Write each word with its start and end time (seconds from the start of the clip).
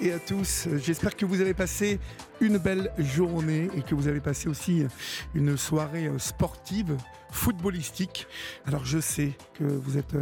Et 0.00 0.12
à 0.12 0.18
tous. 0.18 0.68
J'espère 0.76 1.16
que 1.16 1.26
vous 1.26 1.40
avez 1.40 1.54
passé 1.54 1.98
une 2.40 2.58
belle 2.58 2.92
journée 2.98 3.68
et 3.76 3.82
que 3.82 3.94
vous 3.94 4.08
avez 4.08 4.20
passé 4.20 4.48
aussi 4.48 4.84
une 5.34 5.56
soirée 5.56 6.10
sportive, 6.18 6.96
footballistique. 7.30 8.26
Alors 8.66 8.84
je 8.84 8.98
sais 9.00 9.32
que 9.54 9.64
vous 9.64 9.98
êtes 9.98 10.14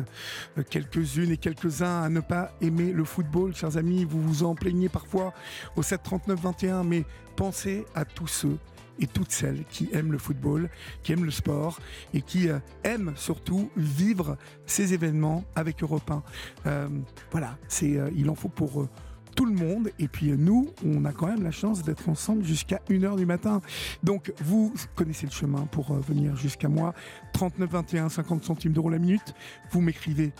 quelques-unes 0.71 1.31
et 1.31 1.37
quelques-uns 1.37 2.03
à 2.03 2.09
ne 2.09 2.21
pas 2.21 2.53
aimer 2.61 2.93
le 2.93 3.05
football, 3.05 3.55
chers 3.55 3.77
amis. 3.77 4.05
Vous 4.05 4.23
vous 4.23 4.43
en 4.43 4.55
plaignez 4.55 4.89
parfois 4.89 5.35
au 5.77 5.83
739 5.83 6.41
21, 6.41 6.85
mais 6.85 7.05
pensez 7.37 7.85
à 7.95 8.05
tous 8.05 8.29
ceux 8.29 8.59
et 9.01 9.07
toutes 9.07 9.33
celles 9.33 9.65
qui 9.71 9.89
aiment 9.93 10.13
le 10.13 10.19
football, 10.19 10.69
qui 11.03 11.13
aiment 11.13 11.25
le 11.25 11.31
sport 11.31 11.79
et 12.15 12.23
qui 12.23 12.49
euh, 12.49 12.59
aiment 12.85 13.13
surtout 13.17 13.71
vivre 13.77 14.37
ces 14.67 14.95
événements 14.95 15.45
avec 15.55 15.83
Europe 15.83 16.11
1. 16.11 16.23
Euh, 16.67 16.89
voilà, 17.31 17.59
c'est, 17.69 17.97
euh, 17.97 18.11
il 18.15 18.31
en 18.31 18.35
faut 18.35 18.49
pour 18.49 18.89
tout 19.35 19.47
le 19.47 19.55
monde. 19.55 19.91
Et 19.99 20.09
puis 20.09 20.33
nous, 20.33 20.69
on 20.85 21.05
a 21.05 21.13
quand 21.13 21.27
même 21.27 21.43
la 21.43 21.51
chance 21.51 21.83
d'être 21.83 22.09
ensemble 22.09 22.45
jusqu'à 22.45 22.81
1h 22.89 23.17
du 23.17 23.27
matin. 23.27 23.61
Donc 24.03 24.33
vous 24.45 24.73
connaissez 24.95 25.27
le 25.27 25.33
chemin 25.33 25.67
pour 25.67 25.93
venir 25.95 26.37
jusqu'à 26.37 26.69
moi. 26.69 26.95
39 27.33 27.71
21, 27.71 28.09
50 28.09 28.45
centimes 28.45 28.73
d'euros 28.73 28.91
la 28.91 28.99
minute. 28.99 29.35
Vous 29.71 29.81
m'écrivez 29.81 30.33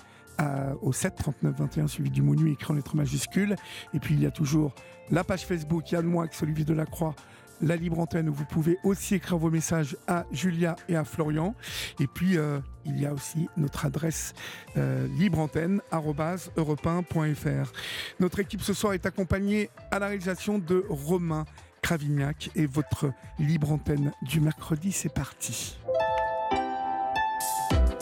au 0.81 0.93
7 0.93 1.15
39 1.17 1.55
21 1.57 1.87
suivi 1.87 2.11
du 2.11 2.23
nuit 2.23 2.53
écrit 2.53 2.73
en 2.73 2.75
lettres 2.77 2.97
majuscules. 2.97 3.55
Et 3.95 4.01
puis 4.01 4.15
il 4.15 4.23
y 4.23 4.27
a 4.27 4.31
toujours 4.31 4.75
la 5.11 5.25
page 5.25 5.47
Facebook 5.47 5.91
Yann 5.91 6.07
Moix, 6.07 6.27
Olivier 6.43 6.65
Delacroix, 6.65 7.15
la 7.63 7.77
libre 7.77 8.01
antenne 8.01 8.29
où 8.29 8.35
vous 8.35 8.45
pouvez 8.45 8.77
aussi 8.85 9.15
écrire 9.15 9.39
vos 9.39 9.49
messages 9.51 9.97
à 10.07 10.27
Julia 10.33 10.77
et 10.89 10.97
à 10.97 11.05
Florian. 11.05 11.55
Et 12.01 12.07
puis, 12.07 12.37
euh, 12.37 12.59
il 12.85 13.01
y 13.01 13.07
a 13.07 13.15
aussi 13.15 13.49
notre 13.57 13.87
adresse 13.87 14.35
euh, 14.77 15.07
libreantenne.europe1.fr. 15.17 17.73
Notre 18.21 18.41
équipe 18.41 18.61
ce 18.63 18.75
soir 18.75 18.93
est 18.93 19.07
accompagnée 19.07 19.71
à 19.91 19.99
la 19.99 20.09
réalisation 20.09 20.59
de 20.59 20.85
Romain 20.89 21.47
Cravignac 21.81 22.51
et 22.55 22.67
votre 22.67 23.11
libre 23.39 23.73
antenne 23.73 24.13
du 24.23 24.41
mercredi, 24.41 24.93
c'est 24.93 25.13
parti. 25.13 25.79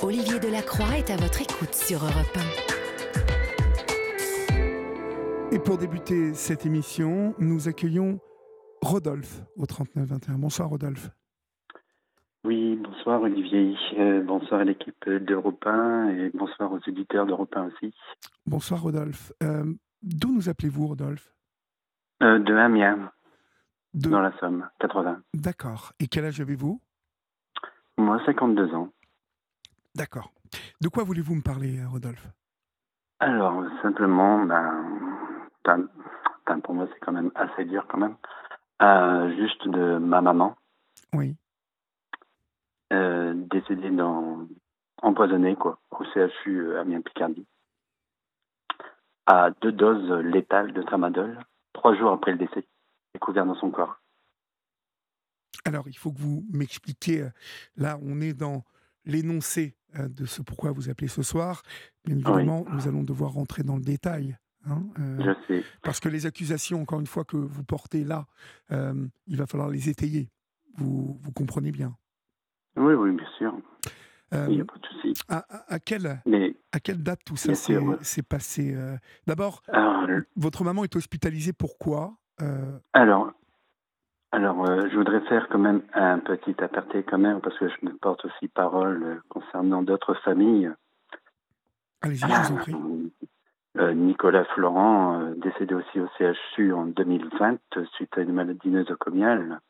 Olivier 0.03 0.41
Delacroix 0.41 0.97
est 0.97 1.11
à 1.11 1.17
votre 1.17 1.43
écoute 1.43 1.75
sur 1.75 2.03
Europe 2.03 2.39
1. 5.51 5.53
Et 5.53 5.59
pour 5.59 5.77
débuter 5.79 6.33
cette 6.35 6.65
émission, 6.65 7.35
nous 7.39 7.69
accueillons 7.69 8.21
Rodolphe 8.83 9.43
au 9.57 9.65
39-21. 9.65 10.37
Bonsoir 10.37 10.69
Rodolphe. 10.69 11.11
Oui, 12.45 12.77
bonsoir 12.77 13.21
Olivier, 13.21 13.77
euh, 13.99 14.23
bonsoir 14.23 14.61
à 14.61 14.65
l'équipe 14.65 15.09
d'Europe 15.09 15.63
1 15.67 16.09
et 16.09 16.31
bonsoir 16.31 16.73
aux 16.73 16.81
éditeurs 16.87 17.27
d'Europe 17.27 17.55
1 17.55 17.67
aussi. 17.67 17.95
Bonsoir 18.47 18.81
Rodolphe. 18.81 19.33
Euh, 19.43 19.65
d'où 20.03 20.33
nous 20.33 20.49
appelez-vous 20.49 20.87
Rodolphe? 20.87 21.35
Euh, 22.23 22.39
De 22.39 22.55
Amiens, 22.55 23.13
dans 23.93 24.21
la 24.21 24.33
Somme, 24.39 24.67
80. 24.81 25.21
D'accord. 25.35 25.93
Et 26.01 26.07
quel 26.07 26.25
âge 26.25 26.41
avez-vous? 26.41 26.81
Moi, 27.99 28.19
52 28.25 28.75
ans. 28.75 28.89
D'accord. 29.95 30.33
De 30.81 30.89
quoi 30.89 31.05
voulez-vous 31.05 31.35
me 31.35 31.43
parler 31.43 31.85
Rodolphe? 31.85 32.27
Alors, 33.19 33.63
simplement, 33.83 34.47
ben, 34.47 35.89
pour 36.65 36.75
moi 36.75 36.89
c'est 36.93 37.01
quand 37.01 37.13
même 37.13 37.31
assez 37.35 37.65
dur 37.65 37.87
quand 37.89 37.99
même. 37.99 38.17
Euh, 38.83 39.37
juste 39.37 39.69
de 39.69 39.99
ma 39.99 40.21
maman. 40.21 40.57
Oui. 41.13 41.37
Euh, 42.93 43.35
décédée 43.35 43.91
dans 43.91 44.47
empoisonnée 45.03 45.55
quoi, 45.55 45.79
au 45.91 46.05
CHU 46.05 46.61
euh, 46.61 46.81
Amiens 46.81 47.03
Picardie, 47.03 47.47
à 49.27 49.51
deux 49.61 49.73
doses 49.73 50.11
létales 50.25 50.73
de 50.73 50.83
tramadol, 50.83 51.39
trois 51.73 51.95
jours 51.95 52.13
après 52.13 52.33
le 52.33 52.39
décès, 52.39 52.67
découvert 53.15 53.47
dans 53.47 53.55
son 53.55 53.71
corps. 53.71 54.01
Alors, 55.67 55.89
il 55.89 55.97
faut 55.97 56.11
que 56.11 56.19
vous 56.19 56.45
m'expliquiez. 56.51 57.29
Là, 57.77 57.99
on 58.03 58.21
est 58.21 58.33
dans 58.33 58.65
l'énoncé 59.05 59.77
de 59.95 60.25
ce 60.25 60.41
pourquoi 60.43 60.73
vous 60.73 60.89
appelez 60.89 61.09
ce 61.09 61.23
soir. 61.23 61.63
Bien 62.05 62.17
évidemment, 62.17 62.65
nous 62.71 62.89
allons 62.89 63.03
devoir 63.03 63.33
rentrer 63.33 63.63
dans 63.63 63.77
le 63.77 63.83
détail. 63.83 64.39
Hein, 64.69 64.83
euh, 64.99 65.19
je 65.21 65.47
sais. 65.47 65.65
Parce 65.83 66.01
que 66.01 66.09
les 66.09 66.27
accusations, 66.27 66.83
encore 66.83 67.01
une 67.01 67.07
fois, 67.07 67.25
que 67.25 67.37
vous 67.37 67.65
portez 67.65 68.05
là, 68.05 68.27
euh, 68.73 68.93
il 69.27 69.37
va 69.37 69.47
falloir 69.47 69.69
les 69.71 69.89
étayer. 69.89 70.31
Vous, 70.77 71.19
vous 71.21 71.33
comprenez 71.33 71.73
bien 71.73 71.97
Oui, 72.77 72.95
oui, 72.95 73.13
bien 73.13 73.29
sûr. 73.39 73.55
Euh, 74.33 74.47
il 74.49 74.57
n'y 74.57 74.61
a 74.61 74.65
pas 74.65 74.79
de 74.79 74.87
souci. 74.87 75.15
À, 75.29 75.45
à, 75.73 75.79
quelle, 75.81 76.23
à 76.73 76.81
quelle 76.81 77.03
date 77.03 77.21
tout 77.25 77.37
ça 77.37 77.55
s'est 77.55 78.23
passé 78.23 78.77
D'abord, 79.27 79.63
votre 80.37 80.65
maman 80.65 80.85
est 80.85 80.95
hospitalisée 80.95 81.53
pourquoi 81.53 82.15
Alors, 82.93 83.33
alors 84.31 84.65
je 84.67 84.97
voudrais 84.97 85.21
faire 85.23 85.49
quand 85.49 85.59
même 85.59 85.83
un 85.95 86.21
petit 86.21 86.55
aparté 86.63 87.03
quand 87.03 87.19
même, 87.19 87.41
parce 87.41 87.59
que 87.59 87.69
je 87.69 87.75
me 87.87 87.97
porte 87.97 88.25
aussi 88.25 88.47
parole 88.47 89.21
concernant 89.29 89.83
d'autres 89.83 90.15
familles. 90.23 90.71
Allez-y, 92.03 92.21
je 92.21 92.27
vous 92.27 92.53
en 92.53 92.57
prie. 92.57 92.75
Euh, 93.79 93.95
Nicolas 93.95 94.45
Florent, 94.47 95.21
euh, 95.21 95.35
décédé 95.37 95.75
aussi 95.75 96.01
au 96.01 96.09
CHU 96.19 96.73
en 96.73 96.87
2020 96.87 97.59
suite 97.95 98.19
à 98.19 98.23
une 98.23 98.33
maladie 98.33 98.69
nosocomiale. 98.69 99.61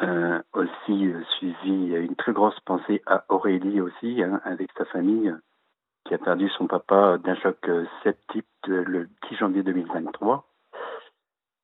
Euh, 0.00 0.40
aussi 0.52 1.12
suivi 1.38 1.94
une 1.94 2.14
très 2.14 2.32
grosse 2.32 2.58
pensée 2.60 3.02
à 3.06 3.24
Aurélie 3.30 3.80
aussi, 3.80 4.22
hein, 4.22 4.40
avec 4.44 4.70
sa 4.76 4.84
famille, 4.84 5.34
qui 6.04 6.14
a 6.14 6.18
perdu 6.18 6.48
son 6.50 6.66
papa 6.66 7.18
d'un 7.18 7.34
choc 7.34 7.68
septique 8.04 8.46
le 8.66 9.08
10 9.28 9.36
janvier 9.36 9.62
2023. 9.62 10.44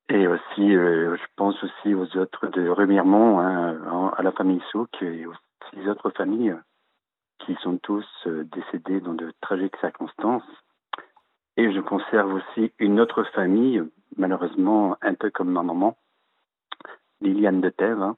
Et 0.09 0.27
aussi, 0.27 0.73
je 0.73 1.27
pense 1.37 1.63
aussi 1.63 1.95
aux 1.95 2.17
autres 2.17 2.49
de 2.49 2.69
Remiremont, 2.69 3.39
hein, 3.39 4.13
à 4.17 4.23
la 4.23 4.33
famille 4.33 4.63
Souk 4.71 4.91
et 5.01 5.27
aux 5.27 5.35
six 5.71 5.89
autres 5.89 6.11
familles 6.11 6.57
qui 7.39 7.55
sont 7.63 7.79
tous 7.79 8.07
décédés 8.27 9.01
dans 9.01 9.15
de 9.15 9.33
tragiques 9.41 9.77
circonstances. 9.77 10.43
Et 11.57 11.73
je 11.73 11.81
conserve 11.81 12.35
aussi 12.35 12.73
une 12.79 13.01
autre 13.01 13.23
famille, 13.35 13.83
malheureusement 14.17 14.97
un 15.03 15.15
peu 15.15 15.31
comme 15.31 15.51
ma 15.51 15.63
maman, 15.63 15.97
Liliane 17.21 17.61
de 17.61 17.71
Thèves, 17.71 18.03
hein, 18.03 18.17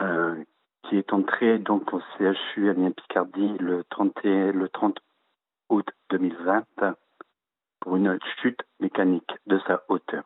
euh, 0.00 0.42
qui 0.84 0.96
est 0.96 1.12
entrée 1.12 1.58
donc 1.58 1.92
au 1.92 2.00
CHU 2.16 2.70
Amiens 2.70 2.92
Picardie 2.92 3.56
le 3.58 3.84
30, 3.90 4.24
le 4.24 4.68
30 4.68 4.98
août 5.68 5.86
2020 6.10 6.64
pour 7.80 7.96
une 7.96 8.18
chute 8.40 8.62
mécanique 8.80 9.30
de 9.46 9.58
sa 9.66 9.82
hauteur. 9.88 10.24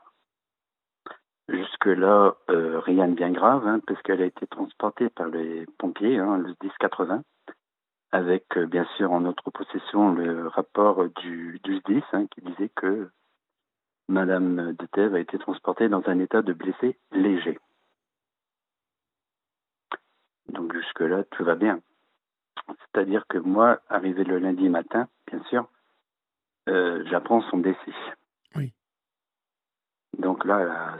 Jusque-là, 1.48 2.36
euh, 2.48 2.78
rien 2.78 3.08
de 3.08 3.14
bien 3.14 3.32
grave, 3.32 3.66
hein, 3.66 3.80
puisqu'elle 3.84 4.22
a 4.22 4.26
été 4.26 4.46
transportée 4.46 5.08
par 5.10 5.26
les 5.26 5.66
pompiers, 5.78 6.18
hein, 6.18 6.38
le 6.38 6.54
1080, 6.62 7.22
avec 8.12 8.56
euh, 8.56 8.66
bien 8.66 8.84
sûr 8.96 9.12
en 9.12 9.20
notre 9.20 9.50
possession 9.50 10.12
le 10.12 10.48
rapport 10.48 11.08
du, 11.20 11.60
du 11.62 11.78
SDIS 11.78 12.02
hein, 12.12 12.26
qui 12.26 12.40
disait 12.40 12.70
que 12.74 13.10
Madame 14.08 14.72
de 14.72 14.86
Thèves 14.86 15.14
a 15.14 15.20
été 15.20 15.38
transportée 15.38 15.88
dans 15.88 16.02
un 16.08 16.18
état 16.18 16.42
de 16.42 16.52
blessé 16.52 16.98
léger. 17.12 17.58
Donc 20.48 20.74
jusque-là, 20.74 21.24
tout 21.30 21.44
va 21.44 21.54
bien. 21.54 21.80
C'est-à-dire 22.66 23.24
que 23.28 23.38
moi, 23.38 23.80
arrivé 23.88 24.24
le 24.24 24.38
lundi 24.38 24.68
matin, 24.68 25.08
bien 25.28 25.42
sûr, 25.44 25.68
euh, 26.68 27.04
j'apprends 27.06 27.42
son 27.42 27.58
décès. 27.58 27.78
Oui. 28.56 28.72
Donc 30.18 30.44
là, 30.44 30.64
la 30.64 30.98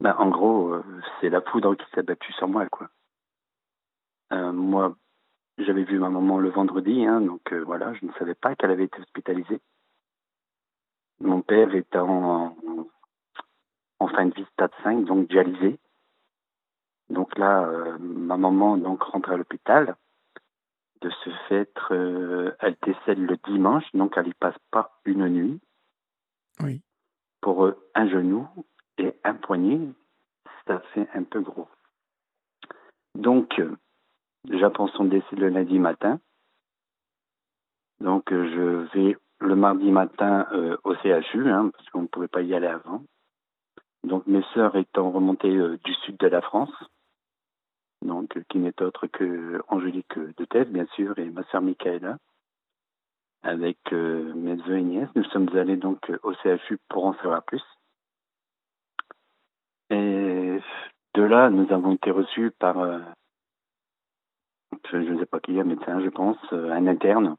ben, 0.00 0.14
en 0.18 0.30
gros, 0.30 0.72
euh, 0.72 0.82
c'est 1.20 1.28
la 1.28 1.40
poudre 1.40 1.74
qui 1.74 1.84
s'est 1.94 2.02
battue 2.02 2.32
sur 2.32 2.48
moi, 2.48 2.66
quoi. 2.68 2.88
Euh, 4.32 4.52
moi, 4.52 4.96
j'avais 5.58 5.84
vu 5.84 5.98
ma 5.98 6.08
maman 6.08 6.38
le 6.38 6.50
vendredi, 6.50 7.04
hein, 7.04 7.20
donc 7.20 7.52
euh, 7.52 7.62
voilà, 7.64 7.92
je 7.94 8.06
ne 8.06 8.12
savais 8.12 8.34
pas 8.34 8.54
qu'elle 8.54 8.70
avait 8.70 8.84
été 8.84 9.00
hospitalisée. 9.00 9.60
Mon 11.20 11.42
père 11.42 11.74
était 11.74 11.98
en, 11.98 12.56
en, 13.98 14.08
fin 14.08 14.26
de 14.26 14.34
vie 14.34 14.46
stade 14.52 14.70
5, 14.82 15.04
donc 15.04 15.28
dialysé. 15.28 15.78
Donc 17.10 17.36
là, 17.36 17.64
euh, 17.64 17.98
ma 17.98 18.36
maman 18.36 18.76
donc 18.76 19.02
rentre 19.02 19.30
à 19.30 19.36
l'hôpital. 19.36 19.96
De 21.02 21.10
ce 21.24 21.30
fait, 21.48 21.72
euh, 21.90 22.52
elle 22.60 22.76
décède 22.82 23.18
le 23.18 23.36
dimanche, 23.48 23.84
donc 23.94 24.14
elle 24.16 24.28
y 24.28 24.34
passe 24.34 24.58
pas 24.70 25.00
une 25.04 25.28
nuit. 25.28 25.60
Oui. 26.62 26.82
Pour 27.40 27.64
euh, 27.64 27.76
un 27.94 28.08
genou 28.08 28.46
et 28.98 29.14
un 29.24 29.34
poignet, 29.34 29.80
ça 30.66 30.80
fait 30.94 31.08
un 31.14 31.24
peu 31.24 31.40
gros. 31.40 31.68
Donc, 33.14 33.60
j'apprends 34.48 34.88
son 34.88 35.04
décès 35.04 35.36
le 35.36 35.48
lundi 35.48 35.78
matin. 35.78 36.20
Donc, 38.00 38.30
je 38.30 38.86
vais 38.94 39.16
le 39.40 39.56
mardi 39.56 39.90
matin 39.90 40.46
au 40.84 40.94
CHU, 40.94 41.50
hein, 41.50 41.70
parce 41.70 41.88
qu'on 41.90 42.02
ne 42.02 42.06
pouvait 42.06 42.28
pas 42.28 42.42
y 42.42 42.54
aller 42.54 42.66
avant. 42.66 43.02
Donc, 44.04 44.26
mes 44.26 44.42
sœurs 44.54 44.76
étant 44.76 45.10
remontées 45.10 45.58
du 45.84 45.94
sud 45.94 46.16
de 46.16 46.26
la 46.26 46.40
France, 46.40 46.72
donc 48.02 48.38
qui 48.48 48.58
n'est 48.58 48.80
autre 48.82 49.06
que 49.06 49.62
Angélique 49.68 50.18
de 50.18 50.44
Thèves, 50.44 50.70
bien 50.70 50.86
sûr, 50.94 51.18
et 51.18 51.30
ma 51.30 51.42
sœur 51.44 51.62
Michaela. 51.62 52.16
Avec 53.42 53.78
euh, 53.92 54.34
mes 54.34 54.56
deux 54.56 54.76
et 54.76 54.82
nièces, 54.82 55.08
nous 55.14 55.24
sommes 55.24 55.48
allés 55.56 55.76
donc 55.76 56.10
au 56.22 56.34
CHU 56.34 56.78
pour 56.88 57.06
en 57.06 57.14
savoir 57.14 57.42
plus. 57.42 57.62
Et 59.88 60.58
de 61.14 61.22
là, 61.22 61.48
nous 61.48 61.72
avons 61.72 61.94
été 61.94 62.10
reçus 62.10 62.50
par, 62.58 62.78
euh, 62.78 63.00
je 64.90 64.96
ne 64.96 65.18
sais 65.18 65.26
pas 65.26 65.40
qui, 65.40 65.58
un 65.58 65.64
médecin, 65.64 66.00
je 66.00 66.08
pense, 66.08 66.38
euh, 66.52 66.72
un 66.72 66.86
interne, 66.86 67.36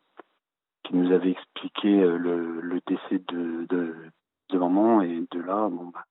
qui 0.83 0.95
nous 0.95 1.11
avait 1.11 1.31
expliqué 1.31 1.89
le, 1.89 2.81
décès 2.87 3.23
de, 3.27 4.11
maman. 4.53 5.01
Et 5.01 5.25
de 5.31 5.39
là, 5.39 5.69
bon, 5.69 5.87
bah, 5.87 6.05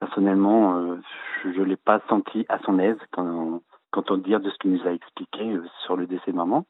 personnellement, 0.00 0.76
euh, 0.76 0.96
je 1.44 1.48
ne 1.48 1.64
l'ai 1.64 1.76
pas 1.76 2.00
senti 2.08 2.44
à 2.48 2.58
son 2.60 2.78
aise 2.78 2.98
quand 3.12 3.62
on, 4.10 4.16
dit 4.16 4.30
de 4.30 4.50
ce 4.50 4.58
qu'il 4.58 4.72
nous 4.72 4.86
a 4.86 4.92
expliqué 4.92 5.52
euh, 5.52 5.64
sur 5.84 5.96
le 5.96 6.06
décès 6.06 6.32
de 6.32 6.36
maman. 6.36 6.66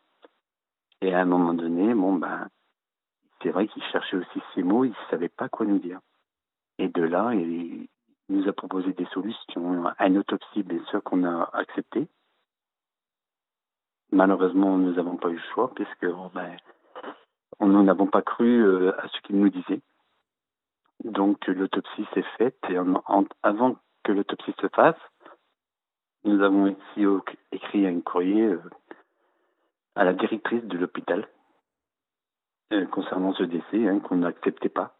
Et 1.01 1.15
à 1.15 1.21
un 1.21 1.25
moment 1.25 1.55
donné, 1.55 1.95
bon, 1.95 2.15
ben, 2.15 2.49
c'est 3.43 3.51
vrai 3.51 3.67
qu'il 3.69 3.83
cherchait 3.85 4.17
aussi 4.17 4.43
ses 4.55 4.63
mots, 4.63 4.85
il 4.85 4.91
ne 4.91 5.11
savait 5.11 5.29
pas 5.29 5.49
quoi 5.49 5.67
nous 5.67 5.79
dire. 5.79 6.01
Et 6.79 6.89
de 6.89 7.03
là, 7.03 7.33
il 7.35 7.89
nous 8.29 8.49
a 8.49 8.53
proposé 8.53 8.93
des 8.93 9.07
solutions, 9.07 9.85
une 9.99 10.19
autopsie, 10.19 10.63
bien 10.63 10.83
sûr, 10.85 11.03
qu'on 11.03 11.25
a 11.25 11.51
accepté. 11.53 12.09
Malheureusement, 14.13 14.77
nous 14.77 14.93
n'avons 14.93 15.17
pas 15.17 15.31
eu 15.31 15.37
le 15.37 15.55
choix, 15.55 15.73
puisque 15.75 16.07
ben, 16.35 16.57
on 17.61 17.67
n'en 17.69 17.89
avons 17.89 18.07
pas 18.07 18.21
cru 18.23 18.63
euh, 18.63 18.93
à 19.01 19.09
ce 19.09 19.21
qu'il 19.23 19.41
nous 19.41 19.49
disait. 19.49 19.81
Donc 21.05 21.47
l'autopsie 21.47 22.07
s'est 22.15 22.25
faite 22.37 22.59
et 22.69 22.77
avant 22.77 23.77
que 24.05 24.13
l'autopsie 24.13 24.55
se 24.61 24.69
fasse, 24.69 25.01
nous 26.25 26.41
avons 26.43 26.77
écrit 27.53 27.87
un 27.87 28.01
courrier 28.01 28.45
euh, 28.45 28.63
à 29.97 30.05
la 30.05 30.13
directrice 30.13 30.65
de 30.65 30.79
l'hôpital 30.79 31.27
euh, 32.73 32.87
concernant 32.87 33.33
ce 33.35 33.45
décès 33.45 33.89
hein, 33.89 33.99
qu'on 34.01 34.17
n'acceptait 34.17 34.69
pas. 34.69 34.95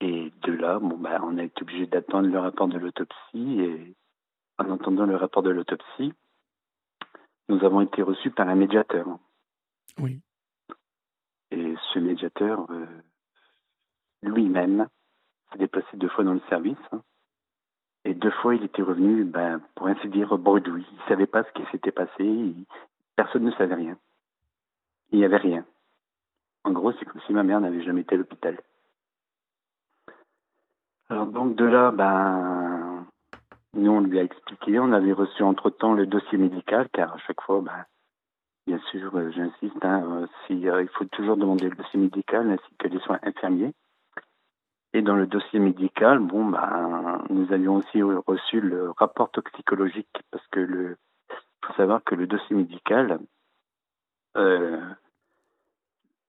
Et 0.00 0.32
de 0.42 0.52
là, 0.52 0.80
bah, 0.82 1.20
on 1.22 1.38
a 1.38 1.44
été 1.44 1.62
obligé 1.62 1.86
d'attendre 1.86 2.28
le 2.28 2.38
rapport 2.38 2.66
de 2.66 2.78
l'autopsie 2.78 3.60
et 3.60 3.94
en 4.58 4.70
entendant 4.70 5.06
le 5.06 5.16
rapport 5.16 5.42
de 5.42 5.50
l'autopsie, 5.50 6.12
nous 7.48 7.64
avons 7.64 7.80
été 7.80 8.02
reçus 8.02 8.30
par 8.30 8.48
un 8.48 8.54
médiateur. 8.54 9.06
Oui. 9.98 10.20
Et 11.50 11.74
ce 11.92 11.98
médiateur, 11.98 12.66
euh, 12.70 12.86
lui-même 14.22 14.88
s'est 15.50 15.58
déplacé 15.58 15.96
deux 15.96 16.08
fois 16.08 16.24
dans 16.24 16.34
le 16.34 16.42
service. 16.48 16.78
Hein. 16.92 17.02
Et 18.04 18.14
deux 18.14 18.30
fois, 18.30 18.54
il 18.54 18.64
était 18.64 18.82
revenu, 18.82 19.24
ben, 19.24 19.60
pour 19.74 19.86
ainsi 19.86 20.08
dire, 20.08 20.36
bredouille. 20.38 20.86
Il 20.90 20.98
ne 20.98 21.08
savait 21.08 21.26
pas 21.26 21.44
ce 21.44 21.52
qui 21.52 21.70
s'était 21.70 21.92
passé. 21.92 22.54
Personne 23.16 23.44
ne 23.44 23.52
savait 23.52 23.74
rien. 23.74 23.96
Il 25.10 25.18
n'y 25.18 25.24
avait 25.24 25.36
rien. 25.36 25.64
En 26.64 26.72
gros, 26.72 26.92
c'est 26.92 27.04
comme 27.04 27.20
si 27.26 27.32
ma 27.32 27.42
mère 27.42 27.60
n'avait 27.60 27.82
jamais 27.82 28.00
été 28.00 28.14
à 28.14 28.18
l'hôpital. 28.18 28.58
Alors 31.08 31.26
donc 31.26 31.56
de 31.56 31.64
là, 31.64 31.90
ben, 31.90 32.81
nous 33.74 33.90
on 33.90 34.00
lui 34.00 34.18
a 34.18 34.22
expliqué, 34.22 34.78
on 34.78 34.92
avait 34.92 35.12
reçu 35.12 35.42
entre-temps 35.42 35.94
le 35.94 36.06
dossier 36.06 36.38
médical, 36.38 36.88
car 36.92 37.14
à 37.14 37.18
chaque 37.18 37.40
fois, 37.40 37.60
ben, 37.60 37.84
bien 38.66 38.78
sûr, 38.90 39.16
euh, 39.16 39.30
j'insiste, 39.30 39.84
hein, 39.84 40.02
euh, 40.04 40.26
euh, 40.50 40.82
il 40.82 40.88
faut 40.88 41.04
toujours 41.06 41.36
demander 41.36 41.68
le 41.68 41.76
dossier 41.76 41.98
médical 41.98 42.50
ainsi 42.50 42.76
que 42.78 42.88
les 42.88 43.00
soins 43.00 43.18
infirmiers. 43.22 43.72
Et 44.94 45.00
dans 45.00 45.16
le 45.16 45.26
dossier 45.26 45.58
médical, 45.58 46.18
bon, 46.18 46.44
bah, 46.46 47.22
nous 47.30 47.50
avions 47.52 47.76
aussi 47.76 48.02
reçu 48.02 48.60
le 48.60 48.90
rapport 48.90 49.30
toxicologique 49.30 50.20
parce 50.30 50.46
que 50.48 50.60
le, 50.60 50.98
faut 51.64 51.72
savoir 51.74 52.04
que 52.04 52.14
le 52.14 52.26
dossier 52.26 52.54
médical, 52.54 53.18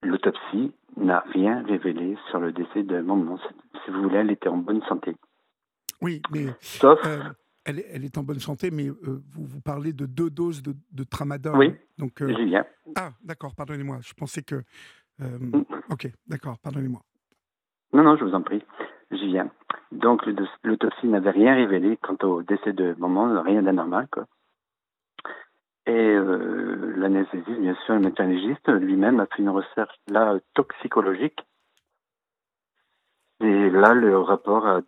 l'autopsie 0.02 0.72
n'a 0.96 1.20
rien 1.34 1.62
révélé 1.64 2.18
sur 2.30 2.40
le 2.40 2.54
décès 2.54 2.84
de 2.84 3.02
maman. 3.02 3.38
Si 3.84 3.92
vous 3.92 4.04
voulez, 4.04 4.20
elle 4.20 4.32
était 4.32 4.48
en 4.48 4.58
bonne 4.58 4.82
santé. 4.84 5.14
Oui, 6.04 6.22
mais 6.32 6.48
sauf. 6.60 7.00
Euh, 7.06 7.24
elle, 7.66 7.80
est, 7.80 7.88
elle, 7.94 8.06
est 8.06 8.18
en 8.18 8.24
bonne 8.24 8.40
santé, 8.40 8.70
mais 8.72 8.90
euh, 8.90 9.24
vous, 9.32 9.46
vous 9.46 9.62
parlez 9.62 9.94
de 9.94 10.06
deux 10.06 10.30
doses 10.30 10.62
de, 10.62 10.76
de 10.92 11.04
tramadol. 11.04 11.58
Oui. 11.58 11.74
Donc. 11.98 12.24
Julien. 12.24 12.66
Ah, 12.96 13.12
d'accord. 13.24 13.56
Pardonnez-moi. 13.56 14.00
Je 14.02 14.14
pensais 14.14 14.44
que. 14.44 14.62
Mm. 15.20 15.64
Ok, 15.90 16.12
d'accord. 16.28 16.60
Pardonnez-moi. 16.60 17.02
Non, 17.94 18.04
non, 18.04 18.18
je 18.18 18.26
vous 18.26 18.34
en 18.34 18.42
prie. 18.42 18.62
J'y 19.12 19.28
viens. 19.28 19.50
Donc, 19.92 20.26
l'autopsie 20.64 21.08
n'avait 21.08 21.30
rien 21.30 21.56
révélé 21.56 21.98
quant 21.98 22.18
au 22.28 22.42
décès 22.42 22.74
de 22.74 22.96
maman, 22.98 23.42
rien 23.44 23.62
d'anormal, 23.62 24.08
quoi. 24.12 24.26
Et 25.86 25.92
euh, 25.92 26.94
l'anesthésiste, 26.98 27.60
bien 27.60 27.76
sûr, 27.86 27.96
le 27.96 28.00
médecin 28.00 28.26
légiste, 28.26 28.70
lui-même 28.70 29.20
a 29.20 29.26
fait 29.26 29.42
une 29.42 29.50
recherche 29.50 29.96
là 30.08 30.40
toxicologique. 30.54 31.40
Et 33.42 33.70
là, 33.70 33.94
le 33.94 34.18
rapport 34.18 34.66
a, 34.66 34.82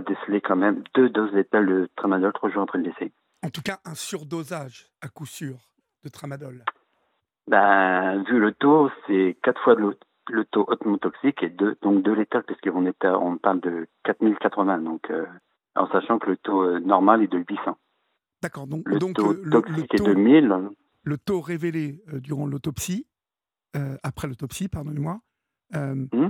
décelé 0.00 0.40
quand 0.40 0.56
même 0.56 0.82
deux 0.94 1.08
doses 1.08 1.32
létales 1.32 1.66
de 1.66 1.88
tramadol 1.96 2.32
trois 2.32 2.50
jours 2.50 2.62
après 2.62 2.78
le 2.78 2.84
décès. 2.84 3.12
En 3.42 3.50
tout 3.50 3.62
cas, 3.62 3.78
un 3.84 3.94
surdosage, 3.94 4.90
à 5.00 5.08
coup 5.08 5.26
sûr, 5.26 5.56
de 6.04 6.08
tramadol. 6.08 6.64
Ben, 7.46 8.22
vu 8.24 8.38
le 8.38 8.52
taux, 8.52 8.90
c'est 9.06 9.38
quatre 9.42 9.62
fois 9.62 9.74
l'autre 9.74 10.06
le 10.30 10.44
taux 10.44 10.64
hautement 10.68 10.98
toxique 10.98 11.42
est 11.42 11.50
de, 11.50 11.76
donc 11.82 12.02
de 12.02 12.12
l'étal, 12.12 12.42
puisqu'on 12.44 12.86
est 12.86 13.04
on 13.04 13.38
parle 13.38 13.60
de 13.60 13.86
4080, 14.04 14.78
donc, 14.78 15.10
euh, 15.10 15.24
en 15.74 15.88
sachant 15.90 16.18
que 16.18 16.30
le 16.30 16.36
taux 16.36 16.62
euh, 16.62 16.80
normal 16.80 17.22
est 17.22 17.28
de 17.28 17.38
800. 17.38 17.76
D'accord, 18.42 18.66
donc 18.66 18.88
le 18.88 18.98
donc, 18.98 19.16
taux 19.16 19.32
le, 19.32 19.50
toxique 19.50 19.92
le 19.92 19.98
taux, 19.98 20.06
est 20.06 20.14
de 20.14 20.14
1000. 20.14 20.54
Le 21.02 21.18
taux 21.18 21.40
révélé 21.40 22.02
euh, 22.12 22.20
durant 22.20 22.46
l'autopsie, 22.46 23.06
après 24.02 24.26
l'autopsie, 24.26 24.66
pardonnez-moi, 24.66 25.20
hmm? 25.72 26.28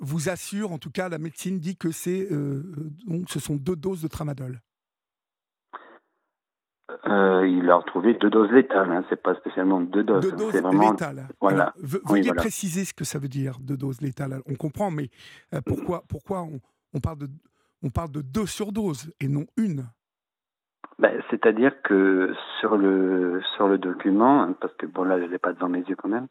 Vous 0.00 0.28
assure, 0.28 0.72
en 0.72 0.78
tout 0.78 0.90
cas, 0.90 1.08
la 1.08 1.18
médecine 1.18 1.58
dit 1.58 1.76
que 1.76 1.90
c'est 1.90 2.28
donc 3.06 3.28
ce 3.28 3.40
sont 3.40 3.56
deux 3.56 3.76
doses 3.76 4.02
de 4.02 4.08
tramadol. 4.08 4.60
Euh, 7.06 7.46
il 7.46 7.70
a 7.70 7.76
retrouvé 7.76 8.14
deux 8.14 8.30
doses 8.30 8.50
létales, 8.50 8.90
hein. 8.90 9.04
c'est 9.08 9.22
pas 9.22 9.34
spécialement 9.36 9.80
deux 9.80 10.02
doses. 10.02 10.22
Deux 10.22 10.36
doses 10.36 10.60
vraiment... 10.60 10.90
létales. 10.90 11.28
Voilà. 11.40 11.72
veuillez 11.78 12.32
préciser 12.32 12.84
ce 12.84 12.92
que 12.92 13.04
ça 13.04 13.18
veut 13.18 13.28
dire, 13.28 13.58
deux 13.60 13.76
doses 13.76 14.00
létales. 14.00 14.40
On 14.46 14.54
comprend, 14.54 14.90
mais 14.90 15.08
euh, 15.54 15.60
pourquoi, 15.64 16.02
pourquoi 16.08 16.42
on, 16.42 16.60
on, 16.94 17.00
parle 17.00 17.18
de, 17.18 17.28
on 17.82 17.90
parle 17.90 18.10
de 18.10 18.22
deux 18.22 18.46
surdoses 18.46 19.12
et 19.20 19.28
non 19.28 19.46
une? 19.56 19.86
Ben, 20.98 21.22
C'est-à-dire 21.30 21.80
que 21.82 22.34
sur 22.60 22.76
le, 22.76 23.40
sur 23.56 23.68
le 23.68 23.78
document, 23.78 24.52
parce 24.60 24.74
que 24.74 24.86
bon 24.86 25.04
là 25.04 25.18
je 25.20 25.26
l'ai 25.26 25.38
pas 25.38 25.52
devant 25.52 25.68
mes 25.68 25.80
yeux 25.80 25.96
quand 25.96 26.08
même, 26.08 26.26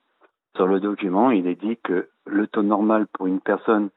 sur 0.55 0.67
le 0.67 0.79
document 0.79 1.31
il 1.31 1.47
est 1.47 1.55
dit 1.55 1.77
que 1.83 2.09
le 2.25 2.47
taux 2.47 2.63
normal 2.63 3.07
pour 3.07 3.27
une 3.27 3.41
personne, 3.41 3.89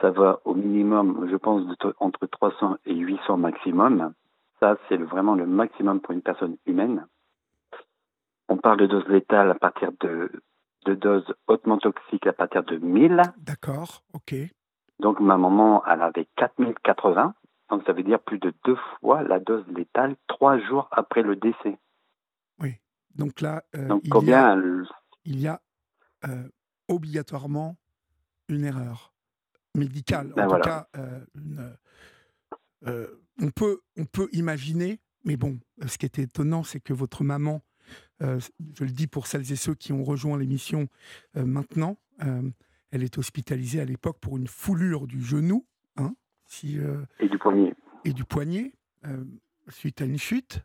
ça 0.00 0.10
va 0.10 0.40
au 0.44 0.54
minimum, 0.54 1.28
je 1.30 1.36
pense, 1.36 1.66
de 1.66 1.94
entre 1.98 2.26
300 2.26 2.76
et 2.86 2.94
800 2.94 3.36
maximum. 3.36 4.12
Ça, 4.60 4.76
c'est 4.88 4.96
vraiment 4.96 5.34
le 5.34 5.46
maximum 5.46 6.00
pour 6.00 6.12
une 6.12 6.22
personne 6.22 6.56
humaine. 6.66 7.06
On 8.48 8.56
parle 8.56 8.78
de 8.78 8.86
doses 8.86 9.08
létales 9.08 9.50
à 9.50 9.54
partir 9.54 9.90
de, 10.00 10.30
de 10.86 10.94
doses 10.94 11.34
hautement 11.46 11.78
toxiques 11.78 12.26
à 12.26 12.32
partir 12.32 12.64
de 12.64 12.76
1000. 12.76 13.22
D'accord, 13.38 14.02
ok. 14.14 14.34
Donc 15.00 15.20
ma 15.20 15.36
maman, 15.36 15.84
elle 15.86 16.02
avait 16.02 16.26
4080. 16.36 17.34
Donc 17.70 17.82
ça 17.86 17.92
veut 17.92 18.02
dire 18.02 18.20
plus 18.20 18.38
de 18.38 18.52
deux 18.64 18.78
fois 19.00 19.22
la 19.22 19.38
dose 19.38 19.64
létale 19.68 20.16
trois 20.26 20.58
jours 20.58 20.88
après 20.90 21.22
le 21.22 21.36
décès. 21.36 21.78
Oui. 22.60 22.76
Donc 23.14 23.40
là, 23.40 23.62
euh, 23.76 23.86
Donc, 23.86 24.00
il, 24.04 24.10
combien 24.10 24.56
y 24.56 24.58
a, 24.58 24.84
il 25.24 25.40
y 25.40 25.46
a 25.46 25.60
euh, 26.26 26.48
obligatoirement 26.88 27.76
une 28.48 28.64
erreur 28.64 29.14
médicale. 29.76 30.32
Ben 30.34 30.46
en 30.46 30.56
tout 30.56 30.60
cas, 30.60 30.88
euh, 30.96 31.24
une, 31.34 31.76
euh, 32.86 33.06
on, 33.40 33.50
peut, 33.50 33.80
on 33.96 34.04
peut 34.04 34.28
imaginer, 34.32 35.00
mais 35.24 35.36
bon, 35.36 35.60
ce 35.86 35.98
qui 35.98 36.06
était 36.06 36.22
étonnant, 36.22 36.64
c'est 36.64 36.80
que 36.80 36.92
votre 36.92 37.24
maman, 37.24 37.62
je 38.20 38.84
le 38.84 38.90
dis 38.90 39.06
pour 39.06 39.26
celles 39.26 39.52
et 39.52 39.56
ceux 39.56 39.74
qui 39.74 39.92
ont 39.92 40.02
rejoint 40.02 40.36
l'émission 40.38 40.88
maintenant, 41.34 41.98
elle 42.18 43.02
est 43.02 43.16
hospitalisée 43.18 43.80
à 43.80 43.84
l'époque 43.84 44.18
pour 44.20 44.36
une 44.36 44.48
foulure 44.48 45.06
du 45.06 45.22
genou. 45.22 45.66
Hein, 45.96 46.14
et 47.20 47.28
du 47.28 47.38
poignet. 47.38 47.74
Et 48.04 48.12
du 48.12 48.24
poignet. 48.24 48.72
suite 49.68 50.00
à 50.00 50.04
une 50.04 50.18
chute, 50.18 50.64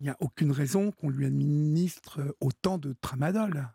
il 0.00 0.04
n'y 0.04 0.10
a 0.10 0.16
aucune 0.20 0.50
raison 0.50 0.92
qu'on 0.92 1.10
lui 1.10 1.26
administre 1.26 2.20
autant 2.40 2.78
de 2.78 2.94
tramadol. 2.94 3.68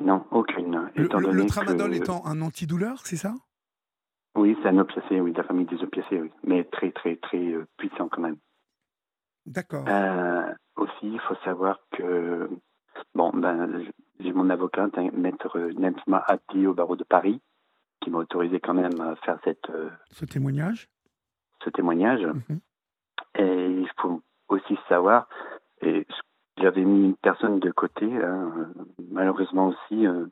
Non, 0.00 0.24
aucune. 0.30 0.90
Le, 0.94 1.46
tramadol 1.46 1.94
étant 1.94 2.24
un 2.24 2.40
antidouleur, 2.40 3.06
c'est 3.06 3.16
ça? 3.16 3.34
Oui, 4.34 4.56
c'est 4.62 4.68
un 4.68 4.78
opiacé, 4.78 5.20
oui, 5.20 5.32
de 5.32 5.38
la 5.38 5.44
famille 5.44 5.66
des 5.66 5.82
opiacés, 5.82 6.20
oui. 6.20 6.30
Mais 6.44 6.64
très, 6.64 6.92
très, 6.92 7.16
très 7.16 7.54
puissant 7.76 8.08
quand 8.08 8.22
même. 8.22 8.38
D'accord. 9.44 9.84
aussi, 10.76 10.92
il 11.02 11.20
faut 11.20 11.34
savoir 11.44 11.80
que, 11.92 12.48
bon, 13.14 13.30
ben, 13.34 13.84
j'ai 14.20 14.32
mon 14.32 14.48
avocat, 14.48 14.88
maître 15.12 15.58
Nentma 15.78 16.24
Abdi 16.26 16.66
au 16.66 16.72
barreau 16.72 16.96
de 16.96 17.04
Paris, 17.04 17.42
qui 18.00 18.10
m'a 18.10 18.18
autorisé 18.18 18.60
quand 18.60 18.74
même 18.74 18.98
à 19.00 19.16
faire 19.16 19.38
cette, 19.44 19.70
ce 20.10 20.24
témoignage? 20.24 20.88
Ce 21.62 21.68
témoignage. 21.68 22.24
Mhm. 22.24 22.60
Et 23.34 23.66
il 23.66 23.90
faut 24.00 24.22
aussi 24.50 24.78
savoir, 24.88 25.28
et 25.82 26.06
j'avais 26.58 26.84
mis 26.84 27.06
une 27.06 27.16
personne 27.16 27.58
de 27.60 27.70
côté, 27.70 28.06
hein, 28.06 28.70
malheureusement 29.10 29.68
aussi, 29.68 30.06
euh, 30.06 30.26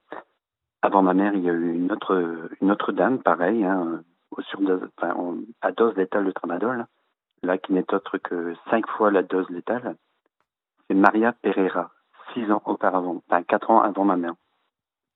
avant 0.82 1.02
ma 1.02 1.14
mère, 1.14 1.34
il 1.34 1.42
y 1.42 1.50
a 1.50 1.52
eu 1.52 1.75
une 1.75 1.90
autre, 1.90 2.48
une 2.60 2.70
autre 2.70 2.92
dame, 2.92 3.22
pareil, 3.22 3.64
hein, 3.64 4.02
au 4.30 4.40
enfin, 4.40 5.37
à 5.60 5.72
dose 5.72 5.96
létale 5.96 6.26
de 6.26 6.30
tramadol, 6.32 6.87
là, 7.42 7.58
qui 7.58 7.72
n'est 7.72 7.94
autre 7.94 8.18
que 8.18 8.54
cinq 8.70 8.87
fois 8.88 9.10
la 9.10 9.22
dose 9.22 9.48
létale. 9.50 9.96
C'est 10.87 10.94
Maria 10.94 11.32
Pereira, 11.32 11.90
six 12.32 12.50
ans 12.50 12.62
auparavant, 12.64 13.22
enfin 13.28 13.42
quatre 13.42 13.70
ans 13.70 13.80
avant 13.80 14.04
ma 14.04 14.16
mère. 14.16 14.34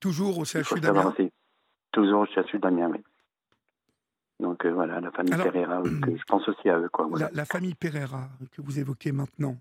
Toujours 0.01 0.39
au 0.39 0.45
CHU 0.45 0.81
d'Amiens 0.81 1.15
Toujours 1.93 2.23
au 2.23 2.27
CHU 2.27 2.59
d'Amiens, 2.59 2.91
oui. 2.91 3.03
Donc 4.41 4.65
euh, 4.65 4.73
voilà, 4.73 5.01
la 5.01 5.11
famille 5.11 5.35
Pereira, 5.35 5.83
je 5.85 6.25
pense 6.27 6.49
aussi 6.49 6.69
à 6.69 6.79
eux. 6.79 6.89
Quoi, 6.89 7.09
la, 7.33 7.45
famille 7.45 7.75
Pereira 7.75 8.29
que 8.51 8.61
vous 8.61 8.79
évoquez 8.79 9.13
maintenant, 9.13 9.57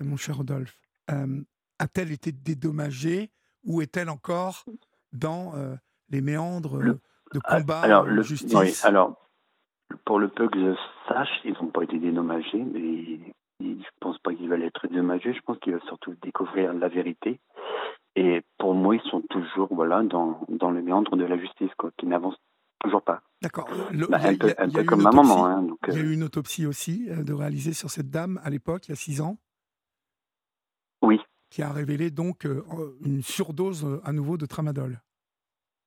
euh, 0.00 0.04
mon 0.04 0.16
cher 0.16 0.36
Rodolphe, 0.36 0.78
euh, 1.10 1.40
a-t-elle 1.78 2.12
été 2.12 2.32
dédommagée 2.32 3.30
ou 3.64 3.80
est-elle 3.80 4.10
encore 4.10 4.64
dans 5.12 5.52
les 6.10 6.20
méandres 6.20 6.78
de 6.78 7.38
combat 7.38 7.80
alors, 7.80 8.04
le, 8.04 8.22
justice 8.22 8.84
Alors, 8.84 9.16
pour 10.04 10.18
le 10.18 10.28
peu 10.28 10.48
que 10.48 10.58
je 10.58 10.74
sache, 11.08 11.30
ils 11.44 11.54
n'ont 11.54 11.68
pas 11.68 11.82
été 11.82 11.98
dédommagés, 11.98 12.64
mais 12.64 13.20
je 13.60 13.66
ne 13.66 13.82
pense 14.00 14.18
pas 14.18 14.34
qu'ils 14.34 14.48
veulent 14.48 14.62
être 14.62 14.88
dédommagés. 14.88 15.32
Je 15.32 15.40
pense 15.42 15.58
qu'ils 15.58 15.72
veulent 15.72 15.82
surtout 15.86 16.14
découvrir 16.22 16.72
la 16.72 16.88
vérité. 16.88 17.40
Et 18.16 18.42
pour 18.58 18.74
moi, 18.74 18.96
ils 18.96 19.10
sont 19.10 19.22
toujours 19.22 19.68
voilà, 19.72 20.02
dans, 20.02 20.40
dans 20.48 20.70
le 20.70 20.82
méandre 20.82 21.16
de 21.16 21.24
la 21.24 21.38
justice, 21.38 21.70
quoi, 21.78 21.90
qui 21.96 22.06
n'avancent 22.06 22.40
toujours 22.80 23.02
pas. 23.02 23.22
D'accord. 23.42 23.68
un 23.70 24.70
peu, 24.70 24.84
comme 24.84 25.02
ma 25.02 25.10
maman. 25.10 25.46
Hein, 25.46 25.66
il 25.88 25.94
y 25.94 25.98
a 25.98 26.00
eu 26.00 26.12
une 26.12 26.22
autopsie 26.22 26.64
aussi 26.64 27.08
euh, 27.10 27.24
de 27.24 27.32
réaliser 27.32 27.72
sur 27.72 27.90
cette 27.90 28.08
dame 28.08 28.40
à 28.44 28.50
l'époque, 28.50 28.86
il 28.86 28.90
y 28.90 28.92
a 28.92 28.96
six 28.96 29.20
ans. 29.20 29.36
Oui. 31.02 31.20
Qui 31.50 31.62
a 31.62 31.72
révélé 31.72 32.10
donc 32.12 32.46
euh, 32.46 32.64
une 33.04 33.22
surdose 33.22 33.84
euh, 33.84 34.00
à 34.04 34.12
nouveau 34.12 34.36
de 34.36 34.46
tramadol. 34.46 35.02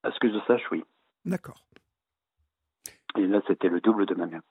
À 0.03 0.11
ce 0.11 0.19
que 0.19 0.29
je 0.29 0.37
sache, 0.45 0.63
oui. 0.69 0.83
D'accord. 1.23 1.65
Et 3.17 3.25
là, 3.25 3.41
c'était 3.47 3.69
le 3.69 3.79
double 3.79 4.05
de 4.05 4.15
ma 4.15 4.27
mère. 4.27 4.41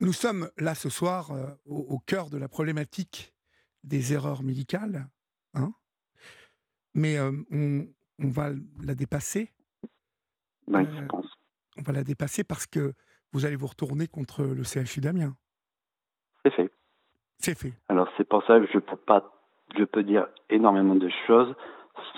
Nous 0.00 0.14
sommes 0.14 0.48
là 0.56 0.74
ce 0.74 0.88
soir 0.88 1.30
au, 1.66 2.00
cœur 2.00 2.28
de 2.28 2.38
la 2.38 2.48
problématique 2.48 3.34
des 3.84 4.14
erreurs 4.14 4.42
médicales, 4.42 5.06
hein 5.54 5.72
mais 6.94 7.20
on, 7.20 7.86
on, 8.18 8.28
va 8.28 8.50
la 8.82 8.96
dépasser 8.96 9.52
oui, 10.68 10.86
je 10.96 11.04
pense. 11.06 11.26
On 11.78 11.82
va 11.82 11.92
la 11.92 12.04
dépasser 12.04 12.44
parce 12.44 12.66
que 12.66 12.92
vous 13.32 13.46
allez 13.46 13.56
vous 13.56 13.66
retourner 13.66 14.06
contre 14.06 14.42
le 14.42 14.62
CHU 14.62 15.00
d'Amiens. 15.00 15.34
C'est 16.44 16.52
fait. 16.52 16.70
C'est 17.38 17.58
fait. 17.58 17.72
Alors 17.88 18.08
c'est 18.16 18.28
pour 18.28 18.44
ça 18.44 18.60
que 18.60 18.66
je 18.72 18.78
peux 18.78 18.96
pas, 18.96 19.32
je 19.76 19.84
peux 19.84 20.02
dire 20.02 20.26
énormément 20.50 20.94
de 20.94 21.10
choses 21.26 21.54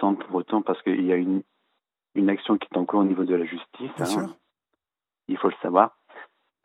sans 0.00 0.14
pour 0.14 0.34
autant 0.34 0.62
parce 0.62 0.80
qu'il 0.82 1.04
y 1.04 1.12
a 1.12 1.16
une 1.16 1.42
une 2.14 2.30
action 2.30 2.56
qui 2.58 2.68
est 2.70 2.76
en 2.76 2.84
cours 2.84 3.00
au 3.00 3.04
niveau 3.04 3.24
de 3.24 3.34
la 3.34 3.44
justice. 3.44 3.90
Bien 3.96 4.04
hein. 4.04 4.04
sûr. 4.04 4.36
Il 5.28 5.36
faut 5.38 5.48
le 5.48 5.54
savoir. 5.62 5.96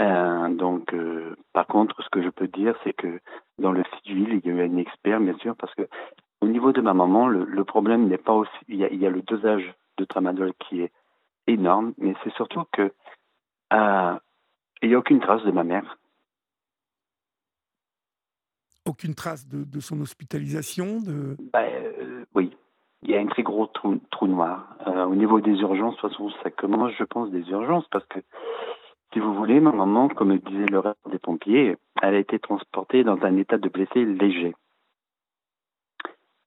Euh, 0.01 0.49
donc, 0.49 0.93
euh, 0.93 1.35
par 1.53 1.67
contre, 1.67 2.01
ce 2.03 2.09
que 2.09 2.21
je 2.21 2.29
peux 2.29 2.47
dire, 2.47 2.75
c'est 2.83 2.93
que 2.93 3.19
dans 3.57 3.71
le 3.71 3.83
civil, 4.03 4.39
il 4.43 4.47
y 4.47 4.51
a 4.51 4.55
eu 4.55 4.69
un 4.69 4.77
expert, 4.77 5.19
bien 5.19 5.37
sûr, 5.39 5.55
parce 5.55 5.73
que 5.75 5.87
au 6.41 6.47
niveau 6.47 6.71
de 6.71 6.81
ma 6.81 6.93
maman, 6.93 7.27
le, 7.27 7.63
problème 7.65 8.07
n'est 8.07 8.17
pas 8.17 8.33
aussi. 8.33 8.51
Il 8.69 8.77
y, 8.77 8.85
a, 8.85 8.89
il 8.89 8.99
y, 8.99 9.05
a, 9.05 9.09
le 9.09 9.21
dosage 9.21 9.73
de 9.97 10.05
tramadol 10.05 10.53
qui 10.59 10.81
est 10.81 10.91
énorme, 11.49 11.93
mais 11.97 12.13
c'est 12.23 12.33
surtout 12.33 12.63
que 12.71 12.91
euh, 13.73 14.15
il 14.81 14.89
n'y 14.89 14.95
a 14.95 14.99
aucune 14.99 15.19
trace 15.19 15.43
de 15.43 15.51
ma 15.51 15.63
mère. 15.63 15.97
Aucune 18.85 19.13
trace 19.13 19.47
de, 19.47 19.79
son 19.79 20.01
hospitalisation 20.01 20.99
de... 20.99 21.37
Ben, 21.53 21.69
euh, 21.99 22.25
oui, 22.33 22.55
il 23.03 23.11
y 23.11 23.15
a 23.15 23.19
un 23.19 23.27
très 23.27 23.43
gros 23.43 23.67
trou, 23.67 23.99
noir. 24.23 24.75
Euh, 24.87 25.05
au 25.05 25.15
niveau 25.15 25.41
des 25.41 25.53
urgences, 25.59 25.95
de 25.95 26.01
toute 26.01 26.11
façon, 26.11 26.31
ça 26.43 26.49
commence, 26.49 26.93
je 26.97 27.03
pense, 27.03 27.29
des 27.29 27.47
urgences, 27.49 27.87
parce 27.91 28.05
que, 28.07 28.19
si 29.13 29.19
vous 29.19 29.33
voulez, 29.35 29.59
ma 29.59 29.71
maman, 29.71 30.09
comme 30.09 30.35
disait 30.37 30.65
le 30.65 30.79
reste 30.79 31.09
des 31.11 31.19
pompiers, 31.19 31.77
elle 32.01 32.15
a 32.15 32.19
été 32.19 32.39
transportée 32.39 33.03
dans 33.03 33.21
un 33.23 33.37
état 33.37 33.57
de 33.57 33.69
blessé 33.69 34.05
léger. 34.05 34.55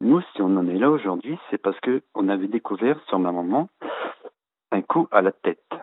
Nous, 0.00 0.20
si 0.34 0.42
on 0.42 0.56
en 0.56 0.66
est 0.66 0.78
là 0.78 0.90
aujourd'hui, 0.90 1.38
c'est 1.48 1.58
parce 1.58 1.78
qu'on 1.80 2.28
avait 2.28 2.48
découvert 2.48 3.00
sur 3.06 3.20
ma 3.20 3.30
maman 3.30 3.68
un 4.72 4.82
coup 4.82 5.08
à 5.10 5.22
la 5.22 5.32
tête. 5.32 5.74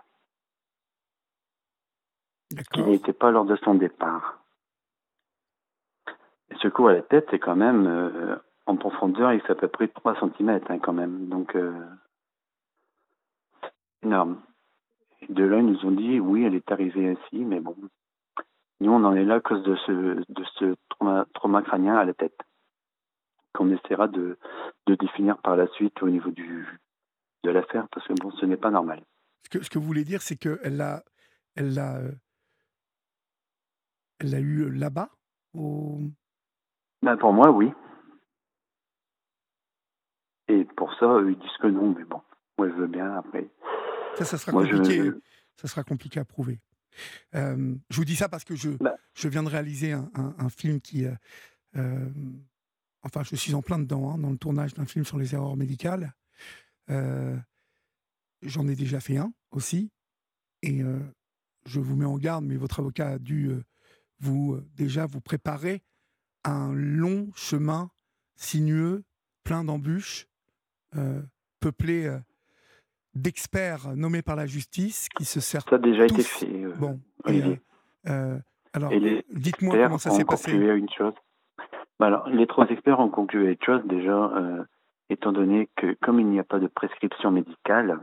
Ce 2.73 2.81
n'était 2.81 3.13
pas 3.13 3.31
lors 3.31 3.45
de 3.45 3.55
son 3.57 3.75
départ. 3.75 4.39
Et 6.51 6.55
ce 6.61 6.67
coup 6.67 6.87
à 6.87 6.93
la 6.93 7.01
tête, 7.01 7.27
c'est 7.29 7.39
quand 7.39 7.55
même 7.55 7.85
euh, 7.85 8.35
en 8.65 8.75
profondeur, 8.75 9.33
il 9.33 9.41
fait 9.41 9.53
à 9.53 9.55
peu 9.55 9.67
près 9.67 9.87
3 9.87 10.19
cm 10.19 10.59
hein, 10.67 10.79
quand 10.79 10.93
même. 10.93 11.27
Donc, 11.29 11.55
euh, 11.55 11.85
énorme. 14.03 14.41
de 15.29 15.43
là, 15.43 15.59
ils 15.59 15.65
nous 15.65 15.85
ont 15.85 15.91
dit, 15.91 16.19
oui, 16.19 16.43
elle 16.43 16.55
est 16.55 16.71
arrivée 16.71 17.09
ainsi, 17.09 17.45
mais 17.45 17.59
bon, 17.59 17.75
nous, 18.79 18.91
on 18.91 19.03
en 19.03 19.15
est 19.15 19.25
là 19.25 19.35
à 19.35 19.39
cause 19.41 19.61
de 19.63 19.75
ce, 19.75 19.91
de 19.91 20.43
ce 20.55 20.75
trauma, 21.33 21.61
crânien 21.61 21.95
à 21.95 22.05
la 22.05 22.13
tête, 22.13 22.39
qu'on 23.53 23.69
essaiera 23.71 24.07
de, 24.07 24.37
de 24.87 24.95
définir 24.95 25.37
par 25.37 25.55
la 25.55 25.67
suite 25.67 26.01
au 26.01 26.09
niveau 26.09 26.31
du, 26.31 26.79
de 27.43 27.51
l'affaire 27.51 27.87
parce 27.89 28.07
que 28.07 28.13
bon, 28.13 28.31
ce 28.31 28.45
n'est 28.45 28.57
pas 28.57 28.71
normal. 28.71 29.03
Ce 29.43 29.49
que, 29.49 29.63
ce 29.63 29.69
que 29.69 29.79
vous 29.79 29.85
voulez 29.85 30.03
dire, 30.03 30.21
c'est 30.21 30.35
qu'elle 30.35 30.77
l'a, 30.77 31.03
elle 31.55 31.73
l'a, 31.73 31.97
euh, 31.97 32.11
elle 34.19 34.31
l'a 34.31 34.39
eu 34.39 34.69
là-bas 34.69 35.09
au... 35.53 35.99
ben, 37.01 37.17
Pour 37.17 37.33
moi, 37.33 37.49
oui. 37.51 37.71
Et 40.47 40.65
pour 40.65 40.93
ça, 40.95 41.19
ils 41.27 41.37
disent 41.37 41.57
que 41.61 41.67
non, 41.67 41.95
mais 41.97 42.03
bon, 42.03 42.21
moi 42.57 42.69
je 42.69 42.73
veux 42.73 42.87
bien 42.87 43.13
après. 43.13 43.49
Ça, 44.15 44.25
ça 44.25 44.37
sera 44.37 44.51
compliqué. 44.51 45.11
Ça 45.55 45.67
sera 45.67 45.83
compliqué 45.83 46.19
à 46.19 46.25
prouver. 46.25 46.59
Euh, 47.35 47.75
je 47.89 47.97
vous 47.97 48.05
dis 48.05 48.15
ça 48.15 48.29
parce 48.29 48.43
que 48.43 48.55
je, 48.55 48.71
bah. 48.71 48.95
je 49.13 49.27
viens 49.27 49.43
de 49.43 49.49
réaliser 49.49 49.93
un, 49.93 50.09
un, 50.15 50.49
film 50.49 50.81
qui. 50.81 51.05
Euh, 51.75 52.09
enfin, 53.03 53.23
je 53.23 53.35
suis 53.35 53.53
en 53.53 53.61
plein 53.61 53.77
dedans, 53.77 54.11
hein, 54.11 54.17
dans 54.17 54.31
le 54.31 54.37
tournage 54.37 54.73
d'un 54.73 54.85
film 54.85 55.05
sur 55.05 55.17
les 55.17 55.35
erreurs 55.35 55.55
médicales. 55.55 56.13
Euh, 56.89 57.35
j'en 58.41 58.67
ai 58.67 58.75
déjà 58.75 58.99
fait 58.99 59.17
un 59.17 59.31
aussi. 59.51 59.91
Et 60.61 60.81
euh, 60.81 60.99
je 61.65 61.79
vous 61.79 61.95
mets 61.95 62.05
en 62.05 62.17
garde, 62.17 62.45
mais 62.45 62.55
votre 62.55 62.79
avocat 62.79 63.09
a 63.09 63.19
dû 63.19 63.47
euh, 63.47 63.63
vous 64.19 64.59
déjà 64.75 65.05
vous 65.05 65.21
préparer 65.21 65.81
un 66.43 66.73
long 66.73 67.29
chemin 67.35 67.89
sinueux, 68.35 69.03
plein 69.43 69.63
d'embûches, 69.63 70.27
peuplé 71.59 72.09
d'experts 73.13 73.95
nommés 73.95 74.21
par 74.21 74.35
la 74.35 74.45
justice 74.45 75.09
qui 75.09 75.25
se 75.25 75.39
servent. 75.39 75.65
Ça 75.69 75.75
a 75.75 75.79
déjà 75.79 76.05
été 76.05 76.23
fait. 76.23 76.65
bon, 76.77 76.99
alors, 78.73 78.91
dites-moi 79.31 79.77
comment 79.83 79.97
ça 79.97 80.11
s'est 80.11 80.25
passé. 80.25 80.51
Une 80.51 80.89
chose. 80.89 81.13
Bah, 81.99 82.07
alors, 82.07 82.29
les 82.29 82.47
trois 82.47 82.67
experts 82.69 82.99
ont 82.99 83.09
conclu 83.09 83.49
une 83.49 83.57
chose 83.63 83.81
déjà 83.85 84.31
étant 85.09 85.31
donné 85.31 85.69
que 85.75 85.97
comme 86.01 86.19
il 86.19 86.27
n'y 86.27 86.39
a 86.39 86.43
pas 86.43 86.59
de 86.59 86.67
prescription 86.67 87.31
médicale, 87.31 87.99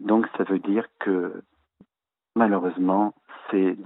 donc 0.00 0.26
ça 0.36 0.44
veut 0.44 0.58
dire 0.58 0.86
que 1.00 1.42
malheureusement, 2.36 3.14
c'est 3.50 3.76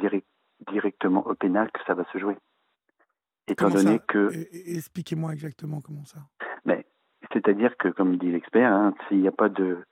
directement 0.71 1.26
au 1.26 1.35
pénal 1.35 1.71
que 1.73 1.81
ça 1.87 1.95
va 1.95 2.05
se 2.12 2.19
jouer. 2.19 2.37
Étant 3.49 3.71
donné 3.71 3.99
que... 4.07 4.31
Expliquez-moi 4.52 5.33
exactement 5.33 5.81
comment 5.81 6.05
ça. 6.05 6.21
Mais, 6.64 6.87
c'est-à-dire 7.33 7.76
que, 7.76 7.88
comme 7.88 8.17
dit 8.19 8.31
l'expert, 8.31 8.73
hein, 8.73 8.95
s'il 9.09 9.21
n'y 9.21 9.29
a 9.29 9.33
pas 9.33 9.49
de, 9.49 9.85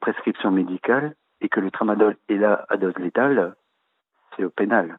prescription 0.00 0.50
médicale 0.50 1.14
et 1.40 1.48
que 1.48 1.60
le 1.60 1.70
tramadol 1.70 2.16
est 2.28 2.36
là 2.36 2.66
à 2.68 2.76
dose 2.76 2.96
létale, 2.98 3.54
c'est 4.36 4.44
au 4.44 4.50
pénal. 4.50 4.98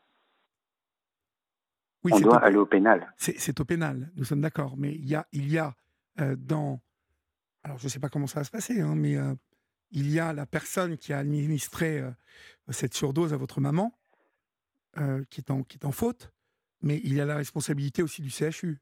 Oui, 2.05 2.11
on 2.13 2.19
doit 2.19 2.37
aller 2.43 2.57
au 2.57 2.67
pénal. 2.67 3.11
C'est 3.17 3.59
au 3.59 3.65
pénal, 3.65 4.11
nous 4.15 4.25
sommes 4.25 4.41
d'accord. 4.41 4.75
Mais 4.77 4.93
il 4.93 5.07
y 5.07 5.15
a, 5.15 5.25
il 5.31 5.51
y 5.51 5.57
a 5.57 5.73
euh, 6.21 6.35
dans. 6.37 6.79
Alors, 7.63 7.79
je 7.79 7.85
ne 7.85 7.89
sais 7.89 7.99
pas 7.99 8.09
comment 8.09 8.27
ça 8.27 8.41
va 8.41 8.43
se 8.43 8.51
passer, 8.51 8.79
hein, 8.79 8.93
mais 8.95 9.17
euh, 9.17 9.33
il 9.89 10.11
y 10.11 10.19
a 10.19 10.33
la 10.33 10.45
personne 10.45 10.97
qui 10.97 11.13
a 11.13 11.17
administré 11.17 12.03
cette 12.69 12.93
surdose 12.93 13.33
à 13.33 13.37
votre 13.37 13.59
maman, 13.59 13.91
qui, 15.31 15.41
est 15.41 15.49
en, 15.49 15.63
qui 15.63 15.77
est 15.77 15.85
en 15.85 15.91
faute, 15.91 16.31
mais 16.83 17.01
il 17.03 17.15
y 17.15 17.21
a 17.21 17.25
la 17.25 17.35
responsabilité 17.35 18.03
aussi 18.03 18.21
du 18.21 18.29
CHU. 18.29 18.79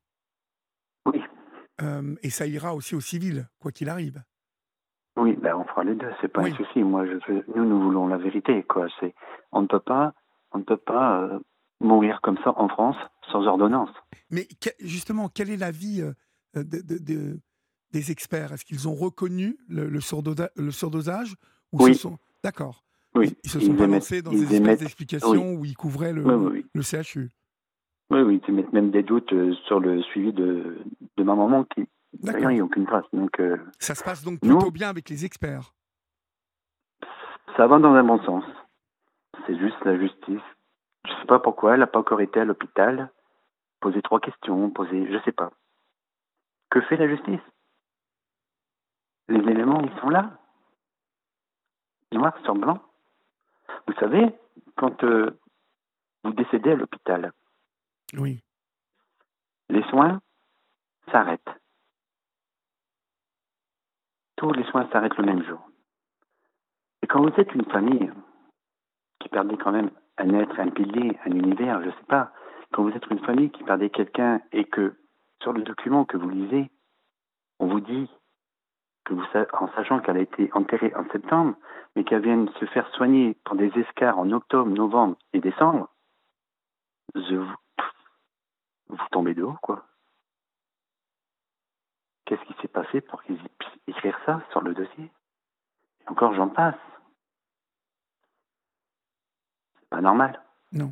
Oui. 1.06 1.22
et 2.24 2.30
ça 2.30 2.46
ira 2.46 2.76
aussi 2.76 2.96
au 2.96 3.00
civil, 3.00 3.48
quoi 3.60 3.72
qu'il 3.72 3.90
arrive. 3.90 4.22
Oui, 5.16 5.38
ben 5.42 5.56
on 5.56 5.64
fera 5.66 5.84
les 5.84 5.96
deux, 5.96 6.12
c'est 6.20 6.28
pas 6.28 6.42
un 6.42 6.54
souci. 6.56 6.84
Moi, 6.84 7.06
je, 7.06 7.44
nous, 7.56 7.66
nous 7.66 7.82
voulons 7.82 8.08
la 8.08 8.18
vérité, 8.18 8.64
quoi. 8.64 8.88
C'est, 9.00 9.14
on 9.52 9.62
ne 9.62 9.68
peut 9.68 9.80
pas, 9.80 10.14
on 10.52 10.58
ne 10.58 10.64
peut 10.64 10.78
pas 10.78 11.40
mourir 11.80 12.20
comme 12.22 12.38
ça 12.44 12.54
en 12.58 12.68
France 12.68 12.98
sans 13.32 13.46
ordonnance. 13.46 13.90
Mais 14.30 14.48
justement, 14.80 15.30
quel 15.30 15.50
est 15.50 15.58
l'avis 15.58 16.02
de, 16.56 16.64
de, 16.64 17.40
des 17.92 18.12
experts? 18.12 18.52
Est-ce 18.52 18.66
qu'ils 18.66 18.88
ont 18.88 18.96
reconnu 18.96 19.58
le, 19.68 19.88
le, 19.90 20.02
surdosage 20.02 21.36
ou 21.72 21.84
Oui. 21.84 21.96
sont... 21.96 22.18
D'accord. 22.44 22.84
Oui. 23.16 23.36
Ils 23.44 23.50
se 23.50 23.60
sont 23.60 23.76
pas 23.76 23.88
lancés 23.88 24.22
dans 24.22 24.32
des 24.32 24.56
espèces 24.56 24.80
d'explications 24.80 25.54
où 25.54 25.66
ils 25.66 25.78
couvraient 25.78 26.14
le, 26.14 26.24
le 26.74 26.82
CHU. 26.82 27.30
Oui, 28.10 28.22
oui, 28.22 28.42
ils 28.48 28.54
mettent 28.54 28.74
même 28.74 28.92
des 28.92 29.04
doutes 29.04 29.32
euh, 29.34 29.54
sur 29.66 29.80
le 29.80 30.02
suivi 30.04 30.34
de, 30.34 30.78
de 31.18 31.24
ma 31.24 31.36
maman 31.36 31.64
qui 31.64 31.88
n'a 32.22 32.34
a 32.34 32.64
aucune 32.64 32.86
trace. 32.86 33.06
Donc, 33.14 33.40
euh, 33.40 33.58
ça 33.80 33.96
se 33.96 34.04
passe 34.04 34.24
donc 34.24 34.40
plutôt 34.40 34.72
bien 34.72 34.90
avec 34.90 35.10
les 35.10 35.26
experts? 35.26 35.74
Ça 37.58 37.68
va 37.68 37.80
dans 37.80 37.94
un 37.94 38.04
bon 38.04 38.22
sens. 38.24 38.44
C'est 39.48 39.58
juste 39.58 39.78
la 39.86 39.98
justice. 39.98 40.42
Je 41.06 41.12
ne 41.12 41.18
sais 41.20 41.26
pas 41.26 41.40
pourquoi 41.40 41.74
elle 41.74 41.80
n'a 41.82 41.88
pas 41.88 42.00
encore 42.00 42.22
été 42.22 42.40
à 42.40 42.46
l'hôpital, 42.46 43.12
poser 43.80 44.02
trois 44.02 44.20
questions, 44.20 44.70
poser, 44.70 45.08
je 45.08 45.14
ne 45.14 45.22
sais 45.22 45.32
pas. 45.32 45.52
Que 46.70 46.82
fait 46.82 46.98
la 46.98 47.08
justice? 47.08 47.42
Les 49.28 49.40
éléments, 49.40 49.82
ils 49.82 50.00
sont 50.00 50.10
là. 50.10 50.32
Noir 52.12 52.38
sur 52.44 52.56
blanc. 52.56 52.82
Vous 53.88 53.94
savez, 53.96 54.34
quand 54.78 55.04
euh, 55.04 55.40
vous 56.24 56.34
décédez 56.34 56.72
à 56.72 56.76
l'hôpital, 56.76 57.32
oui. 58.18 58.44
les 59.70 59.84
soins 59.90 60.22
s'arrêtent. 61.12 61.42
Tous 64.38 64.52
les 64.54 64.64
soins 64.66 64.88
s'arrêtent 64.92 65.18
le 65.18 65.26
même 65.26 65.44
jour. 65.44 65.60
Et 67.02 67.08
quand 67.08 67.22
vous 67.22 67.40
êtes 67.40 67.54
une 67.54 67.66
famille 67.66 68.12
qui 69.20 69.30
perdait 69.30 69.58
quand 69.58 69.72
même 69.72 69.92
un 70.18 70.34
être, 70.34 70.60
un 70.60 70.70
pilier, 70.70 71.18
un 71.26 71.32
univers, 71.32 71.82
je 71.82 71.88
ne 71.88 71.92
sais 71.92 72.06
pas, 72.08 72.32
quand 72.72 72.84
vous 72.84 72.92
êtes 72.92 73.08
une 73.08 73.24
famille 73.26 73.52
qui 73.52 73.64
perdait 73.64 73.90
quelqu'un 73.90 74.42
et 74.52 74.66
que 74.66 74.96
sur 75.42 75.54
le 75.54 75.64
document 75.64 76.06
que 76.06 76.18
vous 76.18 76.30
lisez, 76.30 76.70
on 77.60 77.68
vous 77.68 77.82
dit 77.82 78.10
que 79.06 79.14
vous, 79.14 79.26
en 79.54 79.68
sachant 79.76 80.00
qu'elle 80.00 80.18
a 80.18 80.22
été 80.22 80.50
enterrée 80.54 80.94
en 80.96 81.08
septembre, 81.10 81.56
mais 81.96 82.04
qu'elle 82.04 82.22
vient 82.22 82.38
de 82.38 82.52
se 82.54 82.66
faire 82.66 82.88
soigner 82.96 83.36
pour 83.44 83.56
des 83.56 83.72
escars 83.78 84.18
en 84.18 84.32
octobre, 84.32 84.70
novembre 84.70 85.18
et 85.34 85.40
décembre, 85.40 85.90
vous, 87.14 87.46
vous 88.88 88.98
tombez 89.12 89.34
de 89.34 89.44
haut, 89.44 89.58
quoi. 89.62 89.86
Qu'est-ce 92.26 92.44
qui 92.46 92.54
s'est 92.62 92.70
passé 92.70 93.02
pour 93.02 93.22
qu'ils 93.24 93.38
puissent 93.38 93.80
écrire 93.88 94.18
ça 94.26 94.42
sur 94.52 94.62
le 94.62 94.74
dossier? 94.74 95.12
Encore, 96.08 96.34
j'en 96.34 96.48
passe. 96.48 96.76
Pas 99.94 100.02
normal. 100.02 100.42
Non. 100.72 100.92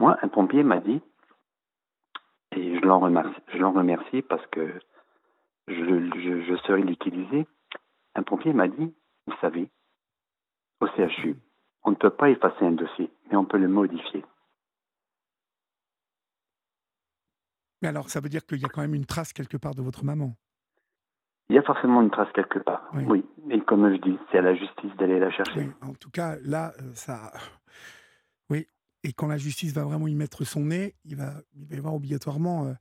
Moi, 0.00 0.16
un 0.22 0.28
pompier 0.28 0.62
m'a 0.62 0.80
dit, 0.80 1.02
et 2.52 2.76
je 2.76 2.80
l'en 2.80 2.98
remercie, 2.98 3.42
je 3.52 3.58
l'en 3.58 3.72
remercie 3.72 4.22
parce 4.22 4.46
que 4.46 4.80
je, 5.68 5.74
je, 5.74 6.44
je 6.48 6.56
serai 6.62 6.80
l'utiliser. 6.80 7.46
Un 8.14 8.22
pompier 8.22 8.54
m'a 8.54 8.68
dit, 8.68 8.94
vous 9.26 9.34
savez, 9.42 9.68
au 10.80 10.86
CHU, 10.96 11.36
on 11.82 11.90
ne 11.90 11.96
peut 11.96 12.08
pas 12.08 12.30
effacer 12.30 12.64
un 12.64 12.72
dossier, 12.72 13.10
mais 13.30 13.36
on 13.36 13.44
peut 13.44 13.58
le 13.58 13.68
modifier. 13.68 14.24
Mais 17.82 17.88
alors, 17.88 18.08
ça 18.08 18.20
veut 18.20 18.30
dire 18.30 18.46
qu'il 18.46 18.62
y 18.62 18.64
a 18.64 18.68
quand 18.68 18.80
même 18.80 18.94
une 18.94 19.04
trace 19.04 19.34
quelque 19.34 19.58
part 19.58 19.74
de 19.74 19.82
votre 19.82 20.06
maman 20.06 20.36
Il 21.50 21.56
y 21.56 21.58
a 21.58 21.62
forcément 21.62 22.00
une 22.00 22.10
trace 22.10 22.32
quelque 22.34 22.58
part, 22.58 22.90
oui. 22.94 23.24
Et 23.50 23.60
comme 23.60 23.92
je 23.92 24.00
dis, 24.00 24.18
c'est 24.32 24.38
à 24.38 24.42
la 24.42 24.54
justice 24.54 24.90
d'aller 24.98 25.18
la 25.18 25.30
chercher. 25.30 25.70
en 25.82 25.92
tout 25.92 26.10
cas, 26.10 26.36
là, 26.42 26.72
euh, 26.80 26.90
ça. 26.94 27.32
Oui. 28.48 28.66
Et 29.02 29.12
quand 29.12 29.26
la 29.26 29.36
justice 29.36 29.74
va 29.74 29.84
vraiment 29.84 30.08
y 30.08 30.14
mettre 30.14 30.44
son 30.44 30.64
nez, 30.66 30.94
il 31.04 31.16
va, 31.16 31.34
il 31.54 31.66
va 31.66 31.74
y 31.74 31.78
avoir 31.78 31.94
obligatoirement. 31.94 32.66
Euh, 32.66 32.72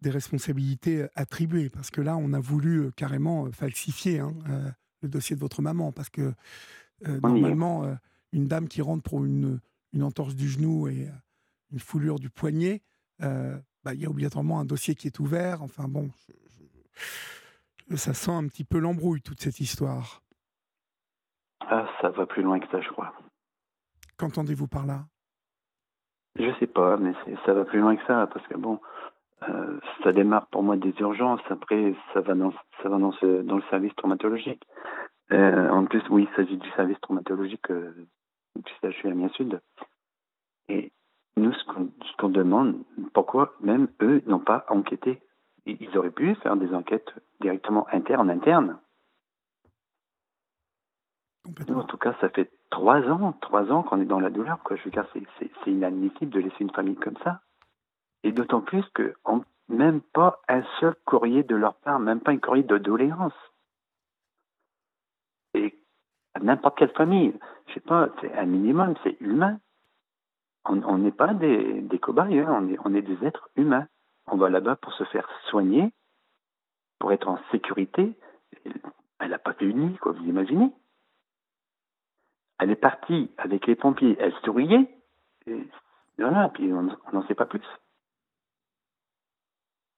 des 0.00 0.10
responsabilités 0.10 1.02
euh, 1.02 1.08
attribuées, 1.14 1.70
parce 1.70 1.90
que 1.90 2.02
là, 2.02 2.18
on 2.18 2.34
a 2.34 2.40
voulu 2.40 2.92
carrément 2.92 3.50
falsifier 3.52 4.20
hein, 4.20 4.34
le 5.00 5.08
dossier 5.08 5.34
de 5.34 5.40
votre 5.40 5.62
maman, 5.62 5.92
parce 5.92 6.10
que 6.10 6.34
normalement, 7.22 7.96
une 8.32 8.46
dame 8.46 8.68
qui 8.68 8.82
rentre 8.82 9.02
pour 9.02 9.24
une, 9.24 9.60
une 9.94 10.02
entorse 10.02 10.34
du 10.34 10.46
genou 10.46 10.88
et 10.88 11.08
une 11.72 11.78
foulure 11.78 12.18
du 12.18 12.28
poignet, 12.28 12.82
bah, 13.18 13.94
il 13.94 14.02
y 14.02 14.04
a 14.04 14.10
obligatoirement 14.10 14.60
un 14.60 14.66
dossier 14.66 14.94
qui 14.94 15.06
est 15.06 15.18
ouvert. 15.20 15.62
Enfin 15.62 15.88
bon, 15.88 16.10
ça 17.90 18.14
sent 18.14 18.32
un 18.32 18.46
petit 18.48 18.64
peu 18.64 18.78
l'embrouille, 18.78 19.22
toute 19.22 19.40
cette 19.40 19.60
histoire. 19.60 20.22
Ah, 21.60 21.86
ça 22.00 22.10
va 22.10 22.26
plus 22.26 22.42
loin 22.42 22.60
que 22.60 22.68
ça, 22.68 22.80
je 22.80 22.88
crois. 22.88 23.12
Qu'entendez-vous 24.16 24.68
par 24.68 24.86
là? 24.86 25.04
Je 26.36 26.52
sais 26.58 26.66
pas, 26.66 26.96
mais 26.96 27.12
ça 27.46 27.52
va 27.52 27.64
plus 27.64 27.80
loin 27.80 27.96
que 27.96 28.04
ça, 28.06 28.26
parce 28.26 28.46
que 28.48 28.56
bon, 28.56 28.80
euh, 29.48 29.78
ça 30.02 30.12
démarre 30.12 30.46
pour 30.48 30.62
moi 30.62 30.76
des 30.76 30.94
urgences, 30.98 31.40
après 31.48 31.94
ça 32.12 32.20
va 32.20 32.34
dans, 32.34 32.52
ça 32.82 32.88
va 32.88 32.98
dans, 32.98 33.12
ce, 33.12 33.42
dans 33.42 33.56
le 33.56 33.62
service 33.70 33.94
traumatologique. 33.96 34.62
Euh, 35.32 35.70
en 35.70 35.84
plus, 35.84 36.02
oui, 36.10 36.28
il 36.28 36.36
s'agit 36.36 36.56
du 36.56 36.68
service 36.70 37.00
traumatologique 37.00 37.70
euh, 37.70 38.06
du 38.56 38.72
CHU 38.82 39.08
Amiens 39.08 39.30
Sud. 39.30 39.60
Et 40.68 40.92
nous, 41.36 41.52
ce 41.52 42.16
qu'on 42.18 42.28
demande, 42.28 42.82
pourquoi 43.12 43.54
même 43.60 43.88
eux 44.00 44.22
n'ont 44.26 44.40
pas 44.40 44.64
enquêté 44.68 45.20
Ils 45.66 45.96
auraient 45.96 46.10
pu 46.10 46.34
faire 46.36 46.56
des 46.56 46.74
enquêtes 46.74 47.10
directement 47.40 47.86
internes, 47.90 48.30
internes. 48.30 48.78
Nous, 51.68 51.76
en 51.76 51.84
tout 51.84 51.96
cas, 51.96 52.14
ça 52.20 52.28
fait 52.30 52.50
trois 52.70 53.00
ans, 53.08 53.32
trois 53.40 53.70
ans 53.70 53.82
qu'on 53.82 54.00
est 54.00 54.06
dans 54.06 54.20
la 54.20 54.30
douleur. 54.30 54.62
Quoi. 54.62 54.76
Je 54.76 54.84
veux 54.84 54.90
dire, 54.90 55.06
c'est 55.12 55.70
inadmissible 55.70 56.30
de 56.30 56.40
laisser 56.40 56.60
une 56.60 56.72
famille 56.72 56.96
comme 56.96 57.16
ça. 57.24 57.40
Et 58.22 58.32
d'autant 58.32 58.60
plus 58.60 58.84
que 58.94 59.14
même 59.68 60.00
pas 60.00 60.40
un 60.48 60.62
seul 60.80 60.94
courrier 61.06 61.42
de 61.42 61.56
leur 61.56 61.74
part, 61.76 61.98
même 61.98 62.20
pas 62.20 62.32
un 62.32 62.38
courrier 62.38 62.64
de 62.64 62.78
doléance. 62.78 63.34
Et 65.54 65.78
n'importe 66.40 66.78
quelle 66.78 66.92
famille, 66.92 67.38
je 67.68 67.74
sais 67.74 67.80
pas, 67.80 68.08
c'est 68.20 68.32
un 68.34 68.46
minimum, 68.46 68.94
c'est 69.02 69.20
humain 69.20 69.58
on 70.66 70.98
n'est 70.98 71.12
pas 71.12 71.34
des, 71.34 71.80
des 71.82 71.98
cobayes, 71.98 72.40
hein. 72.40 72.60
on, 72.62 72.68
est, 72.68 72.78
on 72.84 72.94
est 72.94 73.02
des 73.02 73.24
êtres 73.26 73.48
humains. 73.56 73.86
On 74.26 74.36
va 74.36 74.48
là-bas 74.50 74.76
pour 74.76 74.92
se 74.94 75.04
faire 75.04 75.28
soigner, 75.50 75.92
pour 76.98 77.12
être 77.12 77.28
en 77.28 77.38
sécurité. 77.50 78.16
Elle 79.18 79.30
n'a 79.30 79.38
pas 79.38 79.52
fait 79.54 79.72
quoi, 80.00 80.12
vous 80.12 80.24
imaginez 80.24 80.72
Elle 82.58 82.70
est 82.70 82.76
partie 82.76 83.30
avec 83.38 83.66
les 83.66 83.76
pompiers, 83.76 84.16
elle 84.18 84.34
souriait, 84.44 84.88
et 85.46 85.68
voilà, 86.18 86.48
puis 86.50 86.72
on 86.72 86.82
n'en 87.12 87.26
sait 87.26 87.34
pas 87.34 87.46
plus. 87.46 87.66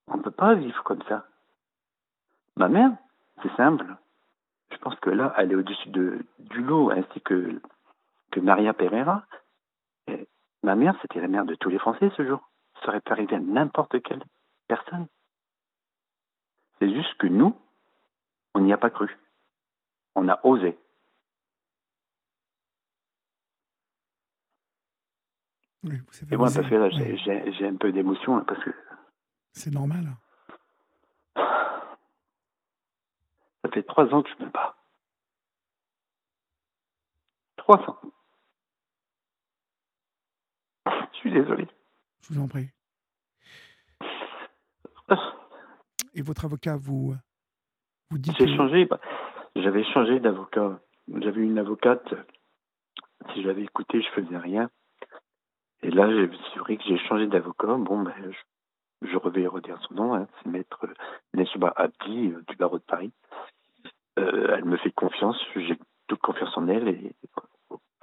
On 0.09 0.17
ne 0.17 0.23
peut 0.23 0.31
pas 0.31 0.55
vivre 0.55 0.83
comme 0.85 1.03
ça. 1.03 1.27
Ma 2.57 2.69
mère, 2.69 2.93
c'est 3.43 3.55
simple. 3.57 3.97
Je 4.73 4.79
pense 4.79 4.99
que 5.01 5.11
là, 5.11 5.35
elle 5.37 5.53
est 5.53 5.57
au-dessus 5.57 5.91
de, 5.91 6.25
du 6.39 6.63
lot, 6.63 6.91
ainsi 6.91 7.21
que, 7.21 7.61
que 8.31 8.41
Maria 8.41 8.73
Pereira. 8.73 9.25
Ma 10.63 10.75
mère, 10.75 10.97
c'était 11.03 11.21
la 11.21 11.29
mère 11.29 11.45
de 11.45 11.55
tous 11.55 11.69
les 11.69 11.79
Français 11.79 12.11
ce 12.17 12.27
jour. 12.27 12.41
Ça 12.81 12.89
aurait 12.89 13.01
pu 13.01 13.13
arriver 13.13 13.37
à 13.37 13.41
n'importe 13.41 14.03
quelle 14.03 14.23
personne. 14.69 15.07
C'est 16.79 16.93
juste 16.93 17.15
que 17.19 17.27
nous, 17.27 17.57
on 18.55 18.61
n'y 18.61 18.73
a 18.73 18.79
pas 18.79 18.91
cru. 18.91 19.17
On 20.15 20.29
a 20.29 20.41
osé. 20.45 20.79
Oui, 25.85 26.01
Et 26.31 26.37
moi, 26.37 26.49
parce 26.53 26.69
que 26.69 26.75
là, 26.75 26.91
j'ai 26.91 27.67
un 27.67 27.77
peu 27.77 27.93
d'émotion, 27.93 28.45
parce 28.45 28.63
que... 28.65 28.71
C'est 29.53 29.71
normal. 29.71 30.17
Ça 33.63 33.71
fait 33.73 33.85
trois 33.85 34.07
ans 34.13 34.23
que 34.23 34.29
je 34.31 34.45
me 34.45 34.51
bats. 34.51 34.77
Trois 37.57 37.79
ans. 37.89 38.01
Je 41.13 41.19
suis 41.19 41.33
désolé. 41.33 41.67
Je 42.29 42.35
vous 42.35 42.41
en 42.41 42.49
prie. 42.49 42.69
Et 46.15 46.23
votre 46.23 46.45
avocat 46.45 46.77
vous, 46.77 47.15
vous 48.11 48.19
dit 48.19 48.33
J'ai 48.39 48.57
changé. 48.57 48.85
Bah, 48.87 48.99
j'avais 49.55 49.85
changé 49.85 50.19
d'avocat. 50.19 50.81
J'avais 51.21 51.43
une 51.43 51.59
avocate. 51.59 52.15
Si 53.33 53.43
j'avais 53.43 53.63
écouté, 53.63 54.03
je 54.03 54.09
faisais 54.09 54.39
rien. 54.39 54.71
Et 55.83 55.91
là, 55.91 56.11
j'ai 56.11 56.27
vrai 56.59 56.77
que 56.77 56.83
j'ai 56.85 56.99
changé 56.99 57.27
d'avocat. 57.29 57.75
Bon, 57.75 58.03
ben, 58.03 58.15
je, 59.03 59.07
je 59.07 59.29
vais 59.29 59.47
redire 59.47 59.79
son 59.87 59.95
nom. 59.95 60.15
Hein. 60.15 60.27
C'est 60.43 60.51
maître 60.51 60.87
Nesba 61.35 61.73
Abdi 61.77 62.33
euh, 62.33 62.43
du 62.49 62.57
barreau 62.57 62.79
de 62.79 62.85
Paris. 62.85 63.13
Euh, 64.19 64.57
elle 64.57 64.65
me 64.65 64.79
fait 64.79 64.91
confiance. 64.91 65.37
J'ai 65.55 65.79
toute 66.09 66.21
confiance 66.21 66.57
en 66.57 66.67
elle. 66.67 66.89
Et 66.89 67.15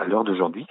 l'heure 0.05 0.23
d'aujourd'hui, 0.23 0.67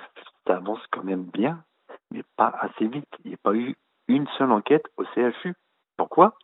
ça 0.46 0.56
avance 0.56 0.80
quand 0.90 1.04
même 1.04 1.24
bien, 1.24 1.64
mais 2.12 2.22
pas 2.36 2.54
assez 2.60 2.86
vite. 2.86 3.08
Il 3.24 3.28
n'y 3.28 3.34
a 3.34 3.38
pas 3.42 3.54
eu 3.54 3.74
une 4.08 4.26
seule 4.38 4.52
enquête 4.52 4.84
au 4.96 5.04
CHU. 5.14 5.54
Pourquoi? 5.96 6.36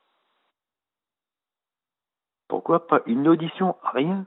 Pourquoi 2.49 2.87
pas 2.87 3.03
une 3.07 3.29
audition? 3.29 3.77
Rien. 3.95 4.27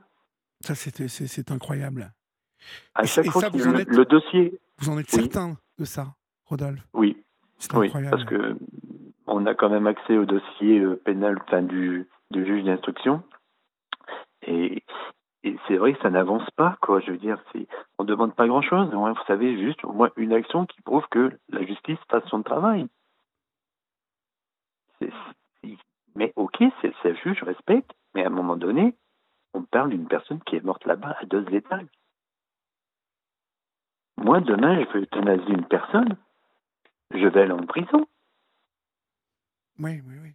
Ça, 0.60 0.74
c'est 0.74 1.50
incroyable. 1.50 2.12
À 2.94 3.04
chaque 3.04 3.26
fois 3.26 3.50
que 3.50 3.56
le, 3.56 4.04
dossier. 4.04 4.60
Vous 4.78 4.90
en 4.90 4.98
êtes 4.98 5.10
certain 5.10 5.56
de 5.78 5.84
ça, 5.84 6.14
Rodolphe? 6.44 6.86
Oui. 6.92 7.22
Oui, 7.74 7.92
parce 8.10 8.24
que 8.24 8.56
on 9.26 9.46
a 9.46 9.54
quand 9.54 9.68
même 9.68 9.86
accès 9.86 10.16
au 10.16 10.24
dossier 10.24 10.80
euh, 10.80 10.96
pénal 11.04 11.38
du, 11.68 12.08
du 12.30 12.44
juge 12.44 12.64
d'instruction. 12.64 13.22
Et, 14.46 14.82
c'est 15.66 15.76
vrai 15.76 15.94
que 15.94 16.00
ça 16.00 16.10
n'avance 16.10 16.48
pas, 16.52 16.76
quoi. 16.80 17.00
Je 17.00 17.10
veux 17.10 17.18
dire, 17.18 17.38
c'est, 17.52 17.66
on 17.98 18.04
demande 18.04 18.34
pas 18.34 18.46
grand-chose. 18.46 18.90
Vous 18.92 19.24
savez, 19.26 19.58
juste 19.60 19.84
au 19.84 19.92
moins 19.92 20.10
une 20.16 20.32
action 20.32 20.66
qui 20.66 20.80
prouve 20.82 21.06
que 21.10 21.32
la 21.48 21.64
justice 21.64 21.98
fasse 22.08 22.24
son 22.26 22.42
travail. 22.42 22.86
mais 26.14 26.32
ok, 26.36 26.62
c'est 26.80 26.92
le 27.04 27.14
juge, 27.16 27.38
je 27.40 27.44
respecte, 27.44 27.90
mais 28.14 28.22
à 28.22 28.28
un 28.28 28.30
moment 28.30 28.56
donné, 28.56 28.94
on 29.54 29.62
parle 29.62 29.90
d'une 29.90 30.06
personne 30.06 30.40
qui 30.44 30.56
est 30.56 30.64
morte 30.64 30.84
là-bas 30.84 31.16
à 31.20 31.24
deux 31.26 31.44
étages. 31.52 31.88
Moi, 34.16 34.40
demain, 34.40 34.84
je 34.84 34.88
veux 34.92 35.02
euthanasier 35.02 35.54
une 35.54 35.66
personne, 35.66 36.16
je 37.12 37.26
vais 37.26 37.42
aller 37.42 37.52
en 37.52 37.66
prison. 37.66 38.06
Oui, 39.78 40.00
oui, 40.06 40.14
oui. 40.22 40.34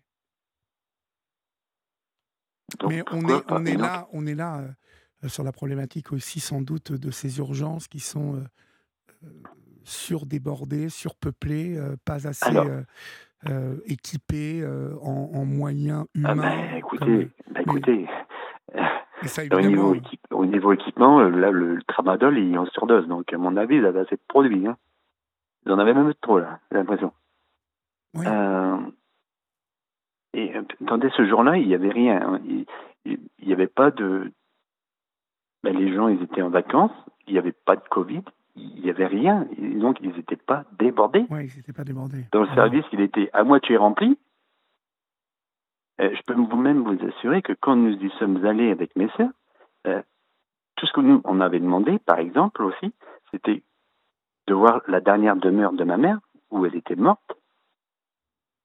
Mais 2.88 3.04
on 3.12 3.28
est, 3.30 3.52
on 3.52 3.66
est 3.66 3.78
là, 3.78 4.08
on 4.12 4.26
est 4.26 4.36
là 4.36 4.60
euh, 4.60 4.68
sur 5.28 5.44
la 5.44 5.52
problématique 5.52 6.12
aussi 6.12 6.40
sans 6.40 6.62
doute 6.62 6.92
de 6.92 7.12
ces 7.12 7.40
urgences 7.40 7.88
qui 7.88 8.00
sont 8.00 8.36
euh, 8.36 8.40
euh, 9.24 9.30
surdébordées, 9.84 10.90
surpeuplées, 10.90 11.80
pas 12.06 12.28
assez 12.28 12.58
équipées 13.86 14.68
en, 15.02 15.46
moyens 15.46 16.06
ah 16.08 16.20
ben, 16.20 16.34
humains. 16.34 16.76
écoutez, 16.76 17.30
ben, 17.52 17.62
écoutez 17.62 18.08
au, 19.52 19.62
niveau 19.62 19.96
au, 20.32 20.46
niveau 20.46 20.74
équipement, 20.74 21.22
là, 21.22 21.52
le, 21.52 21.82
tramadol, 21.84 22.38
il 22.38 22.54
est 22.54 22.58
en 22.58 22.66
surdose. 22.68 23.08
Donc, 23.08 23.32
à 23.32 23.38
mon 23.38 23.56
avis, 23.56 23.78
il 23.78 23.86
avait 23.86 24.02
assez 24.02 24.16
de 24.16 24.22
produits. 24.28 24.68
Hein. 24.68 24.78
Ils 25.66 25.72
en 25.72 25.80
avaient 25.80 25.94
même 25.94 26.14
trop, 26.22 26.40
là, 26.40 26.60
j'ai 26.72 26.78
l'impression. 26.78 27.12
Et 30.34 30.54
attendez, 30.56 31.10
ce 31.16 31.26
jour-là, 31.26 31.58
il 31.58 31.68
n'y 31.68 31.74
avait 31.74 31.90
rien. 31.90 32.22
Hein. 32.22 32.40
Il 33.06 33.18
n'y 33.44 33.54
avait 33.54 33.68
pas 33.68 33.92
de. 33.92 34.32
Ben, 35.68 35.78
les 35.78 35.94
gens, 35.94 36.08
ils 36.08 36.24
étaient 36.24 36.42
en 36.42 36.50
vacances, 36.50 36.94
il 37.28 37.34
n'y 37.34 37.40
avait 37.40 37.52
pas 37.52 37.76
de 37.76 37.86
Covid, 37.90 38.22
il 38.56 38.82
n'y 38.82 38.90
avait 38.90 39.06
rien. 39.06 39.46
Donc, 39.60 39.98
ils 40.02 40.16
n'étaient 40.16 40.38
pas 40.38 40.64
débordés. 40.80 41.26
Oui, 41.30 41.52
ils 41.54 41.58
n'étaient 41.58 41.74
pas 41.74 41.84
débordés. 41.84 42.24
Dans 42.32 42.44
le 42.44 42.56
service, 42.56 42.86
il 42.94 43.02
était 43.02 43.30
à 43.34 43.44
moitié 43.44 43.76
rempli. 43.76 44.18
je 46.00 46.22
peux 46.26 46.36
vous-même 46.36 46.84
vous 46.84 47.06
assurer 47.06 47.42
que 47.42 47.52
quand 47.52 47.76
nous 47.76 47.92
y 47.92 48.10
sommes 48.12 48.46
allés 48.46 48.72
avec 48.72 48.96
mes 48.96 49.10
sœurs, 49.18 49.32
euh, 49.88 50.02
tout 50.78 50.86
ce 50.86 50.94
que 50.94 51.02
nous, 51.02 51.20
on 51.26 51.42
avait 51.42 51.60
demandé, 51.60 52.00
par 52.00 52.20
exemple, 52.20 52.64
aussi, 52.64 52.94
c'était 53.32 53.62
de 54.48 54.54
voir 54.54 54.82
la 54.88 55.02
dernière 55.02 55.36
demeure 55.36 55.74
de 55.74 55.84
ma 55.84 55.98
mère, 55.98 56.20
où 56.50 56.66
elle 56.66 56.76
était 56.78 56.96
morte, 56.96 57.36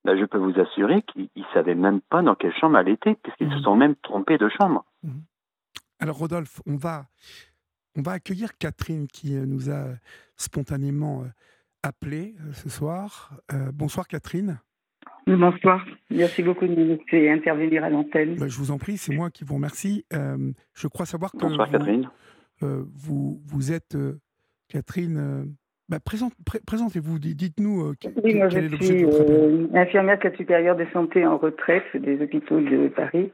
ben, 0.05 0.17
je 0.17 0.25
peux 0.25 0.38
vous 0.38 0.57
assurer 0.61 1.03
qu'ils 1.03 1.31
ne 1.35 1.43
savaient 1.53 1.75
même 1.75 2.01
pas 2.01 2.23
dans 2.23 2.37
quelle 2.37 2.55
chambre 2.55 2.79
elle 2.79 2.91
était, 2.91 3.17
puisqu'ils 3.17 3.51
se 3.51 3.57
mhm. 3.57 3.62
sont 3.62 3.75
même 3.75 3.97
trompés 3.97 4.38
de 4.38 4.49
chambre. 4.49 4.85
Mhm. 5.03 5.23
Alors 6.03 6.19
Rodolphe, 6.19 6.61
on 6.67 6.75
va, 6.75 7.07
on 7.97 8.03
va 8.03 8.12
accueillir 8.12 8.59
Catherine 8.59 9.07
qui 9.07 9.37
euh, 9.37 9.47
nous 9.47 9.71
a 9.71 9.85
spontanément 10.37 11.23
euh, 11.23 11.27
appelé 11.85 12.35
euh, 12.41 12.53
ce 12.53 12.69
soir. 12.69 13.31
bonsoir 13.73 14.09
Catherine. 14.09 14.59
Bonsoir, 15.29 15.87
merci 16.11 16.43
beaucoup 16.43 16.67
de 16.67 16.75
nous 16.75 16.99
laisser 16.99 17.31
intervenir 17.31 17.85
à 17.85 17.91
l'antenne. 17.91 18.35
Ben, 18.35 18.49
je 18.49 18.59
vous 18.59 18.73
en 18.73 18.79
prie, 18.79 18.97
c'est 18.97 19.15
moi 19.15 19.31
qui 19.31 19.45
vous 19.45 19.55
remercie. 19.55 20.05
je 20.11 20.88
crois 20.88 21.07
savoir 21.07 21.31
que 21.31 21.38
Bonsoir 21.38 21.69
vous, 21.69 21.73
Catherine. 21.73 22.09
vous, 22.61 23.41
vous 23.45 23.73
êtes, 23.73 23.97
Catherine, 24.69 25.55
bah, 25.93 25.99
Présentez-vous, 26.67 27.19
dites-nous 27.19 27.83
euh, 27.83 27.95
oui, 28.25 28.35
moi, 28.35 28.49
je 28.49 28.61
suis 28.77 29.05
euh, 29.05 29.67
infirmière 29.75 30.19
cadre 30.19 30.37
supérieure 30.37 30.75
de 30.75 30.87
santé 30.91 31.27
en 31.27 31.37
retraite 31.37 31.85
des 31.95 32.19
hôpitaux 32.23 32.61
de 32.61 32.88
Paris. 32.88 33.31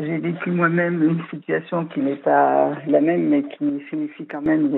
J'ai 0.00 0.18
vécu 0.18 0.50
moi-même 0.50 1.02
une 1.02 1.22
situation 1.30 1.84
qui 1.86 2.00
n'est 2.00 2.16
pas 2.16 2.72
la 2.88 3.00
même, 3.00 3.28
mais 3.28 3.42
qui 3.44 3.80
signifie 3.88 4.26
quand 4.26 4.42
même 4.42 4.70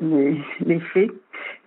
les, 0.00 0.80
faits. 0.92 1.10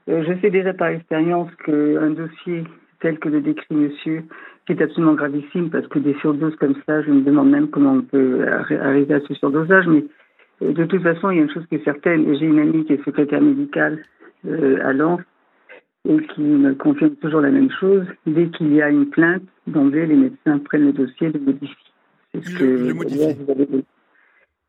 Euh, 0.07 0.23
je 0.27 0.39
sais 0.41 0.49
déjà 0.49 0.73
par 0.73 0.89
expérience 0.89 1.49
qu'un 1.65 2.11
dossier 2.11 2.63
tel 3.01 3.19
que 3.19 3.27
le 3.27 3.41
décrit 3.41 3.75
monsieur, 3.75 4.23
qui 4.65 4.73
est 4.73 4.81
absolument 4.81 5.13
gravissime, 5.13 5.69
parce 5.69 5.87
que 5.87 5.99
des 5.99 6.13
surdoses 6.15 6.55
comme 6.55 6.75
ça, 6.85 7.01
je 7.01 7.11
me 7.11 7.21
demande 7.21 7.49
même 7.49 7.69
comment 7.69 7.93
on 7.93 8.01
peut 8.01 8.45
arriver 8.47 9.15
à 9.15 9.19
ce 9.21 9.33
surdosage, 9.33 9.87
mais 9.87 10.05
de 10.61 10.85
toute 10.85 11.03
façon, 11.03 11.31
il 11.31 11.37
y 11.37 11.39
a 11.39 11.43
une 11.43 11.51
chose 11.51 11.65
qui 11.67 11.75
est 11.75 11.83
certaine. 11.83 12.33
J'ai 12.37 12.45
une 12.45 12.59
amie 12.59 12.85
qui 12.85 12.93
est 12.93 13.03
secrétaire 13.03 13.41
médicale 13.41 14.03
euh, 14.45 14.79
à 14.85 14.93
Lens 14.93 15.21
et 16.07 16.17
qui 16.33 16.41
me 16.41 16.73
confirme 16.75 17.15
toujours 17.15 17.41
la 17.41 17.51
même 17.51 17.71
chose. 17.71 18.05
Dès 18.25 18.47
qu'il 18.47 18.73
y 18.73 18.81
a 18.81 18.89
une 18.89 19.09
plainte, 19.09 19.43
d'emblée, 19.67 20.05
les 20.05 20.15
médecins 20.15 20.59
prennent 20.59 20.85
le 20.85 20.93
dossier 20.93 21.29
le 21.29 21.39
modifient. 21.39 21.88
C'est 22.33 22.43
ce 22.43 22.57
que 22.57 22.63
le 22.63 22.93
modifient. 22.93 23.85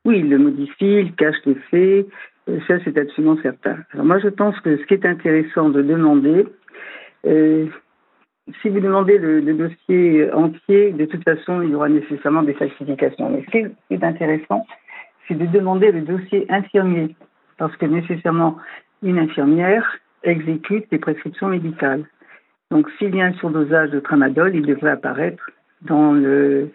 Oui, 0.04 0.20
ils 0.20 0.30
le 0.30 0.38
modifient, 0.38 1.00
ils 1.00 1.14
cachent 1.14 1.44
les 1.44 1.56
faits. 1.70 2.06
Euh, 2.48 2.58
ça, 2.66 2.78
c'est 2.84 2.96
absolument 2.96 3.36
certain. 3.42 3.78
Alors 3.92 4.06
moi, 4.06 4.18
je 4.18 4.28
pense 4.28 4.58
que 4.60 4.78
ce 4.78 4.82
qui 4.84 4.94
est 4.94 5.04
intéressant 5.04 5.68
de 5.68 5.82
demander, 5.82 6.46
euh, 7.26 7.66
si 8.62 8.68
vous 8.70 8.80
demandez 8.80 9.18
le, 9.18 9.40
le, 9.40 9.54
dossier 9.54 10.32
entier, 10.32 10.92
de 10.92 11.04
toute 11.04 11.22
façon, 11.22 11.60
il 11.62 11.70
y 11.70 11.74
aura 11.74 11.88
nécessairement 11.88 12.42
des 12.42 12.54
falsifications. 12.54 13.30
Mais 13.30 13.44
ce 13.44 13.50
qui 13.50 13.94
est 13.94 14.04
intéressant, 14.04 14.66
c'est 15.28 15.34
de 15.34 15.46
demander 15.46 15.92
le 15.92 16.00
dossier 16.00 16.46
infirmier, 16.50 17.14
parce 17.58 17.76
que 17.76 17.86
nécessairement, 17.86 18.56
une 19.02 19.18
infirmière 19.18 19.98
exécute 20.22 20.86
les 20.90 20.98
prescriptions 20.98 21.48
médicales. 21.48 22.04
Donc, 22.70 22.88
s'il 22.98 23.14
y 23.14 23.20
a 23.20 23.26
un 23.26 23.32
surdosage 23.34 23.90
de 23.90 24.00
tramadol, 24.00 24.54
il 24.54 24.64
devrait 24.64 24.90
apparaître 24.90 25.50
dans 25.82 26.12
le, 26.12 26.70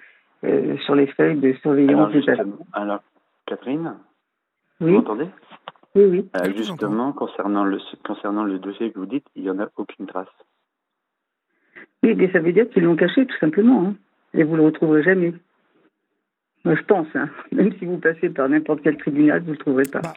euh, 0.45 0.77
sur 0.85 0.95
les 0.95 1.07
feuilles 1.07 1.39
de 1.39 1.53
surveillance 1.61 2.13
alors, 2.27 2.45
alors 2.73 3.03
Catherine, 3.45 3.95
oui. 4.79 4.91
vous 4.91 4.97
m'entendez? 4.97 5.27
Oui, 5.95 6.03
oui. 6.05 6.29
Euh, 6.35 6.53
justement, 6.55 7.13
concernant 7.13 7.63
le, 7.63 7.79
concernant 8.03 8.43
le 8.43 8.59
dossier 8.59 8.91
que 8.91 8.99
vous 8.99 9.05
dites, 9.05 9.25
il 9.35 9.43
n'y 9.43 9.49
en 9.49 9.59
a 9.59 9.69
aucune 9.77 10.07
trace. 10.07 10.27
Oui, 12.03 12.13
mais 12.15 12.31
ça 12.31 12.39
veut 12.39 12.51
dire 12.51 12.69
qu'ils 12.69 12.83
l'ont 12.83 12.97
caché, 12.97 13.25
tout 13.25 13.37
simplement. 13.37 13.87
Hein. 13.87 13.95
Et 14.33 14.43
vous 14.43 14.51
ne 14.51 14.57
le 14.57 14.65
retrouverez 14.65 15.03
jamais. 15.03 15.33
Moi, 16.65 16.75
je 16.75 16.83
pense. 16.83 17.07
Hein. 17.15 17.29
Même 17.51 17.71
si 17.79 17.85
vous 17.85 17.97
passez 17.97 18.29
par 18.29 18.49
n'importe 18.49 18.81
quel 18.83 18.97
tribunal, 18.97 19.39
vous 19.41 19.47
ne 19.47 19.53
le 19.53 19.57
trouverez 19.57 19.89
pas. 19.89 20.01
Bah, 20.01 20.13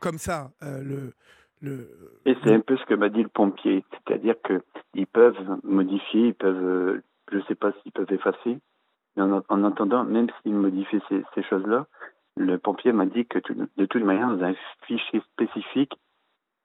comme 0.00 0.16
ça, 0.16 0.50
euh, 0.62 0.82
le, 0.82 1.12
le, 1.60 1.88
Et 2.24 2.34
c'est 2.42 2.54
un 2.54 2.60
peu 2.60 2.76
ce 2.78 2.86
que 2.86 2.94
m'a 2.94 3.10
dit 3.10 3.22
le 3.22 3.28
pompier. 3.28 3.84
C'est-à-dire 3.92 4.36
qu'ils 4.46 5.06
peuvent 5.06 5.58
modifier, 5.62 6.28
ils 6.28 6.34
peuvent, 6.34 7.02
je 7.30 7.36
ne 7.36 7.42
sais 7.42 7.54
pas 7.54 7.72
s'ils 7.82 7.92
peuvent 7.92 8.12
effacer. 8.12 8.58
Mais 9.18 9.24
en, 9.24 9.42
en 9.48 9.64
attendant, 9.64 10.04
même 10.04 10.28
s'ils 10.42 10.54
modifient 10.54 11.02
ces, 11.08 11.24
ces 11.34 11.42
choses-là, 11.42 11.86
le 12.36 12.56
pompier 12.56 12.92
m'a 12.92 13.04
dit 13.04 13.26
que 13.26 13.40
de 13.76 13.86
toute 13.86 14.04
manière, 14.04 14.28
dans 14.28 14.44
un 14.44 14.54
fichier 14.86 15.20
spécifique, 15.32 15.92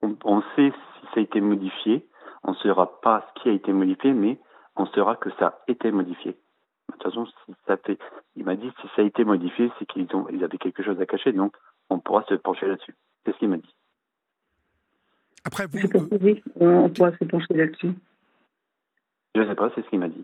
on, 0.03 0.15
on, 0.23 0.41
sait 0.55 0.71
si 0.71 1.05
ça 1.07 1.19
a 1.19 1.19
été 1.21 1.41
modifié. 1.41 2.07
On 2.43 2.51
ne 2.51 2.57
saura 2.57 3.01
pas 3.01 3.25
ce 3.27 3.41
qui 3.41 3.49
a 3.49 3.53
été 3.53 3.73
modifié, 3.73 4.13
mais 4.13 4.39
on 4.75 4.85
saura 4.85 5.15
que 5.15 5.31
ça 5.39 5.47
a 5.47 5.59
été 5.67 5.91
modifié. 5.91 6.33
De 6.89 6.93
toute 6.93 7.03
façon, 7.03 7.25
si 7.25 7.55
ça 7.65 7.77
fait, 7.77 7.97
il 8.35 8.45
m'a 8.45 8.55
dit 8.55 8.71
si 8.81 8.87
ça 8.95 9.01
a 9.01 9.05
été 9.05 9.23
modifié, 9.23 9.71
c'est 9.79 9.85
qu'ils 9.85 10.07
ont, 10.15 10.27
ils 10.29 10.43
avaient 10.43 10.59
quelque 10.59 10.83
chose 10.83 10.99
à 11.01 11.07
cacher, 11.07 11.31
donc 11.31 11.55
on 11.89 11.99
pourra 11.99 12.23
se 12.29 12.35
pencher 12.35 12.67
là-dessus. 12.67 12.95
C'est 13.25 13.31
ce 13.31 13.37
qu'il 13.39 13.49
m'a 13.49 13.57
dit. 13.57 13.75
Après, 15.43 15.65
vous. 15.65 15.79
Oui, 16.21 16.43
on 16.59 16.89
pourra 16.89 17.11
se 17.17 17.23
pencher 17.23 17.53
là-dessus. 17.55 17.93
Je 19.33 19.41
ne 19.41 19.47
sais 19.47 19.55
pas, 19.55 19.71
c'est 19.73 19.83
ce 19.83 19.89
qu'il 19.89 19.99
m'a 19.99 20.09
dit. 20.09 20.23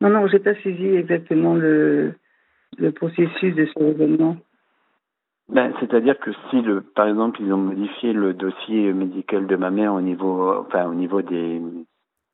Non, 0.00 0.08
non, 0.08 0.26
je 0.26 0.34
n'ai 0.34 0.42
pas 0.42 0.54
saisi 0.62 0.86
exactement 0.86 1.54
le, 1.54 2.14
le 2.78 2.92
processus 2.92 3.54
de 3.54 3.66
ce 3.66 3.82
événement. 3.82 4.36
Ben, 5.48 5.72
C'est-à-dire 5.80 6.18
que 6.18 6.30
si, 6.48 6.62
le, 6.62 6.80
par 6.80 7.08
exemple, 7.08 7.40
ils 7.42 7.52
ont 7.52 7.58
modifié 7.58 8.12
le 8.12 8.34
dossier 8.34 8.92
médical 8.92 9.46
de 9.46 9.56
ma 9.56 9.70
mère 9.70 9.94
au 9.94 10.00
niveau, 10.00 10.54
enfin, 10.54 10.86
au 10.86 10.94
niveau 10.94 11.22
des, 11.22 11.60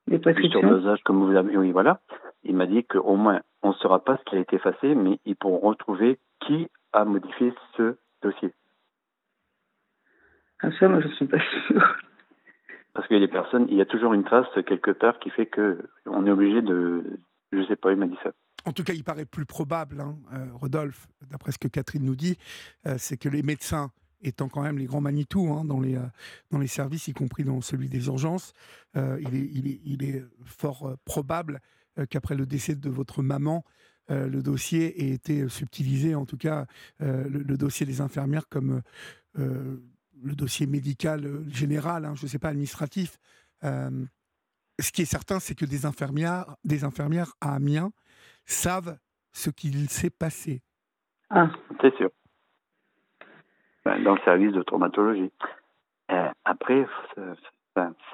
des 0.07 0.19
prescriptions. 0.19 0.61
Surdosage, 0.61 1.03
comme 1.03 1.25
vous 1.25 1.35
avez, 1.35 1.57
oui, 1.57 1.73
voilà 1.73 2.01
il 2.47 2.55
m'a 2.55 2.67
dit 2.67 2.85
qu'au 2.85 3.17
moins, 3.17 3.41
on 3.63 3.71
ne 3.71 3.75
saura 3.75 4.03
pas 4.03 4.17
ce 4.17 4.25
qui 4.25 4.37
a 4.37 4.39
été 4.39 4.57
effacé, 4.57 4.95
mais 4.95 5.19
ils 5.25 5.37
pourront 5.37 5.69
retrouver 5.69 6.19
qui 6.41 6.69
a 6.93 7.05
modifié 7.05 7.53
ce 7.77 7.97
dossier. 8.23 8.53
Ah 10.63 10.71
ça, 10.79 10.89
moi, 10.89 11.01
je 11.01 11.09
ne 11.09 11.13
suis 11.15 11.27
pas 11.27 11.41
sûr. 11.67 11.97
Parce 12.95 13.07
qu'il 13.09 13.19
y 13.19 13.23
a 13.23 13.27
des 13.27 13.33
personnes, 13.33 13.67
il 13.69 13.77
y 13.77 13.81
a 13.81 13.87
toujours 13.87 14.15
une 14.15 14.25
trace 14.25 14.47
quelque 14.65 14.93
part 14.93 15.19
qui 15.19 15.29
fait 15.31 15.47
que 15.47 15.79
on 16.07 16.27
est 16.27 16.31
obligé 16.31 16.63
de... 16.63 17.05
Je 17.53 17.65
sais 17.67 17.77
pas, 17.77 17.93
il 17.93 17.99
m'a 17.99 18.07
dit 18.07 18.17
ça. 18.23 18.31
En 18.65 18.73
tout 18.73 18.83
cas, 18.83 18.93
il 18.93 19.05
paraît 19.05 19.27
plus 19.27 19.47
probable, 19.47 20.01
hein, 20.01 20.19
euh, 20.33 20.47
Rodolphe, 20.55 21.07
d'après 21.31 21.53
ce 21.53 21.59
que 21.59 21.69
Catherine 21.69 22.05
nous 22.05 22.17
dit, 22.17 22.37
euh, 22.87 22.97
c'est 22.99 23.17
que 23.17 23.29
les 23.29 23.43
médecins 23.43 23.93
étant 24.23 24.49
quand 24.49 24.63
même 24.63 24.79
les 24.79 24.87
grands 24.87 25.01
Manitou 25.01 25.53
hein, 25.53 25.65
dans, 25.65 25.79
les, 25.79 25.97
dans 26.51 26.59
les 26.59 26.67
services, 26.67 27.07
y 27.07 27.13
compris 27.13 27.45
dans 27.45 27.61
celui 27.61 27.89
des 27.89 28.07
urgences, 28.07 28.55
il, 28.95 30.03
est, 30.03 30.25
fort 30.45 30.97
probable 31.05 31.61
qu'après 32.09 32.35
le 32.35 32.47
décès 32.47 32.75
de 32.75 32.89
votre 32.89 33.23
maman, 33.23 33.63
le 34.09 34.41
dossier 34.41 35.05
ait 35.05 35.13
été 35.13 35.47
subtilisé, 35.51 36.15
en 36.15 36.25
tout 36.25 36.39
cas 36.39 36.67
le, 36.99 37.57
dossier 37.57 37.85
des 37.85 38.01
infirmières 38.01 38.49
comme 38.49 38.81
le 39.35 40.35
dossier 40.35 40.67
médical 40.67 41.45
général, 41.49 42.07
hein, 42.07 42.15
je 42.17 42.25
ne 42.25 42.29
sais 42.29 42.39
pas, 42.39 42.49
administratif. 42.49 43.19
Ce 44.79 44.93
qui 44.93 45.03
est 45.03 45.07
certain, 45.07 45.41
c'est 45.41 45.55
que 45.55 45.65
des 45.65 45.87
infirmières, 45.87 46.45
des 46.65 46.85
infirmières 46.85 47.33
à 47.41 47.55
Amiens 47.55 47.91
savent 48.45 48.99
ce 49.33 49.51
qu'il 49.51 49.89
s'est 49.89 50.11
passé. 50.11 50.63
Ah. 51.31 51.51
C'est 51.81 51.95
sûr. 51.97 52.11
Ben, 53.85 54.03
dans 54.03 54.15
le 54.15 54.21
service 54.23 54.53
de 54.53 54.63
traumatologie. 54.63 55.31
Euh, 56.11 56.29
après, 56.45 56.87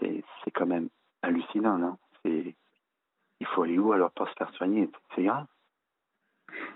c'est 0.01 0.51
quand 0.55 0.67
même 0.67 0.89
hallucinant, 1.23 1.79
non? 1.79 1.97
Il 2.25 3.47
faut 3.55 3.63
aller 3.65 3.79
où 3.79 3.93
alors 3.93 4.11
pour 4.13 4.29
se 4.29 4.35
faire 4.35 4.51
soigner? 4.55 4.89
C'est 5.15 5.25
grave. 5.25 5.47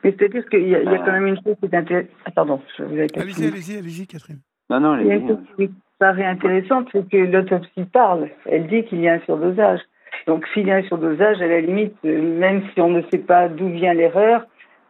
Mais 0.02 0.12
c'est-à-dire 0.12 0.48
qu'il 0.48 0.68
y, 0.68 0.74
a, 0.74 0.84
ben. 0.84 0.98
quand 0.98 1.12
même 1.12 1.26
une 1.26 1.42
chose 1.42 1.56
qui 1.60 1.66
est 1.66 1.74
intéressante. 1.74 2.10
Ah, 2.24 2.30
pardon, 2.30 2.62
je 2.76 2.82
vous 2.82 2.94
Allez-y, 2.94 3.46
allez-y, 3.46 3.76
allez-y, 3.76 4.06
Catherine. 4.06 4.40
Non, 4.70 4.80
non, 4.80 4.98
Il 4.98 5.70
paraît 5.98 6.24
intéressante, 6.24 6.88
c'est 6.92 7.08
que 7.08 7.16
l'autopsie 7.16 7.84
parle. 7.92 8.28
Elle 8.46 8.66
dit 8.66 8.84
qu'il 8.84 9.00
y 9.00 9.08
a 9.08 9.14
un 9.14 9.20
surdosage. 9.20 9.80
Donc, 10.26 10.46
s'il 10.52 10.66
y 10.66 10.70
a 10.70 10.76
un 10.76 10.82
surdosage, 10.82 11.40
à 11.40 11.46
la 11.46 11.60
limite, 11.60 11.94
euh, 12.04 12.20
même 12.38 12.62
si 12.72 12.80
on 12.80 12.88
ne 12.88 13.02
sait 13.10 13.18
pas 13.18 13.48
d'où 13.48 13.68
vient 13.68 13.94
l'erreur, 13.94 14.46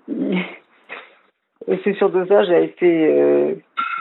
ce 0.08 1.92
surdosage 1.94 2.50
a 2.50 2.60
été 2.60 3.08
euh, 3.10 3.54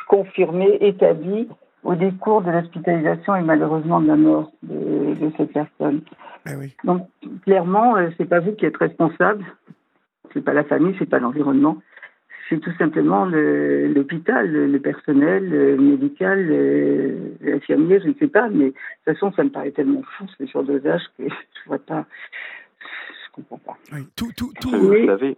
confirmé, 0.07 0.77
établi 0.81 1.49
au 1.83 1.95
décours 1.95 2.41
de 2.41 2.51
l'hospitalisation 2.51 3.35
et 3.35 3.41
malheureusement 3.41 4.01
de 4.01 4.07
la 4.07 4.15
mort 4.15 4.51
de, 4.63 5.31
cette 5.37 5.53
personne. 5.53 6.01
Eh 6.47 6.55
oui. 6.55 6.75
Donc, 6.83 7.07
clairement, 7.43 7.95
euh, 7.97 8.09
c'est 8.17 8.25
pas 8.25 8.39
vous 8.39 8.53
qui 8.53 8.65
êtes 8.65 8.77
responsable, 8.77 9.43
c'est 10.33 10.43
pas 10.43 10.53
la 10.53 10.63
famille, 10.63 10.95
c'est 10.99 11.09
pas 11.09 11.19
l'environnement, 11.19 11.77
c'est 12.49 12.59
tout 12.59 12.73
simplement 12.77 13.25
l'hôpital, 13.25 14.51
le, 14.51 14.79
personnel 14.79 15.49
le 15.49 15.77
médical, 15.77 16.47
l'infirmier, 17.41 17.99
je 18.01 18.09
ne 18.09 18.13
sais 18.13 18.27
pas, 18.27 18.49
mais 18.49 18.65
de 18.65 18.71
toute 18.71 19.13
façon, 19.13 19.31
ça 19.33 19.43
me 19.43 19.49
paraît 19.49 19.71
tellement 19.71 20.03
fou 20.03 20.25
ce 20.37 20.45
surdosage 20.45 21.03
que 21.17 21.23
je 21.29 21.67
vois 21.67 21.79
pas, 21.79 22.05
je 22.79 23.31
comprends 23.31 23.57
pas. 23.57 23.77
Tout, 24.15 24.31
tout, 24.37 24.51
tout, 24.59 24.69
vous 24.69 25.05
savez, 25.05 25.37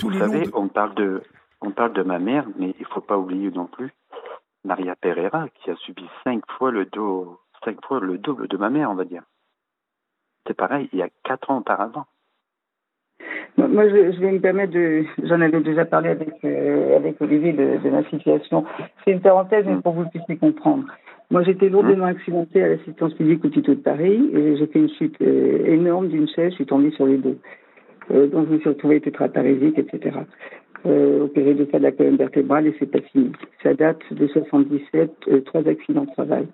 vous 0.00 0.18
savez 0.18 0.48
on 0.54 0.68
parle 0.68 0.94
de, 0.94 1.22
on 1.60 1.70
parle 1.70 1.92
de 1.92 2.02
ma 2.02 2.18
mère, 2.18 2.46
mais 2.58 2.74
il 2.78 2.86
faut 2.86 3.00
pas 3.00 3.18
oublier 3.18 3.50
non 3.50 3.66
plus 3.66 3.90
Maria 4.64 4.96
Pereira 4.96 5.48
qui 5.50 5.70
a 5.70 5.76
subi 5.76 6.08
cinq 6.24 6.42
fois 6.58 6.70
le 6.70 6.86
dos, 6.86 7.40
cinq 7.64 7.84
fois 7.84 8.00
le 8.00 8.18
double 8.18 8.48
de 8.48 8.56
ma 8.56 8.70
mère, 8.70 8.90
on 8.90 8.94
va 8.94 9.04
dire. 9.04 9.22
C'est 10.46 10.54
pareil, 10.54 10.88
il 10.92 10.98
y 10.98 11.02
a 11.02 11.08
quatre 11.22 11.50
ans 11.50 11.58
auparavant. 11.58 12.06
Moi, 13.58 13.88
je, 13.88 14.18
vais 14.20 14.32
me 14.32 14.40
permettre 14.40 14.72
de. 14.72 15.04
J'en 15.24 15.40
avais 15.40 15.60
déjà 15.60 15.84
parlé 15.84 16.08
avec, 16.10 16.30
euh, 16.44 16.96
avec 16.96 17.20
Olivier 17.20 17.52
de, 17.52 17.78
de, 17.84 17.90
ma 17.90 18.02
situation. 18.04 18.64
C'est 19.04 19.12
une 19.12 19.20
parenthèse, 19.20 19.64
mais 19.66 19.76
pour 19.76 19.94
que 19.94 19.98
vous 19.98 20.08
puissiez 20.08 20.36
comprendre. 20.36 20.84
Moi, 21.30 21.42
j'étais 21.44 21.70
lourdement 21.70 22.04
accidentée 22.04 22.62
à 22.62 22.68
l'assistance 22.68 23.14
publique 23.14 23.42
au 23.44 23.48
Tuto 23.48 23.74
de 23.74 23.80
Paris 23.80 24.30
et 24.34 24.56
j'ai 24.56 24.66
fait 24.66 24.80
une 24.80 24.90
chute 24.90 25.16
euh, 25.22 25.64
énorme 25.64 26.08
d'une 26.08 26.28
chaise. 26.28 26.50
Je 26.50 26.56
suis 26.56 26.66
tombée 26.66 26.90
sur 26.90 27.06
les 27.06 27.16
dos. 27.16 27.36
Euh, 28.10 28.26
donc, 28.26 28.48
je 28.48 28.54
me 28.54 28.58
suis 28.58 28.68
retrouvée 28.68 29.00
tétraparésique, 29.00 29.78
etc. 29.78 30.18
Euh, 30.84 31.24
opérée 31.24 31.54
de 31.54 31.66
ça 31.72 31.78
de 31.78 31.84
la 31.84 31.92
colonne 31.92 32.16
vertébrale 32.16 32.66
et 32.66 32.76
c'est 32.78 32.90
pas 32.90 33.00
fini. 33.00 33.32
Ça 33.62 33.72
date 33.72 34.00
de 34.10 34.26
77, 34.26 35.44
trois 35.46 35.66
accidents 35.66 36.04
de 36.04 36.10
travail. 36.10 36.46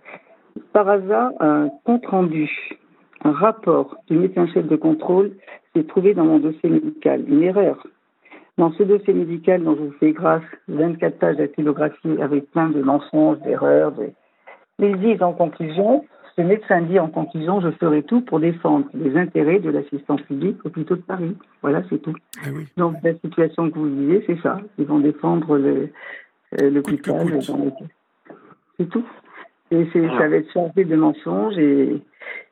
Par 0.72 0.88
hasard, 0.88 1.32
un 1.40 1.70
compte 1.84 2.06
rendu 2.06 2.48
un 3.24 3.32
rapport 3.32 3.96
du 4.08 4.16
médecin-chef 4.16 4.66
de 4.66 4.76
contrôle 4.76 5.32
s'est 5.74 5.84
trouvé 5.84 6.14
dans 6.14 6.24
mon 6.24 6.38
dossier 6.38 6.70
médical. 6.70 7.24
Une 7.28 7.42
erreur. 7.42 7.86
Dans 8.56 8.72
ce 8.72 8.82
dossier 8.82 9.14
médical 9.14 9.62
dont 9.62 9.76
je 9.76 9.82
vous 9.82 9.94
fais 10.00 10.12
grâce, 10.12 10.42
24 10.68 11.18
pages 11.18 11.36
d'actylographie 11.36 12.20
avec 12.20 12.50
plein 12.50 12.68
de 12.68 12.82
mensonges, 12.82 13.38
d'erreurs, 13.40 13.92
de... 13.92 14.10
les 14.78 14.94
disent 14.94 15.22
en 15.22 15.32
conclusion, 15.32 16.04
ce 16.38 16.42
médecin 16.42 16.82
dit 16.82 16.98
en 16.98 17.08
conclusion, 17.08 17.60
je 17.60 17.70
ferai 17.70 18.02
tout 18.02 18.20
pour 18.20 18.40
défendre 18.40 18.86
les 18.94 19.16
intérêts 19.16 19.58
de 19.58 19.70
l'assistance 19.70 20.22
publique 20.22 20.64
au 20.64 20.70
plutôt 20.70 20.96
de 20.96 21.02
Paris. 21.02 21.36
Voilà, 21.62 21.82
c'est 21.90 21.98
tout. 21.98 22.14
Ah 22.44 22.48
Donc 22.76 22.96
la 23.02 23.14
situation 23.14 23.70
que 23.70 23.78
vous 23.78 23.86
vivez, 23.86 24.24
c'est 24.26 24.40
ça. 24.40 24.60
Ils 24.78 24.86
vont 24.86 25.00
défendre 25.00 25.58
euh, 25.58 25.88
l'hôpital. 26.60 27.26
C'est 28.78 28.88
tout. 28.88 29.04
Et 29.70 29.86
ça 29.92 30.28
va 30.28 30.36
être 30.36 30.50
chargé 30.52 30.84
de 30.84 30.96
mensonges. 30.96 31.58
Et, 31.58 32.00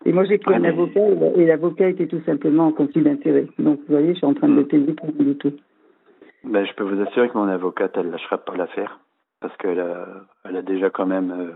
et 0.05 0.13
moi, 0.13 0.25
j'ai 0.25 0.39
pris 0.39 0.55
un 0.55 0.65
avocat 0.65 1.01
et 1.37 1.47
l'avocat 1.47 1.89
était 1.89 2.07
tout 2.07 2.21
simplement 2.27 2.67
en 2.67 2.73
conflit 2.73 3.03
d'intérêt. 3.03 3.47
Donc, 3.59 3.79
vous 3.81 3.95
voyez, 3.95 4.13
je 4.13 4.19
suis 4.19 4.27
en 4.27 4.35
train 4.35 4.49
de 4.49 4.55
le 4.55 4.67
payer 4.67 4.93
pour 4.93 5.13
du 5.13 5.37
tout. 5.37 5.53
Ben, 6.45 6.65
je 6.65 6.73
peux 6.75 6.85
vous 6.85 7.01
assurer 7.03 7.29
que 7.29 7.39
mon 7.39 7.49
avocate, 7.49 7.93
elle 7.97 8.07
ne 8.07 8.13
lâchera 8.13 8.39
pas 8.39 8.57
l'affaire. 8.57 9.01
Parce 9.41 9.57
qu'elle 9.57 9.81
a, 9.81 10.07
elle 10.45 10.57
a 10.57 10.63
déjà 10.63 10.91
quand 10.91 11.07
même 11.07 11.31
euh, 11.31 11.53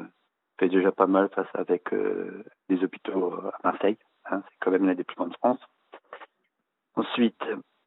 fait 0.58 0.68
déjà 0.68 0.92
pas 0.92 1.06
mal 1.06 1.28
face 1.34 1.48
avec 1.54 1.92
euh, 1.92 2.44
les 2.68 2.82
hôpitaux 2.82 3.34
à 3.34 3.58
Marseille. 3.64 3.96
Hein, 4.30 4.42
c'est 4.48 4.56
quand 4.60 4.70
même 4.70 4.86
l'un 4.86 4.94
des 4.94 5.04
plus 5.04 5.16
grandes 5.16 5.30
de 5.30 5.36
France. 5.36 5.60
Ensuite, 6.96 7.42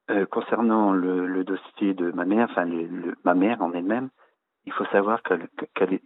euh, 0.09 0.25
concernant 0.25 0.91
le, 0.91 1.27
le, 1.27 1.43
dossier 1.43 1.93
de 1.93 2.11
ma 2.11 2.25
mère, 2.25 2.47
enfin 2.49 2.65
le, 2.65 3.15
ma 3.23 3.35
mère 3.35 3.61
en 3.61 3.73
elle-même, 3.73 4.09
il 4.65 4.73
faut 4.73 4.85
savoir 4.85 5.21
qu'elle 5.23 5.47
qu'elle 5.75 5.99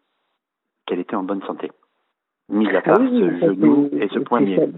qu'elle 0.87 0.99
était 0.99 1.15
en 1.15 1.23
bonne 1.23 1.43
santé. 1.43 1.71
Mis 2.49 2.67
à 2.69 2.79
ah 2.79 2.81
part 2.81 2.97
ce 2.97 3.39
genou 3.39 3.89
et 3.91 4.07
ce 4.07 4.19
poignet. 4.19 4.69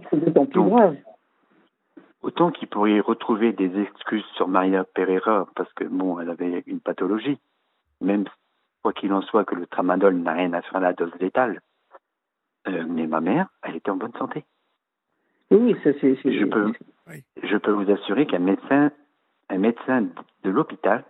Autant 2.22 2.52
qu'il 2.52 2.67
pourrait 2.67 3.00
retrouver 3.00 3.54
des 3.54 3.80
excuses 3.80 4.26
sur 4.36 4.48
Maria 4.48 4.84
Pereira 4.84 5.48
parce 5.56 5.72
que 5.74 5.86
bon, 5.86 6.19
elle 6.19 6.30
avait 6.30 6.63
une 6.65 6.82
pathologie. 6.82 7.38
Même 8.02 8.26
quoi 8.82 8.91
qu'il 8.91 9.13
en 9.13 9.22
soit 9.22 9.45
que 9.45 9.56
le 9.56 9.67
tramadol 9.67 10.15
n'a 10.15 10.34
rien 10.34 10.52
à 10.54 10.62
faire 10.62 10.78
à 10.78 10.80
la 10.82 10.93
dose 10.93 11.13
létale. 11.19 11.62
Euh, 12.67 12.84
mais 12.89 13.08
ma 13.08 13.22
mère, 13.22 13.48
elle 13.63 13.76
était 13.76 13.91
en 13.91 13.95
bonne 13.95 14.13
santé. 14.17 14.43
Oui, 15.52 15.76
ça 15.84 15.91
c'est. 16.02 16.15
Je 16.15 16.45
peux, 16.45 16.74
je 17.41 17.58
peux 17.58 17.72
vous 17.72 17.89
assurer 17.89 18.26
qu'un 18.26 18.39
médecin, 18.39 18.91
un 19.50 19.58
médecin 19.58 20.08
de 20.43 20.50
l'hôpital, 20.50 21.06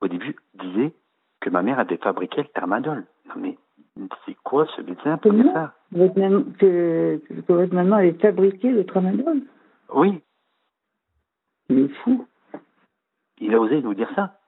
au 0.00 0.08
début, 0.08 0.36
disait 0.54 0.92
que 1.40 1.50
ma 1.50 1.62
mère 1.62 1.78
avait 1.78 1.96
fabriqué 1.96 2.42
le 2.42 2.48
tramadol. 2.48 3.04
Non 3.28 3.34
mais 3.36 3.58
c'est 4.24 4.36
quoi 4.42 4.66
ce 4.76 4.82
médecin 4.82 5.16
pour 5.18 5.32
dire 5.32 5.52
ça 5.52 5.74
votre 5.92 6.18
maman, 6.18 6.44
que, 6.58 7.20
que, 7.28 7.52
votre 7.52 7.74
maman 7.74 7.96
avait 7.96 8.12
fabriqué 8.14 8.70
le 8.70 8.84
tramadol 8.84 9.42
Oui. 9.94 10.20
Il 11.68 11.78
est 11.78 11.94
fou. 12.02 12.26
Il 13.38 13.54
a 13.54 13.60
osé 13.60 13.80
nous 13.82 13.94
dire 13.94 14.10
ça. 14.14 14.38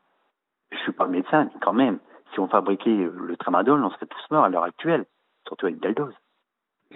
Je 0.70 0.76
ne 0.76 0.82
suis 0.82 0.92
pas 0.92 1.06
médecin, 1.06 1.44
mais 1.44 1.61
quand 1.61 1.72
même, 1.72 1.98
si 2.32 2.40
on 2.40 2.48
fabriquait 2.48 2.90
le 2.90 3.37
tramadol, 3.37 3.82
on 3.82 3.90
serait 3.90 4.06
tous 4.06 4.30
morts 4.30 4.44
à 4.44 4.48
l'heure 4.48 4.64
actuelle, 4.64 5.06
surtout 5.46 5.66
à 5.66 5.70
une 5.70 5.80
telle 5.80 5.94
dose. 5.94 6.14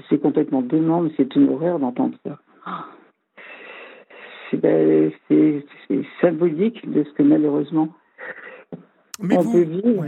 C'est 0.09 0.19
complètement 0.19 0.63
dément, 0.63 1.03
mais 1.03 1.13
c'est 1.17 1.35
une 1.37 1.51
horreur 1.51 1.79
d'entendre 1.79 2.17
ça. 2.27 2.39
Ben, 4.53 5.11
c'est 5.29 5.65
symbolique 6.21 6.91
de 6.91 7.05
ce 7.05 7.13
que 7.15 7.23
malheureusement 7.23 7.89
mais 9.23 9.37
on 9.39 9.41
vous, 9.41 9.53
peut 9.53 9.63
vivre. 9.63 10.07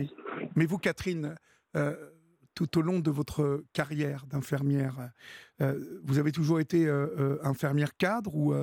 Mais 0.57 0.67
vous, 0.67 0.79
Catherine, 0.79 1.35
euh, 1.77 1.95
tout 2.55 2.79
au 2.79 2.83
long 2.83 3.01
de 3.01 3.11
votre 3.11 3.63
carrière 3.73 4.25
d'infirmière 4.31 5.11
euh, 5.61 5.75
Vous 6.05 6.19
avez 6.19 6.33
toujours 6.33 6.61
été 6.61 6.87
euh, 6.87 7.07
euh, 7.19 7.37
infirmière 7.43 7.97
cadre 7.97 8.35
ou 8.35 8.55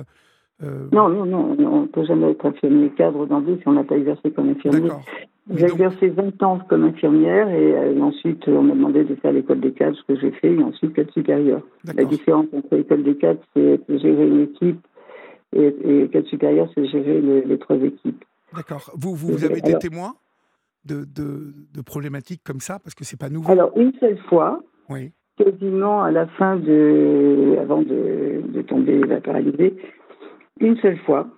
Non, 0.60 1.08
non, 1.08 1.26
non, 1.26 1.56
on 1.58 1.82
ne 1.82 1.86
peut 1.86 2.04
jamais 2.04 2.30
être 2.30 2.46
infirmier 2.46 2.90
cadre 2.90 3.26
dans 3.26 3.40
vie 3.40 3.58
si 3.60 3.68
on 3.68 3.72
n'a 3.72 3.84
pas 3.84 3.96
exercé 3.96 4.30
comme 4.30 4.50
infirmier. 4.50 4.90
J'ai 5.50 5.66
exercé 5.66 6.08
20 6.08 6.40
ans 6.44 6.60
comme 6.68 6.84
infirmière 6.84 7.48
et 7.48 8.00
ensuite 8.00 8.46
on 8.46 8.62
m'a 8.62 8.74
demandé 8.74 9.02
de 9.02 9.16
faire 9.16 9.32
l'école 9.32 9.60
des 9.60 9.72
cadres, 9.72 9.96
ce 9.96 10.12
que 10.12 10.20
j'ai 10.20 10.30
fait, 10.30 10.52
et 10.52 10.62
ensuite 10.62 10.94
cadre 10.94 11.12
supérieur. 11.12 11.62
La 11.84 12.04
différence 12.04 12.46
entre 12.56 12.76
l'école 12.76 13.02
des 13.02 13.16
cadres, 13.16 13.40
c'est 13.54 13.80
gérer 13.88 14.28
une 14.28 14.42
équipe 14.42 14.86
et, 15.54 15.74
et 15.84 16.08
cadre 16.08 16.28
supérieur, 16.28 16.68
c'est 16.74 16.86
gérer 16.86 17.20
les 17.20 17.58
trois 17.58 17.76
équipes. 17.76 18.24
D'accord. 18.54 18.90
Vous, 18.94 19.14
vous, 19.14 19.44
avez 19.44 19.58
été 19.58 19.78
témoin 19.78 20.14
de, 20.84 21.04
de, 21.04 21.82
problématiques 21.82 22.42
comme 22.44 22.60
ça 22.60 22.78
Parce 22.82 22.94
que 22.94 23.04
c'est 23.04 23.18
pas 23.18 23.28
nouveau. 23.28 23.50
Alors, 23.50 23.72
une 23.76 23.92
seule 24.00 24.18
fois, 24.28 24.60
oui. 24.88 25.12
quasiment 25.36 26.02
à 26.02 26.10
la 26.10 26.26
fin 26.26 26.56
de. 26.56 27.56
avant 27.60 27.82
de, 27.82 28.42
de 28.46 28.62
tomber 28.62 28.98
la 29.00 29.20
paralysée, 29.20 29.76
une 30.60 30.76
seule 30.76 30.98
fois, 30.98 31.28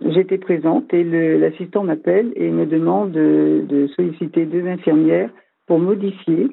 j'étais 0.00 0.38
présente 0.38 0.92
et 0.94 1.04
l'assistant 1.38 1.84
m'appelle 1.84 2.32
et 2.36 2.50
me 2.50 2.66
demande 2.66 3.12
de, 3.12 3.64
de, 3.68 3.86
solliciter 3.88 4.46
deux 4.46 4.66
infirmières 4.66 5.30
pour 5.66 5.78
modifier. 5.78 6.48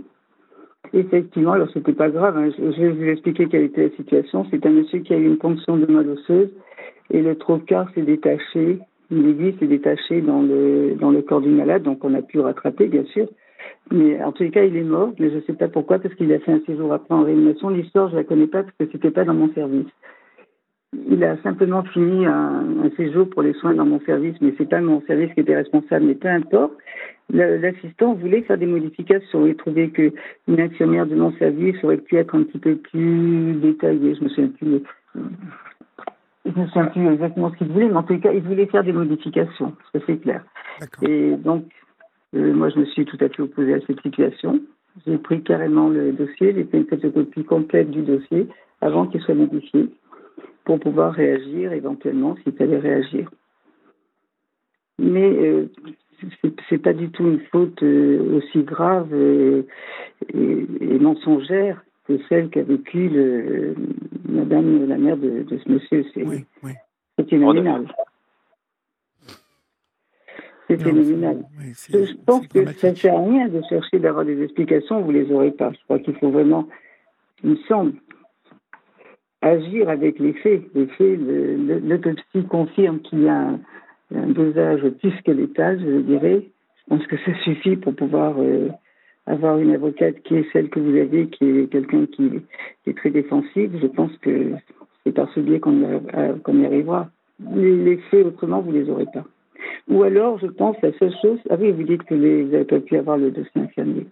Effectivement, 0.94 1.52
alors 1.52 1.70
c'était 1.74 1.94
pas 1.94 2.10
grave, 2.10 2.38
hein, 2.38 2.50
je, 2.58 2.82
vais 2.82 2.90
vous 2.90 3.04
expliquer 3.04 3.48
quelle 3.48 3.64
était 3.64 3.90
la 3.90 3.96
situation. 3.96 4.46
C'est 4.50 4.66
un 4.66 4.72
monsieur 4.72 5.00
qui 5.00 5.14
a 5.14 5.18
eu 5.18 5.26
une 5.26 5.38
ponction 5.38 5.78
de 5.78 5.86
moelle 5.86 6.10
osseuse 6.10 6.50
et 7.12 7.22
le 7.22 7.36
trocard 7.38 7.90
s'est 7.94 8.02
détaché 8.02 8.80
une 9.12 9.30
aiguille 9.30 9.56
s'est 9.60 9.68
détachée 9.68 10.22
dans 10.22 10.42
le, 10.42 10.96
dans 11.00 11.12
le 11.12 11.22
corps 11.22 11.42
du 11.42 11.50
malade, 11.50 11.84
donc 11.84 12.04
on 12.04 12.14
a 12.14 12.22
pu 12.22 12.40
rattraper, 12.40 12.88
bien 12.88 13.06
sûr. 13.06 13.28
Mais 13.92 14.22
en 14.24 14.32
tous 14.32 14.44
les 14.44 14.52
cas, 14.52 14.64
il 14.64 14.76
est 14.76 14.84
mort, 14.84 15.14
mais 15.20 15.30
je 15.30 15.36
ne 15.36 15.42
sais 15.42 15.54
pas 15.54 15.68
pourquoi, 15.68 16.00
parce 16.00 16.14
qu'il 16.16 16.32
a 16.32 16.40
fait 16.40 16.52
un 16.52 16.62
séjour 16.66 16.94
après 16.94 17.16
en 17.16 17.24
réanimation. 17.24 17.70
L'histoire, 17.70 18.10
je 18.10 18.16
ne 18.16 18.20
la 18.20 18.24
connais 18.24 18.48
pas 18.48 18.64
parce 18.64 18.76
que 18.80 18.86
c'était 18.92 19.12
pas 19.12 19.24
dans 19.24 19.34
mon 19.34 19.52
service. 19.54 19.88
Il 21.08 21.24
a 21.24 21.38
simplement 21.44 21.84
fini 21.84 22.26
un, 22.26 22.90
séjour 22.98 23.30
pour 23.30 23.44
les 23.44 23.54
soins 23.54 23.76
dans 23.76 23.86
mon 23.86 24.00
service, 24.02 24.36
mais 24.42 24.54
c'est 24.58 24.70
pas 24.70 24.82
mon 24.82 25.02
service 25.02 25.32
qui 25.34 25.42
était 25.42 25.56
responsable, 25.56 26.06
mais 26.06 26.16
peu 26.16 26.28
importe. 26.28 26.74
L'assistant 27.32 28.16
voulait 28.16 28.42
faire 28.42 28.58
des 28.58 28.66
modifications. 28.66 29.46
Il 29.46 29.56
trouvait 29.56 29.90
que 29.90 30.12
une 30.48 30.60
infirmière 30.60 31.06
de 31.06 31.16
mon 31.16 31.32
service 31.34 31.76
aurait 31.84 31.98
pu 31.98 32.18
être 32.18 32.34
un 32.34 32.42
petit 32.42 32.58
peu 32.58 32.76
plus 32.76 33.54
détaillée. 33.62 34.16
Je 34.16 34.24
me 34.24 34.30
souviens 34.30 34.48
plus. 34.48 34.82
Je 36.50 36.60
me 36.60 36.68
souviens 36.68 36.86
plus 36.86 37.08
exactement 37.08 37.52
ce 37.52 37.58
qu'il 37.58 37.68
voulait, 37.68 37.88
mais 37.88 37.96
en 37.96 38.04
tout 38.04 38.20
cas, 38.20 38.32
il 38.32 38.42
voulait 38.42 38.66
faire 38.66 38.84
des 38.84 38.94
modifications, 38.94 39.76
ça 39.94 40.00
c'est 40.06 40.18
clair. 40.18 40.44
Et 41.02 41.36
donc, 41.36 41.66
euh, 42.36 42.54
moi, 42.54 42.70
je 42.70 42.80
me 42.80 42.86
suis 42.86 43.06
tout 43.06 43.18
à 43.22 43.30
fait 43.30 43.42
opposée 43.42 43.76
à 43.76 43.80
cette 43.86 44.02
situation. 44.02 44.60
J'ai 45.06 45.18
pris 45.18 45.44
carrément 45.44 45.90
le 45.90 46.12
dossier, 46.12 46.54
j'ai 46.54 46.64
fait 46.64 46.78
une 46.78 46.88
photocopie 46.88 47.44
complète 47.44 47.92
du 47.92 48.02
dossier 48.02 48.48
avant 48.82 49.06
qu'il 49.06 49.22
soit 49.22 49.36
modifié 49.36 49.90
pour 50.66 50.80
pouvoir 50.80 51.14
réagir 51.14 51.74
éventuellement 51.74 52.36
s'il 52.44 52.54
fallait 52.54 52.80
réagir. 52.80 53.30
Mais 54.98 55.30
euh, 55.30 55.70
c'est 56.70 56.78
pas 56.78 56.94
du 56.94 57.10
tout 57.10 57.24
une 57.24 57.40
faute 57.52 57.82
euh, 57.84 58.38
aussi 58.38 58.64
grave 58.64 59.14
et, 59.14 59.66
mensongère 61.00 61.82
que 62.10 62.18
celle 62.28 62.50
qu'a 62.50 62.64
vécue 62.64 63.08
le, 63.08 63.76
Madame 64.28 64.88
la 64.88 64.98
mère 64.98 65.18
de, 65.18 65.46
ce 65.48 65.72
monsieur. 65.72 66.04
C'est 66.14 66.24
oui, 66.24 66.44
oui. 66.64 66.72
C'est 67.18 67.30
phénoménal. 67.30 67.86
je 70.70 72.16
pense 72.26 72.48
que 72.48 72.66
ça 72.74 72.90
ne 72.92 72.96
sert 72.96 73.16
à 73.16 73.24
rien 73.24 73.48
de 73.48 73.62
chercher 73.70 74.00
d'avoir 74.00 74.26
des 74.26 74.42
explications, 74.44 75.02
vous 75.02 75.12
ne 75.12 75.20
les 75.20 75.32
aurez 75.32 75.52
pas. 75.52 75.72
Je 75.72 75.84
crois 75.84 76.00
qu'il 76.00 76.16
faut 76.16 76.32
vraiment, 76.32 76.68
il 77.44 77.52
me 77.52 77.56
semble, 77.68 77.94
agir 79.42 79.90
avec 79.90 80.18
les 80.18 80.34
faits. 80.34 80.64
Les 80.74 80.88
faits, 80.88 81.20
l'autopsie 81.20 82.44
confirme 82.50 83.02
qu'il 83.02 83.24
y 83.24 83.30
a 83.30 83.56
un, 84.16 84.28
dosage 84.28 84.88
plus 85.00 85.14
que 85.24 85.32
l'état, 85.32 85.78
je 85.78 86.00
dirais. 86.00 86.44
Je 86.78 86.96
pense 86.96 87.06
que 87.06 87.18
ça 87.18 87.34
suffit 87.44 87.76
pour 87.76 87.96
pouvoir 87.96 88.36
euh, 88.40 88.70
avoir 89.30 89.60
une 89.60 89.72
avocate 89.72 90.22
qui 90.24 90.36
est 90.36 90.52
celle 90.52 90.70
que 90.70 90.80
vous 90.80 90.98
avez, 90.98 91.28
qui 91.28 91.46
est 91.46 91.72
quelqu'un 91.72 92.06
qui, 92.08 92.42
est 92.88 92.98
très 92.98 93.12
défensive. 93.12 93.78
Je 93.80 93.88
pense 93.88 94.12
que 94.18 94.54
c'est 95.04 95.12
par 95.14 95.32
ce 95.34 95.40
biais 95.40 95.60
qu'on 95.60 95.82
y, 95.82 96.66
arrivera. 96.66 97.10
Les, 97.56 97.98
faits, 98.10 98.26
autrement, 98.26 98.60
vous 98.60 98.72
ne 98.72 98.80
les 98.80 98.90
aurez 98.90 99.06
pas. 99.06 99.24
Ou 99.88 100.04
alors, 100.04 100.40
je 100.40 100.48
pense, 100.48 100.76
la 100.82 100.92
seule 100.94 101.14
chose. 101.22 101.40
Ah 101.50 101.56
oui, 101.60 101.72
vous 101.72 101.84
dites 101.84 102.04
que 102.04 102.16
les, 102.16 102.44
vous 102.44 102.52
n'avez 102.52 102.66
pas 102.66 102.80
pu 102.80 102.98
avoir 102.98 103.18
le 103.18 103.32
dossier 103.32 103.62
infirmier. 103.62 104.08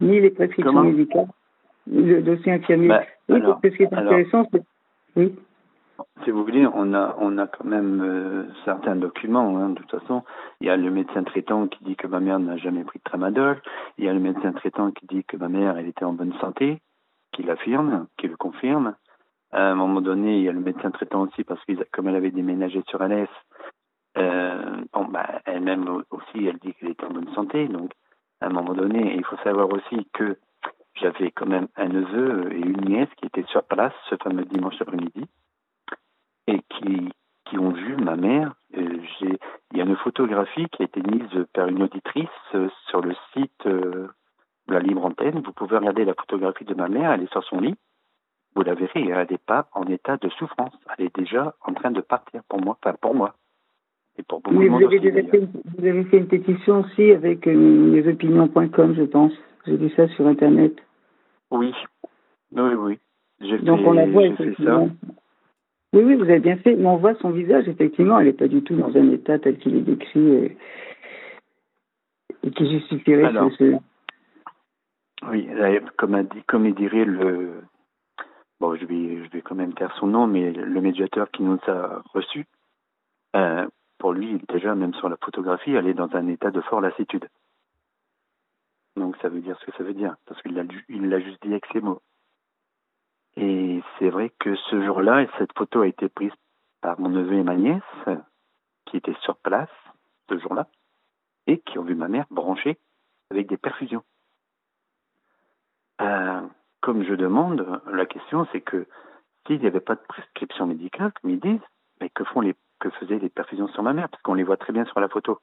Ni 0.00 0.20
les 0.20 0.30
prescriptions 0.30 0.84
médicales. 0.84 1.26
Le 1.90 2.22
dossier 2.22 2.52
infirmier. 2.52 2.88
Bah, 2.88 3.02
oui, 3.28 3.40
parce 3.42 3.60
que 3.60 3.70
ce 3.70 3.76
qui 3.76 3.82
est 3.82 3.92
intéressant, 3.92 4.48
c'est. 4.52 4.62
Oui. 5.16 5.34
Si 6.24 6.30
vous 6.30 6.44
voulez, 6.44 6.66
on 6.66 6.94
a, 6.94 7.46
quand 7.46 7.64
même 7.64 8.00
euh, 8.02 8.44
certains 8.64 8.94
documents. 8.94 9.58
Hein, 9.58 9.70
de 9.70 9.74
toute 9.76 9.90
façon, 9.90 10.22
il 10.60 10.68
y 10.68 10.70
a 10.70 10.76
le 10.76 10.90
médecin 10.90 11.24
traitant 11.24 11.66
qui 11.66 11.82
dit 11.84 11.96
que 11.96 12.06
ma 12.06 12.20
mère 12.20 12.38
n'a 12.38 12.56
jamais 12.56 12.84
pris 12.84 12.98
de 12.98 13.04
tramadol. 13.04 13.60
Il 13.98 14.04
y 14.04 14.08
a 14.08 14.12
le 14.12 14.20
médecin 14.20 14.52
traitant 14.52 14.92
qui 14.92 15.06
dit 15.06 15.24
que 15.24 15.36
ma 15.36 15.48
mère, 15.48 15.76
était 15.78 16.04
en 16.04 16.12
bonne 16.12 16.34
santé, 16.40 16.80
qui 17.32 17.42
l'affirme, 17.42 18.06
qui 18.16 18.28
le 18.28 18.36
confirme. 18.36 18.94
À 19.50 19.70
un 19.70 19.74
moment 19.74 20.00
donné, 20.00 20.36
il 20.38 20.44
y 20.44 20.48
a 20.48 20.52
le 20.52 20.60
médecin 20.60 20.90
traitant 20.90 21.22
aussi 21.22 21.42
parce 21.42 21.64
que 21.64 21.72
comme 21.90 22.08
elle 22.08 22.16
avait 22.16 22.30
déménagé 22.30 22.82
sur 22.88 23.02
Alès, 23.02 23.28
euh, 24.18 24.84
bah, 25.10 25.40
elle-même 25.46 26.02
aussi, 26.10 26.46
elle 26.46 26.58
dit 26.58 26.74
qu'elle 26.74 26.90
était 26.90 27.06
en 27.06 27.10
bonne 27.10 27.32
santé. 27.34 27.66
Donc, 27.66 27.90
à 28.40 28.46
un 28.46 28.50
moment 28.50 28.74
donné, 28.74 29.14
il 29.16 29.24
faut 29.24 29.38
savoir 29.38 29.68
aussi 29.72 30.06
que 30.12 30.36
j'avais 30.94 31.30
quand 31.30 31.46
même 31.46 31.68
un 31.76 31.88
neveu 31.88 32.52
et 32.52 32.60
une 32.60 32.82
nièce 32.82 33.08
qui 33.16 33.26
étaient 33.26 33.46
sur 33.48 33.64
place 33.64 33.92
ce 34.10 34.16
fameux 34.16 34.44
dimanche 34.44 34.80
après-midi 34.80 35.26
et 36.48 36.60
qui, 36.68 37.08
qui 37.44 37.58
ont 37.58 37.70
vu 37.70 37.96
ma 37.96 38.16
mère. 38.16 38.54
Euh, 38.76 38.98
il 39.20 39.78
y 39.78 39.80
a 39.80 39.84
une 39.84 39.96
photographie 39.96 40.66
qui 40.72 40.82
a 40.82 40.86
été 40.86 41.00
mise 41.02 41.46
par 41.54 41.68
une 41.68 41.82
auditrice 41.82 42.28
euh, 42.54 42.68
sur 42.88 43.00
le 43.00 43.14
site 43.32 43.66
de 43.66 44.08
la 44.66 44.80
Libre 44.80 45.04
Antenne. 45.04 45.40
Vous 45.44 45.52
pouvez 45.52 45.76
regarder 45.76 46.04
la 46.04 46.14
photographie 46.14 46.64
de 46.64 46.74
ma 46.74 46.88
mère, 46.88 47.12
elle 47.12 47.22
est 47.22 47.32
sur 47.32 47.44
son 47.44 47.60
lit. 47.60 47.76
Vous 48.56 48.62
la 48.62 48.74
verrez, 48.74 49.06
elle 49.08 49.26
n'est 49.30 49.38
pas 49.38 49.68
en 49.72 49.84
état 49.84 50.16
de 50.16 50.28
souffrance. 50.30 50.76
Elle 50.96 51.06
est 51.06 51.16
déjà 51.16 51.54
en 51.64 51.74
train 51.74 51.92
de 51.92 52.00
partir 52.00 52.42
pour 52.48 52.60
moi, 52.60 52.76
enfin 52.82 52.96
pour 53.00 53.14
moi 53.14 53.34
vous, 54.50 54.84
avez 54.84 55.22
fait, 55.24 55.40
vous 55.40 55.86
avez 55.86 56.04
fait 56.04 56.18
une 56.18 56.26
pétition 56.26 56.80
aussi 56.80 57.12
avec 57.12 57.46
euh, 57.46 57.92
lesopinions.com, 57.92 58.94
je 58.96 59.04
pense. 59.04 59.32
J'ai 59.66 59.76
vu 59.76 59.90
ça 59.90 60.08
sur 60.08 60.26
Internet. 60.26 60.74
Oui, 61.50 61.72
oui, 62.52 62.74
oui. 62.74 62.98
Donc 63.62 63.80
on 63.86 63.92
la 63.92 64.06
voit 64.06 64.26
effectivement. 64.26 64.90
Oui, 65.92 66.02
oui, 66.02 66.14
vous 66.16 66.24
avez 66.24 66.40
bien 66.40 66.56
fait. 66.56 66.76
Mais 66.76 66.86
on 66.86 66.96
voit 66.96 67.14
son 67.16 67.30
visage, 67.30 67.68
effectivement. 67.68 68.18
Elle 68.18 68.26
n'est 68.26 68.32
pas 68.32 68.48
du 68.48 68.62
tout 68.62 68.76
dans 68.76 68.94
un 68.96 69.10
état 69.12 69.38
tel 69.38 69.58
qu'il 69.58 69.76
est 69.76 69.80
décrit 69.80 70.28
et, 70.28 70.56
et 72.44 72.50
qui 72.50 72.70
justifierait 72.70 73.24
Alors, 73.24 73.50
ce... 73.58 73.76
Oui, 75.30 75.48
comme, 75.96 76.14
a 76.14 76.22
dit, 76.22 76.42
comme 76.46 76.66
il 76.66 76.74
dirait 76.74 77.04
le. 77.04 77.62
Bon, 78.60 78.74
je 78.76 78.84
vais, 78.84 79.24
je 79.24 79.30
vais 79.30 79.40
quand 79.40 79.54
même 79.54 79.74
taire 79.74 79.94
son 79.98 80.06
nom, 80.06 80.26
mais 80.26 80.52
le 80.52 80.80
médiateur 80.80 81.30
qui 81.30 81.42
nous 81.42 81.58
a 81.66 82.02
reçus, 82.12 82.46
euh, 83.36 83.66
pour 83.98 84.12
lui, 84.12 84.40
déjà, 84.48 84.74
même 84.74 84.94
sur 84.94 85.08
la 85.08 85.16
photographie, 85.16 85.72
elle 85.72 85.88
est 85.88 85.94
dans 85.94 86.14
un 86.14 86.26
état 86.28 86.50
de 86.50 86.60
forte 86.60 86.82
lassitude. 86.82 87.28
Donc 88.96 89.16
ça 89.22 89.28
veut 89.28 89.40
dire 89.40 89.58
ce 89.60 89.66
que 89.66 89.76
ça 89.76 89.84
veut 89.84 89.94
dire, 89.94 90.16
parce 90.26 90.40
qu'il 90.42 90.54
l'a 90.54 91.20
juste 91.20 91.42
dit 91.42 91.50
avec 91.50 91.66
ses 91.72 91.80
mots. 91.80 92.00
Et 93.40 93.80
c'est 93.98 94.10
vrai 94.10 94.32
que 94.40 94.56
ce 94.56 94.84
jour-là, 94.84 95.24
cette 95.38 95.56
photo 95.56 95.82
a 95.82 95.86
été 95.86 96.08
prise 96.08 96.32
par 96.80 96.98
mon 96.98 97.08
neveu 97.08 97.34
et 97.34 97.44
ma 97.44 97.54
nièce, 97.54 97.82
qui 98.86 98.96
étaient 98.96 99.16
sur 99.22 99.36
place 99.36 99.70
ce 100.28 100.36
jour-là, 100.38 100.66
et 101.46 101.60
qui 101.60 101.78
ont 101.78 101.84
vu 101.84 101.94
ma 101.94 102.08
mère 102.08 102.26
branchée 102.30 102.78
avec 103.30 103.46
des 103.46 103.56
perfusions. 103.56 104.02
Euh, 106.00 106.40
comme 106.80 107.04
je 107.04 107.14
demande, 107.14 107.80
la 107.86 108.06
question 108.06 108.44
c'est 108.50 108.60
que 108.60 108.88
s'il 109.46 109.60
n'y 109.60 109.66
avait 109.68 109.80
pas 109.80 109.94
de 109.94 110.04
prescription 110.08 110.66
médicale, 110.66 111.12
comme 111.20 111.30
ils 111.30 111.40
disent, 111.40 111.60
mais 112.00 112.10
que 112.10 112.24
font 112.24 112.40
les 112.40 112.56
que 112.80 112.90
faisaient 112.90 113.18
les 113.18 113.28
perfusions 113.28 113.68
sur 113.68 113.84
ma 113.84 113.92
mère, 113.92 114.08
parce 114.08 114.22
qu'on 114.22 114.34
les 114.34 114.44
voit 114.44 114.56
très 114.56 114.72
bien 114.72 114.84
sur 114.86 114.98
la 114.98 115.08
photo. 115.08 115.38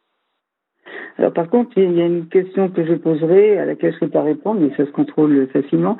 Alors 1.17 1.31
par 1.31 1.49
contre, 1.49 1.77
il 1.77 1.93
y 1.93 2.01
a 2.01 2.05
une 2.05 2.27
question 2.27 2.69
que 2.69 2.85
je 2.85 2.93
poserai 2.93 3.57
à 3.57 3.65
laquelle 3.65 3.91
je 3.91 3.95
ne 3.95 3.99
sais 4.01 4.11
pas 4.11 4.21
répondre, 4.21 4.59
mais 4.59 4.75
ça 4.75 4.85
se 4.85 4.91
contrôle 4.91 5.47
facilement. 5.47 5.97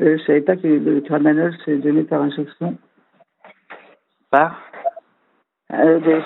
Euh, 0.00 0.16
je 0.16 0.22
ne 0.22 0.26
savais 0.26 0.40
pas 0.42 0.56
que 0.56 0.66
le 0.66 1.02
tramanol 1.02 1.54
se 1.64 1.70
donnait 1.70 2.04
par 2.04 2.20
injection. 2.20 2.76
Par? 4.30 4.60
Euh, 5.72 6.20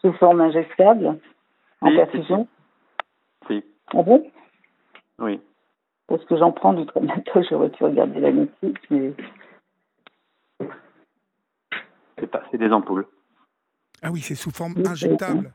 sous, 0.00 0.12
forme 0.14 0.40
injectable, 0.40 1.18
en 1.80 1.90
perfusion. 1.96 2.46
Si. 3.48 3.64
Ah 3.92 4.02
bon? 4.02 4.24
Oui. 5.18 5.40
Parce 6.06 6.24
que 6.24 6.36
j'en 6.36 6.52
prends 6.52 6.74
du 6.74 6.86
tramadol, 6.86 7.44
j'aurais 7.50 7.70
pu 7.70 7.84
regarder 7.84 8.20
la 8.20 8.32
notice, 8.32 8.76
mais... 8.90 9.12
C'est 12.50 12.58
des 12.58 12.70
ampoules. 12.70 13.06
Ah 14.02 14.10
oui, 14.12 14.20
c'est 14.20 14.34
sous 14.34 14.50
forme 14.50 14.74
injectable. 14.86 15.52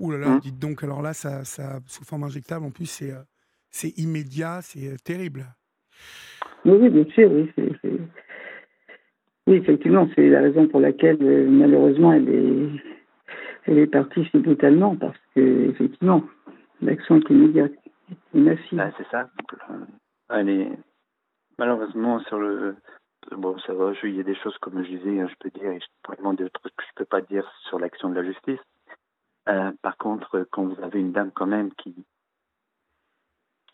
Ouh 0.00 0.10
là 0.12 0.18
là, 0.18 0.28
mmh. 0.30 0.40
dites 0.40 0.58
donc, 0.58 0.82
alors 0.82 1.02
là, 1.02 1.12
ça, 1.12 1.44
ça, 1.44 1.78
sous 1.86 2.04
forme 2.04 2.24
injectable, 2.24 2.64
en 2.64 2.70
plus, 2.70 2.86
c'est, 2.86 3.12
euh, 3.12 3.22
c'est 3.68 3.98
immédiat, 3.98 4.60
c'est 4.62 4.88
euh, 4.88 4.96
terrible. 5.04 5.44
Oui, 6.64 6.88
bien 6.88 7.04
sûr, 7.12 7.30
oui. 7.30 7.52
Oui, 9.46 9.56
effectivement, 9.56 10.08
c'est 10.14 10.28
la 10.28 10.40
raison 10.40 10.68
pour 10.68 10.80
laquelle, 10.80 11.18
euh, 11.20 11.48
malheureusement, 11.50 12.12
elle 12.12 12.28
est, 12.28 12.82
elle 13.66 13.78
est 13.78 13.86
partie 13.86 14.24
si 14.30 14.38
brutalement, 14.38 14.96
parce 14.96 15.18
que, 15.34 15.68
effectivement, 15.70 16.24
l'action 16.80 17.16
est 17.16 17.30
immédiate, 17.30 17.72
est 18.34 18.38
massive. 18.38 18.78
Ben, 18.78 18.92
c'est 18.96 19.08
ça. 19.10 19.28
Elle 20.30 20.48
est, 20.48 20.68
malheureusement, 21.58 22.20
sur 22.20 22.38
le, 22.38 22.76
bon, 23.32 23.58
ça 23.66 23.74
va, 23.74 23.92
il 24.02 24.16
y 24.16 24.20
a 24.20 24.24
des 24.24 24.36
choses, 24.36 24.56
comme 24.58 24.82
je 24.82 24.96
disais, 24.96 25.20
hein, 25.20 25.28
je 25.28 25.34
peux 25.40 25.50
dire, 25.58 25.70
et 25.70 25.80
je 25.80 25.86
pourrais 26.02 26.16
demander 26.16 26.44
des 26.44 26.50
trucs 26.50 26.74
que 26.74 26.84
je 26.84 26.92
ne 26.92 27.04
peux 27.04 27.04
pas 27.04 27.20
dire 27.20 27.50
sur 27.68 27.78
l'action 27.78 28.08
de 28.08 28.14
la 28.14 28.24
justice. 28.24 28.60
Euh, 29.48 29.72
par 29.82 29.96
contre, 29.96 30.46
quand 30.50 30.64
vous 30.64 30.82
avez 30.82 31.00
une 31.00 31.12
dame 31.12 31.30
quand 31.32 31.46
même 31.46 31.72
qui, 31.74 31.94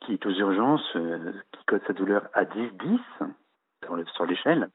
qui 0.00 0.14
est 0.14 0.26
aux 0.26 0.30
urgences, 0.30 0.96
euh, 0.96 1.32
qui 1.52 1.64
code 1.64 1.82
sa 1.86 1.92
douleur 1.92 2.28
à 2.34 2.44
10-10 2.44 3.00
sur 4.14 4.26
l'échelle, 4.26 4.70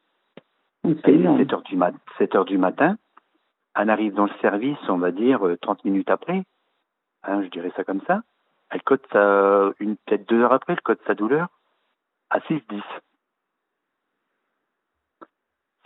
7 0.84 1.54
heures, 1.54 1.62
du 1.64 1.76
mat 1.76 1.94
7 2.18 2.36
heures 2.36 2.46
du 2.46 2.58
matin, 2.58 2.98
elle 3.76 3.90
arrive 3.90 4.14
dans 4.14 4.26
le 4.26 4.34
service, 4.42 4.78
on 4.90 4.98
va 4.98 5.12
dire, 5.12 5.40
30 5.62 5.80
euh, 5.80 5.82
minutes 5.90 6.10
après, 6.10 6.44
hein, 7.24 7.42
je 7.44 7.48
dirais 7.48 7.72
ça 7.76 7.84
comme 7.84 8.02
ça, 8.02 8.22
elle 8.70 8.84
code 8.84 9.06
sa, 9.12 9.72
une, 9.80 9.96
peut-être 9.98 10.28
deux 10.28 10.42
heures 10.42 10.54
après, 10.54 10.74
elle 10.74 10.82
code 10.82 11.00
sa 11.08 11.16
douleur 11.16 11.48
à 12.30 12.40
6-10 12.40 12.82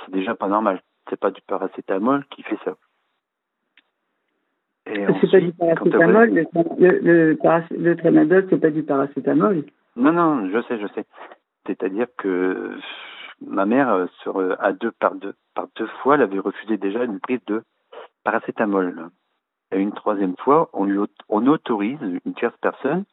c'est 0.05 0.11
déjà 0.11 0.35
pas 0.35 0.47
normal. 0.47 0.81
C'est 1.09 1.19
pas 1.19 1.31
du 1.31 1.41
paracétamol 1.41 2.25
qui 2.27 2.43
fait 2.43 2.59
ça. 2.63 2.75
C'est 4.85 5.31
pas 5.31 5.39
du 5.39 5.51
paracétamol. 5.53 6.29
Le, 6.33 6.45
le, 6.77 6.99
le, 7.29 7.35
paras- 7.35 7.63
le 7.71 7.95
tramadol, 7.95 8.47
c'est 8.49 8.59
pas 8.59 8.69
du 8.69 8.83
paracétamol. 8.83 9.63
Non, 9.95 10.11
non, 10.13 10.49
je 10.49 10.61
sais, 10.63 10.79
je 10.79 10.87
sais. 10.93 11.05
C'est-à-dire 11.65 12.07
que 12.17 12.77
ma 13.41 13.65
mère, 13.65 13.89
euh, 13.89 14.05
sur, 14.21 14.39
à 14.61 14.73
deux 14.73 14.91
par 14.91 15.15
deux, 15.15 15.33
par 15.55 15.67
deux 15.75 15.87
fois, 16.03 16.15
elle 16.15 16.21
avait 16.21 16.39
refusé 16.39 16.77
déjà 16.77 17.03
une 17.03 17.19
prise 17.19 17.43
de 17.47 17.63
paracétamol. 18.23 19.09
Et 19.71 19.79
une 19.79 19.93
troisième 19.93 20.35
fois, 20.37 20.69
on, 20.73 20.85
lui, 20.85 20.97
aut- 20.97 21.07
on 21.29 21.47
autorise 21.47 21.97
une 22.25 22.33
tierce 22.35 22.55
personne 22.61 23.03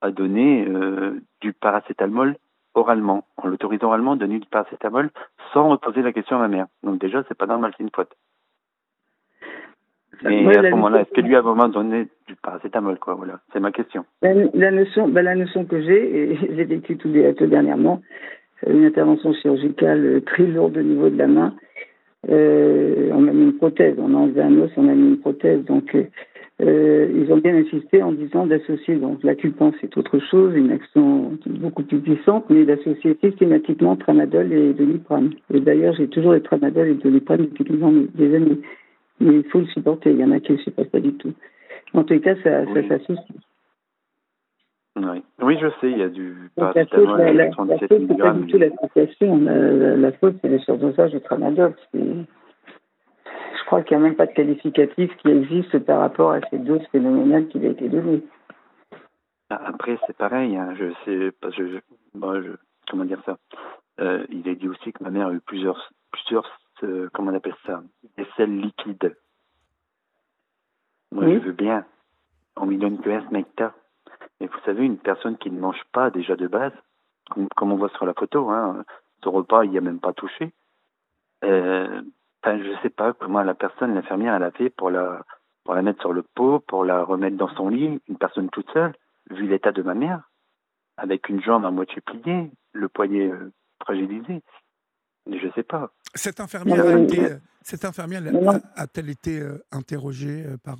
à 0.00 0.10
donner 0.10 0.66
euh, 0.66 1.20
du 1.40 1.52
paracétamol 1.52 2.36
oralement. 2.74 3.24
On 3.42 3.48
l'autorise 3.48 3.82
oralement 3.82 4.12
à 4.12 4.16
donner 4.16 4.38
du 4.38 4.48
paracétamol 4.48 5.10
sans 5.52 5.68
reposer 5.68 6.02
la 6.02 6.12
question 6.12 6.36
à 6.36 6.40
ma 6.40 6.48
mère. 6.48 6.66
Donc 6.82 6.98
déjà, 7.00 7.22
c'est 7.28 7.36
pas 7.36 7.46
normal, 7.46 7.72
c'est 7.76 7.82
une 7.84 7.90
faute. 7.94 8.12
Mais 10.24 10.42
Moi, 10.42 10.52
à 10.52 10.62
ce 10.62 10.70
moment-là, 10.70 11.02
est-ce 11.02 11.10
que 11.10 11.20
lui 11.20 11.36
a 11.36 11.40
vraiment 11.40 11.68
donné 11.68 12.06
du 12.26 12.34
paracétamol, 12.42 12.98
quoi 12.98 13.14
Voilà, 13.14 13.40
c'est 13.52 13.60
ma 13.60 13.72
question. 13.72 14.04
La, 14.22 14.32
la 14.54 14.70
notion, 14.70 15.08
ben, 15.08 15.22
la 15.22 15.34
notion 15.34 15.64
que 15.64 15.80
j'ai, 15.80 16.32
et 16.32 16.38
j'ai 16.56 16.64
vécu 16.64 16.96
tout, 16.96 17.10
tout 17.36 17.46
dernièrement, 17.46 18.00
c'est 18.60 18.72
une 18.72 18.84
intervention 18.84 19.32
chirurgicale 19.34 20.04
euh, 20.04 20.20
très 20.20 20.44
lourde 20.44 20.76
au 20.76 20.82
niveau 20.82 21.10
de 21.10 21.18
la 21.18 21.26
main. 21.26 21.54
Euh, 22.30 23.10
on 23.12 23.28
a 23.28 23.32
mis 23.32 23.44
une 23.44 23.56
prothèse, 23.56 23.96
on 23.98 24.14
a 24.14 24.16
enlevé 24.16 24.42
un 24.42 24.58
os, 24.58 24.70
on 24.76 24.88
a 24.88 24.94
mis 24.94 25.08
une 25.08 25.18
prothèse. 25.18 25.64
Donc, 25.64 25.94
euh, 25.94 26.04
euh, 26.62 27.08
ils 27.14 27.32
ont 27.32 27.38
bien 27.38 27.56
insisté 27.56 28.02
en 28.02 28.12
disant 28.12 28.46
d'associer, 28.46 28.94
donc 28.94 29.24
l'acupuncture 29.24 29.78
c'est 29.80 29.96
autre 29.98 30.20
chose, 30.20 30.54
une 30.54 30.70
action 30.70 31.32
beaucoup 31.46 31.82
plus 31.82 31.98
puissante, 31.98 32.44
mais 32.48 32.64
d'associer 32.64 33.18
systématiquement 33.22 33.96
tramadol 33.96 34.52
et 34.52 34.72
doliprane. 34.72 35.30
Et 35.52 35.60
d'ailleurs, 35.60 35.94
j'ai 35.94 36.06
toujours 36.06 36.32
les 36.32 36.42
tramadol 36.42 36.88
et 36.88 36.94
doliprane 36.94 37.46
depuis 37.46 37.64
des 38.14 38.34
années. 38.36 38.60
Mais 39.20 39.36
il 39.36 39.44
faut 39.44 39.60
le 39.60 39.66
supporter, 39.66 40.10
il 40.10 40.18
y 40.18 40.24
en 40.24 40.32
a 40.32 40.40
qui 40.40 40.52
ne 40.52 40.56
le 40.58 40.62
supportent 40.64 40.90
pas 40.90 41.00
du 41.00 41.14
tout. 41.14 41.32
En 41.94 42.02
les 42.02 42.20
cas, 42.20 42.34
ça, 42.42 42.62
Oui. 42.62 42.74
ça 42.88 42.98
s'associe. 42.98 43.18
Oui. 44.96 45.24
oui, 45.42 45.58
je 45.60 45.68
sais, 45.80 45.90
il 45.90 45.98
y 45.98 46.02
a 46.02 46.08
du 46.08 46.34
la 46.56 46.66
faute, 46.72 46.74
paracétamol 46.74 47.18
la, 47.18 47.26
à 47.26 47.32
la, 47.32 47.50
37 47.50 47.88
pas 48.16 48.30
du 48.32 48.46
tout 48.46 48.58
l'association. 48.58 49.38
La, 49.38 49.96
la, 49.96 50.12
faute, 50.12 50.36
c'est 50.40 50.48
le 50.48 50.58
surdosage 50.60 51.12
de 51.12 51.18
tramadol. 51.18 51.74
Je 51.94 53.66
crois 53.66 53.82
qu'il 53.82 53.96
n'y 53.96 54.04
a 54.04 54.06
même 54.06 54.14
pas 54.14 54.26
de 54.26 54.32
qualificatif 54.32 55.10
qui 55.16 55.28
existe 55.30 55.78
par 55.80 55.98
rapport 56.00 56.30
à 56.32 56.40
ces 56.48 56.58
doses 56.58 56.86
phénoménales 56.92 57.48
qui 57.48 57.58
a 57.66 57.70
été 57.70 57.88
données. 57.88 58.22
Après, 59.50 59.98
c'est 60.06 60.16
pareil, 60.16 60.56
hein, 60.56 60.74
je 60.78 60.92
sais, 61.04 61.32
parce 61.40 61.56
que 61.56 61.66
je, 61.68 61.78
moi, 62.16 62.40
je- 62.40 62.52
comment 62.88 63.04
dire 63.04 63.22
ça? 63.26 63.36
Euh, 64.00 64.24
Il 64.30 64.46
est 64.48 64.56
dit 64.56 64.68
aussi 64.68 64.92
que 64.92 65.02
ma 65.02 65.10
mère 65.10 65.28
a 65.28 65.32
eu 65.32 65.40
plusieurs, 65.40 65.92
plusieurs, 66.12 66.60
euh, 66.84 67.10
comment 67.12 67.30
on 67.32 67.34
appelle 67.34 67.56
ça, 67.66 67.82
des 68.16 68.26
selles 68.36 68.58
liquides. 68.60 69.16
Moi, 71.12 71.24
Oui. 71.24 71.34
je 71.34 71.46
veux 71.46 71.52
bien. 71.52 71.84
On 72.56 72.66
lui 72.66 72.78
donne 72.78 73.00
que 73.00 73.10
un 73.10 73.26
smecta. 73.28 73.74
Mais 74.40 74.46
vous 74.46 74.58
savez, 74.64 74.84
une 74.84 74.98
personne 74.98 75.36
qui 75.38 75.50
ne 75.50 75.60
mange 75.60 75.82
pas 75.92 76.10
déjà 76.10 76.36
de 76.36 76.46
base, 76.46 76.72
comme, 77.30 77.48
comme 77.56 77.72
on 77.72 77.76
voit 77.76 77.88
sur 77.90 78.06
la 78.06 78.14
photo, 78.14 78.50
hein, 78.50 78.84
son 79.22 79.30
repas, 79.30 79.64
il 79.64 79.70
n'y 79.70 79.78
a 79.78 79.80
même 79.80 80.00
pas 80.00 80.12
touché. 80.12 80.52
Euh, 81.44 82.02
je 82.44 82.78
sais 82.82 82.90
pas 82.90 83.12
comment 83.12 83.42
la 83.42 83.54
personne, 83.54 83.94
l'infirmière, 83.94 84.34
elle 84.34 84.42
a 84.42 84.50
fait 84.50 84.70
pour 84.70 84.90
la, 84.90 85.24
pour 85.64 85.74
la 85.74 85.82
mettre 85.82 86.00
sur 86.00 86.12
le 86.12 86.22
pot, 86.22 86.60
pour 86.60 86.84
la 86.84 87.02
remettre 87.02 87.36
dans 87.36 87.48
son 87.54 87.68
lit, 87.68 88.00
une 88.08 88.18
personne 88.18 88.50
toute 88.50 88.70
seule, 88.72 88.94
vu 89.30 89.46
l'état 89.46 89.72
de 89.72 89.82
ma 89.82 89.94
mère, 89.94 90.28
avec 90.96 91.28
une 91.28 91.42
jambe 91.42 91.64
à 91.64 91.70
moitié 91.70 92.00
pliée, 92.02 92.50
le 92.72 92.88
poignet 92.88 93.30
euh, 93.30 93.50
fragilisé. 93.82 94.42
Je 95.30 95.48
sais 95.54 95.62
pas. 95.62 95.90
Cette 96.14 96.40
infirmière, 96.40 96.84
a 96.84 96.88
Euh, 96.88 97.02
été, 97.04 97.28
cette 97.62 97.84
infirmière 97.84 98.22
a-t-elle 98.76 99.10
été 99.10 99.40
euh, 99.40 99.64
interrogée 99.72 100.44
euh, 100.46 100.56
par 100.62 100.78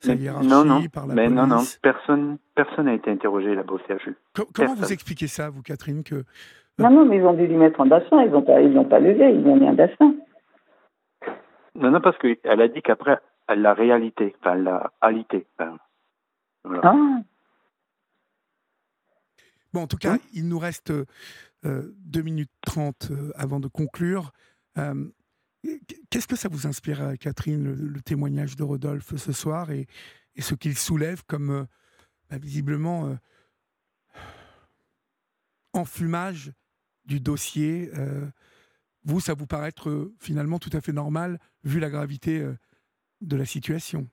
sa 0.00 0.14
hiérarchie, 0.14 0.48
non, 0.48 0.64
non, 0.64 0.82
par 0.88 1.06
la 1.06 1.14
mais 1.14 1.24
police 1.26 1.36
non, 1.36 1.46
non, 1.46 1.62
personne, 1.82 2.38
personne 2.54 2.86
n'a 2.86 2.94
été 2.94 3.10
interrogé 3.10 3.54
là-bas 3.54 3.74
au 3.74 3.78
CHU. 3.78 4.16
Co- 4.34 4.48
Comment 4.54 4.74
vous 4.74 4.92
expliquez 4.92 5.26
ça, 5.26 5.50
vous, 5.50 5.60
Catherine 5.62 6.02
que 6.04 6.24
Non, 6.78 6.90
non, 6.90 7.04
mais 7.04 7.16
ils 7.18 7.24
ont 7.24 7.34
dû 7.34 7.46
lui 7.46 7.56
mettre 7.56 7.80
un 7.80 7.86
bassin. 7.86 8.22
Ils 8.22 8.30
n'ont 8.30 8.42
pas, 8.42 8.60
ils 8.62 8.88
pas 8.88 8.98
levé. 9.00 9.34
Ils 9.34 9.46
ont 9.46 9.56
mis 9.56 9.66
un 9.68 9.74
bassin. 9.74 10.14
Non, 11.74 11.90
non, 11.90 12.00
parce 12.00 12.16
qu'elle 12.18 12.38
a 12.60 12.68
dit 12.68 12.80
qu'après, 12.82 13.18
elle 13.48 13.62
l'a 13.62 13.74
réalité, 13.74 14.34
enfin, 14.40 14.54
elle 14.54 14.62
l'a 14.64 14.92
alité. 15.00 15.46
Enfin, 15.58 15.76
voilà. 16.64 16.80
Ah, 16.84 17.20
Bon, 19.72 19.82
en 19.82 19.86
tout 19.86 19.98
cas, 19.98 20.16
il 20.32 20.48
nous 20.48 20.58
reste 20.58 20.90
euh, 20.90 21.94
2 22.06 22.22
minutes 22.22 22.50
30 22.62 23.08
euh, 23.12 23.30
avant 23.36 23.60
de 23.60 23.68
conclure. 23.68 24.32
Euh, 24.80 25.10
Qu'est-ce 26.08 26.26
que 26.26 26.36
ça 26.36 26.48
vous 26.48 26.66
inspire, 26.66 27.02
euh, 27.02 27.14
Catherine, 27.16 27.62
le, 27.62 27.74
le 27.74 28.00
témoignage 28.00 28.56
de 28.56 28.62
Rodolphe 28.62 29.14
ce 29.16 29.30
soir 29.32 29.70
et, 29.70 29.86
et 30.34 30.40
ce 30.40 30.54
qu'il 30.54 30.76
soulève 30.76 31.22
comme, 31.26 31.50
euh, 31.50 31.64
bah, 32.30 32.38
visiblement, 32.38 33.06
euh, 33.08 33.14
enfumage 35.72 36.52
du 37.04 37.20
dossier 37.20 37.90
Vous, 39.04 39.20
ça 39.20 39.34
vous 39.34 39.46
paraît 39.46 39.68
être 39.68 40.12
finalement 40.18 40.58
tout 40.58 40.70
à 40.72 40.80
fait 40.80 40.92
normal, 40.92 41.38
vu 41.64 41.80
la 41.80 41.90
gravité 41.90 42.44
de 43.20 43.36
la 43.36 43.44
situation? 43.44 44.08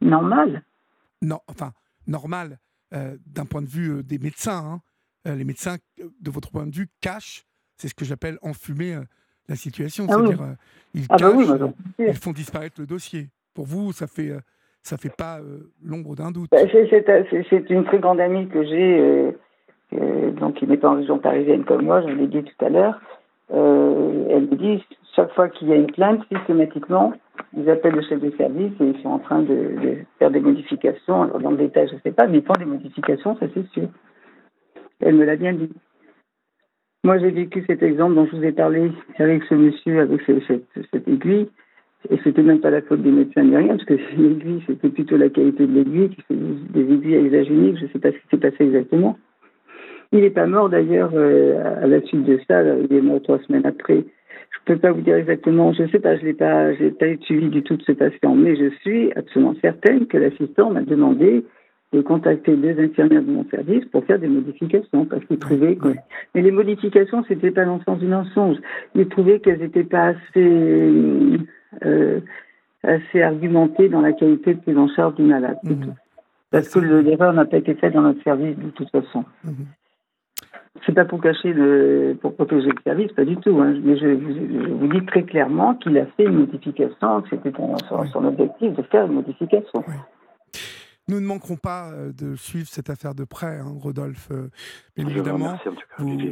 Normal. 0.00 0.64
non, 1.22 1.40
enfin, 1.48 1.72
normal 2.06 2.58
d'un 2.92 3.46
point 3.46 3.62
de 3.62 3.68
vue 3.68 4.02
des 4.04 4.18
médecins. 4.18 4.80
hein. 5.24 5.34
Les 5.36 5.44
médecins, 5.44 5.76
de 5.98 6.30
votre 6.30 6.50
point 6.50 6.66
de 6.66 6.74
vue, 6.74 6.88
cachent, 7.00 7.44
c'est 7.76 7.88
ce 7.88 7.94
que 7.94 8.04
j'appelle 8.04 8.38
enfumer 8.42 9.00
la 9.48 9.56
situation. 9.56 10.06
Ah 10.08 10.14
oui. 10.18 10.26
C'est-à-dire, 10.28 10.42
euh, 10.44 10.54
ils 10.94 11.04
Ah 11.10 11.16
bah 11.18 11.30
oui, 11.34 11.46
euh, 11.50 11.68
ils 11.98 12.14
font 12.14 12.32
disparaître 12.32 12.80
le 12.80 12.86
dossier. 12.86 13.28
Pour 13.54 13.66
vous, 13.66 13.92
ça 13.92 14.06
fait, 14.06 14.30
euh, 14.30 14.40
ça 14.82 14.96
fait 14.96 15.14
pas 15.14 15.38
euh, 15.40 15.70
l'ombre 15.84 16.14
d'un 16.14 16.30
doute. 16.30 16.50
Bah, 16.50 16.58
c'est- 16.70 17.70
une 17.70 17.84
très 17.84 17.98
grande 17.98 18.20
amie 18.20 18.48
que 18.48 18.64
j'ai, 18.64 18.98
euh, 19.00 19.32
euh, 19.94 20.30
donc 20.32 20.54
qui 20.56 20.66
n'est 20.66 20.76
pas 20.76 20.90
en 20.90 20.96
région 20.96 21.18
parisienne 21.18 21.64
comme 21.64 21.84
moi, 21.84 22.02
je 22.02 22.08
l'ai 22.12 22.26
dit 22.26 22.42
tout 22.44 22.64
à 22.64 22.68
l'heure. 22.68 23.00
Elle 23.50 24.42
me 24.50 24.56
dit, 24.56 24.84
chaque 25.16 25.32
fois 25.32 25.48
qu'il 25.48 25.68
y 25.68 25.72
a 25.72 25.76
une 25.76 25.90
plainte, 25.90 26.20
systématiquement, 26.30 27.14
ils 27.56 27.68
appellent 27.70 27.94
le 27.94 28.02
chef 28.02 28.20
de 28.20 28.30
service 28.36 28.72
et 28.80 28.84
ils 28.84 29.02
sont 29.02 29.08
en 29.08 29.18
train 29.18 29.40
de, 29.40 29.46
de 29.82 29.96
faire 30.18 30.30
des 30.30 30.40
modifications. 30.40 31.22
Alors 31.22 31.40
dans 31.40 31.50
le 31.50 31.56
détail, 31.56 31.88
je 31.88 31.94
ne 31.94 32.00
sais 32.00 32.12
pas, 32.12 32.26
mais 32.26 32.38
ils 32.38 32.44
font 32.44 32.52
des 32.52 32.66
modifications, 32.66 33.36
ça 33.38 33.46
c'est 33.54 33.66
sûr. 33.68 33.88
Elle 35.00 35.14
me 35.14 35.24
l'a 35.24 35.36
bien 35.36 35.54
dit. 35.54 35.70
Moi, 37.04 37.18
j'ai 37.18 37.30
vécu 37.30 37.64
cet 37.66 37.82
exemple 37.82 38.14
dont 38.16 38.26
je 38.26 38.36
vous 38.36 38.44
ai 38.44 38.52
parlé 38.52 38.90
avec 39.18 39.44
ce 39.44 39.54
monsieur, 39.54 40.00
avec 40.00 40.20
ce- 40.22 40.40
cette, 40.90 41.08
aiguille. 41.08 41.48
Et 42.10 42.16
c'était 42.22 42.42
même 42.42 42.60
pas 42.60 42.70
la 42.70 42.82
faute 42.82 43.02
des 43.02 43.10
médecins 43.10 43.42
ni 43.42 43.56
rien, 43.56 43.68
parce 43.68 43.84
que 43.84 43.94
l'aiguille, 44.16 44.62
c'était 44.66 44.88
plutôt 44.88 45.16
la 45.16 45.28
qualité 45.28 45.66
de 45.66 45.74
l'aiguille, 45.74 46.16
des 46.30 46.80
aiguilles 46.92 47.16
à 47.16 47.20
usage 47.20 47.50
unique, 47.50 47.78
je 47.78 47.84
ne 47.84 47.88
sais 47.88 47.98
pas 47.98 48.10
ce 48.10 48.16
qui 48.16 48.28
s'est 48.30 48.36
passé 48.36 48.64
exactement. 48.64 49.18
Il 50.12 50.20
n'est 50.20 50.30
pas 50.30 50.46
mort 50.46 50.70
d'ailleurs 50.70 51.10
euh, 51.14 51.82
à 51.82 51.86
la 51.86 52.00
suite 52.02 52.24
de 52.24 52.38
ça, 52.48 52.62
il 52.62 52.92
est 52.96 53.02
mort 53.02 53.20
trois 53.22 53.38
semaines 53.40 53.66
après. 53.66 54.04
Je 54.50 54.72
ne 54.72 54.74
peux 54.74 54.80
pas 54.80 54.92
vous 54.92 55.02
dire 55.02 55.16
exactement, 55.16 55.72
je 55.72 55.82
ne 55.82 55.88
sais 55.88 55.98
pas, 55.98 56.16
je 56.16 56.24
n'ai 56.24 56.34
pas, 56.34 56.70
pas 56.98 57.16
suivi 57.22 57.48
du 57.48 57.62
tout 57.62 57.76
de 57.76 57.82
ce 57.82 57.92
patient, 57.92 58.34
mais 58.34 58.56
je 58.56 58.70
suis 58.80 59.12
absolument 59.12 59.54
certaine 59.60 60.06
que 60.06 60.16
l'assistant 60.18 60.70
m'a 60.70 60.82
demandé 60.82 61.44
de 61.92 62.02
contacter 62.02 62.54
deux 62.54 62.78
infirmières 62.78 63.22
de 63.22 63.30
mon 63.30 63.44
service 63.48 63.84
pour 63.86 64.04
faire 64.04 64.18
des 64.18 64.28
modifications, 64.28 65.06
parce 65.06 65.24
qu'il 65.24 65.38
trouvait 65.38 65.76
que... 65.76 65.88
Mais 66.34 66.42
les 66.42 66.50
modifications, 66.50 67.24
c'était 67.26 67.50
pas 67.50 67.64
dans 67.64 67.76
le 67.76 67.82
sens 67.84 67.98
du 67.98 68.06
mensonge. 68.06 68.58
Il 68.94 69.08
trouvait 69.08 69.40
qu'elles 69.40 69.60
n'étaient 69.60 69.84
pas 69.84 70.08
assez, 70.08 71.38
euh, 71.86 72.20
assez 72.82 73.22
argumentées 73.22 73.88
dans 73.88 74.02
la 74.02 74.12
qualité 74.12 74.54
de 74.54 74.60
prise 74.60 74.76
en 74.76 74.88
charge 74.88 75.14
du 75.14 75.22
malade. 75.22 75.56
Mhm. 75.64 75.80
tout. 75.80 75.94
Parce 76.50 76.68
que 76.68 76.78
le- 76.78 77.00
l'erreur 77.00 77.32
n'a 77.32 77.44
pas 77.46 77.56
été 77.58 77.74
faite 77.74 77.94
dans 77.94 78.02
notre 78.02 78.22
service 78.22 78.56
de 78.58 78.70
toute 78.70 78.90
façon. 78.90 79.24
Mhm. 79.44 79.52
C'est 80.86 80.94
pas 80.94 81.04
pour 81.06 81.20
cacher 81.20 81.52
le, 81.52 82.16
pour 82.20 82.34
protéger 82.34 82.68
le 82.68 82.80
service, 82.84 83.12
pas 83.12 83.24
du 83.24 83.36
tout. 83.38 83.58
Hein. 83.60 83.74
Mais 83.82 83.96
je, 83.96 84.06
vous- 84.08 84.34
je 84.34 84.68
vous 84.72 84.86
dis 84.88 85.04
très 85.06 85.22
clairement 85.24 85.74
qu'il 85.74 85.96
a 85.98 86.06
fait 86.16 86.24
une 86.24 86.38
modification, 86.40 87.22
que 87.22 87.30
c'était 87.30 87.50
son, 87.56 87.76
son- 87.88 88.00
Oui. 88.00 88.08
son 88.12 88.24
objectif 88.26 88.74
de 88.74 88.82
faire 88.82 89.06
une 89.06 89.14
modification. 89.14 89.82
Nous 91.08 91.20
ne 91.20 91.26
manquerons 91.26 91.56
pas 91.56 91.90
euh, 91.92 92.12
de 92.12 92.36
suivre 92.36 92.68
cette 92.68 92.90
affaire 92.90 93.14
de 93.14 93.24
près, 93.24 93.58
hein, 93.58 93.74
Rodolphe. 93.78 94.28
euh, 94.30 94.48
Bien 94.96 95.04
Je 95.08 95.10
vous 95.10 95.10
évidemment, 95.18 95.56
cas, 95.56 95.70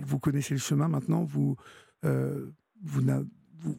vous, 0.05 0.18
connaissez 0.18 0.55
le 0.55 0.61
chemin 0.61 0.89
maintenant. 0.89 1.24
Vous, 1.24 1.57
euh, 2.05 2.47
vous, 2.83 3.01
vous, 3.01 3.27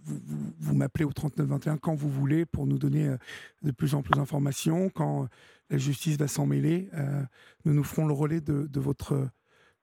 vous- 0.04 0.20
vous- 0.26 0.54
vous 0.60 0.76
m'appelez 0.76 1.06
au 1.06 1.14
3921 1.14 1.78
quand 1.78 1.94
vous 1.96 2.10
voulez 2.10 2.46
pour 2.46 2.66
nous 2.66 2.80
donner 2.80 3.08
euh, 3.10 3.18
de 3.62 3.72
plus 3.72 3.94
en 3.94 4.02
plus 4.02 4.16
d'informations. 4.18 4.90
Quand 4.90 5.28
la 5.70 5.78
justice 5.78 6.18
va 6.18 6.28
s'en 6.28 6.46
mêler, 6.48 6.90
euh, 6.96 7.22
nous 7.66 7.74
nous 7.74 7.84
ferons 7.84 8.08
le 8.08 8.14
relais 8.14 8.42
de, 8.42 8.66
de 8.68 8.80
votre, 8.80 9.14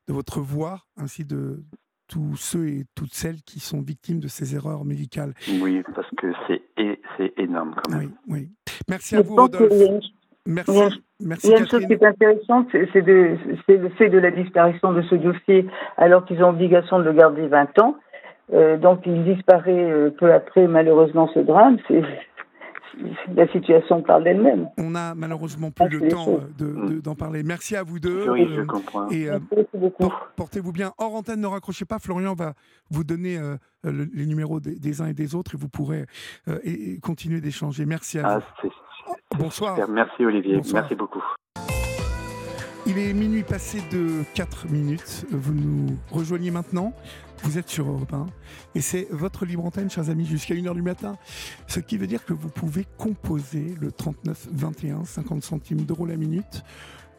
de 0.09 0.13
votre 0.13 0.41
voix, 0.41 0.83
ainsi 0.97 1.25
de 1.25 1.63
tous 2.09 2.37
ceux 2.37 2.69
et 2.69 2.85
toutes 2.95 3.15
celles 3.15 3.41
qui 3.43 3.61
sont 3.61 3.81
victimes 3.81 4.19
de 4.21 4.29
ces 4.29 4.55
erreurs 4.55 4.85
médicales. 4.85 5.33
Oui, 5.61 5.83
parce 5.95 6.11
que 6.19 6.27
c'est 6.49 7.33
énorme 7.39 7.75
quand 7.85 7.97
même. 7.97 8.13
oui. 8.29 8.51
Merci 8.89 9.17
à 9.17 9.23
vous, 9.23 9.37
Rodolphe. 9.37 9.73
Merci, 10.47 10.71
il 10.73 10.77
y 10.77 10.83
a- 10.83 10.89
merci 11.21 11.47
Il 11.47 11.51
y 11.51 11.55
a 11.55 11.59
une 11.59 11.67
chose 11.67 11.87
qui 11.87 11.93
est 11.95 12.05
intéressante, 12.05 12.69
c'est 12.93 13.03
de- 13.03 13.37
le 13.69 13.89
fait 13.91 14.11
de 14.11 14.19
la 14.19 14.31
disparition 14.31 14.93
de 14.93 15.03
ce 15.03 15.15
dossier 15.15 15.67
alors 15.97 16.25
qu'ils 16.27 16.43
ont 16.45 16.51
obligation 16.51 16.99
de 16.99 17.05
le 17.05 17.13
garder 17.15 17.47
20 17.49 17.79
ans. 17.79 17.97
Euh, 18.53 18.77
donc 18.77 19.01
il 19.07 19.25
disparaît 19.25 19.91
euh, 19.91 20.11
peu 20.11 20.33
après 20.33 20.67
malheureusement 20.67 21.29
ce 21.33 21.39
drame. 21.41 21.79
C'est 21.89 22.03
la 23.35 23.49
situation 23.49 24.03
parle 24.03 24.23
d'elle-même. 24.25 24.69
On 24.79 24.95
a 24.95 25.15
malheureusement 25.15 25.71
plus 25.73 25.89
le 25.89 26.09
temps 26.09 26.27
euh, 26.29 26.39
de- 26.59 26.95
de- 26.95 27.01
d'en 27.01 27.15
parler. 27.15 27.43
Merci 27.43 27.75
à 27.75 27.83
vous 27.83 27.99
deux. 27.99 28.31
Oui, 28.31 28.47
je 28.55 28.61
euh, 28.61 28.65
comprends. 28.67 29.09
et 29.09 29.29
euh, 29.31 29.39
Merci 29.51 29.69
beaucoup. 29.75 30.03
por- 30.05 30.29
portez-vous 30.37 30.73
bien. 30.73 30.93
Hors 30.99 31.15
antenne, 31.15 31.41
ne 31.41 31.47
raccrochez 31.47 31.87
pas. 31.87 31.99
Florian 31.99 32.35
va 32.35 32.53
vous 32.91 33.03
donner 33.03 33.39
euh, 33.39 33.57
le- 33.83 34.09
les 34.15 34.27
numéros 34.27 34.61
des, 34.61 34.79
des 34.79 35.01
uns 35.01 35.07
et 35.07 35.15
des 35.15 35.35
autres 35.35 35.55
et 35.55 35.59
vous 35.59 35.69
pourrez 35.71 36.05
euh, 36.49 36.59
et- 36.63 36.93
et 36.93 36.99
continuer 37.01 37.41
d'échanger. 37.41 37.87
Merci 37.87 38.19
à 38.21 38.23
Ah, 38.27 38.39
vous. 38.63 38.69
Bonsoir. 39.39 39.89
Merci 39.89 40.25
Olivier. 40.25 40.57
Bonsoir. 40.57 40.83
Merci 40.83 40.95
beaucoup. 40.95 41.23
Il 42.87 42.99
est 42.99 43.15
minuit 43.15 43.43
passé 43.43 43.83
de 43.91 44.23
4 44.35 44.69
minutes. 44.69 45.25
Vous 45.31 45.55
nous 45.55 45.97
rejoignez 46.11 46.51
maintenant. 46.51 46.93
Vous 47.43 47.59
êtes 47.59 47.69
sur 47.69 47.89
Europe 47.89 48.13
1 48.13 48.27
et 48.75 48.81
c'est 48.81 49.07
votre 49.11 49.45
libre 49.45 49.65
antenne, 49.65 49.91
chers 49.91 50.09
amis, 50.09 50.25
jusqu'à 50.25 50.55
1h 50.55 50.75
du 50.75 50.83
matin. 50.83 51.17
Ce 51.67 51.81
qui 51.81 51.99
veut 51.99 52.07
dire 52.07 52.25
que 52.25 52.33
vous 52.33 52.49
pouvez 52.49 52.87
composer 52.97 53.75
le 53.81 53.91
39 53.93 54.49
21, 54.53 55.05
50 55.05 55.43
centimes 55.43 55.83
d'euros 55.83 56.07
la 56.07 56.17
minute 56.17 56.63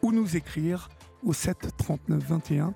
ou 0.02 0.12
nous 0.12 0.36
écrire 0.36 0.88
au 1.24 1.32
7 1.32 1.56
39 1.78 2.22
21, 2.22 2.74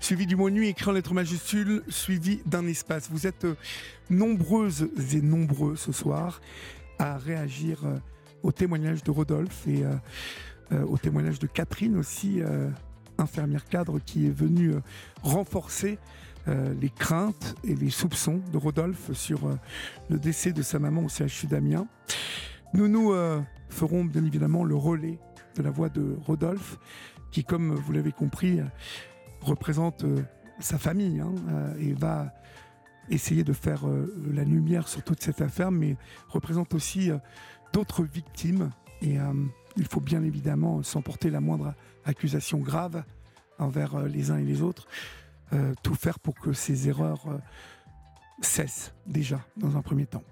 suivi 0.00 0.26
du 0.26 0.36
mot 0.36 0.50
nuit 0.50 0.68
écrit 0.68 0.90
en 0.90 0.92
lettres 0.92 1.14
majuscules, 1.14 1.82
suivi 1.88 2.40
d'un 2.46 2.66
espace. 2.66 3.08
Vous 3.10 3.26
êtes 3.26 3.44
euh, 3.44 3.56
nombreuses 4.10 4.88
et 5.14 5.20
nombreux 5.20 5.76
ce 5.76 5.92
soir 5.92 6.40
à 6.98 7.18
réagir 7.18 7.84
euh, 7.84 7.96
au 8.42 8.52
témoignage 8.52 9.02
de 9.02 9.10
Rodolphe 9.10 9.66
et 9.66 9.84
euh, 9.84 9.92
euh, 10.72 10.84
au 10.86 10.98
témoignage 10.98 11.38
de 11.38 11.46
Catherine 11.46 11.96
aussi, 11.96 12.40
euh, 12.40 12.70
infirmière 13.18 13.66
cadre 13.66 13.98
qui 14.00 14.26
est 14.26 14.30
venue 14.30 14.74
renforcer 15.22 15.98
les 16.80 16.90
craintes 16.90 17.54
et 17.62 17.76
les 17.76 17.90
soupçons 17.90 18.40
de 18.50 18.56
Rodolphe 18.56 19.12
sur 19.12 19.48
le 20.10 20.18
décès 20.18 20.52
de 20.52 20.60
sa 20.62 20.80
maman 20.80 21.04
au 21.04 21.08
CHU 21.08 21.46
d'Amiens. 21.46 21.86
Nous 22.74 22.88
nous 22.88 23.14
ferons 23.68 24.04
bien 24.04 24.24
évidemment 24.24 24.64
le 24.64 24.74
relais 24.74 25.20
de 25.54 25.62
la 25.62 25.70
voix 25.70 25.88
de 25.88 26.16
Rodolphe, 26.26 26.78
qui, 27.30 27.44
comme 27.44 27.72
vous 27.76 27.92
l'avez 27.92 28.10
compris, 28.10 28.58
représente 29.40 30.04
sa 30.58 30.78
famille 30.78 31.20
hein, 31.20 31.32
et 31.78 31.92
va 31.92 32.32
essayer 33.08 33.44
de 33.44 33.52
faire 33.52 33.84
la 34.32 34.42
lumière 34.42 34.88
sur 34.88 35.04
toute 35.04 35.22
cette 35.22 35.42
affaire, 35.42 35.70
mais 35.70 35.96
représente 36.28 36.74
aussi 36.74 37.12
d'autres 37.72 38.04
victimes. 38.04 38.70
Et 39.00 39.18
euh, 39.18 39.32
il 39.76 39.86
faut 39.86 40.00
bien 40.00 40.22
évidemment, 40.22 40.82
sans 40.82 41.02
porter 41.02 41.30
la 41.30 41.40
moindre 41.40 41.74
accusation 42.04 42.58
grave 42.58 43.04
envers 43.58 43.94
euh, 43.94 44.08
les 44.08 44.30
uns 44.30 44.38
et 44.38 44.44
les 44.44 44.62
autres, 44.62 44.86
euh, 45.52 45.74
tout 45.82 45.94
faire 45.94 46.18
pour 46.18 46.34
que 46.34 46.52
ces 46.52 46.88
erreurs 46.88 47.26
euh, 47.28 47.38
cessent 48.40 48.94
déjà 49.06 49.40
dans 49.56 49.76
un 49.76 49.82
premier 49.82 50.06
temps. 50.06 50.22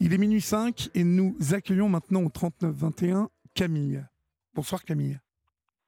Il 0.00 0.12
est 0.12 0.18
minuit 0.18 0.40
5 0.40 0.90
et 0.94 1.04
nous 1.04 1.36
accueillons 1.52 1.88
maintenant 1.88 2.22
au 2.22 2.28
39-21 2.28 3.28
Camille. 3.54 4.04
Bonsoir 4.54 4.84
Camille. 4.84 5.18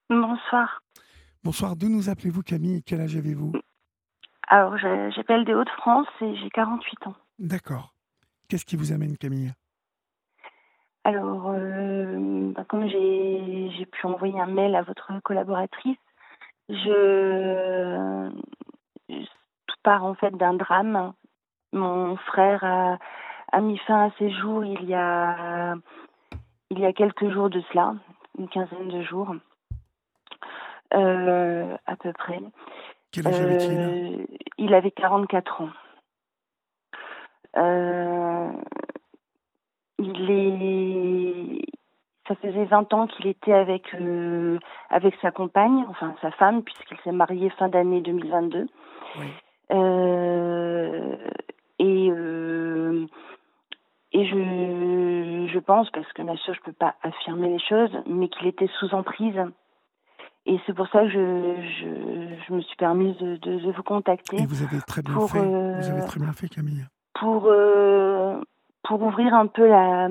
Bonsoir. 0.08 0.82
Bonsoir, 1.44 1.76
d'où 1.76 1.88
nous 1.88 2.08
appelez-vous 2.08 2.42
Camille 2.42 2.82
Quel 2.82 3.00
âge 3.00 3.16
avez-vous? 3.16 3.52
Alors, 4.48 4.78
j'appelle 4.78 5.44
des 5.44 5.52
Hauts-de-France 5.52 6.08
et 6.22 6.34
j'ai 6.36 6.48
48 6.50 7.06
ans. 7.06 7.14
D'accord. 7.38 7.94
Qu'est-ce 8.48 8.64
qui 8.64 8.76
vous 8.76 8.92
amène 8.92 9.18
Camille? 9.18 9.52
Alors, 11.08 11.54
euh, 11.54 12.52
bah, 12.54 12.64
comme 12.68 12.86
j'ai 12.86 13.86
pu 13.90 14.06
envoyer 14.06 14.38
un 14.38 14.46
mail 14.46 14.76
à 14.76 14.82
votre 14.82 15.10
collaboratrice, 15.22 15.96
je 16.68 18.28
tout 19.08 19.76
part 19.82 20.04
en 20.04 20.14
fait 20.16 20.36
d'un 20.36 20.52
drame. 20.52 21.14
Mon 21.72 22.16
frère 22.16 22.62
a, 22.62 22.98
a 23.52 23.60
mis 23.62 23.78
fin 23.78 24.08
à 24.08 24.10
ses 24.18 24.30
jours 24.30 24.66
il 24.66 24.84
y 24.84 24.94
a 24.94 25.76
il 26.68 26.78
y 26.78 26.84
a 26.84 26.92
quelques 26.92 27.30
jours 27.30 27.48
de 27.48 27.62
cela, 27.72 27.94
une 28.38 28.50
quinzaine 28.50 28.88
de 28.88 29.00
jours, 29.00 29.34
euh, 30.92 31.74
à 31.86 31.96
peu 31.96 32.12
près. 32.12 32.42
Quel 33.12 33.28
âge 33.28 33.40
avait-il? 33.40 33.78
Euh, 33.78 34.26
il 34.58 34.74
avait 34.74 34.90
44 34.90 35.62
ans. 35.62 35.70
Euh, 37.56 38.52
il 39.98 40.30
est, 40.30 41.64
ça 42.28 42.34
faisait 42.36 42.64
20 42.64 42.92
ans 42.92 43.06
qu'il 43.06 43.26
était 43.26 43.52
avec 43.52 43.94
euh, 43.94 44.58
avec 44.90 45.14
sa 45.22 45.30
compagne, 45.30 45.84
enfin 45.88 46.14
sa 46.22 46.30
femme, 46.32 46.62
puisqu'il 46.62 46.98
s'est 47.04 47.12
marié 47.12 47.50
fin 47.50 47.68
d'année 47.68 48.00
2022. 48.00 48.66
Oui. 49.18 49.26
Euh, 49.70 51.16
et 51.78 52.10
euh, 52.10 53.06
et 54.12 54.26
je 54.26 55.48
je 55.52 55.58
pense 55.58 55.90
parce 55.90 56.10
que 56.12 56.22
bien 56.22 56.36
sûr 56.36 56.54
je 56.54 56.60
peux 56.60 56.72
pas 56.72 56.94
affirmer 57.02 57.48
les 57.48 57.58
choses, 57.58 57.90
mais 58.06 58.28
qu'il 58.28 58.46
était 58.46 58.70
sous 58.78 58.94
emprise. 58.94 59.40
Et 60.46 60.58
c'est 60.66 60.72
pour 60.72 60.88
ça 60.88 61.02
que 61.02 61.08
je, 61.10 61.56
je, 61.60 62.44
je 62.48 62.54
me 62.54 62.62
suis 62.62 62.76
permise 62.76 63.14
de, 63.18 63.36
de, 63.36 63.58
de 63.58 63.70
vous 63.70 63.82
contacter 63.82 64.38
Et 64.38 64.46
vous 64.46 64.62
avez 64.62 64.80
très 64.86 65.02
bien 65.02 65.12
pour, 65.12 65.30
fait. 65.30 65.38
Vous 65.40 65.90
avez 65.90 66.00
euh, 66.00 66.06
très 66.06 66.20
bien 66.20 66.32
fait 66.32 66.48
Camille. 66.48 66.86
pour 67.12 67.48
pour 68.88 69.02
ouvrir 69.02 69.34
un 69.34 69.46
peu 69.46 69.68
la 69.68 70.08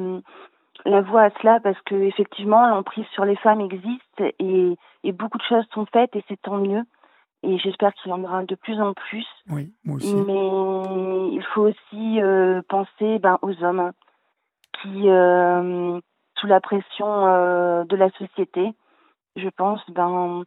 la 0.86 1.02
voie 1.02 1.24
à 1.24 1.30
cela 1.42 1.60
parce 1.60 1.82
que 1.82 1.96
effectivement 1.96 2.68
l'emprise 2.68 3.06
sur 3.14 3.26
les 3.26 3.36
femmes 3.38 3.60
existe 3.62 4.22
et, 4.40 4.78
et 5.04 5.12
beaucoup 5.12 5.40
de 5.40 5.44
choses 5.44 5.66
sont 5.74 5.88
faites 5.92 6.16
et 6.16 6.24
c'est 6.30 6.40
tant 6.42 6.58
mieux 6.60 6.84
et 7.44 7.58
j'espère 7.58 7.94
qu'il 7.96 8.12
y 8.12 8.14
en 8.14 8.24
aura 8.24 8.44
de 8.44 8.56
plus 8.56 8.80
en 8.80 8.94
plus 8.94 9.26
Oui, 9.50 9.74
moi 9.84 9.96
aussi. 9.98 10.14
mais 10.16 11.36
il 11.36 11.44
faut 11.54 11.64
aussi 11.64 12.22
euh, 12.22 12.62
penser 12.70 13.18
ben, 13.20 13.40
aux 13.42 13.64
hommes 13.64 13.92
qui 14.82 15.10
euh, 15.10 16.00
sous 16.40 16.48
la 16.48 16.62
pression 16.62 17.26
euh, 17.28 17.84
de 17.86 17.96
la 17.96 18.12
société 18.12 18.74
je 19.36 19.50
pense 19.50 19.82
ben 19.90 20.44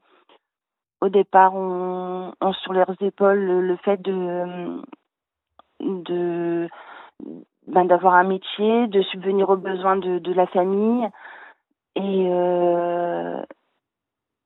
au 1.00 1.08
départ 1.08 1.54
on, 1.54 2.32
ont 2.40 2.52
sur 2.52 2.72
leurs 2.72 2.94
épaules 3.02 3.40
le, 3.40 3.60
le 3.62 3.76
fait 3.78 4.00
de 4.00 4.80
de 5.80 6.68
ben, 7.66 7.84
d'avoir 7.84 8.14
un 8.14 8.24
métier, 8.24 8.86
de 8.88 9.02
subvenir 9.02 9.50
aux 9.50 9.56
besoins 9.56 9.96
de, 9.96 10.18
de 10.18 10.32
la 10.32 10.46
famille. 10.46 11.08
Et, 11.96 12.28
euh, 12.30 13.42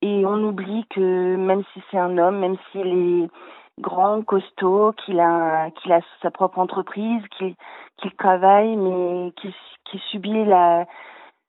et 0.02 0.26
on 0.26 0.42
oublie 0.44 0.86
que 0.90 1.36
même 1.36 1.62
si 1.72 1.82
c'est 1.90 1.98
un 1.98 2.18
homme, 2.18 2.38
même 2.38 2.56
s'il 2.70 2.86
est 2.86 3.30
grand, 3.80 4.22
costaud, 4.22 4.92
qu'il 5.04 5.20
a, 5.20 5.70
qu'il 5.70 5.92
a 5.92 6.00
sa 6.22 6.30
propre 6.30 6.58
entreprise, 6.58 7.22
qu'il 7.36 7.54
qu'il 7.98 8.12
travaille, 8.16 8.76
mais 8.76 9.32
qu'il 9.36 9.52
qu'il 9.84 10.00
subit 10.00 10.44
la, 10.44 10.86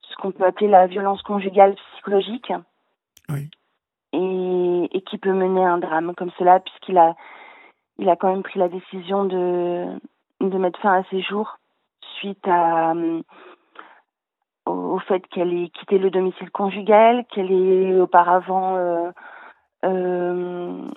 ce 0.02 0.16
qu'on 0.18 0.32
peut 0.32 0.46
appeler 0.46 0.68
la 0.68 0.88
violence 0.88 1.22
conjugale 1.24 1.76
psychologique. 1.76 2.52
Oui. 3.30 3.50
Et, 4.14 4.90
et 4.98 5.02
qui 5.02 5.18
peut 5.18 5.34
mener 5.34 5.66
à 5.66 5.74
un 5.74 5.78
drame 5.78 6.14
comme 6.16 6.32
cela, 6.38 6.60
puisqu'il 6.60 6.98
a, 6.98 7.16
il 7.98 8.10
a 8.10 8.16
quand 8.16 8.30
même 8.30 8.44
pris 8.44 8.60
la 8.60 8.70
décision 8.70 9.26
de, 9.26 9.88
de 10.42 10.58
mettre 10.58 10.80
fin 10.80 10.94
à 11.00 11.04
ses 11.10 11.22
jours 11.22 11.58
suite 12.18 12.48
à, 12.48 12.92
euh, 12.94 13.22
au, 14.66 15.00
fait 15.00 15.26
qu'elle 15.28 15.54
ait 15.54 15.70
quitté 15.70 15.98
le 15.98 16.10
domicile 16.10 16.52
conjugal, 16.52 17.26
qu'elle 17.32 17.52
ait 17.52 18.00
auparavant 18.00 18.76
euh, 18.78 19.12
euh, 19.86 20.88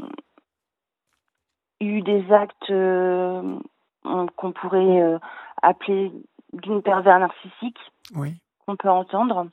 eu 1.80 2.02
des 2.02 2.32
actes 2.32 2.70
euh, 2.70 3.58
qu'on 4.02 4.52
pourrait 4.52 5.18
appeler 5.62 6.12
d'une 6.52 6.82
pervers 6.82 7.18
narcissique, 7.18 7.78
Oui. 8.14 8.40
qu'on 8.66 8.76
peut 8.76 8.90
entendre. 8.90 9.48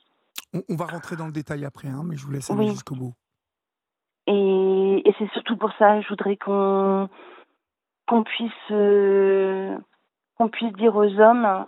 On, 0.54 0.62
on 0.68 0.76
va 0.76 0.86
rentrer 0.86 1.16
dans 1.16 1.26
le 1.26 1.32
détail 1.32 1.64
après, 1.64 1.88
hein, 1.88 2.02
mais 2.04 2.16
je 2.16 2.24
vous 2.24 2.32
laisse 2.32 2.50
aller 2.50 2.60
Oui. 2.60 2.70
jusqu'au 2.70 2.94
bout. 2.94 3.14
Et, 4.28 5.02
et 5.04 5.14
c'est 5.18 5.30
surtout 5.32 5.56
pour 5.56 5.72
ça, 5.78 6.00
je 6.00 6.08
voudrais 6.08 6.36
qu'on 6.36 7.08
qu'on 8.06 8.22
puisse 8.22 8.52
euh, 8.70 9.76
qu'on 10.36 10.48
puisse 10.48 10.72
dire 10.74 10.94
aux 10.96 11.20
hommes, 11.20 11.64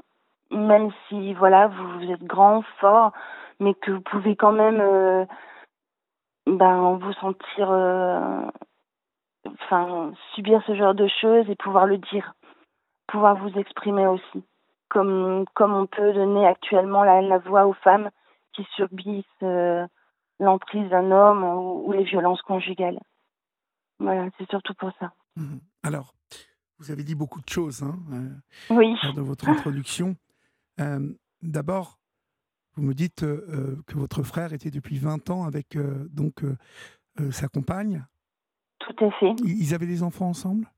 même 0.51 0.91
si 1.09 1.35
voilà 1.35 1.69
vous, 1.69 2.11
êtes 2.11 2.25
grand, 2.25 2.63
fort, 2.81 3.13
mais 3.61 3.75
que 3.75 3.93
vous 3.93 4.01
pouvez 4.01 4.37
quand 4.37 4.53
même 4.53 4.81
euh, 4.81 5.25
ben 6.47 6.99
vous 6.99 7.13
sentir, 7.15 7.71
euh, 7.71 8.41
enfin 9.47 10.13
subir 10.35 10.63
ce 10.67 10.75
genre 10.75 10.95
de 10.95 11.09
choses 11.21 11.49
et 11.49 11.57
pouvoir 11.57 11.87
le 11.87 11.99
dire, 11.99 12.35
pouvoir 13.09 13.37
vous 13.37 13.59
exprimer 13.59 14.07
aussi, 14.07 14.45
comme 14.89 15.45
comme 15.55 15.75
on 15.75 15.87
peut 15.87 16.13
donner 16.13 16.47
actuellement 16.47 17.05
la, 17.05 17.39
voix 17.39 17.67
aux 17.67 17.75
femmes 17.75 18.11
qui 18.53 18.65
subissent 18.77 19.25
l'emprise 20.41 20.89
d'un 20.89 21.11
homme 21.11 21.43
ou, 21.45 21.89
ou 21.89 21.93
les 21.93 22.05
violences 22.05 22.43
conjugales. 22.43 23.01
Voilà, 23.99 24.29
c'est 24.39 24.49
surtout 24.49 24.75
pour 24.75 24.91
ça. 25.01 25.13
Mhm. 25.37 25.61
Alors, 25.83 26.13
vous 26.79 26.91
avez 26.91 27.03
dit 27.03 27.15
beaucoup 27.15 27.41
de 27.41 27.49
choses 27.49 27.83
hein, 27.83 27.97
euh, 28.13 28.75
Oui. 28.75 28.95
lors 29.03 29.13
de 29.15 29.21
votre 29.23 29.49
introduction. 29.49 30.17
Euh, 30.81 31.01
D'abord, 31.43 31.99
vous 32.77 32.85
me 32.85 32.95
dites 32.95 33.25
euh, 33.25 33.45
euh, 33.49 33.77
que 33.89 33.99
votre 33.99 34.23
frère 34.23 34.53
était 34.53 34.71
depuis 34.71 34.97
20 34.97 35.29
ans 35.29 35.43
avec 35.43 35.77
donc 36.13 36.45
sa 37.33 37.49
compagne. 37.49 38.07
Tout 38.79 38.95
à 39.05 39.11
fait. 39.11 39.33
Ils 39.45 39.75
avaient 39.75 39.89
des 39.89 40.05
enfants 40.05 40.29
ensemble? 40.29 40.69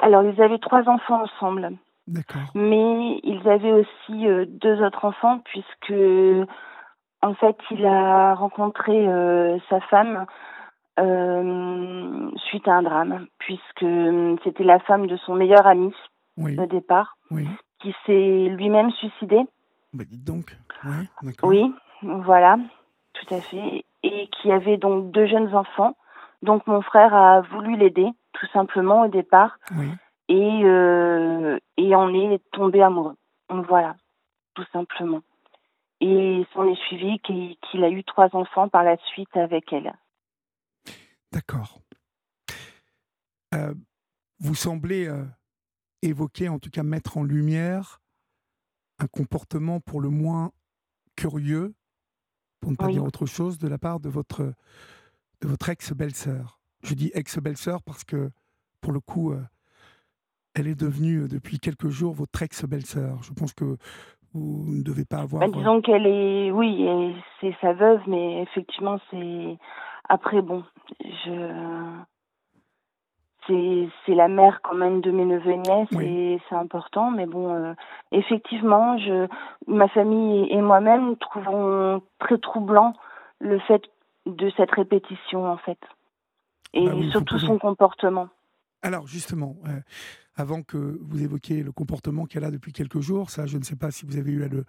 Alors, 0.00 0.22
ils 0.22 0.38
avaient 0.42 0.58
trois 0.58 0.86
enfants 0.86 1.22
ensemble. 1.22 1.78
D'accord. 2.06 2.50
Mais 2.54 3.20
ils 3.22 3.40
avaient 3.48 3.72
aussi 3.72 4.26
deux 4.48 4.82
autres 4.84 5.06
enfants 5.06 5.38
puisque 5.46 5.94
en 7.22 7.32
fait 7.36 7.56
il 7.70 7.86
a 7.86 8.34
rencontré 8.34 9.06
sa 9.70 9.80
femme 9.88 10.26
euh, 11.00 12.30
suite 12.48 12.68
à 12.68 12.74
un 12.76 12.82
drame 12.82 13.26
puisque 13.38 13.82
euh, 13.82 14.36
c'était 14.44 14.64
la 14.64 14.78
femme 14.80 15.06
de 15.06 15.16
son 15.16 15.34
meilleur 15.34 15.66
ami 15.66 15.92
Oui. 16.36 16.56
au 16.58 16.66
départ 16.66 17.16
Oui. 17.30 17.46
qui 17.80 17.94
s'est 18.06 18.48
lui-même 18.48 18.90
suicidé. 18.92 19.40
Bah, 19.92 20.04
dites 20.08 20.24
donc. 20.24 20.56
Ouais. 20.84 21.32
Oui, 21.42 21.72
voilà, 22.02 22.56
tout 23.14 23.34
à 23.34 23.40
fait. 23.40 23.84
Et 24.02 24.28
qui 24.28 24.50
avait 24.52 24.76
donc 24.78 25.10
deux 25.10 25.26
jeunes 25.26 25.54
enfants. 25.54 25.96
Donc 26.42 26.66
mon 26.66 26.80
frère 26.80 27.14
a 27.14 27.40
voulu 27.42 27.76
l'aider, 27.76 28.08
tout 28.32 28.46
simplement 28.52 29.02
au 29.02 29.08
départ, 29.08 29.58
Oui. 29.76 29.88
et, 30.28 30.60
euh, 30.64 31.58
et 31.76 31.94
en 31.94 32.14
est 32.14 32.40
tombé 32.52 32.82
amoureux. 32.82 33.16
Donc 33.50 33.66
voilà, 33.66 33.96
tout 34.54 34.64
simplement. 34.72 35.20
Et 36.00 36.46
s'en 36.54 36.64
est 36.66 36.80
suivi 36.86 37.18
qu'il 37.18 37.84
a 37.84 37.90
eu 37.90 38.02
trois 38.04 38.28
enfants 38.34 38.68
par 38.68 38.84
la 38.84 38.96
suite 39.12 39.36
avec 39.36 39.70
elle. 39.72 39.92
D'accord. 41.32 41.80
Euh, 43.54 43.74
vous 44.38 44.54
semblez 44.54 45.06
euh, 45.06 45.24
évoquer, 46.02 46.48
en 46.48 46.58
tout 46.58 46.70
cas 46.70 46.82
mettre 46.82 47.18
en 47.18 47.24
lumière, 47.24 48.00
un 48.98 49.06
comportement 49.06 49.80
pour 49.80 50.00
le 50.00 50.08
moins 50.08 50.52
curieux, 51.16 51.74
pour 52.60 52.70
ne 52.70 52.76
pas 52.76 52.86
Oui. 52.86 52.92
dire 52.92 53.04
autre 53.04 53.26
chose, 53.26 53.58
de 53.58 53.68
la 53.68 53.78
part 53.78 54.00
de 54.00 54.08
votre, 54.08 54.54
de 55.40 55.48
votre 55.48 55.68
ex-belle-sœur. 55.68 56.60
Je 56.82 56.94
dis 56.94 57.10
ex-belle-sœur 57.14 57.82
parce 57.82 58.04
que, 58.04 58.30
pour 58.80 58.92
le 58.92 59.00
coup, 59.00 59.32
euh, 59.32 59.42
elle 60.54 60.66
est 60.66 60.74
devenue, 60.74 61.28
depuis 61.28 61.58
quelques 61.58 61.88
jours, 61.90 62.14
votre 62.14 62.42
ex-belle-sœur. 62.42 63.22
Je 63.22 63.32
pense 63.32 63.52
que 63.52 63.76
vous 64.32 64.64
ne 64.68 64.82
devez 64.82 65.04
pas 65.04 65.18
avoir... 65.18 65.40
Bah, 65.40 65.48
disons 65.54 65.80
qu'elle 65.82 66.06
est, 66.06 66.50
oui, 66.50 67.14
c'est 67.40 67.54
sa 67.60 67.72
veuve, 67.72 68.00
mais 68.06 68.42
effectivement, 68.42 68.98
c'est. 69.10 69.58
Après, 70.08 70.42
bon, 70.42 70.64
je. 71.24 72.00
C'est 74.06 74.14
la 74.14 74.28
mère 74.28 74.60
quand 74.62 74.76
même 74.76 75.00
de 75.00 75.10
mes 75.10 75.24
neveux 75.24 75.50
et 75.50 75.56
nièces 75.56 75.88
Oui. 75.92 76.04
et 76.04 76.40
c'est 76.48 76.54
important, 76.54 77.10
mais 77.10 77.26
bon, 77.26 77.52
euh, 77.52 77.74
effectivement, 78.12 78.96
je, 78.96 79.26
ma 79.66 79.88
famille 79.88 80.46
et 80.52 80.60
moi-même 80.60 81.16
trouvons 81.16 82.00
très 82.20 82.38
troublant 82.38 82.92
le 83.40 83.58
fait 83.60 83.82
de 84.26 84.52
cette 84.56 84.70
répétition, 84.70 85.50
en 85.50 85.56
fait. 85.56 85.78
Et 86.74 86.86
Bah 86.86 86.92
oui, 86.94 87.10
surtout 87.10 87.38
son 87.40 87.58
comportement. 87.58 88.28
Alors 88.82 89.06
justement, 89.08 89.56
euh, 89.66 89.80
avant 90.36 90.62
que 90.62 90.98
vous 91.02 91.22
évoquiez 91.22 91.62
le 91.62 91.72
comportement 91.72 92.26
qu'elle 92.26 92.44
a 92.44 92.50
depuis 92.50 92.72
quelques 92.72 93.00
jours, 93.00 93.30
ça 93.30 93.46
je 93.46 93.58
ne 93.58 93.64
sais 93.64 93.76
pas 93.76 93.90
si 93.90 94.06
vous 94.06 94.16
avez 94.16 94.30
eu 94.30 94.44
à, 94.44 94.48
le, 94.48 94.64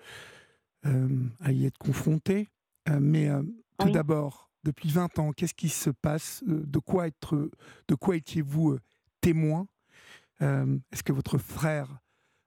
euh, 0.85 1.07
à 1.39 1.51
y 1.51 1.65
être 1.65 1.77
confronté, 1.77 2.49
euh, 2.89 2.97
mais 2.99 3.29
euh, 3.29 3.43
tout 3.77 3.87
Oui. 3.87 3.91
d'abord, 3.91 4.49
depuis 4.63 4.89
20 4.89 5.19
ans, 5.19 5.31
qu'est-ce 5.31 5.53
qui 5.53 5.69
se 5.69 5.89
passe 5.89 6.43
Euh, 6.47 6.63
De 6.65 6.79
quoi, 6.79 7.07
être, 7.07 7.49
de 7.87 7.95
quoi 7.95 8.15
étiez-vous 8.15 8.71
euh, 8.71 8.79
témoin? 9.21 9.67
Euh, 10.41 10.77
Est-ce 10.91 11.03
que 11.03 11.13
votre 11.13 11.37
frère 11.37 11.87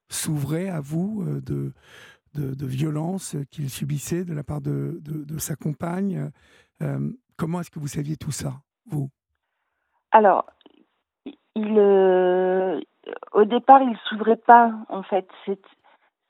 s'ouvrait 0.08 0.68
à 0.68 0.80
vous 0.80 1.24
euh, 1.26 1.40
de, 1.40 1.72
de, 2.34 2.54
de 2.54 2.66
violences 2.66 3.36
qu'il 3.50 3.70
subissait 3.70 4.24
de 4.24 4.34
la 4.34 4.44
part 4.44 4.60
de, 4.60 5.00
de, 5.02 5.38
sa 5.38 5.56
compagne? 5.56 6.30
Euh, 6.82 7.12
Comment 7.36 7.60
est-ce 7.60 7.70
que 7.70 7.80
vous 7.80 7.88
saviez 7.88 8.16
tout 8.16 8.30
ça, 8.30 8.60
vous? 8.86 9.10
Alors, 10.12 10.46
euh, 11.58 12.80
au 13.32 13.44
départ, 13.44 13.82
il 13.82 13.96
s'ouvrait 14.08 14.36
pas, 14.36 14.72
en 14.88 15.02
fait. 15.02 15.26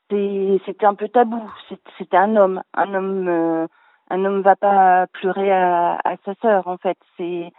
C'était 0.09 0.85
un 0.85 0.95
peu 0.95 1.07
tabou. 1.09 1.51
C'était 1.97 2.17
un 2.17 2.35
homme. 2.35 2.63
Un 2.73 2.93
homme, 2.95 3.27
euh, 3.27 3.67
un 4.09 4.25
homme 4.25 4.41
va 4.41 4.55
pas 4.55 5.07
pleurer 5.07 5.51
à, 5.51 5.99
à 6.03 6.15
sa 6.25 6.35
sœur, 6.35 6.67
en 6.67 6.77
fait. 6.77 6.97
C'est 7.17 7.51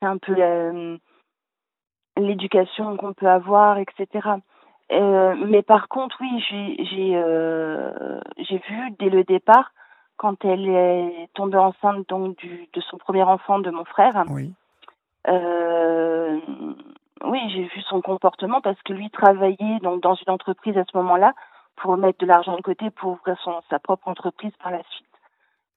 c'est 0.00 0.06
un 0.06 0.18
peu 0.18 0.34
euh, 0.38 0.98
l'éducation 2.16 2.96
qu'on 2.96 3.14
peut 3.14 3.28
avoir, 3.28 3.78
etc. 3.78 4.28
Euh, 4.92 5.34
mais 5.46 5.62
par 5.62 5.88
contre, 5.88 6.16
oui, 6.20 6.44
j'ai 6.48 6.84
j'ai 6.84 7.12
euh, 7.16 8.20
j'ai 8.38 8.58
vu 8.58 8.90
dès 8.98 9.08
le 9.08 9.24
départ, 9.24 9.72
quand 10.16 10.44
elle 10.44 10.68
est 10.68 11.28
tombée 11.34 11.58
enceinte 11.58 12.08
donc 12.08 12.36
du, 12.36 12.68
de 12.72 12.80
son 12.82 12.98
premier 12.98 13.22
enfant, 13.22 13.58
de 13.58 13.70
mon 13.70 13.84
frère, 13.84 14.24
Oui, 14.28 14.52
oui, 17.24 17.40
j'ai 17.50 17.64
vu 17.64 17.80
son 17.88 18.00
comportement 18.00 18.60
parce 18.60 18.80
que 18.82 18.92
lui 18.92 19.10
travaillait 19.10 19.78
donc 19.82 20.02
dans 20.02 20.14
une 20.14 20.30
entreprise 20.30 20.76
à 20.76 20.84
ce 20.84 20.96
moment-là 20.96 21.32
pour 21.76 21.96
mettre 21.96 22.18
de 22.18 22.26
l'argent 22.26 22.56
de 22.56 22.62
côté 22.62 22.90
pour 22.90 23.12
ouvrir 23.12 23.36
son, 23.42 23.60
sa 23.70 23.78
propre 23.78 24.08
entreprise 24.08 24.52
par 24.62 24.70
la 24.70 24.82
suite. 24.90 25.06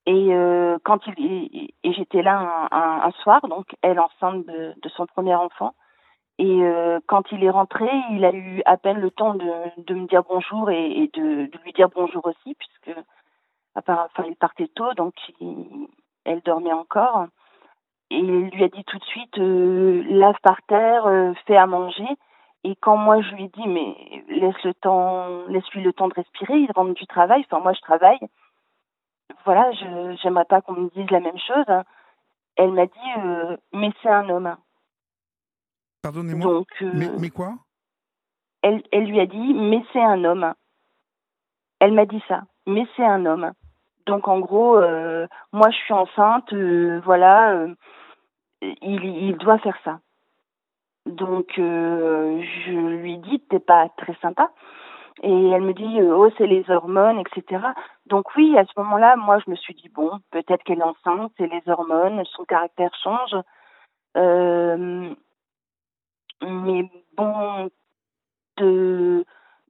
Et 0.09 0.33
euh, 0.33 0.79
quand 0.83 1.05
il 1.05 1.69
et, 1.83 1.93
j'étais 1.93 2.23
là 2.23 2.67
un, 2.71 3.11
soir, 3.21 3.47
donc 3.47 3.75
elle 3.83 3.99
enceinte 3.99 4.43
de, 4.43 4.89
son 4.95 5.05
premier 5.05 5.35
enfant. 5.35 5.75
Et 6.39 6.63
euh, 6.63 6.99
quand 7.05 7.31
il 7.31 7.43
est 7.43 7.49
rentré, 7.51 7.85
il 8.09 8.25
a 8.25 8.33
eu 8.33 8.63
à 8.65 8.77
peine 8.77 8.97
le 8.97 9.11
temps 9.11 9.35
de, 9.35 9.93
me 9.93 10.07
dire 10.07 10.23
bonjour 10.27 10.71
et, 10.71 11.11
de, 11.13 11.47
lui 11.63 11.73
dire 11.73 11.89
bonjour 11.93 12.25
aussi, 12.25 12.55
puisque 12.55 12.99
part, 13.85 14.09
il 14.25 14.35
partait 14.35 14.69
tôt, 14.69 14.91
donc 14.95 15.13
elle 16.25 16.41
dormait 16.41 16.73
encore 16.73 17.27
et 18.09 18.17
il 18.17 18.49
lui 18.49 18.63
a 18.63 18.69
dit 18.69 18.83
tout 18.85 18.97
de 18.97 19.05
suite 19.05 19.37
euh, 19.37 20.03
lave 20.09 20.37
par 20.41 20.59
terre, 20.63 21.05
euh, 21.05 21.33
fais 21.45 21.55
à 21.55 21.67
manger. 21.67 22.07
Et 22.63 22.75
quand 22.77 22.97
moi 22.97 23.21
je 23.21 23.35
lui 23.35 23.43
ai 23.43 23.47
dit 23.49 23.67
mais 23.67 23.95
laisse 24.27 24.63
le 24.63 24.73
temps, 24.73 25.45
laisse-lui 25.49 25.83
le 25.83 25.93
temps 25.93 26.07
de 26.07 26.15
respirer, 26.15 26.57
il 26.61 26.71
rentre 26.71 26.95
du 26.95 27.05
travail. 27.05 27.45
Enfin 27.45 27.61
moi 27.61 27.73
je 27.73 27.81
travaille. 27.81 28.19
Voilà, 29.45 29.71
je 29.71 30.17
j'aimerais 30.21 30.45
pas 30.45 30.61
qu'on 30.61 30.73
me 30.73 30.89
dise 30.89 31.09
la 31.11 31.19
même 31.19 31.37
chose. 31.39 31.65
Elle 32.55 32.73
m'a 32.73 32.85
dit 32.85 33.11
euh, 33.25 33.57
mais 33.73 33.91
c'est 34.01 34.09
un 34.09 34.29
homme. 34.29 34.55
pardonnez-moi, 36.01 36.45
Donc 36.45 36.67
euh, 36.81 36.91
mais, 36.93 37.09
mais 37.19 37.29
quoi? 37.29 37.53
elle 38.61 38.83
elle 38.91 39.05
lui 39.05 39.19
a 39.19 39.25
dit 39.25 39.53
mais 39.53 39.83
c'est 39.93 40.03
un 40.03 40.23
homme. 40.23 40.53
Elle 41.79 41.93
m'a 41.93 42.05
dit 42.05 42.21
ça, 42.27 42.41
mais 42.67 42.85
c'est 42.95 43.05
un 43.05 43.25
homme. 43.25 43.53
Donc 44.05 44.27
en 44.27 44.39
gros, 44.39 44.75
euh, 44.77 45.27
moi 45.53 45.69
je 45.69 45.77
suis 45.77 45.93
enceinte, 45.93 46.53
voilà, 47.03 47.67
il, 48.61 49.05
il 49.05 49.37
doit 49.37 49.59
faire 49.59 49.77
ça. 49.85 49.99
Donc 51.05 51.53
je 51.55 52.71
lui 52.71 53.17
dis 53.19 53.39
t'es 53.49 53.59
pas 53.59 53.87
très 53.97 54.15
sympa. 54.21 54.51
Et 55.21 55.49
elle 55.49 55.61
me 55.61 55.73
dit 55.73 55.99
euh, 55.99 56.15
oh 56.15 56.29
c'est 56.37 56.47
les 56.47 56.69
hormones, 56.69 57.19
etc. 57.19 57.61
Donc 58.05 58.35
oui, 58.35 58.57
à 58.57 58.65
ce 58.65 58.71
moment-là, 58.77 59.15
moi 59.17 59.39
je 59.45 59.51
me 59.51 59.55
suis 59.55 59.73
dit 59.73 59.89
bon, 59.89 60.19
peut-être 60.31 60.63
qu'elle 60.63 60.79
est 60.79 60.83
enceinte, 60.83 61.31
c'est 61.37 61.47
les 61.47 61.63
hormones, 61.67 62.23
son 62.35 62.45
caractère 62.45 62.93
change. 63.03 63.35
Euh, 64.17 65.13
mais 66.41 66.89
bon, 67.17 67.69
de, 68.57 69.25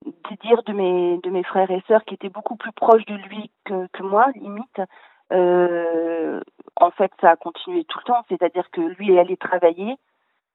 de 0.05 0.35
dire 0.41 0.63
de 0.63 0.73
mes 0.73 1.17
de 1.19 1.29
mes 1.29 1.43
frères 1.43 1.71
et 1.71 1.83
sœurs 1.87 2.03
qui 2.05 2.15
étaient 2.15 2.29
beaucoup 2.29 2.55
plus 2.55 2.71
proches 2.71 3.05
de 3.05 3.15
lui 3.15 3.51
que, 3.65 3.87
que 3.87 4.03
moi 4.03 4.27
limite 4.35 4.81
euh, 5.31 6.39
en 6.75 6.91
fait 6.91 7.11
ça 7.21 7.31
a 7.31 7.35
continué 7.35 7.85
tout 7.85 7.99
le 7.99 8.05
temps 8.05 8.25
c'est-à-dire 8.29 8.69
que 8.71 8.81
lui 8.81 9.17
allait 9.19 9.37
travailler 9.37 9.97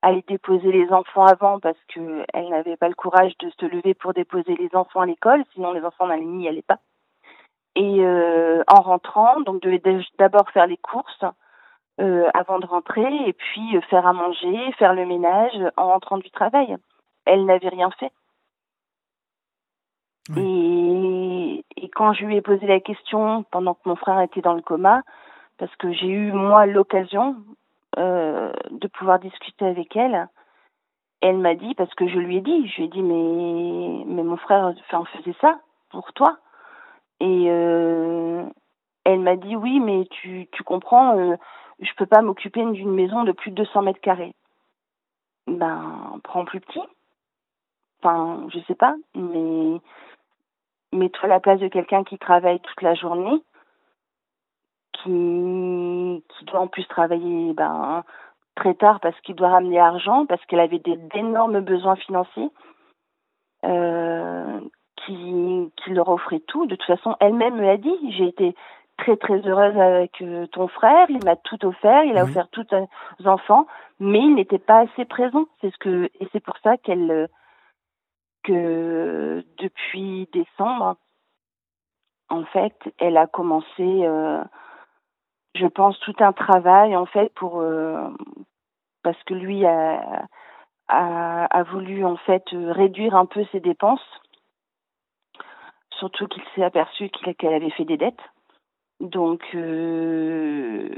allait 0.05 0.25
déposer 0.29 0.71
les 0.71 0.93
enfants 0.93 1.25
avant 1.25 1.59
parce 1.61 1.79
que 1.89 2.25
elle 2.35 2.51
n'avait 2.51 2.77
pas 2.77 2.89
le 2.89 2.95
courage 2.95 3.37
de 3.39 3.51
se 3.59 3.65
lever 3.65 3.95
pour 3.95 4.13
déposer 4.13 4.55
les 4.57 4.69
enfants 4.75 5.01
à 5.01 5.07
l'école 5.07 5.43
sinon 5.55 5.73
les 5.73 5.83
enfants 5.83 6.07
n'allaient 6.07 6.25
n'y 6.25 6.49
allaient 6.49 6.63
pas. 6.63 6.79
Et 7.75 8.01
euh, 8.01 8.63
en 8.69 8.83
rentrant 8.83 9.41
donc 9.41 9.63
devait 9.63 9.83
d'abord 10.19 10.49
faire 10.51 10.67
les 10.67 10.77
courses 10.77 11.25
euh, 12.01 12.29
avant 12.35 12.59
de 12.59 12.67
rentrer 12.67 13.09
et 13.27 13.33
puis 13.33 13.77
euh, 13.77 13.81
faire 13.89 14.07
à 14.07 14.13
manger 14.13 14.73
faire 14.79 14.95
le 14.95 15.07
ménage 15.07 15.59
en 15.77 15.87
rentrant 15.87 16.19
du 16.19 16.31
travail. 16.31 16.77
Elle 17.25 17.47
n'avait 17.47 17.71
rien 17.71 17.91
fait. 17.99 18.13
Et, 20.37 21.65
et 21.77 21.89
quand 21.89 22.13
je 22.13 22.25
lui 22.25 22.37
ai 22.37 22.43
posé 22.43 22.67
la 22.67 22.81
question 22.81 23.43
pendant 23.51 23.75
que 23.75 23.87
mon 23.87 23.97
frère 23.97 24.21
était 24.21 24.41
dans 24.41 24.55
le 24.55 24.63
coma, 24.63 25.03
parce 25.59 25.75
que 25.77 25.93
j'ai 25.93 26.09
eu 26.09 26.33
moi 26.33 26.67
l'occasion 26.67 27.37
euh, 27.99 28.53
de 28.71 28.89
pouvoir 28.89 29.19
discuter 29.19 29.67
avec 29.67 29.95
elle, 29.97 30.29
elle 31.21 31.39
m'a 31.39 31.55
dit, 31.55 31.75
parce 31.75 31.93
que 31.95 32.07
je 32.07 32.19
lui 32.19 32.37
ai 32.37 32.41
dit, 32.41 32.69
je 32.69 32.77
lui 32.77 32.85
ai 32.85 32.89
dit, 32.89 33.03
mais, 33.03 34.05
mais 34.07 34.23
mon 34.23 34.37
frère 34.37 34.75
enfin, 34.89 35.05
faisait 35.17 35.37
ça 35.41 35.59
pour 35.91 36.13
toi. 36.13 36.39
Et 37.21 37.47
euh, 37.49 38.45
elle 39.05 39.21
m'a 39.21 39.37
dit, 39.37 39.57
oui, 39.57 39.81
mais 39.81 40.07
tu, 40.11 40.49
tu 40.53 40.63
comprends, 40.63 41.17
euh, 41.17 41.37
je 41.81 41.91
peux 41.97 42.07
pas 42.07 42.23
m'occuper 42.23 42.65
d'une 42.73 42.95
maison 42.95 43.25
de 43.25 43.33
plus 43.33 43.51
de 43.51 43.57
200 43.57 43.83
mètres 43.83 44.01
carrés. 44.01 44.35
Ben, 45.47 46.21
prends 46.25 46.45
plus 46.45 46.61
petit. 46.61 46.83
Enfin, 48.03 48.47
je 48.53 48.59
sais 48.67 48.75
pas, 48.75 48.95
mais 49.15 49.81
mets-toi 50.93 51.25
à 51.25 51.29
la 51.29 51.41
place 51.41 51.61
de 51.61 51.69
quelqu'un 51.69 52.05
qui 52.05 52.19
travaille 52.19 52.61
toute 52.61 52.83
la 52.83 52.95
journée, 52.95 53.43
qui, 55.05 56.25
qui 56.29 56.45
doit 56.47 56.61
en 56.61 56.67
plus 56.67 56.87
travailler 56.87 57.53
ben, 57.53 58.03
très 58.57 58.75
tard 58.75 59.01
parce 59.01 59.19
qu'il 59.21 59.35
doit 59.35 59.51
ramener 59.51 59.77
l'argent, 59.77 60.27
parce 60.27 60.45
qu'elle 60.47 60.61
avait 60.61 60.81
d'énormes 60.81 61.61
besoins 61.61 61.97
financiers. 61.97 62.51
qui, 63.63 65.73
qui 65.77 65.91
leur 65.91 66.09
offrait 66.09 66.41
tout. 66.41 66.67
De 66.67 66.77
toute 66.77 66.87
façon, 66.87 67.17
elle-même 67.21 67.57
me 67.57 67.63
l'a 67.63 67.77
dit. 67.77 68.13
J'ai 68.13 68.29
été 68.29 68.55
très 68.97 69.17
très 69.17 69.47
heureuse 69.47 69.77
avec 69.77 70.23
ton 70.53 70.69
frère. 70.69 71.07
Il 71.11 71.23
m'a 71.25 71.37
tout 71.37 71.65
offert. 71.67 72.05
Il 72.05 72.17
a 72.17 72.25
offert 72.25 72.49
tout 72.49 72.67
aux 72.75 73.29
enfants, 73.29 73.67
mais 74.01 74.21
il 74.21 74.35
n'était 74.35 74.59
pas 74.59 74.81
assez 74.81 75.05
présent. 75.05 75.45
C'est 75.61 75.71
ce 75.71 75.79
que 75.79 76.11
et 76.21 76.29
c'est 76.33 76.41
pour 76.41 76.57
ça 76.59 76.79
qu'elle 76.79 77.29
que 78.45 79.45
depuis 79.59 80.29
décembre, 80.33 80.97
en 82.29 82.45
fait, 82.45 82.77
elle 82.99 83.17
a 83.17 83.27
commencé, 83.27 83.67
euh, 83.81 84.43
je 85.55 85.67
pense, 85.67 85.99
tout 86.01 86.15
un 86.21 86.33
travail 86.33 86.97
en 86.97 87.07
fait 87.07 87.33
pour 87.35 87.61
euh, 87.61 88.09
parce 89.03 89.23
que 89.25 89.35
lui 89.35 89.65
a, 89.67 90.27
a, 90.89 91.63
voulu 91.65 92.05
en 92.05 92.17
fait 92.17 92.45
réduire 92.53 93.15
un 93.15 93.27
peu 93.27 93.45
ses 93.53 93.61
dépenses, 93.61 94.05
surtout 95.99 96.27
qu'il 96.29 96.43
s'est 96.55 96.65
aperçu 96.65 97.11
qu'elle 97.11 97.55
avait 97.55 97.71
fait 97.71 97.85
des 97.85 97.97
dettes. 97.97 98.23
Donc, 99.01 99.43
euh, 99.55 100.89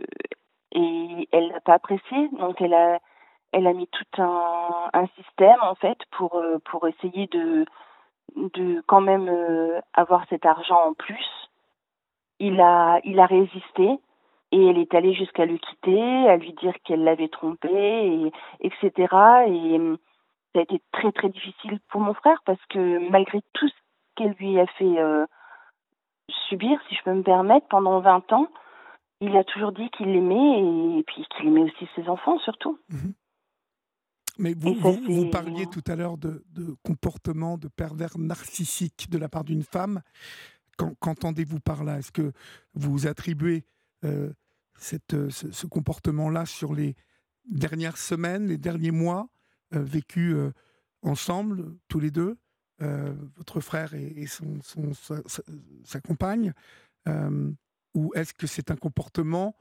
et 0.72 1.28
elle 1.32 1.48
l'a 1.48 1.60
pas 1.60 1.74
apprécié, 1.74 2.28
donc 2.38 2.60
elle 2.60 2.74
a 2.74 2.98
elle 3.52 3.66
a 3.66 3.72
mis 3.72 3.88
tout 3.88 4.22
un, 4.22 4.90
un 4.92 5.06
système 5.16 5.58
en 5.62 5.74
fait 5.76 5.98
pour 6.12 6.40
pour 6.64 6.86
essayer 6.88 7.26
de 7.28 7.64
de 8.34 8.82
quand 8.86 9.00
même 9.00 9.28
euh, 9.28 9.80
avoir 9.94 10.26
cet 10.28 10.44
argent 10.46 10.88
en 10.88 10.94
plus. 10.94 11.26
Il 12.38 12.60
a, 12.60 13.00
il 13.04 13.18
a 13.18 13.26
résisté 13.26 13.98
et 14.52 14.66
elle 14.66 14.78
est 14.78 14.94
allée 14.94 15.14
jusqu'à 15.14 15.44
le 15.44 15.58
quitter, 15.58 16.28
à 16.28 16.36
lui 16.36 16.52
dire 16.54 16.74
qu'elle 16.84 17.04
l'avait 17.04 17.28
trompé, 17.28 17.68
et, 17.68 18.32
etc. 18.60 18.92
Et 19.48 19.78
euh, 19.78 19.96
ça 20.54 20.60
a 20.60 20.62
été 20.62 20.80
très 20.92 21.12
très 21.12 21.28
difficile 21.28 21.80
pour 21.90 22.00
mon 22.00 22.14
frère 22.14 22.40
parce 22.46 22.64
que 22.70 23.10
malgré 23.10 23.40
tout 23.52 23.68
ce 23.68 23.74
qu'elle 24.16 24.34
lui 24.38 24.58
a 24.58 24.66
fait 24.78 24.98
euh, 24.98 25.26
subir, 26.48 26.78
si 26.88 26.94
je 26.94 27.02
peux 27.04 27.14
me 27.14 27.22
permettre, 27.22 27.66
pendant 27.68 28.00
20 28.00 28.32
ans, 28.32 28.48
il 29.20 29.36
a 29.36 29.44
toujours 29.44 29.72
dit 29.72 29.88
qu'il 29.90 30.12
l'aimait 30.12 30.98
et, 30.98 31.02
puis 31.04 31.26
qu'il 31.30 31.48
aimait 31.48 31.62
aussi 31.62 31.88
ses 31.94 32.08
enfants 32.08 32.38
surtout. 32.38 32.78
Mhm. 32.88 33.14
Mais 34.38 34.52
vous, 34.54 34.74
vous, 34.74 35.30
parliez 35.30 35.64
tout 35.66 35.82
à 35.86 35.96
l'heure 35.96 36.18
de, 36.18 36.44
comportement 36.84 37.56
de 37.56 37.68
pervers 37.68 38.18
narcissique 38.18 39.08
de 39.08 39.16
la 39.16 39.30
part 39.30 39.44
d'une 39.44 39.62
femme. 39.62 40.02
Qu'entendez-vous 41.00 41.58
par 41.58 41.84
là? 41.84 41.98
Est-ce 41.98 42.12
que 42.12 42.32
vous 42.74 43.06
attribuez 43.06 43.64
euh, 44.04 44.32
euh, 45.12 45.30
ce, 45.30 45.66
comportement-là 45.66 46.44
sur 46.44 46.74
les 46.74 46.96
dernières 47.48 47.96
semaines, 47.96 48.46
les 48.46 48.58
derniers 48.58 48.90
mois 48.90 49.28
euh, 49.74 49.82
vécus 49.82 50.36
ensemble, 51.02 51.76
tous 51.88 52.00
les 52.00 52.10
deux, 52.10 52.36
votre 52.78 53.60
frère 53.60 53.94
et, 53.94 54.26
son, 54.26 54.60
sa, 55.84 56.00
compagne 56.00 56.52
Ou 57.94 58.12
est-ce 58.14 58.34
que 58.34 58.46
c'est 58.46 58.70
un 58.70 58.76
comportement... 58.76 59.56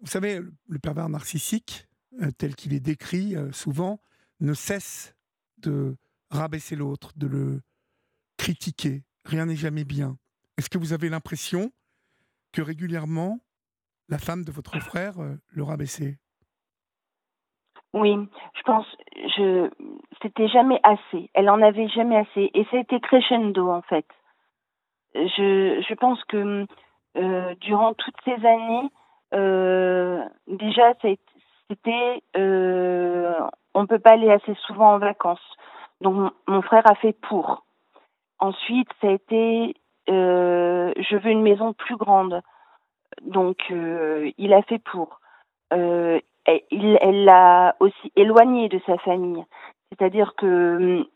Vous 0.00 0.08
savez, 0.08 0.40
le 0.68 0.78
pervers 0.78 1.08
narcissique, 1.08 1.86
tel 2.38 2.56
qu'il 2.56 2.72
est 2.72 2.80
décrit 2.80 3.36
souvent, 3.52 4.00
ne 4.40 4.54
cesse 4.54 5.14
de 5.58 5.96
rabaisser 6.30 6.74
l'autre, 6.74 7.12
de 7.16 7.26
le 7.26 7.60
critiquer. 8.38 9.04
Rien 9.24 9.46
n'est 9.46 9.56
jamais 9.56 9.84
bien. 9.84 10.18
Est-ce 10.56 10.70
que 10.70 10.78
vous 10.78 10.92
avez 10.92 11.10
l'impression 11.10 11.70
que 12.52 12.62
régulièrement, 12.62 13.38
la 14.08 14.18
femme 14.18 14.44
de 14.44 14.52
votre 14.52 14.78
frère 14.80 15.20
euh, 15.20 15.36
le 15.48 15.62
rabaissait 15.62 16.18
Oui, 17.94 18.16
je 18.56 18.62
pense, 18.62 18.86
je, 19.36 19.70
c'était 20.22 20.48
jamais 20.48 20.80
assez. 20.82 21.30
Elle 21.34 21.50
en 21.50 21.62
avait 21.62 21.88
jamais 21.88 22.16
assez. 22.16 22.50
Et 22.54 22.64
ça 22.70 22.76
a 22.76 22.80
été 22.80 23.00
crescendo, 23.00 23.68
en 23.70 23.82
fait. 23.82 24.06
Je, 25.14 25.84
je 25.88 25.94
pense 25.94 26.22
que 26.24 26.66
durant 27.60 27.94
toutes 27.94 28.16
ces 28.24 28.46
années, 28.46 28.88
déjà, 30.46 30.94
ça 31.02 31.08
a, 31.08 31.14
c'était 31.70 32.22
euh, 32.36 33.32
on 33.74 33.82
ne 33.82 33.86
peut 33.86 33.98
pas 33.98 34.12
aller 34.12 34.30
assez 34.30 34.54
souvent 34.66 34.94
en 34.94 34.98
vacances. 34.98 35.56
Donc 36.00 36.32
mon 36.48 36.62
frère 36.62 36.82
a 36.90 36.94
fait 36.96 37.12
pour. 37.12 37.64
Ensuite, 38.38 38.88
ça 39.00 39.08
a 39.08 39.12
été 39.12 39.68
euh, 39.68 39.72
je 40.08 41.16
veux 41.16 41.30
une 41.30 41.42
maison 41.42 41.72
plus 41.72 41.96
grande. 41.96 42.40
Donc 43.22 43.58
euh, 43.70 44.30
il 44.38 44.52
a 44.52 44.62
fait 44.62 44.78
pour. 44.78 45.20
il, 45.72 46.98
elle 47.00 47.24
l'a 47.24 47.76
aussi 47.80 48.12
éloigné 48.16 48.68
de 48.68 48.80
sa 48.86 48.96
famille. 48.98 49.44
C'est-à-dire 49.90 50.34
que 50.36 51.06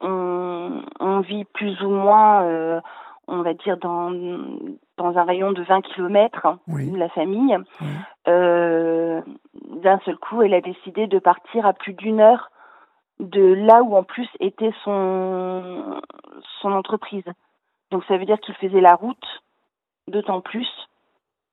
on, 0.00 0.82
on, 1.00 1.20
vit 1.20 1.44
plus 1.44 1.80
ou 1.82 1.90
moins 1.90 2.80
on 3.26 3.42
va 3.42 3.54
dire, 3.54 3.76
dans, 3.76 4.10
dans 4.96 5.18
un 5.18 5.24
rayon 5.24 5.52
de 5.52 5.62
20 5.62 5.82
kilomètres 5.82 6.58
de 6.68 6.96
la 6.96 7.08
famille. 7.10 7.56
Euh, 8.28 9.20
d'un 9.82 9.98
seul 10.04 10.16
coup, 10.16 10.42
elle 10.42 10.54
a 10.54 10.60
décidé 10.60 11.06
de 11.06 11.18
partir 11.18 11.66
à 11.66 11.72
plus 11.72 11.94
d'une 11.94 12.20
heure 12.20 12.50
de 13.20 13.54
là 13.54 13.82
où 13.82 13.96
en 13.96 14.02
plus 14.02 14.28
était 14.40 14.72
son, 14.82 16.00
son 16.60 16.72
entreprise. 16.72 17.24
Donc 17.90 18.04
ça 18.06 18.16
veut 18.16 18.24
dire 18.24 18.40
qu'il 18.40 18.54
faisait 18.54 18.80
la 18.80 18.94
route 18.94 19.42
d'autant 20.08 20.40
plus 20.40 20.68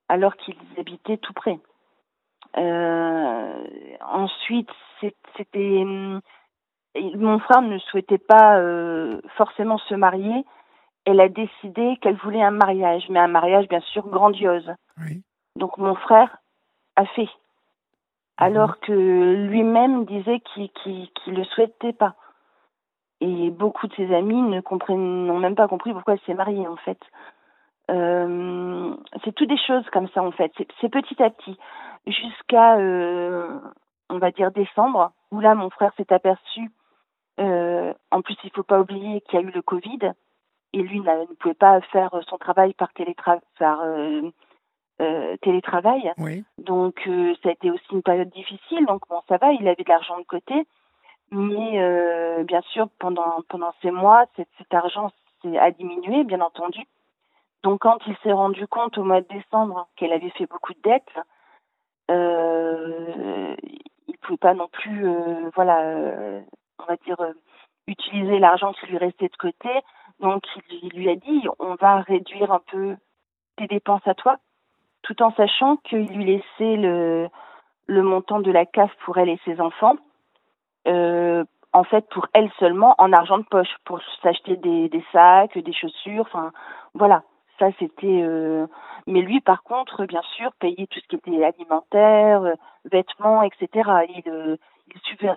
alors 0.08 0.36
qu'ils 0.36 0.56
habitaient 0.78 1.18
tout 1.18 1.32
près. 1.32 1.58
Euh, 2.56 3.64
ensuite, 4.00 4.70
c'était 5.36 5.84
mon 6.94 7.38
frère 7.38 7.62
ne 7.62 7.78
souhaitait 7.78 8.18
pas 8.18 8.58
euh, 8.58 9.20
forcément 9.36 9.78
se 9.78 9.94
marier 9.94 10.44
elle 11.04 11.20
a 11.20 11.28
décidé 11.28 11.96
qu'elle 12.00 12.16
voulait 12.16 12.42
un 12.42 12.52
mariage, 12.52 13.04
mais 13.08 13.18
un 13.18 13.28
mariage 13.28 13.68
bien 13.68 13.80
sûr 13.80 14.06
grandiose. 14.08 14.70
Donc 15.56 15.76
mon 15.78 15.94
frère 15.94 16.36
a 16.96 17.04
fait, 17.06 17.28
alors 18.36 18.70
mhm. 18.70 18.76
que 18.82 19.46
lui-même 19.48 20.04
disait 20.04 20.40
qu'il 20.40 20.70
ne 21.26 21.36
le 21.36 21.44
souhaitait 21.44 21.92
pas. 21.92 22.14
Et 23.22 23.50
beaucoup 23.50 23.86
de 23.86 23.94
ses 23.94 24.12
amis 24.12 24.42
ne 24.42 24.60
comprennent, 24.60 25.26
n'ont 25.26 25.38
même 25.38 25.54
pas 25.54 25.68
compris 25.68 25.92
pourquoi 25.92 26.14
elle 26.14 26.20
s'est 26.26 26.34
mariée 26.34 26.66
en 26.66 26.74
fait. 26.74 26.98
Euh, 27.88 28.96
c'est 29.22 29.32
tout 29.32 29.46
des 29.46 29.58
choses 29.58 29.88
comme 29.92 30.08
ça 30.08 30.24
en 30.24 30.32
fait. 30.32 30.50
C'est 30.80 30.88
petit 30.88 31.22
à 31.22 31.30
petit, 31.30 31.56
jusqu'à 32.04 32.78
euh, 32.78 33.60
on 34.10 34.18
va 34.18 34.32
dire 34.32 34.50
décembre, 34.50 35.12
où 35.30 35.38
là 35.38 35.54
mon 35.54 35.70
frère 35.70 35.92
s'est 35.96 36.12
aperçu. 36.12 36.68
Euh, 37.38 37.94
en 38.10 38.22
plus, 38.22 38.36
il 38.42 38.50
faut 38.50 38.64
pas 38.64 38.80
oublier 38.80 39.20
qu'il 39.20 39.38
y 39.38 39.42
a 39.44 39.46
eu 39.46 39.52
le 39.52 39.62
Covid 39.62 40.12
et 40.72 40.82
lui 40.82 40.98
ne 41.00 41.34
pouvait 41.38 41.54
pas 41.54 41.80
faire 41.92 42.10
son 42.28 42.38
travail 42.38 42.74
par, 42.74 42.90
euh, 43.84 45.36
télétravail. 45.42 46.12
Donc 46.58 47.08
ça 47.42 47.50
a 47.50 47.52
été 47.52 47.70
aussi 47.70 47.86
une 47.92 48.02
période 48.02 48.30
difficile. 48.30 48.84
Donc 48.86 49.02
bon, 49.08 49.20
ça 49.28 49.36
va, 49.36 49.52
il 49.52 49.68
avait 49.68 49.84
de 49.84 49.88
l'argent 49.88 50.18
de 50.18 50.24
côté, 50.24 50.66
mais 51.32 52.44
bien 52.44 52.60
sûr 52.72 52.88
pendant 52.98 53.42
pendant 53.48 53.72
ces 53.82 53.90
mois, 53.90 54.26
cet, 54.36 54.48
argent 54.72 55.10
a 55.58 55.70
diminué, 55.72 56.24
bien 56.24 56.40
entendu. 56.40 56.80
Donc 57.62 57.80
quand 57.80 57.98
il 58.06 58.16
s'est 58.22 58.32
rendu 58.32 58.66
compte 58.68 58.98
au 58.98 59.04
mois 59.04 59.20
de 59.20 59.28
décembre 59.28 59.88
qu'elle 59.96 60.12
avait 60.12 60.30
fait 60.30 60.46
beaucoup 60.46 60.74
de 60.74 60.82
dettes, 60.82 61.18
euh, 62.10 63.56
il 64.08 64.18
pouvait 64.18 64.36
pas 64.36 64.54
non 64.54 64.68
plus, 64.68 65.06
voilà, 65.54 65.80
on 66.78 66.84
va 66.84 66.96
dire 67.04 67.16
utiliser 67.86 68.38
l'argent 68.38 68.72
qui 68.74 68.86
lui 68.86 68.98
restait 68.98 69.28
de 69.28 69.36
côté. 69.36 69.70
Donc 70.20 70.44
il 70.70 70.90
lui 70.90 71.08
a 71.08 71.16
dit 71.16 71.46
on 71.58 71.74
va 71.76 72.00
réduire 72.00 72.52
un 72.52 72.62
peu 72.70 72.96
tes 73.56 73.66
dépenses 73.66 74.06
à 74.06 74.14
toi, 74.14 74.36
tout 75.02 75.20
en 75.22 75.32
sachant 75.34 75.76
qu'il 75.78 76.06
lui 76.06 76.24
laissait 76.24 76.76
le, 76.76 77.28
le 77.86 78.02
montant 78.02 78.40
de 78.40 78.50
la 78.50 78.66
CAF 78.66 78.94
pour 79.04 79.18
elle 79.18 79.28
et 79.28 79.40
ses 79.44 79.60
enfants, 79.60 79.96
euh, 80.88 81.44
en 81.72 81.84
fait 81.84 82.06
pour 82.10 82.26
elle 82.32 82.50
seulement 82.58 82.94
en 82.98 83.12
argent 83.12 83.38
de 83.38 83.44
poche, 83.44 83.74
pour 83.84 84.00
s'acheter 84.22 84.56
des, 84.56 84.88
des 84.88 85.04
sacs, 85.12 85.56
des 85.58 85.72
chaussures, 85.72 86.22
enfin 86.22 86.52
voilà. 86.94 87.22
Ça 87.58 87.68
c'était. 87.78 88.22
Euh... 88.22 88.66
Mais 89.06 89.20
lui, 89.20 89.40
par 89.40 89.62
contre, 89.62 90.06
bien 90.06 90.22
sûr, 90.36 90.52
payait 90.58 90.86
tout 90.86 91.00
ce 91.00 91.06
qui 91.08 91.16
était 91.16 91.44
alimentaire, 91.44 92.42
euh, 92.42 92.54
vêtements, 92.90 93.42
etc. 93.42 93.68
Il, 94.08 94.58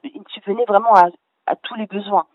il, 0.04 0.24
subvenait 0.30 0.66
vraiment 0.66 0.93
à, 0.93 1.10
à 1.48 1.56
tous 1.56 1.76
les 1.76 1.88
besoins 1.88 2.26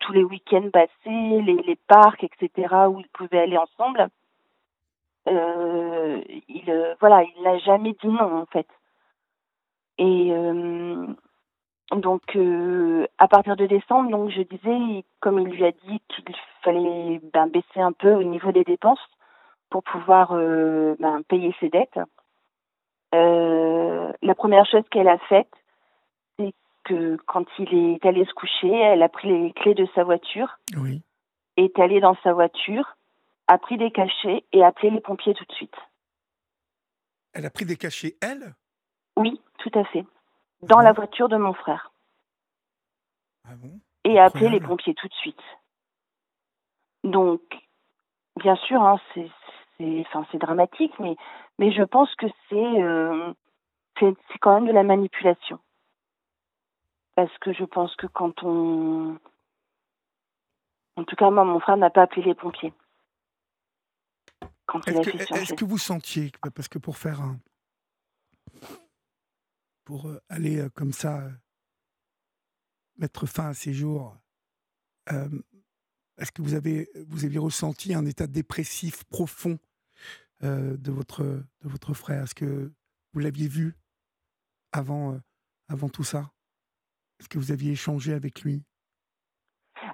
tous 0.00 0.12
les 0.12 0.24
week-ends 0.24 0.70
passés, 0.72 0.90
les, 1.06 1.62
les, 1.66 1.78
parcs, 1.88 2.24
etc., 2.24 2.74
où 2.88 3.00
ils 3.00 3.08
pouvaient 3.08 3.40
aller 3.40 3.58
ensemble. 3.58 4.08
Il, 5.26 6.96
voilà, 7.00 7.22
il 7.22 7.42
n'a 7.42 7.58
jamais 7.58 7.92
dit 8.02 8.08
non, 8.08 8.40
en 8.42 8.46
fait. 8.46 8.66
Et 9.98 10.32
donc, 11.92 12.22
euh, 12.34 13.06
à 13.18 13.28
partir 13.28 13.56
de 13.56 13.66
décembre, 13.66 14.10
donc 14.10 14.30
je 14.30 14.42
disais, 14.42 15.04
comme 15.20 15.38
il 15.38 15.48
lui 15.48 15.64
a 15.64 15.72
dit 15.72 16.00
qu'il 16.08 16.24
fallait 16.62 17.20
ben, 17.32 17.46
baisser 17.46 17.80
un 17.80 17.92
peu 17.92 18.12
au 18.12 18.24
niveau 18.24 18.50
des 18.52 18.64
dépenses 18.64 19.00
pour 19.70 19.82
pouvoir 19.82 20.32
ben, 20.32 21.22
payer 21.28 21.54
ses 21.60 21.68
dettes. 21.68 21.98
la 23.12 24.34
première 24.34 24.66
chose 24.66 24.84
qu'elle 24.90 25.08
a 25.08 25.18
faite, 25.28 25.52
que 26.86 27.16
quand 27.26 27.44
il 27.58 27.74
est 27.74 28.06
allé 28.06 28.24
se 28.24 28.32
coucher, 28.32 28.70
elle 28.72 29.02
a 29.02 29.08
pris 29.08 29.28
les 29.28 29.52
clés 29.52 29.74
de 29.74 29.86
sa 29.94 30.04
voiture, 30.04 30.58
Oui. 30.76 31.02
est 31.56 31.78
allée 31.78 32.00
dans 32.00 32.16
sa 32.22 32.32
voiture, 32.32 32.96
a 33.48 33.58
pris 33.58 33.76
des 33.76 33.90
cachets 33.90 34.44
et 34.52 34.62
a 34.62 34.68
appelé 34.68 34.90
les 34.90 35.00
pompiers 35.00 35.34
tout 35.34 35.44
de 35.44 35.52
suite. 35.52 35.74
Elle 37.32 37.44
a 37.44 37.50
pris 37.50 37.66
des 37.66 37.76
cachets, 37.76 38.16
elle? 38.22 38.54
Oui, 39.16 39.40
tout 39.58 39.70
à 39.74 39.84
fait. 39.84 40.04
Dans 40.66 40.80
la 40.80 40.92
voiture 40.92 41.28
de 41.28 41.36
mon 41.36 41.52
frère. 41.52 41.92
Ah 43.44 43.54
bon? 43.56 43.80
Et 44.04 44.18
a 44.18 44.24
appelé 44.24 44.48
les 44.48 44.60
pompiers 44.60 44.94
tout 44.94 45.08
de 45.08 45.14
suite. 45.14 45.42
Donc, 47.04 47.40
bien 48.36 48.56
sûr, 48.56 48.82
hein, 48.82 49.00
c'est 49.14 49.30
enfin, 50.14 50.26
dramatique, 50.34 50.92
mais, 50.98 51.16
mais 51.58 51.72
je 51.72 51.82
pense 51.82 52.14
que 52.16 52.26
c'est 52.48 52.82
euh, 52.82 53.32
c'est 53.98 54.38
quand 54.40 54.54
même 54.54 54.66
de 54.66 54.72
la 54.72 54.82
manipulation. 54.82 55.58
Parce 57.14 57.36
que 57.38 57.52
je 57.52 57.64
pense 57.64 57.94
que 57.96 58.06
quand 58.06 58.42
on... 58.42 59.18
En 60.96 61.04
tout 61.04 61.16
cas, 61.16 61.30
moi, 61.30 61.44
mon 61.44 61.60
frère 61.60 61.76
n'a 61.76 61.90
pas 61.90 62.02
appelé 62.02 62.22
les 62.22 62.34
pompiers. 62.34 62.72
Quand 64.66 64.80
il 64.86 64.96
Est-ce 64.96 65.08
a 65.08 65.12
que, 65.12 65.18
geste. 65.18 65.58
que 65.58 65.64
vous 65.64 65.78
sentiez, 65.78 66.32
parce 66.54 66.68
que 66.68 66.78
pour 66.78 66.96
faire 66.96 67.20
un. 67.20 67.38
Pour 69.86 70.08
euh, 70.08 70.20
aller 70.28 70.58
euh, 70.58 70.68
comme 70.68 70.92
ça, 70.92 71.20
euh, 71.20 71.30
mettre 72.98 73.24
fin 73.24 73.48
à 73.48 73.54
ces 73.54 73.72
jours, 73.72 74.16
est-ce 76.18 76.32
que 76.32 76.42
vous 76.42 76.54
avez, 76.54 76.88
vous 77.08 77.24
aviez 77.24 77.38
ressenti 77.38 77.94
un 77.94 78.04
état 78.04 78.26
dépressif 78.26 79.04
profond 79.04 79.56
de, 80.40 80.90
votre, 80.90 81.22
de 81.22 81.68
votre 81.68 81.94
frère? 81.94 82.24
Est-ce 82.24 82.34
que 82.34 82.72
vous 83.12 83.20
l'aviez 83.20 83.46
vu 83.46 83.76
avant, 84.72 85.20
avant 85.68 85.88
tout 85.88 86.02
ça? 86.02 86.32
Est-ce 87.20 87.28
que 87.28 87.38
vous 87.38 87.52
aviez 87.52 87.72
échangé 87.72 88.14
avec 88.14 88.40
lui? 88.40 88.64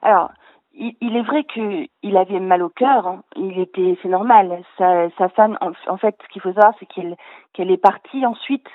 Alors, 0.00 0.32
il, 0.72 1.14
est 1.14 1.22
vrai 1.24 1.44
qu'il 1.44 2.16
avait 2.16 2.40
mal 2.40 2.62
au 2.62 2.70
cœur. 2.70 3.06
hein. 3.06 3.22
C'est 3.34 4.08
normal. 4.08 4.64
Sa, 4.78 5.10
sa 5.18 5.28
femme, 5.28 5.58
en, 5.60 5.96
fait, 5.98 6.16
ce 6.22 6.32
qu'il 6.32 6.40
faut 6.40 6.54
savoir, 6.54 6.72
c'est 6.80 6.86
qu'elle 6.86 7.70
est 7.70 7.76
partie 7.76 8.24
ensuite 8.24 8.68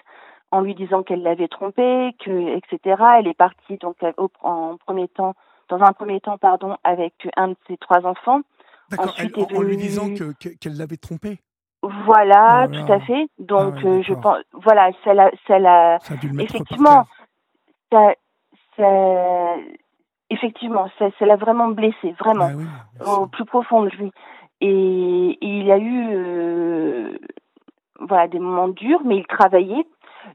en 0.51 0.61
lui 0.61 0.75
disant 0.75 1.03
qu'elle 1.03 1.23
l'avait 1.23 1.47
trompé, 1.47 2.15
que 2.23 2.55
etc. 2.57 3.03
Elle 3.19 3.27
est 3.27 3.33
partie 3.37 3.77
donc 3.77 3.97
au, 4.17 4.29
en 4.41 4.77
premier 4.77 5.07
temps, 5.07 5.33
dans 5.69 5.81
un 5.81 5.91
premier 5.93 6.21
temps, 6.21 6.37
pardon, 6.37 6.77
avec 6.83 7.13
un 7.35 7.49
de 7.49 7.55
ses 7.67 7.77
trois 7.77 8.05
enfants. 8.05 8.41
D'accord, 8.89 9.07
Ensuite 9.09 9.33
elle- 9.37 9.43
en, 9.43 9.47
est 9.47 9.57
en 9.57 9.61
lui 9.61 9.77
disant 9.77 10.07
que- 10.13 10.31
que- 10.39 10.55
qu'elle 10.57 10.77
l'avait 10.77 10.95
trompé 10.97 11.39
Voilà, 11.83 12.67
là 12.67 12.67
tout 12.69 12.91
à 12.91 12.99
fait. 13.01 13.27
Donc, 13.39 13.75
Ah 13.83 13.85
ouais, 13.87 13.99
euh, 13.99 14.01
je 14.03 14.13
pense, 14.13 14.37
voilà, 14.53 14.91
ça 15.03 15.13
l'a, 15.13 15.29
ça 15.47 15.59
l'a, 15.59 15.99
Ça 16.01 16.13
a 16.13 16.17
dû 16.17 16.27
le 16.29 16.33
mettre 16.33 16.55
Effectivement. 16.55 17.05
ça, 17.91 18.13
ça, 18.77 19.55
effectivement, 20.29 20.89
ça, 20.97 21.09
ça 21.19 21.25
l'a 21.25 21.35
vraiment 21.35 21.67
blessé, 21.69 22.13
vraiment. 22.19 22.49
Ah 22.51 22.55
oui, 22.55 22.65
sûr. 23.03 23.19
au 23.21 23.27
plus 23.27 23.45
profond 23.45 23.83
de 23.83 23.89
lui. 23.89 24.11
Et, 24.61 24.69
et 24.69 25.37
il 25.59 25.71
a 25.71 25.77
eu 25.77 26.07
euh, 26.15 27.17
voilà, 27.99 28.27
des 28.27 28.39
moments 28.39 28.67
durs, 28.69 29.01
mais 29.05 29.17
il 29.17 29.27
travaillait. 29.27 29.85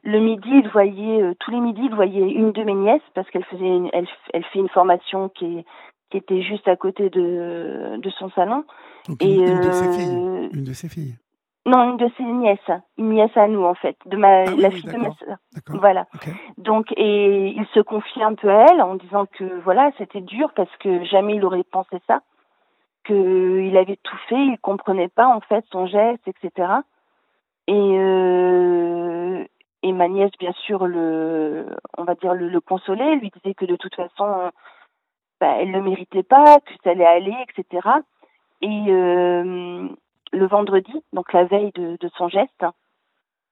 Le 0.03 0.19
midi, 0.21 0.49
il 0.51 0.69
voyait, 0.69 1.23
euh, 1.23 1.35
tous 1.41 1.51
les 1.51 1.61
midis, 1.61 1.85
il 1.85 1.95
voyait 1.95 2.31
une 2.31 2.53
de 2.53 2.63
mes 2.63 2.75
nièces 2.75 3.03
parce 3.15 3.29
qu'elle 3.31 3.45
faisait 3.45 3.67
une, 3.67 3.91
elle, 3.93 4.09
elle 4.33 4.45
fait 4.45 4.59
une 4.59 4.69
formation 4.69 5.29
qui, 5.29 5.59
est, 5.59 5.65
qui 6.11 6.19
était 6.19 6.43
juste 6.43 6.69
à 6.69 6.77
côté 6.77 7.11
de, 7.11 7.97
de 7.99 8.11
son 8.11 8.31
salon. 8.31 8.65
Donc 9.09 9.23
Et 9.23 9.35
une, 9.35 9.49
une 9.49 9.61
de 9.61 9.71
ses 9.73 9.87
euh, 9.87 9.93
filles. 9.93 10.51
Une 10.53 10.65
de 10.65 10.73
ses 10.73 10.89
filles. 10.89 11.17
non, 11.67 11.91
une 11.91 11.97
de 11.97 12.11
ses 12.17 12.25
nièces, 12.25 12.71
une 12.99 13.11
nièce 13.11 13.37
à 13.37 13.49
nous 13.49 13.65
en 13.65 13.75
fait, 13.75 13.97
de 14.07 14.17
ma, 14.17 14.43
Ah 14.43 14.45
oui, 14.55 14.61
la 14.61 14.71
fille 14.71 14.91
de 14.91 14.97
ma 14.97 15.13
sœur. 15.15 15.37
Voilà. 15.69 16.07
Donc, 16.59 16.93
et 16.97 17.49
il 17.49 17.67
se 17.75 17.81
confie 17.81 18.23
un 18.23 18.35
peu 18.35 18.51
à 18.51 18.67
elle 18.71 18.83
en 18.83 18.97
disant 18.97 19.27
que 19.27 19.61
voilà, 19.63 19.91
c'était 19.99 20.21
dur 20.21 20.53
parce 20.55 20.75
que 20.79 21.05
jamais 21.05 21.37
il 21.37 21.45
aurait 21.45 21.65
pensé 21.65 21.99
ça, 22.07 22.23
qu'il 23.05 23.77
avait 23.77 23.99
tout 24.03 24.19
fait, 24.29 24.45
il 24.47 24.59
comprenait 24.61 25.09
pas 25.09 25.27
en 25.27 25.41
fait 25.41 25.65
son 25.73 25.87
geste, 25.87 26.27
etc. 26.27 26.69
Et 27.69 27.75
euh, 27.75 29.02
et 29.83 29.93
ma 29.93 30.09
nièce, 30.09 30.31
bien 30.39 30.53
sûr, 30.65 30.87
le, 30.87 31.67
on 31.99 32.05
va 32.05 32.15
dire 32.15 32.35
le, 32.35 32.49
le 32.49 32.61
consolait, 32.61 33.17
lui 33.17 33.31
disait 33.31 33.55
que 33.55 33.65
de 33.65 33.77
toute 33.77 33.95
façon, 33.95 34.51
bah, 35.41 35.57
elle 35.59 35.73
le 35.73 35.83
méritait 35.83 36.23
pas, 36.23 36.61
que 36.61 36.73
ça 36.85 36.91
allait 36.91 37.05
aller, 37.05 37.35
etc. 37.49 37.89
Et 38.61 38.85
euh, 38.89 39.89
le 40.33 40.47
vendredi, 40.47 40.93
donc 41.13 41.33
la 41.33 41.45
veille 41.45 41.73
de, 41.75 41.99
son 42.17 42.29
geste, 42.29 42.65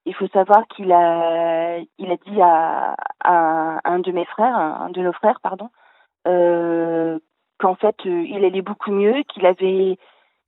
il 0.06 0.14
faut 0.14 0.28
savoir 0.28 0.68
qu'il 0.68 0.92
a, 0.92 1.78
il 1.98 2.12
a 2.12 2.16
dit 2.16 2.40
à, 2.40 2.94
à 3.24 3.80
un 3.84 3.98
de 3.98 4.12
mes 4.12 4.24
frères, 4.24 4.54
un 4.54 4.90
de 4.90 5.00
nos 5.02 5.12
frères, 5.12 5.40
pardon, 5.40 5.68
euh, 6.28 7.18
qu'en 7.58 7.74
fait 7.74 7.96
euh, 8.06 8.22
il 8.22 8.44
allait 8.44 8.62
beaucoup 8.62 8.92
mieux, 8.92 9.24
qu'il 9.24 9.44
avait, 9.44 9.98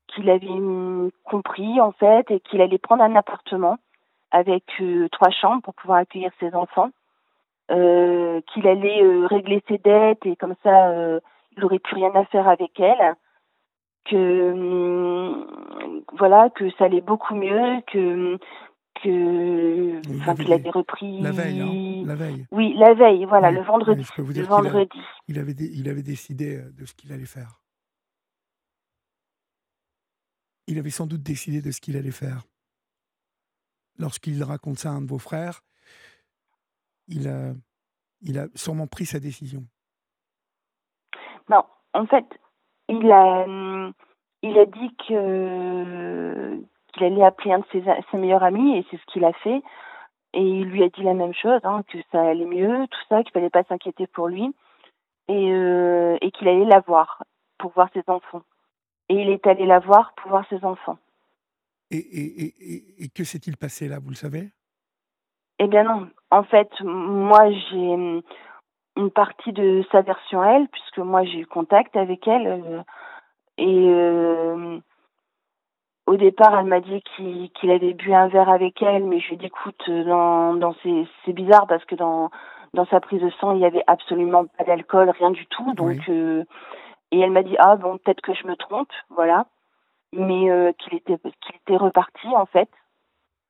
qu'il 0.07 0.30
avait 0.30 1.11
compris 1.24 1.80
en 1.80 1.91
fait 1.91 2.30
et 2.30 2.39
qu'il 2.39 2.61
allait 2.61 2.78
prendre 2.78 3.03
un 3.03 3.16
appartement 3.16 3.78
avec 4.33 4.64
euh, 4.80 5.09
trois 5.11 5.30
chambres 5.30 5.62
pour 5.62 5.74
pouvoir 5.74 5.99
accueillir 5.99 6.33
ses 6.41 6.53
enfants, 6.55 6.91
euh, 7.70 8.41
qu'il 8.53 8.66
allait 8.66 9.03
euh, 9.03 9.26
régler 9.26 9.62
ses 9.68 9.78
dettes 9.78 10.24
et 10.26 10.35
comme 10.37 10.55
ça 10.62 11.20
il 11.57 11.64
aurait 11.64 11.78
plus 11.78 11.97
rien 11.97 12.11
à 12.14 12.24
faire 12.24 12.49
avec 12.49 12.80
elle, 12.80 13.14
que 14.07 14.53
hum, 14.53 16.03
voilà 16.18 16.51
que 16.51 16.70
ça 16.72 16.87
allait 16.87 17.03
beaucoup 17.03 17.35
mieux, 17.35 17.80
que 17.93 18.39
que 19.03 20.01
Il 20.09 20.20
enfin 20.20 20.35
qu'il 20.35 20.53
avait 20.53 20.70
repris 20.70 21.20
La 21.20 21.30
veille, 21.30 21.61
hein, 21.61 22.07
la 22.07 22.14
veille. 22.14 22.47
oui 22.51 22.74
la 22.76 22.95
veille 22.95 23.24
voilà 23.26 23.49
Oui, 23.51 23.55
le 23.55 23.62
vendredi 23.62 24.01
oui, 24.01 24.07
je 24.09 24.14
peux 24.14 24.22
vous 24.22 24.28
le 24.28 24.35
dire 24.35 24.49
vendredi 24.49 24.99
Il 25.28 25.39
avait, 25.39 25.53
il 25.53 25.89
avait 25.89 26.03
décidé 26.03 26.61
de 26.72 26.85
ce 26.85 26.95
qu'il 26.95 27.12
allait 27.12 27.24
faire. 27.24 27.62
Il 30.68 30.78
avait 30.78 30.91
sans 30.91 31.07
doute 31.07 31.22
décidé 31.22 31.61
de 31.61 31.70
ce 31.70 31.80
qu'il 31.80 31.97
allait 31.97 32.11
faire. 32.12 32.43
Lorsqu'il 33.99 34.43
raconte 34.43 34.78
ça 34.78 34.90
à 34.90 34.93
un 34.93 35.03
de 35.03 35.09
vos 35.09 35.18
frères, 35.18 35.61
il 37.09 37.28
a, 37.28 37.53
il 38.22 38.38
a 38.38 38.47
sûrement 38.55 38.86
pris 38.86 39.07
sa 39.07 39.20
décision. 39.20 39.64
Non, 41.49 41.64
en 41.95 42.07
fait, 42.07 42.24
il 42.88 43.11
a, 43.11 43.47
il 44.43 44.59
a 44.59 44.66
dit 44.66 44.95
qu'il 45.07 45.14
allait 47.05 47.24
appeler 47.24 47.53
un 47.53 47.59
de 47.59 47.66
ses, 47.72 47.84
ses 48.11 48.16
meilleurs 48.16 48.43
amis 48.43 48.78
et 48.78 48.86
c'est 48.90 48.97
ce 48.97 49.07
qu'il 49.12 49.24
a 49.24 49.32
fait. 49.32 49.62
Et 50.34 50.43
il 50.43 50.64
lui 50.64 50.82
a 50.82 50.88
dit 50.88 51.03
la 51.03 51.14
même 51.14 51.34
chose, 51.34 51.61
hein, 51.64 51.82
que 51.88 51.99
ça 52.11 52.22
allait 52.22 52.47
mieux, 52.47 52.86
tout 52.88 53.01
ça, 53.09 53.22
qu'il 53.22 53.32
fallait 53.32 53.51
pas 53.51 53.64
s'inquiéter 53.64 54.07
pour 54.07 54.28
lui 54.28 54.55
euh, 55.30 56.16
et 56.20 56.30
qu'il 56.30 56.49
allait 56.49 56.64
la 56.64 56.80
voir 56.80 57.22
pour 57.59 57.72
voir 57.72 57.88
ses 57.93 58.03
enfants. 58.07 58.43
Et 59.09 59.14
il 59.14 59.28
est 59.28 59.47
allé 59.47 59.66
la 59.66 59.78
voir 59.78 60.14
pour 60.14 60.30
voir 60.30 60.47
ses 60.49 60.64
enfants. 60.64 60.99
Et, 61.93 61.99
et, 61.99 62.45
et, 62.45 62.74
et- 62.74 63.05
et 63.05 63.09
que 63.11 63.22
s'est-il 63.22 63.57
passé 63.59 63.86
là, 63.86 63.99
vous 64.01 64.09
le 64.11 64.16
savez? 64.16 64.51
Eh 65.59 65.66
bien 65.68 65.84
non. 65.84 66.09
En 66.30 66.43
fait, 66.45 66.70
moi 66.80 67.51
j'ai 67.53 67.76
hum, 67.95 68.22
une 68.97 69.11
partie 69.11 69.53
de 69.53 69.84
sa 69.93 70.03
version 70.03 70.40
à 70.40 70.53
elle, 70.53 70.68
puisque 70.68 70.99
moi 70.99 71.24
j'ai 71.24 71.40
eu 71.40 71.47
contact 71.47 71.97
avec 71.97 72.26
elle. 72.26 72.47
euh, 72.47 72.82
et 73.59 73.88
euh, 73.88 74.78
au 76.07 76.16
départ, 76.16 76.59
elle 76.59 76.66
m'a 76.66 76.80
dit 76.80 77.03
qu'il 77.16 77.70
avait 77.70 77.95
bu 77.95 78.12
un 78.14 78.28
verre 78.28 78.49
avec 78.49 78.82
elle, 78.82 79.05
mais 79.05 79.20
je 79.20 79.28
lui 79.28 79.34
ai 79.34 79.38
dit 79.38 79.47
écoute, 79.47 79.82
euh, 79.88 80.05
dans, 80.05 80.55
dans 80.55 80.74
ces- 80.82 81.07
c'est 81.24 81.32
bizarre 81.32 81.66
parce 81.66 81.84
que 81.84 81.95
dans 81.95 82.30
dans 82.74 82.86
sa 82.86 83.01
prise 83.01 83.20
de 83.20 83.28
sang, 83.40 83.53
il 83.55 83.61
y 83.61 83.66
avait 83.66 83.84
absolument 83.86 84.47
pas 84.47 84.64
d'alcool, 84.64 85.11
rien 85.11 85.30
du 85.30 85.47
tout. 85.47 85.74
Donc 85.74 85.99
Oui. 85.99 86.01
euh, 86.09 86.45
et 87.12 87.20
elle 87.20 87.30
m'a 87.32 87.43
dit 87.43 87.57
ah 87.59 87.76
bon 87.76 87.99
peut-être 87.99 88.22
que 88.22 88.34
je 88.34 88.47
me 88.47 88.57
trompe, 88.57 88.90
voilà, 89.11 89.47
mais 90.12 90.50
euh, 90.50 90.72
qu'il 90.78 90.94
était 90.94 91.16
qu'il 91.16 91.56
était 91.56 91.76
reparti 91.76 92.28
en 92.28 92.46
fait 92.46 92.68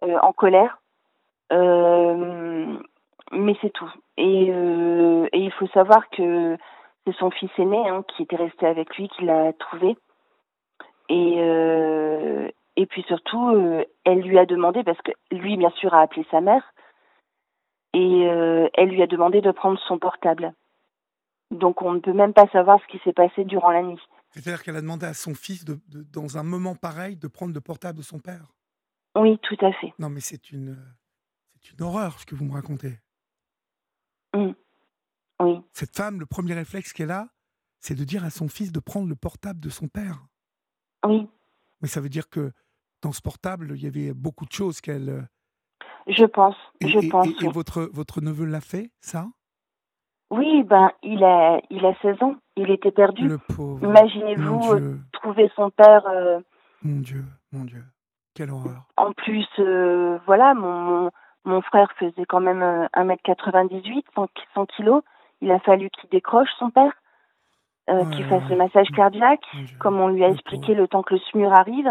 euh, 0.04 0.18
en 0.20 0.32
colère. 0.32 0.78
Euh, 1.52 2.78
mais 3.32 3.56
c'est 3.60 3.72
tout. 3.72 3.90
Et, 4.16 4.48
euh, 4.50 5.28
et 5.32 5.38
il 5.38 5.52
faut 5.52 5.66
savoir 5.68 6.08
que 6.10 6.56
c'est 7.06 7.14
son 7.16 7.30
fils 7.30 7.50
aîné 7.58 7.88
hein, 7.88 8.04
qui 8.08 8.22
était 8.22 8.36
resté 8.36 8.66
avec 8.66 8.96
lui, 8.96 9.08
qui 9.08 9.24
l'a 9.24 9.52
trouvé. 9.54 9.96
Et, 11.08 11.36
euh, 11.38 12.48
et 12.76 12.86
puis 12.86 13.02
surtout, 13.02 13.84
elle 14.04 14.20
lui 14.20 14.38
a 14.38 14.46
demandé, 14.46 14.82
parce 14.82 15.00
que 15.02 15.12
lui, 15.30 15.56
bien 15.56 15.70
sûr, 15.70 15.92
a 15.92 16.00
appelé 16.00 16.24
sa 16.30 16.40
mère, 16.40 16.72
et 17.92 18.22
elle 18.22 18.88
lui 18.88 19.02
a 19.02 19.06
demandé 19.06 19.42
de 19.42 19.50
prendre 19.50 19.78
son 19.80 19.98
portable. 19.98 20.54
Donc 21.50 21.82
on 21.82 21.92
ne 21.92 22.00
peut 22.00 22.14
même 22.14 22.32
pas 22.32 22.46
savoir 22.48 22.80
ce 22.80 22.86
qui 22.86 22.98
s'est 23.04 23.12
passé 23.12 23.44
durant 23.44 23.70
la 23.70 23.82
nuit. 23.82 24.00
C'est-à-dire 24.32 24.62
qu'elle 24.62 24.76
a 24.76 24.80
demandé 24.80 25.06
à 25.06 25.14
son 25.14 25.34
fils, 25.34 25.64
de, 25.64 25.78
de- 25.88 26.02
dans 26.02 26.38
un 26.38 26.42
moment 26.42 26.74
pareil, 26.74 27.16
de 27.16 27.28
prendre 27.28 27.52
le 27.54 27.60
portable 27.60 27.98
de 27.98 28.02
son 28.02 28.18
père. 28.18 28.52
Oui, 29.16 29.38
tout 29.42 29.56
à 29.64 29.72
fait. 29.74 29.92
Non, 29.98 30.08
mais 30.08 30.20
c'est 30.20 30.50
une, 30.52 30.76
c'est 31.54 31.72
une 31.72 31.82
horreur 31.82 32.18
ce 32.18 32.24
que 32.26 32.34
vous 32.34 32.44
me 32.46 32.52
racontez. 32.52 32.98
Oui, 34.34 35.60
Cette 35.72 35.94
femme, 35.96 36.20
le 36.20 36.26
premier 36.26 36.54
réflexe 36.54 36.92
qu'elle 36.92 37.10
a, 37.10 37.28
c'est 37.80 37.94
de 37.96 38.04
dire 38.04 38.24
à 38.24 38.30
son 38.30 38.48
fils 38.48 38.70
de 38.72 38.78
prendre 38.80 39.08
le 39.08 39.16
portable 39.16 39.60
de 39.60 39.68
son 39.70 39.88
père. 39.88 40.24
oui. 41.04 41.28
Mais 41.80 41.88
ça 41.88 42.00
veut 42.00 42.08
dire 42.08 42.30
que 42.30 42.52
dans 43.02 43.10
ce 43.10 43.20
portable, 43.20 43.72
il 43.74 43.82
y 43.82 43.86
avait 43.88 44.12
beaucoup 44.14 44.46
de 44.46 44.52
choses 44.52 44.80
qu'elle. 44.80 45.08
euh, 45.08 45.22
Je 46.06 46.24
pense, 46.24 46.54
Et, 46.80 46.86
je 46.88 46.98
et- 46.98 47.08
pense. 47.08 47.26
et- 47.26 47.30
et 47.30 47.46
oui. 47.48 47.52
votre, 47.52 47.82
votre 47.92 48.20
neveu 48.20 48.44
l'a 48.46 48.60
fait, 48.60 48.92
ça? 49.00 49.28
Oui, 50.32 50.62
ben 50.62 50.90
il 51.02 51.22
a 51.24 51.60
il 51.68 51.84
a 51.84 51.92
16 52.00 52.22
ans, 52.22 52.36
il 52.56 52.70
était 52.70 52.90
perdu. 52.90 53.28
Le 53.28 53.36
pauvre. 53.54 53.84
Imaginez-vous 53.86 54.72
euh, 54.72 54.96
trouver 55.12 55.50
son 55.54 55.68
père 55.68 56.06
euh, 56.06 56.40
Mon 56.82 57.00
Dieu, 57.00 57.22
mon 57.52 57.64
Dieu. 57.64 57.82
Quelle 58.34 58.50
horreur. 58.50 58.84
en 58.96 59.12
plus 59.12 59.46
euh, 59.58 60.18
voilà, 60.24 60.54
mon, 60.54 60.72
mon 60.72 61.10
mon 61.44 61.60
frère 61.60 61.92
faisait 61.98 62.24
quand 62.24 62.40
même 62.40 62.62
euh, 62.62 62.86
1m98, 62.96 64.04
100, 64.14 64.28
100 64.54 64.66
kilos. 64.74 65.02
Il 65.42 65.50
a 65.50 65.58
fallu 65.58 65.90
qu'il 65.90 66.08
décroche 66.08 66.48
son 66.58 66.70
père, 66.70 66.92
qu'il 68.12 68.24
fasse 68.24 68.48
le 68.48 68.56
massage 68.56 68.88
cardiaque, 68.96 69.44
comme 69.80 70.00
on 70.00 70.08
lui 70.08 70.24
a 70.24 70.28
Le 70.28 70.34
expliqué 70.34 70.68
pauvre. 70.68 70.78
le 70.80 70.88
temps 70.88 71.02
que 71.02 71.12
le 71.12 71.20
SMUR 71.20 71.52
arrive. 71.52 71.90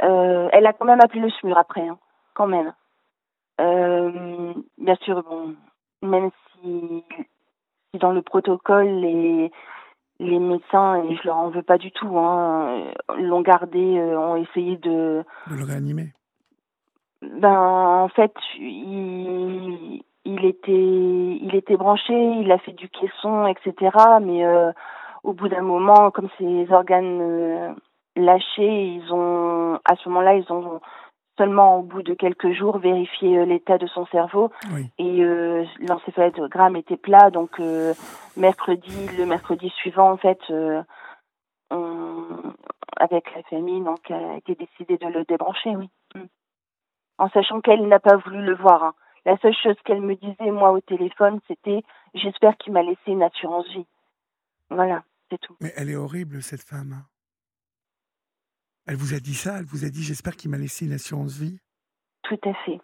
Elle 0.00 0.66
a 0.66 0.72
quand 0.74 0.84
même 0.84 1.00
appelé 1.00 1.20
le 1.20 1.30
SMUR 1.30 1.56
après, 1.56 1.88
hein, 1.88 1.96
quand 2.34 2.48
même. 2.48 2.74
Bien 3.58 4.96
sûr, 4.96 5.22
bon, 5.22 5.54
même 6.02 6.30
si, 6.62 7.04
si 7.92 7.98
dans 7.98 8.12
le 8.12 8.22
protocole, 8.22 8.86
les, 8.86 9.50
les 10.18 10.38
médecins, 10.38 11.02
et 11.04 11.16
je 11.16 11.26
leur 11.26 11.36
en 11.36 11.48
veux 11.50 11.62
pas 11.62 11.78
du 11.78 11.90
tout, 11.92 12.18
hein, 12.18 12.92
l'ont 13.18 13.42
gardé, 13.42 13.98
euh, 13.98 14.18
ont 14.18 14.36
essayé 14.36 14.76
de... 14.76 15.24
De 15.48 15.56
le 15.56 15.64
réanimer. 15.64 16.12
Ben, 17.22 17.58
en 17.58 18.08
fait, 18.08 18.34
il, 18.58 20.02
il 20.24 20.44
était, 20.44 20.72
il 20.72 21.54
était 21.54 21.76
branché, 21.76 22.14
il 22.14 22.50
a 22.50 22.58
fait 22.58 22.72
du 22.72 22.88
caisson, 22.88 23.46
etc. 23.46 23.74
Mais 24.22 24.44
euh, 24.44 24.72
au 25.22 25.32
bout 25.32 25.48
d'un 25.48 25.62
moment, 25.62 26.10
comme 26.10 26.28
ses 26.38 26.70
organes 26.72 27.20
euh, 27.20 27.74
lâchés, 28.16 28.94
ils 28.94 29.12
ont, 29.12 29.78
à 29.84 29.96
ce 29.96 30.08
moment-là, 30.08 30.34
ils 30.34 30.52
ont 30.52 30.80
seulement 31.40 31.78
au 31.78 31.82
bout 31.82 32.02
de 32.02 32.12
quelques 32.12 32.52
jours 32.52 32.76
vérifié 32.78 33.38
euh, 33.38 33.46
l'état 33.46 33.78
de 33.78 33.86
son 33.86 34.04
cerveau 34.06 34.50
Oui. 34.74 34.90
et 34.98 35.22
euh, 35.24 35.64
l'encéphalogramme 35.88 36.76
était 36.76 36.98
plat. 36.98 37.30
Donc 37.30 37.58
euh, 37.60 37.94
mercredi, 38.36 39.08
le 39.16 39.24
mercredi 39.24 39.70
suivant, 39.70 40.10
en 40.10 40.18
fait, 40.18 40.38
euh, 40.50 40.82
on, 41.70 42.26
avec 42.98 43.34
la 43.34 43.42
famille, 43.44 43.82
donc 43.82 44.10
a 44.10 44.36
été 44.36 44.54
décidé 44.54 44.98
de 44.98 45.06
le 45.06 45.24
débrancher, 45.24 45.74
oui. 45.76 45.88
Mm. 46.14 46.26
En 47.16 47.30
sachant 47.30 47.62
qu'elle 47.62 47.88
n'a 47.88 48.00
pas 48.00 48.16
voulu 48.16 48.42
le 48.42 48.54
voir. 48.54 48.84
hein. 48.84 48.94
La 49.24 49.38
seule 49.38 49.56
chose 49.62 49.76
qu'elle 49.84 50.02
me 50.02 50.16
disait, 50.16 50.50
moi, 50.50 50.72
au 50.72 50.80
téléphone, 50.80 51.40
c'était 51.48 51.82
J'espère 52.14 52.56
qu'il 52.58 52.72
m'a 52.72 52.82
laissé 52.82 53.06
une 53.06 53.22
assurance 53.22 53.68
vie. 53.68 53.86
Voilà, 54.68 55.04
c'est 55.30 55.38
tout. 55.38 55.56
Mais 55.60 55.72
elle 55.76 55.90
est 55.90 55.96
horrible, 55.96 56.42
cette 56.42 56.62
femme. 56.62 57.04
Elle 58.90 58.96
vous 58.96 59.14
a 59.14 59.20
dit 59.20 59.34
ça 59.34 59.58
Elle 59.60 59.66
vous 59.66 59.84
a 59.84 59.88
dit 59.88 60.02
J'espère 60.02 60.34
qu'il 60.34 60.50
m'a 60.50 60.58
laissé 60.58 60.84
une 60.84 60.92
assurance 60.92 61.38
vie 61.38 61.60
Tout 62.24 62.40
à 62.44 62.52
fait. 62.64 62.80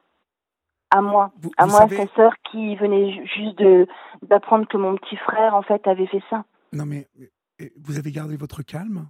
À 0.92 1.02
moi. 1.02 1.32
Vous, 1.36 1.50
À 1.56 1.64
vous 1.64 1.72
moi, 1.72 1.80
savez- 1.80 1.96
sa 1.96 2.06
sœur 2.14 2.32
qui 2.48 2.76
venait 2.76 3.12
ju- 3.12 3.26
juste 3.26 3.58
de 3.58 3.88
d'apprendre 4.22 4.68
que 4.68 4.76
mon 4.76 4.94
petit 4.96 5.16
frère, 5.16 5.56
en 5.56 5.62
fait, 5.62 5.84
avait 5.88 6.06
fait 6.06 6.22
ça. 6.30 6.44
Non, 6.72 6.86
mais 6.86 7.08
vous 7.76 7.98
avez 7.98 8.12
gardé 8.12 8.36
votre 8.36 8.62
calme? 8.62 9.08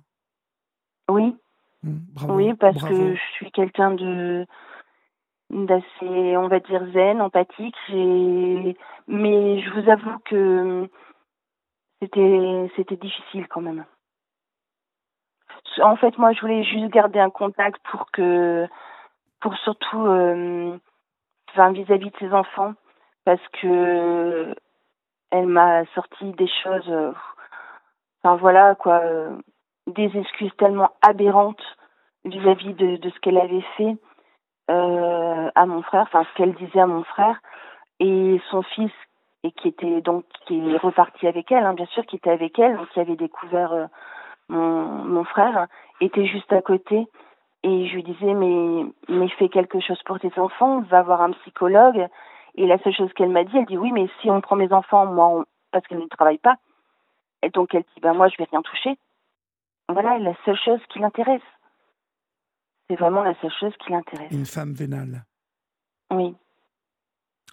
Oui, 1.11 1.37
Hmm, 1.83 1.99
Bravo. 2.15 2.35
oui, 2.35 2.55
parce 2.55 2.79
bravo. 2.79 2.95
que 2.95 3.15
je 3.15 3.21
suis 3.35 3.51
quelqu'un 3.53 3.91
de 3.93 4.47
d'assez, 5.51 6.37
on 6.39 6.49
va 6.49 6.61
dire, 6.61 6.83
zen, 6.95 7.21
empathique. 7.21 7.77
Mais 7.91 9.61
je 9.61 9.71
vous 9.81 9.91
avoue 9.91 10.19
que 10.25 10.89
c'était 12.01 12.71
c'était 12.75 12.97
difficile 12.97 13.47
quand 13.49 13.61
même. 13.61 13.85
En 15.83 15.97
fait, 15.97 16.17
moi, 16.19 16.33
je 16.33 16.41
voulais 16.41 16.65
juste 16.65 16.93
garder 16.93 17.19
un 17.19 17.31
contact 17.31 17.81
pour 17.91 18.11
que, 18.11 18.67
pour 19.41 19.55
surtout, 19.59 20.07
euh, 20.07 20.77
vis-à-vis 21.57 22.11
de 22.11 22.17
ses 22.19 22.33
enfants, 22.33 22.75
parce 23.25 23.47
que 23.61 24.55
elle 25.31 25.47
m'a 25.47 25.85
sorti 25.95 26.33
des 26.33 26.49
choses, 26.63 26.89
euh, 26.89 27.13
enfin 28.23 28.37
voilà 28.37 28.75
quoi, 28.75 29.01
euh, 29.01 29.37
des 29.87 30.11
excuses 30.17 30.55
tellement 30.59 30.91
aberrantes 31.03 31.63
vis-à-vis 32.25 32.75
de, 32.75 32.99
ce 33.09 33.21
qu'elle 33.21 33.39
avait 33.39 33.65
fait 33.77 33.97
à 34.69 35.67
mon 35.67 35.83
frère, 35.83 36.03
enfin 36.03 36.25
ce 36.25 36.37
qu'elle 36.37 36.55
disait 36.55 36.81
à 36.81 36.87
mon 36.87 37.05
frère 37.05 37.41
et 38.01 38.41
son 38.51 38.63
fils 38.63 38.93
et 39.45 39.53
qui 39.53 39.69
était 39.69 40.01
donc 40.01 40.25
qui 40.47 40.59
est 40.71 40.77
reparti 40.77 41.27
avec 41.27 41.51
elle, 41.53 41.65
hein, 41.65 41.75
bien 41.75 41.87
sûr, 41.87 42.05
qui 42.07 42.17
était 42.17 42.31
avec 42.31 42.59
elle, 42.59 42.77
donc 42.77 42.89
qui 42.91 43.01
avait 43.01 43.17
découvert 43.17 43.89
mon, 44.49 45.05
mon 45.05 45.25
frère, 45.25 45.67
était 46.01 46.27
juste 46.27 46.53
à 46.53 46.63
côté 46.63 47.07
et 47.63 47.89
je 47.89 47.95
lui 47.95 48.03
disais 48.03 48.35
mais 48.35 48.85
mais 49.09 49.29
fais 49.39 49.49
quelque 49.49 49.81
chose 49.81 50.01
pour 50.05 50.21
tes 50.21 50.33
enfants, 50.39 50.83
va 50.83 51.03
voir 51.03 51.21
un 51.23 51.33
psychologue 51.33 52.07
et 52.55 52.67
la 52.67 52.79
seule 52.79 52.95
chose 52.95 53.13
qu'elle 53.15 53.31
m'a 53.31 53.45
dit, 53.45 53.57
elle 53.57 53.67
dit 53.67 53.79
oui 53.79 53.93
mais 53.93 54.09
si 54.21 54.31
on 54.31 54.41
prend 54.41 54.57
mes 54.57 54.73
enfants, 54.73 55.07
moi 55.07 55.29
on- 55.29 55.45
parce 55.73 55.87
qu'elle 55.87 55.99
ne 55.99 56.07
travaille 56.07 56.39
pas 56.39 56.57
et 57.43 57.51
donc 57.51 57.75
elle 57.75 57.83
dit 57.83 58.01
ben 58.01 58.15
moi 58.15 58.29
je 58.29 58.37
vais 58.39 58.49
rien 58.51 58.63
toucher. 58.63 58.99
Voilà 59.89 60.19
la 60.19 60.35
seule 60.45 60.59
chose 60.65 60.81
qui 60.91 60.99
l'intéresse. 60.99 61.43
C'est 62.89 62.97
vraiment 62.97 63.23
la 63.23 63.35
seule 63.41 63.53
chose 63.59 63.73
qui 63.85 63.91
l'intéresse. 63.93 64.31
Une 64.33 64.47
femme 64.47 64.73
vénale. 64.73 65.25
Oui. 66.11 66.35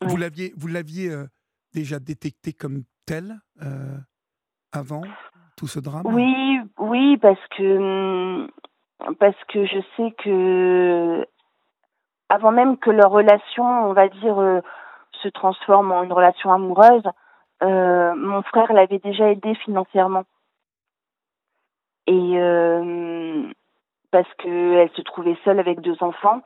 Vous 0.02 0.16
Ouais. 0.16 0.20
l'aviez, 0.22 0.54
vous 0.58 0.68
l'aviez 0.68 1.10
euh, 1.12 1.26
déjà 1.74 2.00
détectée 2.00 2.54
comme 2.54 2.84
telle 3.06 3.40
euh, 3.62 3.98
avant? 4.72 5.02
Tout 5.56 5.68
ce 5.68 5.80
drame 5.80 6.02
Oui, 6.06 6.60
oui, 6.78 7.18
parce 7.18 7.40
que 7.58 7.78
hum, 7.78 8.48
parce 9.20 9.42
que 9.50 9.66
je 9.66 9.80
sais 9.98 10.12
que 10.24 11.26
avant 12.30 12.52
même 12.52 12.78
que 12.78 12.90
leur 12.90 13.12
relation, 13.12 13.64
on 13.64 13.94
va 13.94 14.08
dire, 14.08 14.40
euh, 14.40 14.62
se 15.22 15.28
transforme 15.28 15.92
en 15.92 16.04
une 16.04 16.14
relation 16.14 16.52
amoureuse, 16.52 17.04
euh, 17.62 18.16
mon 18.16 18.42
frère 18.44 18.74
l'avait 18.74 19.00
déjà 19.00 19.30
aidé 19.30 19.56
financièrement. 19.56 20.24
Et 22.08 22.38
euh, 22.38 23.44
parce 24.12 24.28
qu'elle 24.40 24.90
se 24.96 25.02
trouvait 25.02 25.38
seule 25.46 25.60
avec 25.60 25.82
deux 25.82 25.96
enfants, 26.02 26.42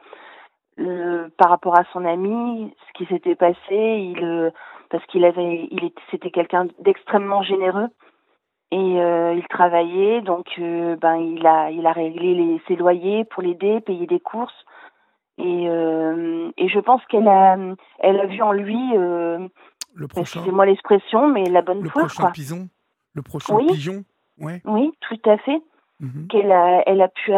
par 1.37 1.49
rapport 1.49 1.75
à 1.75 1.85
son 1.91 2.05
ami, 2.05 2.71
ce 2.87 2.93
qui 2.93 3.05
s'était 3.07 3.35
passé, 3.35 3.57
il 3.71 4.51
parce 4.89 5.03
qu'il 5.07 5.25
avait, 5.25 5.67
il 5.71 5.83
était, 5.83 6.01
c'était 6.11 6.29
quelqu'un 6.29 6.67
d'extrêmement 6.79 7.41
généreux 7.41 7.87
et 8.71 8.99
euh, 9.01 9.33
il 9.33 9.47
travaillait, 9.47 10.21
donc 10.21 10.45
euh, 10.59 10.95
ben 10.97 11.15
il 11.15 11.45
a, 11.47 11.71
il 11.71 11.85
a 11.87 11.91
réglé 11.91 12.33
les, 12.35 12.61
ses 12.67 12.75
loyers 12.75 13.23
pour 13.25 13.41
l'aider, 13.43 13.79
payer 13.81 14.07
des 14.07 14.19
courses 14.19 14.65
et 15.37 15.69
euh, 15.69 16.49
et 16.57 16.67
je 16.67 16.79
pense 16.79 17.05
qu'elle 17.05 17.27
a, 17.27 17.55
elle 17.99 18.19
a 18.19 18.25
vu 18.25 18.41
en 18.41 18.51
lui, 18.51 18.77
Le 18.93 20.07
prochain, 20.07 20.39
excusez-moi 20.39 20.65
l'expression, 20.65 21.27
mais 21.27 21.45
la 21.45 21.61
bonne 21.61 21.81
le 21.81 21.89
foi 21.89 22.01
prochain 22.01 22.23
quoi. 22.23 22.31
pigeon, 22.31 22.67
le 23.13 23.21
prochain 23.21 23.55
Oui. 23.55 23.67
pigeon, 23.67 24.03
ouais. 24.39 24.61
Oui, 24.65 24.91
tout 25.01 25.29
à 25.29 25.37
fait. 25.37 25.61
mhm. 25.99 26.27
qu'elle 26.27 26.51
a, 26.51 26.83
elle 26.87 27.01
a 27.01 27.07
pu, 27.07 27.31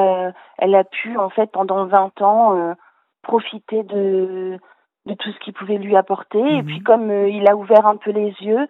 elle 0.58 0.76
a 0.76 0.84
pu 0.84 1.18
en 1.18 1.30
fait 1.30 1.52
pendant 1.52 1.86
20 1.86 2.22
ans 2.22 2.76
profiter 3.22 3.84
de 3.84 4.58
de 5.06 5.14
tout 5.16 5.32
ce 5.32 5.40
qu'il 5.40 5.54
pouvait 5.54 5.78
lui 5.78 5.96
apporter. 5.96 6.40
Et 6.40 6.62
Mhm. 6.62 6.66
puis 6.66 6.80
comme 6.82 7.12
il 7.28 7.48
a 7.48 7.56
ouvert 7.56 7.86
un 7.86 7.98
peu 7.98 8.12
les 8.12 8.34
yeux, 8.42 8.68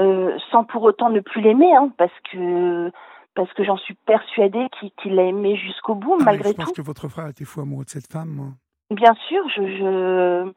euh, 0.00 0.36
sans 0.50 0.64
pour 0.64 0.82
autant 0.82 1.10
ne 1.10 1.20
plus 1.20 1.40
l'aimer, 1.40 1.74
hein, 1.76 1.92
parce 1.96 2.12
que 2.32 2.90
parce 3.34 3.52
que 3.52 3.62
j'en 3.62 3.76
suis 3.76 3.94
persuadée 3.94 4.66
qu'il 5.02 5.14
l'a 5.14 5.22
aimé 5.22 5.54
jusqu'au 5.56 5.94
bout 5.94 6.16
Ah, 6.20 6.24
malgré 6.24 6.50
je 6.50 6.54
pense 6.56 6.66
tout. 6.66 6.82
que 6.82 6.82
votre 6.82 7.08
frère 7.08 7.28
était 7.28 7.44
fou 7.44 7.60
amoureux 7.60 7.84
de 7.84 7.90
cette 7.90 8.10
femme. 8.10 8.28
moi. 8.30 8.46
Bien 8.90 9.14
sûr, 9.28 9.48
je, 9.54 9.62
je 9.76 10.52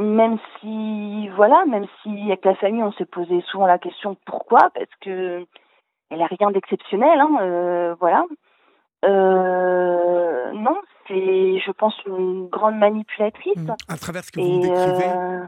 même 0.00 0.38
si 0.58 1.28
voilà, 1.36 1.64
même 1.66 1.86
si 2.02 2.08
avec 2.26 2.44
la 2.44 2.54
famille 2.54 2.82
on 2.82 2.92
s'est 2.92 3.04
posé 3.04 3.42
souvent 3.50 3.66
la 3.66 3.78
question 3.78 4.16
pourquoi, 4.24 4.70
parce 4.74 4.88
que 5.02 5.44
elle 6.10 6.22
a 6.22 6.26
rien 6.26 6.50
d'exceptionnel, 6.50 7.20
hein, 7.20 7.36
euh, 7.40 7.94
voilà. 8.00 8.24
Euh, 9.04 10.52
non, 10.52 10.76
c'est, 11.06 11.58
je 11.58 11.70
pense, 11.72 11.94
une 12.06 12.48
grande 12.48 12.76
manipulatrice. 12.76 13.56
Mhm. 13.56 13.74
À 13.88 13.96
travers 13.96 14.24
ce 14.24 14.32
que 14.32 14.40
vous 14.40 14.46
me 14.46 14.62
décrivez, 14.62 15.12
euh, 15.12 15.44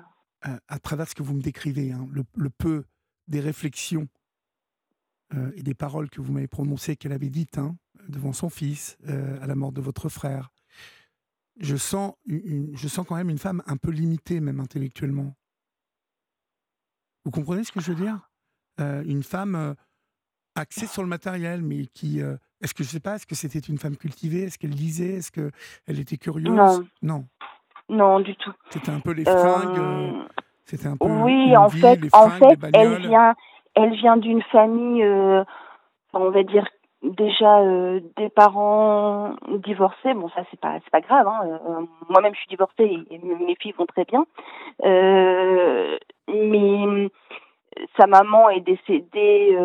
euh, 0.47 0.59
à 0.69 0.79
travers 0.79 1.09
ce 1.09 1.15
que 1.15 1.23
vous 1.23 1.35
me 1.35 1.43
décrivez, 1.43 1.93
hein, 1.93 2.09
le, 2.11 2.25
le 2.37 2.51
peu 2.51 2.85
des 3.29 3.41
réflexions 3.41 4.09
euh, 5.35 5.53
et 5.57 5.63
des 5.63 5.75
paroles 5.75 6.11
que 6.11 6.21
vous 6.21 6.33
m'avez 6.33 6.49
prononcées, 6.49 6.97
qu'elle 6.97 7.13
avait 7.13 7.31
dites 7.31 7.59
hein, 7.59 7.77
devant 8.09 8.33
son 8.33 8.51
fils, 8.51 8.97
euh, 9.09 9.41
à 9.43 9.47
la 9.47 9.55
mort 9.55 9.73
de 9.73 9.81
votre 9.81 10.09
frère, 10.09 10.51
je 11.61 11.77
sens, 11.77 12.15
une- 12.27 12.77
je 12.77 12.89
sens 12.89 13.07
quand 13.07 13.17
même 13.17 13.31
une 13.31 13.39
femme 13.39 13.63
un 13.67 13.77
peu 13.77 13.91
limitée, 13.91 14.41
même 14.41 14.59
intellectuellement. 14.61 15.35
Vous 17.25 17.31
comprenez 17.31 17.63
ce 17.65 17.71
que 17.73 17.81
je 17.81 17.93
veux 17.93 18.05
dire? 18.05 18.31
Euh, 18.81 19.05
Une 19.05 19.23
femme 19.23 19.77
axée 20.55 20.87
sur 20.87 21.03
le 21.03 21.09
matériel, 21.09 21.63
mais 21.63 21.87
qui... 21.87 22.21
est-ce 22.61 22.75
que 22.75 22.83
je 22.85 22.89
sais 22.89 23.01
pas, 23.01 23.17
est-ce 23.17 23.27
que 23.27 23.35
c'était 23.35 23.59
une 23.61 23.79
femme 23.79 23.97
cultivée? 23.97 24.43
Est-ce 24.43 24.59
qu'elle 24.59 24.71
lisait? 24.71 25.15
Est-ce 25.15 25.31
qu'elle 25.31 25.99
était 26.01 26.17
curieuse? 26.19 26.51
Non. 26.55 26.89
Non. 27.03 27.29
Non, 27.93 28.21
du 28.21 28.35
tout. 28.37 28.53
C'était 28.71 28.91
un 28.91 29.01
peu 29.01 29.13
les 29.13 29.29
Euh, 29.29 29.37
fringues. 29.37 29.79
euh, 29.79 30.11
c'était 30.65 30.87
un 30.89 30.97
peu 30.97 31.07
oui, 31.07 31.57
en 31.57 31.67
vie, 31.69 31.81
fait, 31.81 31.99
en 32.13 32.31
fait, 32.31 32.59
elle 32.75 32.97
vient, 32.99 33.35
elle 33.75 33.93
vient 33.95 34.17
d'une 34.17 34.43
famille, 34.43 35.03
euh, 35.03 35.45
on 36.15 36.31
va 36.31 36.43
dire 36.43 36.67
déjà 37.03 37.59
euh, 37.61 38.01
des 38.17 38.29
parents 38.29 39.35
divorcés. 39.49 40.15
Bon, 40.15 40.29
ça 40.31 40.43
c'est 40.51 40.61
pas, 40.61 40.75
c'est 40.85 40.91
pas 40.91 41.01
grave. 41.01 41.27
Hein. 41.27 41.41
Euh, 41.69 41.81
Moi-même, 42.09 42.33
je 42.35 42.39
suis 42.41 42.49
divorcée 42.49 42.99
et, 43.11 43.19
mes 43.19 43.57
filles 43.57 43.75
vont 43.77 43.87
très 43.87 44.05
bien. 44.05 44.25
Euh, 44.85 45.99
mais 46.29 47.11
sa 47.99 48.07
maman 48.07 48.49
est 48.51 48.61
décédée 48.61 49.57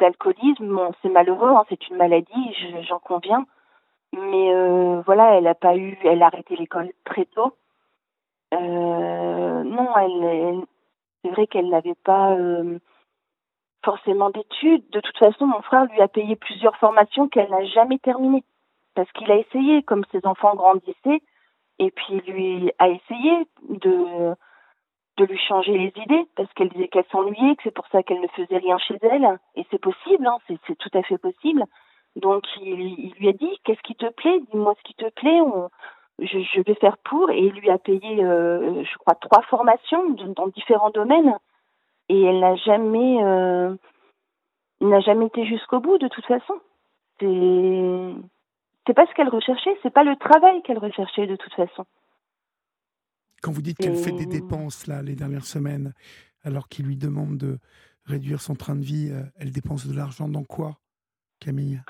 d'alcoolisme. 0.00 0.66
Bon, 0.74 0.92
c'est 1.02 1.08
malheureux, 1.08 1.50
hein, 1.50 1.64
c'est 1.68 1.88
une 1.88 1.96
maladie, 1.96 2.56
j'en 2.88 2.98
conviens. 2.98 3.46
Mais 4.12 5.02
voilà, 5.04 5.36
elle 5.36 5.46
a 5.46 5.54
pas 5.54 5.76
eu, 5.76 5.98
elle 6.04 6.22
a 6.22 6.26
arrêté 6.26 6.56
l'école 6.56 6.92
très 7.04 7.26
tôt. 7.26 7.56
non, 8.52 9.96
elle 9.96 10.66
c'est 11.26 11.32
vrai 11.32 11.46
qu'elle 11.46 11.68
n'avait 11.68 11.96
pas 12.04 12.34
euh, 12.34 12.78
forcément 13.84 14.30
d'études. 14.30 14.88
De 14.90 15.00
toute 15.00 15.18
façon, 15.18 15.46
mon 15.46 15.60
frère 15.62 15.86
lui 15.86 16.00
a 16.00 16.08
payé 16.08 16.36
plusieurs 16.36 16.76
formations 16.76 17.28
qu'elle 17.28 17.50
n'a 17.50 17.64
jamais 17.64 17.98
terminées. 17.98 18.44
Parce 18.94 19.10
qu'il 19.12 19.30
a 19.30 19.36
essayé, 19.36 19.82
comme 19.82 20.04
ses 20.12 20.24
enfants 20.24 20.54
grandissaient, 20.54 21.22
et 21.78 21.90
puis 21.90 22.20
lui 22.28 22.72
a 22.78 22.88
essayé 22.88 23.46
de, 23.68 24.34
de 25.18 25.24
lui 25.24 25.38
changer 25.38 25.76
les 25.76 25.92
idées, 26.02 26.26
parce 26.36 26.52
qu'elle 26.54 26.68
disait 26.70 26.88
qu'elle 26.88 27.04
s'ennuyait, 27.10 27.56
que 27.56 27.62
c'est 27.64 27.74
pour 27.74 27.88
ça 27.88 28.02
qu'elle 28.02 28.20
ne 28.20 28.28
faisait 28.28 28.58
rien 28.58 28.78
chez 28.78 28.98
elle. 29.02 29.38
Et 29.56 29.66
c'est 29.70 29.80
possible, 29.80 30.26
hein, 30.26 30.38
c'est 30.46 30.78
tout 30.78 30.90
à 30.94 31.02
fait 31.02 31.18
possible. 31.18 31.64
Donc 32.16 32.44
il, 32.62 33.12
lui 33.18 33.28
a 33.28 33.32
dit, 33.32 33.60
qu'est-ce 33.64 33.82
qui 33.82 33.94
te 33.94 34.10
plaît? 34.10 34.40
Dis-moi 34.50 34.74
ce 34.78 34.82
qui 34.84 34.94
te 34.94 35.08
plaît 35.10 35.40
je, 36.18 36.62
vais 36.62 36.74
faire 36.76 36.96
pour 36.98 37.30
et 37.30 37.38
il 37.38 37.52
lui 37.52 37.70
a 37.70 37.78
payé, 37.78 38.24
euh, 38.24 38.82
je 38.82 38.98
crois, 38.98 39.14
trois 39.16 39.42
formations 39.42 40.10
dans 40.34 40.48
différents 40.48 40.90
domaines 40.90 41.36
et 42.08 42.22
elle 42.22 42.40
n'a 42.40 42.56
jamais, 42.56 43.22
euh, 43.22 43.74
n'a 44.80 45.00
jamais 45.00 45.26
été 45.26 45.44
jusqu'au 45.46 45.80
bout 45.80 45.98
de 45.98 46.08
toute 46.08 46.24
façon. 46.24 46.54
C'est, 47.20 48.14
c'est 48.86 48.94
pas 48.94 49.06
ce 49.06 49.14
qu'elle 49.14 49.28
recherchait, 49.28 49.76
c'est 49.82 49.92
pas 49.92 50.04
le 50.04 50.16
travail 50.16 50.62
qu'elle 50.62 50.78
recherchait 50.78 51.26
de 51.26 51.36
toute 51.36 51.54
façon. 51.54 51.84
Quand 53.42 53.52
vous 53.52 53.62
dites 53.62 53.78
qu'elle 53.78 53.96
fait 53.96 54.12
des 54.12 54.26
dépenses 54.26 54.86
là 54.86 55.02
les 55.02 55.14
dernières 55.14 55.44
semaines, 55.44 55.92
alors 56.42 56.68
qu'il 56.68 56.86
lui 56.86 56.96
demande 56.96 57.36
de 57.36 57.58
réduire 58.04 58.40
son 58.40 58.54
train 58.54 58.76
de 58.76 58.84
vie, 58.84 59.10
euh, 59.10 59.22
elle 59.36 59.52
dépense 59.52 59.86
de 59.86 59.94
l'argent 59.94 60.28
dans 60.28 60.44
quoi, 60.44 60.78
Camille 61.40 61.80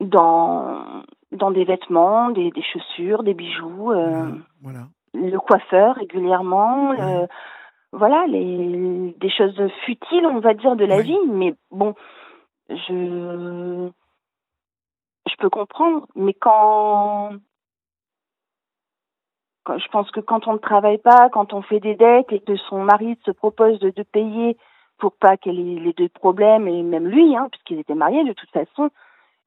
Dans 0.00 1.02
dans 1.34 1.50
des 1.50 1.64
vêtements, 1.64 2.30
des, 2.30 2.50
des 2.50 2.62
chaussures, 2.62 3.22
des 3.22 3.34
bijoux, 3.34 3.92
euh, 3.92 4.30
voilà. 4.62 4.86
le 5.14 5.36
coiffeur 5.38 5.96
régulièrement, 5.96 6.92
euh, 6.92 7.26
voilà, 7.92 8.26
les, 8.26 9.14
des 9.18 9.30
choses 9.30 9.60
futiles, 9.84 10.26
on 10.26 10.40
va 10.40 10.54
dire, 10.54 10.76
de 10.76 10.84
la 10.84 11.02
vie. 11.02 11.18
Mais 11.28 11.54
bon, 11.70 11.94
je, 12.68 13.88
je 15.28 15.36
peux 15.38 15.50
comprendre. 15.50 16.06
Mais 16.14 16.34
quand, 16.34 17.32
quand, 19.64 19.78
je 19.78 19.88
pense 19.88 20.10
que 20.10 20.20
quand 20.20 20.46
on 20.48 20.54
ne 20.54 20.58
travaille 20.58 20.98
pas, 20.98 21.28
quand 21.30 21.52
on 21.52 21.62
fait 21.62 21.80
des 21.80 21.94
dettes 21.94 22.32
et 22.32 22.40
que 22.40 22.56
son 22.56 22.82
mari 22.82 23.18
se 23.24 23.30
propose 23.30 23.78
de, 23.80 23.90
de 23.90 24.02
payer 24.02 24.56
pour 24.98 25.12
pas 25.12 25.36
qu'elle 25.36 25.58
ait 25.58 25.80
les 25.80 25.92
deux 25.92 26.08
problèmes, 26.08 26.68
et 26.68 26.82
même 26.82 27.08
lui, 27.08 27.36
hein, 27.36 27.48
puisqu'ils 27.50 27.78
étaient 27.78 27.94
mariés 27.94 28.24
de 28.24 28.32
toute 28.32 28.50
façon, 28.50 28.90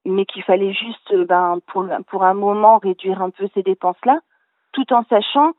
mais 0.05 0.25
qu'il 0.25 0.43
fallait 0.43 0.73
juste 0.73 1.11
euh, 1.11 1.25
ben, 1.25 1.59
pour, 1.67 1.85
pour 2.07 2.23
un 2.23 2.33
moment 2.33 2.77
réduire 2.77 3.21
un 3.21 3.29
peu 3.29 3.47
ces 3.53 3.63
dépenses-là, 3.63 4.19
tout 4.71 4.93
en 4.93 5.03
sachant 5.05 5.53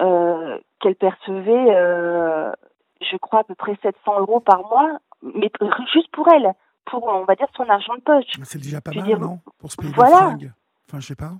euh, 0.00 0.58
qu'elle 0.80 0.96
percevait, 0.96 1.74
euh, 1.74 2.52
je 3.00 3.16
crois, 3.16 3.40
à 3.40 3.44
peu 3.44 3.54
près 3.54 3.76
700 3.82 4.20
euros 4.20 4.40
par 4.40 4.60
mois, 4.68 4.98
mais 5.22 5.50
juste 5.92 6.10
pour 6.12 6.28
elle, 6.32 6.52
pour, 6.86 7.04
on 7.04 7.24
va 7.24 7.34
dire, 7.34 7.46
son 7.56 7.68
argent 7.68 7.94
de 7.94 8.00
poche. 8.00 8.26
C'est 8.42 8.60
déjà 8.60 8.80
pas 8.80 8.92
mal, 8.92 9.18
non 9.18 9.40
Pour 9.58 9.70
se 9.70 9.76
payer 9.76 9.92
voilà. 9.94 10.34
des 10.34 10.50
Enfin, 10.88 11.00
je 11.00 11.06
sais 11.06 11.16
pas. 11.16 11.32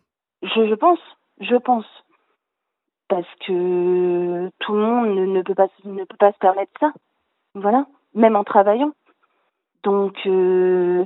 Je, 0.43 0.68
je 0.68 0.74
pense, 0.74 0.99
je 1.41 1.57
pense. 1.57 1.87
Parce 3.09 3.28
que 3.47 4.51
tout 4.61 4.72
le 4.72 4.80
monde 4.80 5.09
ne, 5.14 5.26
ne, 5.26 5.43
peut, 5.43 5.55
pas, 5.55 5.68
ne 5.85 6.05
peut 6.05 6.16
pas 6.16 6.32
se 6.32 6.39
permettre 6.39 6.72
ça. 6.80 6.93
Voilà, 7.55 7.86
même 8.14 8.36
en 8.36 8.44
travaillant. 8.44 8.92
Donc, 9.84 10.16
euh, 10.26 11.05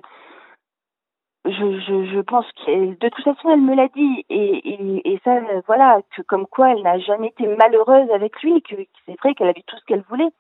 je, 1.51 2.20
pense 2.20 2.46
que 2.53 2.94
de 2.94 3.09
toute 3.09 3.24
façon 3.24 3.51
elle 3.51 3.61
me 3.61 3.74
l'a 3.74 3.88
dit 3.88 4.24
et, 4.28 5.20
ça 5.24 5.40
voilà 5.66 6.01
que 6.14 6.22
comme 6.22 6.46
quoi 6.46 6.70
elle 6.70 6.82
n'a 6.82 6.99
jamais 6.99 7.28
été 7.28 7.46
malheureuse 7.57 8.11
avec 8.11 8.40
lui 8.42 8.62
que, 8.62 8.76
c'est 9.07 9.18
vrai 9.18 9.34
qu'elle 9.34 9.49
avait 9.49 9.64
tout 9.66 9.76
ce 9.76 9.84
qu'elle 9.84 10.05
voulait 10.09 10.30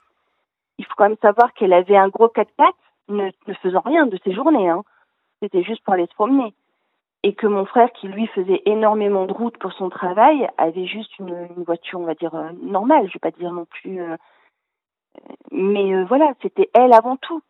il 0.78 0.84
faut 0.84 0.94
quand 0.96 1.08
même 1.08 1.16
savoir 1.22 1.52
qu'elle 1.54 1.72
avait 1.72 1.96
un 1.96 2.08
gros 2.08 2.28
4 2.28 2.48
4 2.56 2.72
ne, 3.08 3.30
ne 3.46 3.54
faisant 3.54 3.82
rien 3.84 4.06
de 4.06 4.18
ses 4.24 4.32
journées 4.32 4.68
hein. 4.68 4.82
c'était 5.42 5.62
juste 5.62 5.82
pour 5.84 5.94
aller 5.94 6.06
se 6.06 6.14
promener 6.14 6.52
et 7.22 7.34
que 7.34 7.46
mon 7.46 7.64
frère 7.64 7.90
qui 7.92 8.08
lui 8.08 8.26
faisait 8.28 8.62
énormément 8.66 9.26
de 9.26 9.32
route 9.32 9.58
pour 9.58 9.72
son 9.72 9.88
travail 9.88 10.48
avait 10.56 10.86
juste 10.86 11.18
une, 11.18 11.48
voiture 11.66 12.00
on 12.00 12.04
va 12.04 12.14
dire 12.14 12.34
euh, 12.34 12.50
normale 12.62 13.06
je 13.08 13.14
vais 13.14 13.30
pas 13.30 13.30
dire 13.30 13.52
non 13.52 13.64
plus 13.64 14.00
euh, 14.00 14.16
mais 15.50 15.94
euh, 15.94 16.04
voilà 16.04 16.32
c'était 16.42 16.70
elle 16.74 16.92
avant 16.92 17.16
tout 17.16 17.42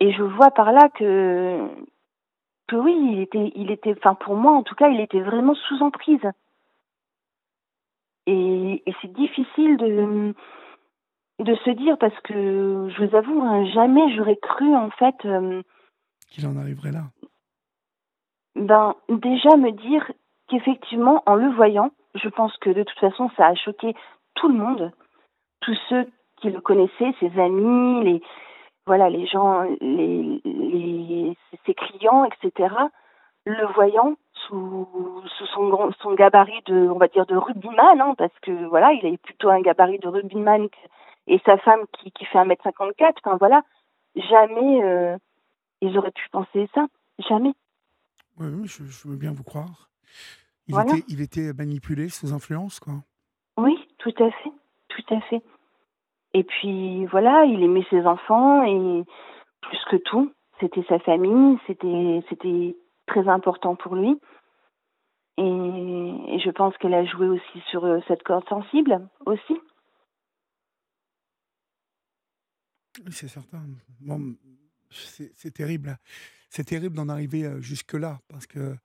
et 0.00 0.12
je 0.12 0.22
vois 0.22 0.50
par 0.50 0.72
là 0.72 0.88
que 0.88 1.68
oui, 2.76 2.96
il 3.12 3.20
était, 3.20 3.52
il 3.54 3.70
était, 3.70 3.94
enfin 3.96 4.14
pour 4.14 4.36
moi 4.36 4.52
en 4.52 4.62
tout 4.62 4.74
cas, 4.74 4.88
il 4.88 5.00
était 5.00 5.20
vraiment 5.20 5.54
sous 5.54 5.82
emprise. 5.82 6.30
Et, 8.26 8.82
c'est 9.00 9.12
difficile 9.12 9.76
de, 9.78 10.34
de 11.40 11.54
se 11.56 11.70
dire 11.70 11.98
parce 11.98 12.18
que 12.20 12.88
je 12.88 13.04
vous 13.04 13.16
avoue, 13.16 13.42
hein, 13.42 13.64
jamais 13.72 14.14
j'aurais 14.14 14.36
cru 14.36 14.74
en 14.74 14.90
fait 14.90 15.16
euh, 15.24 15.62
qu'il 16.28 16.46
en 16.46 16.56
arriverait 16.56 16.92
là. 16.92 17.04
Ben 18.54 18.94
déjà 19.08 19.56
me 19.56 19.72
dire 19.72 20.12
qu'effectivement, 20.48 21.22
en 21.26 21.34
le 21.34 21.50
voyant, 21.50 21.90
je 22.14 22.28
pense 22.28 22.56
que 22.58 22.70
de 22.70 22.82
toute 22.82 22.98
façon, 22.98 23.30
ça 23.36 23.46
a 23.46 23.54
choqué 23.54 23.94
tout 24.34 24.48
le 24.48 24.54
monde, 24.54 24.92
tous 25.60 25.76
ceux 25.88 26.06
qui 26.42 26.50
le 26.50 26.60
connaissaient, 26.60 27.14
ses 27.20 27.40
amis, 27.40 28.04
les, 28.04 28.22
voilà, 28.86 29.08
les 29.08 29.26
gens, 29.26 29.62
les, 29.80 30.40
les, 30.44 31.36
ses 31.64 31.74
clients, 31.74 32.24
etc., 32.24 32.74
le 33.44 33.66
voyant 33.74 34.16
sous, 34.46 34.86
sous 35.38 35.46
son, 35.46 35.90
son 36.00 36.14
gabarit 36.14 36.62
de, 36.66 36.88
on 36.88 36.98
va 36.98 37.08
dire, 37.08 37.26
de 37.26 37.36
rugbyman, 37.36 38.00
hein, 38.00 38.14
parce 38.18 38.36
que 38.42 38.66
voilà, 38.66 38.92
il 38.92 39.06
a 39.06 39.16
plutôt 39.18 39.48
un 39.48 39.60
gabarit 39.60 39.98
de 39.98 40.08
rugbyman 40.08 40.68
et 41.28 41.40
sa 41.44 41.56
femme 41.58 41.80
qui, 41.92 42.10
qui 42.12 42.24
fait 42.26 42.38
1m54, 42.38 43.14
enfin 43.24 43.36
voilà, 43.38 43.62
jamais 44.16 44.82
euh, 44.84 45.16
ils 45.80 45.96
auraient 45.96 46.12
pu 46.12 46.28
penser 46.30 46.68
ça, 46.74 46.86
jamais. 47.28 47.54
Oui, 48.38 48.66
je, 48.66 48.84
je 48.84 49.08
veux 49.08 49.16
bien 49.16 49.32
vous 49.32 49.44
croire. 49.44 49.90
Il, 50.68 50.78
était, 50.80 51.04
il 51.08 51.20
était 51.20 51.52
manipulé 51.52 52.08
sous 52.08 52.32
influence, 52.32 52.80
quoi. 52.80 52.94
Oui, 53.56 53.76
tout 53.98 54.14
à 54.18 54.30
fait, 54.30 54.52
tout 54.88 55.14
à 55.14 55.20
fait. 55.22 55.42
Et 56.34 56.44
puis 56.44 57.06
voilà, 57.06 57.44
il 57.44 57.62
aimait 57.62 57.86
ses 57.90 58.06
enfants 58.06 58.62
et 58.64 59.04
plus 59.60 59.78
que 59.90 59.96
tout, 59.96 60.32
c'était 60.60 60.84
sa 60.88 60.98
famille, 61.00 61.58
c'était 61.66 62.76
très 63.06 63.28
important 63.28 63.76
pour 63.76 63.96
lui. 63.96 64.18
Et, 65.38 65.42
je 66.44 66.50
pense 66.50 66.76
qu'elle 66.78 66.94
a 66.94 67.04
joué 67.04 67.28
aussi 67.28 67.60
sur 67.70 67.84
euh, 67.84 68.00
cette 68.08 68.22
corde 68.22 68.46
sensible 68.48 69.08
aussi. 69.26 69.54
C'est 73.10 73.28
certain. 73.28 73.62
Bon, 74.00 74.34
c'est 74.90 75.52
terrible. 75.52 75.96
C'est 76.50 76.64
terrible 76.64 76.96
d'en 76.96 77.08
arriver 77.08 77.44
euh, 77.44 77.60
jusque-là 77.60 78.18
parce 78.28 78.46
que 78.46 78.76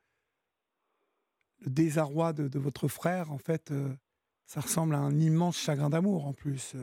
le 1.61 1.69
désarroi 1.69 2.31
de, 2.31 2.47
de, 2.47 2.59
votre 2.59 2.87
frère, 2.87 3.31
en 3.31 3.37
fait, 3.37 3.71
euh, 3.71 3.89
ça 4.45 4.61
ressemble 4.61 4.95
à 4.95 4.99
un 4.99 5.19
immense 5.19 5.57
chagrin 5.57 5.89
d'amour 5.89 6.27
en 6.27 6.33
plus 6.33 6.75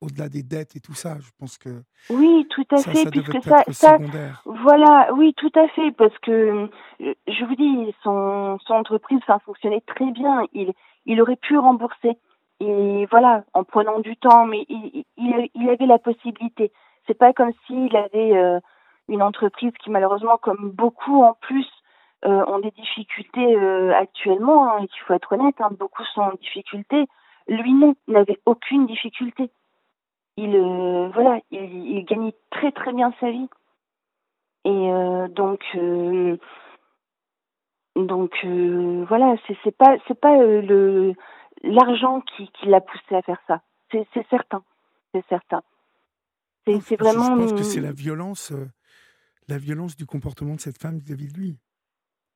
au-delà 0.00 0.28
des 0.28 0.42
dettes 0.42 0.76
et 0.76 0.80
tout 0.80 0.94
ça. 0.94 1.16
Je 1.20 1.30
pense 1.38 1.58
que 1.58 1.82
oui, 2.10 2.46
tout 2.50 2.66
à 2.70 2.78
fait, 2.78 3.10
puisque 3.10 3.42
ça, 3.42 3.62
ça, 3.70 3.98
voilà, 4.44 5.12
oui, 5.14 5.34
tout 5.36 5.52
à 5.54 5.68
fait, 5.68 5.90
parce 5.92 6.16
que 6.18 6.68
euh, 7.00 7.14
je 7.28 7.44
vous 7.44 7.54
dis, 7.54 7.94
son, 8.02 8.58
son 8.60 8.74
entreprise, 8.74 9.20
enfin, 9.22 9.38
fonctionnait 9.40 9.82
très 9.86 10.10
bien. 10.10 10.46
Il, 10.52 10.72
il 11.06 11.20
aurait 11.20 11.36
pu 11.36 11.58
rembourser, 11.58 12.18
et 12.60 13.06
voilà, 13.10 13.44
en 13.54 13.64
prenant 13.64 14.00
du 14.00 14.16
temps, 14.16 14.46
mais 14.46 14.64
il, 14.68 15.04
il, 15.16 15.50
il 15.54 15.68
avait 15.68 15.86
la 15.86 15.98
possibilité. 15.98 16.72
C'est 17.06 17.18
pas 17.18 17.32
comme 17.32 17.52
s'il 17.66 17.94
avait 17.96 18.36
euh, 18.36 18.60
une 19.08 19.22
entreprise 19.22 19.72
qui, 19.82 19.90
malheureusement, 19.90 20.38
comme 20.38 20.70
beaucoup 20.70 21.22
en 21.22 21.34
plus, 21.40 21.68
euh, 22.26 22.44
ont 22.46 22.58
des 22.58 22.70
difficultés 22.72 23.56
actuellement. 23.94 24.68
Hein, 24.68 24.80
il 24.82 25.00
faut 25.06 25.14
être 25.14 25.32
honnête, 25.32 25.56
hein, 25.60 25.70
beaucoup 25.78 26.04
sont 26.14 26.20
en 26.20 26.34
difficulté. 26.34 27.06
Lui 27.48 27.72
non, 27.72 27.96
n'avait 28.06 28.38
aucune 28.44 28.86
difficulté 28.86 29.50
il 30.40 30.56
euh, 30.56 31.10
voilà, 31.12 31.38
il, 31.50 32.04
gagnait 32.06 32.34
très 32.50 32.72
très 32.72 32.92
bien 32.92 33.12
sa 33.20 33.30
vie. 33.30 33.48
Et 34.64 34.92
euh, 34.92 35.28
donc 35.28 35.60
euh, 35.74 36.36
donc 37.96 38.32
voilà, 39.08 39.36
c'est 39.46 39.56
c'est 39.62 39.76
pas 39.76 39.96
c'est 40.08 40.18
pas 40.18 40.36
le 40.38 41.14
l'argent 41.62 42.22
qui, 42.22 42.48
qui 42.52 42.66
l'a 42.66 42.80
poussé 42.80 43.14
à 43.14 43.22
faire 43.22 43.40
ça. 43.46 43.60
C'est 43.92 44.06
c'est 44.14 44.26
certain, 44.30 44.62
c'est 45.14 45.24
certain. 45.28 45.62
C'est 46.66 46.96
vraiment. 46.96 47.36
Je 47.36 47.42
pense 47.42 47.52
que 47.52 47.62
c'est 47.62 47.80
la 47.80 47.92
violence, 47.92 48.52
la 49.48 49.58
violence 49.58 49.96
du 49.96 50.06
comportement 50.06 50.54
de 50.54 50.60
cette 50.60 50.80
femme 50.80 50.98
vis-à-vis 50.98 51.32
de 51.32 51.38
lui. 51.38 51.58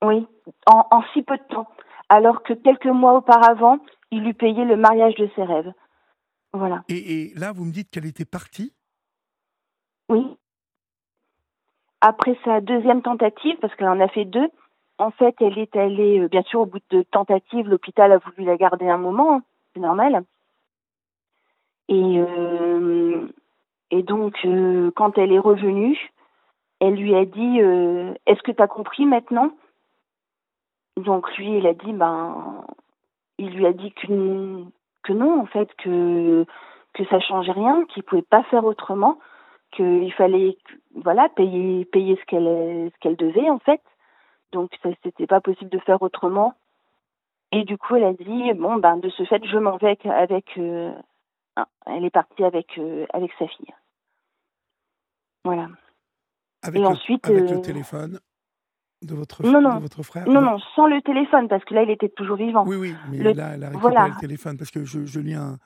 Oui, 0.03 0.27
en, 0.67 0.87
en 0.91 1.03
si 1.13 1.23
peu 1.23 1.39
de 1.39 1.55
temps. 1.55 1.69
Alors 2.11 2.43
que 2.43 2.53
quelques 2.53 2.85
mois 2.87 3.15
auparavant, 3.15 3.79
il 4.11 4.25
lui 4.25 4.35
payait 4.35 4.67
le 4.67 4.77
mariage 4.77 5.15
de 5.15 5.29
ses 5.35 5.45
rêves. 5.45 5.73
Voilà. 6.55 6.85
Et, 6.89 7.23
et 7.23 7.35
là, 7.35 7.53
vous 7.53 7.65
me 7.65 7.73
dites 7.73 7.91
qu'elle 7.91 8.07
était 8.07 8.25
partie? 8.25 8.73
Oui. 10.09 10.25
Après 12.01 12.39
sa 12.45 12.61
deuxième 12.61 13.03
tentative, 13.03 13.57
parce 13.61 13.75
qu'elle 13.75 13.89
en 13.89 14.01
a 14.01 14.09
fait 14.09 14.25
deux, 14.25 14.49
en 14.99 15.11
fait, 15.11 15.35
elle 15.41 15.59
est 15.59 15.75
allée, 15.75 16.21
euh, 16.21 16.29
bien 16.29 16.43
sûr, 16.43 16.61
au 16.61 16.67
bout 16.67 16.81
de 16.91 17.03
tentative, 17.03 17.69
l'hôpital 17.69 18.13
a 18.13 18.19
voulu 18.19 18.45
la 18.45 18.57
garder 18.57 18.89
un 18.89 18.99
moment, 18.99 19.37
hein, 19.37 19.43
c'est 19.75 19.81
normal. 19.81 20.23
Et, 21.89 22.19
euh, 22.19 23.27
et 23.91 24.03
donc, 24.03 24.37
euh, 24.45 24.93
quand 24.95 25.19
elle 25.19 25.33
est 25.33 25.39
revenue, 25.39 25.99
elle 26.81 26.95
lui 26.95 27.15
a 27.15 27.25
dit 27.25 27.61
euh, 27.61 28.15
Est-ce 28.27 28.43
que 28.43 28.53
tu 28.53 28.63
as 28.63 28.69
compris 28.69 29.07
maintenant? 29.07 29.51
Donc, 30.97 31.37
lui, 31.37 31.59
il 31.59 31.67
a 31.67 31.75
dit 31.75 31.93
Ben, 31.93 32.65
il 33.39 33.51
lui 33.51 33.67
a 33.67 33.73
dit 33.73 33.93
que, 33.93 34.65
que 35.05 35.13
non, 35.13 35.41
en 35.41 35.47
fait, 35.47 35.69
que, 35.79 36.45
que 36.95 37.05
ça 37.07 37.21
changeait 37.21 37.53
rien, 37.53 37.85
qu'il 37.87 38.03
pouvait 38.03 38.23
pas 38.23 38.43
faire 38.45 38.65
autrement, 38.65 39.19
qu'il 39.73 40.13
fallait 40.15 40.57
voilà, 40.95 41.29
payer, 41.31 41.85
payer 41.85 42.17
ce 42.17 42.25
qu'elle 42.25 42.91
ce 42.93 42.99
qu'elle 43.01 43.17
devait, 43.17 43.51
en 43.51 43.59
fait. 43.61 43.81
Donc, 44.53 44.71
ça 44.83 44.91
c'était 45.03 45.27
pas 45.27 45.41
possible 45.41 45.71
de 45.71 45.79
faire 45.81 46.03
autrement. 46.03 46.55
Et 47.53 47.65
du 47.65 47.79
coup, 47.79 47.95
elle 47.97 48.05
a 48.05 48.13
dit 48.13 48.53
Bon, 48.55 48.77
ben, 48.77 48.97
de 48.97 49.09
ce 49.11 49.25
fait, 49.25 49.45
je 49.45 49.59
m'en 49.59 49.77
vais 49.77 49.89
avec. 49.89 50.07
avec 50.07 50.59
euh, 50.59 50.93
elle 51.87 52.05
est 52.05 52.11
partie 52.11 52.45
avec, 52.45 52.79
euh, 52.79 53.07
avec 53.13 53.33
sa 53.39 53.47
fille. 53.47 53.73
Voilà. 55.45 55.69
Avec, 56.63 56.81
Et 56.81 56.83
le, 56.83 56.89
ensuite, 56.89 57.27
avec 57.27 57.45
euh, 57.45 57.55
le 57.55 57.61
téléphone 57.61 58.21
de 59.05 59.15
votre, 59.15 59.43
Non, 59.45 59.77
de 59.77 59.81
votre 59.81 60.03
frère? 60.03 60.29
Non, 60.29 60.41
non, 60.41 60.59
sans 60.75 60.87
le 60.87 61.01
téléphone, 61.03 61.49
parce 61.49 61.65
que 61.65 61.75
là, 61.75 61.83
il 61.83 61.91
était 61.91 62.09
toujours 62.09 62.37
vivant. 62.37 62.65
Oui, 62.67 62.77
oui, 62.77 62.95
mais 63.11 63.19
Le- 63.19 63.33
là, 63.33 63.53
elle 63.55 63.65
a 63.65 63.69
récupéré 63.69 63.95
voilà. 63.95 64.09
le 64.09 64.21
téléphone 64.21 64.57
parce 64.57 64.71
que 64.71 64.85
je, 64.85 65.05
je 65.05 65.21
lis 65.21 65.35
un, 65.35 65.59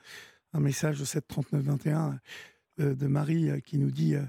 un 0.53 0.59
message 0.59 0.99
de 0.99 1.05
73921 1.05 2.19
euh, 2.79 2.95
de 2.95 3.07
Marie 3.07 3.49
euh, 3.49 3.59
qui 3.59 3.77
nous 3.77 3.91
dit 3.91 4.15
euh, 4.15 4.23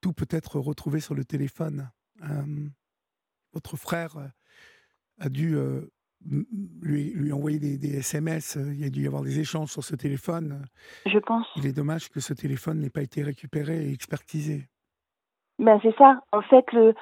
tout 0.00 0.12
peut 0.12 0.28
être 0.30 0.58
retrouvé 0.58 1.00
sur 1.00 1.14
le 1.14 1.24
téléphone. 1.24 1.90
Votre 3.52 3.76
frère 3.76 4.16
a 5.20 5.28
dû 5.28 5.56
lui, 6.80 7.10
lui 7.14 7.32
envoyer 7.32 7.58
des, 7.58 7.78
des 7.78 7.98
SMS, 7.98 8.56
il 8.76 8.84
a 8.84 8.90
dû 8.90 9.02
y 9.02 9.06
avoir 9.06 9.22
des 9.22 9.38
échanges 9.40 9.70
sur 9.70 9.84
ce 9.84 9.94
téléphone. 9.96 10.64
Je 11.06 11.18
pense. 11.18 11.46
Il 11.56 11.66
est 11.66 11.72
dommage 11.72 12.08
que 12.10 12.20
ce 12.20 12.32
téléphone 12.32 12.80
n'ait 12.80 12.90
pas 12.90 13.02
été 13.02 13.22
récupéré 13.22 13.86
et 13.88 13.92
expertisé. 13.92 14.68
Ben, 15.58 15.78
c'est 15.82 15.94
ça. 15.96 16.20
En 16.32 16.42
fait, 16.42 16.64
le, 16.72 16.94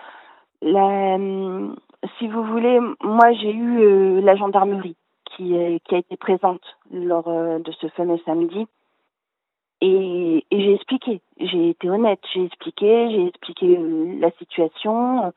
hum, 0.63 1.77
si 2.19 2.29
vous 2.29 2.43
voulez, 2.45 2.79
moi, 3.03 3.33
j'ai 3.33 3.53
eu 3.53 3.81
euh, 3.81 4.21
la 4.23 4.37
gendarmerie 4.37 4.97
qui, 5.27 5.55
est- 5.55 5.81
qui 5.87 5.95
a 5.95 5.99
été 5.99 6.17
présente 6.17 6.63
lors 6.93 7.29
euh, 7.29 7.59
de 7.59 7.73
ce 7.73 7.89
fameux 7.89 8.19
samedi. 8.25 8.67
Et, 9.83 10.45
j'ai 10.53 10.75
expliqué, 10.75 11.23
j'ai 11.39 11.71
été 11.71 11.89
honnête, 11.89 12.21
j'ai 12.35 12.45
expliqué, 12.45 13.11
j'ai 13.11 13.27
expliqué 13.29 13.79
euh, 13.79 14.19
la 14.21 14.31
situation, 14.33 15.25
euh, 15.27 15.31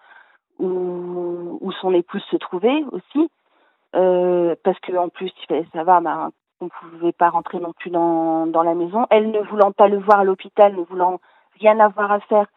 où, 0.60 1.58
où 1.62 1.72
son 1.74 1.94
épouse 1.94 2.24
se 2.30 2.36
trouvait 2.38 2.84
aussi, 2.92 3.30
euh, 3.96 4.56
parce 4.64 4.80
que 4.82 4.96
en 4.98 5.10
plus 5.10 5.32
il 5.42 5.48
fallait 5.48 5.68
savoir 5.74 6.02
ben, 6.02 6.32
qu'on 6.60 6.70
pouvait 6.70 7.14
pas 7.14 7.30
rentrer 7.30 7.60
non 7.60 7.74
plus 7.74 7.90
dans 7.90 8.64
la 8.66 8.76
maison. 8.76 9.06
Elle 9.10 9.32
ne 9.32 9.40
voulant 9.40 9.72
pas 9.72 9.88
le 9.88 9.98
voir 10.00 10.20
à 10.20 10.24
l'hôpital, 10.26 10.76
ne 10.76 10.82
voulant 10.84 11.20
rien 11.60 11.80
avoir 11.80 12.12
à 12.12 12.20
faire, 12.22 12.48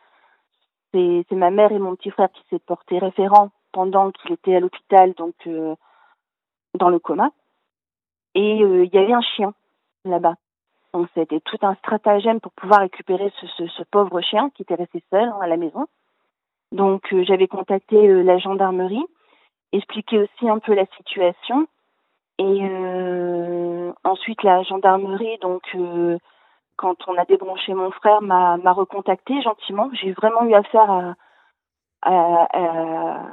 c'est 1.29 1.37
ma 1.37 1.51
mère 1.51 1.73
et 1.73 1.79
mon 1.79 1.95
petit 1.97 2.11
frère 2.11 2.31
qui 2.33 2.43
s'est 2.49 2.59
porté 2.59 2.99
référent 2.99 3.51
pendant 3.73 4.11
qu'il 4.11 4.33
était 4.33 4.57
à 4.57 4.61
l'hôpital, 4.61 5.13
donc 5.15 5.35
euh, 5.47 5.75
dans 6.75 6.89
le 6.89 6.99
coma. 6.99 7.31
Et 8.35 8.63
euh, 8.63 8.85
il 8.85 8.95
y 8.95 8.99
avait 8.99 9.13
un 9.13 9.21
chien 9.21 9.53
là-bas. 10.05 10.35
Donc 10.95 11.09
c'était 11.15 11.41
tout 11.41 11.59
un 11.63 11.75
stratagème 11.77 12.41
pour 12.41 12.53
pouvoir 12.53 12.81
récupérer 12.81 13.31
ce, 13.41 13.83
pauvre 13.91 14.21
chien 14.23 14.51
qui 14.51 14.63
était 14.63 14.77
resté 14.77 15.03
seul 15.11 15.29
hein, 15.29 15.39
à 15.43 15.47
la 15.47 15.59
maison. 15.59 15.87
Donc 16.73 17.13
euh, 17.13 17.25
j'avais 17.25 17.49
contacté 17.49 18.23
la 18.23 18.39
gendarmerie, 18.39 19.05
expliqué 19.73 20.19
aussi 20.19 20.49
un 20.49 20.59
peu 20.59 20.75
la 20.75 20.87
situation. 20.97 21.67
Et 22.39 22.61
ensuite 24.05 24.43
la 24.43 24.63
gendarmerie, 24.63 25.39
donc 25.41 25.63
quand 26.77 26.97
on 27.09 27.17
a 27.19 27.25
débranché 27.25 27.75
mon 27.75 27.91
frère, 27.91 28.23
m'a 28.23 28.57
m'a 28.59 28.73
recontacté 28.73 29.41
gentiment. 29.43 29.89
J'ai 29.95 30.13
vraiment 30.13 30.45
eu 30.45 30.55
affaire 30.55 30.91
à, 30.91 31.15
à, 32.03 32.47
à- 32.53 33.27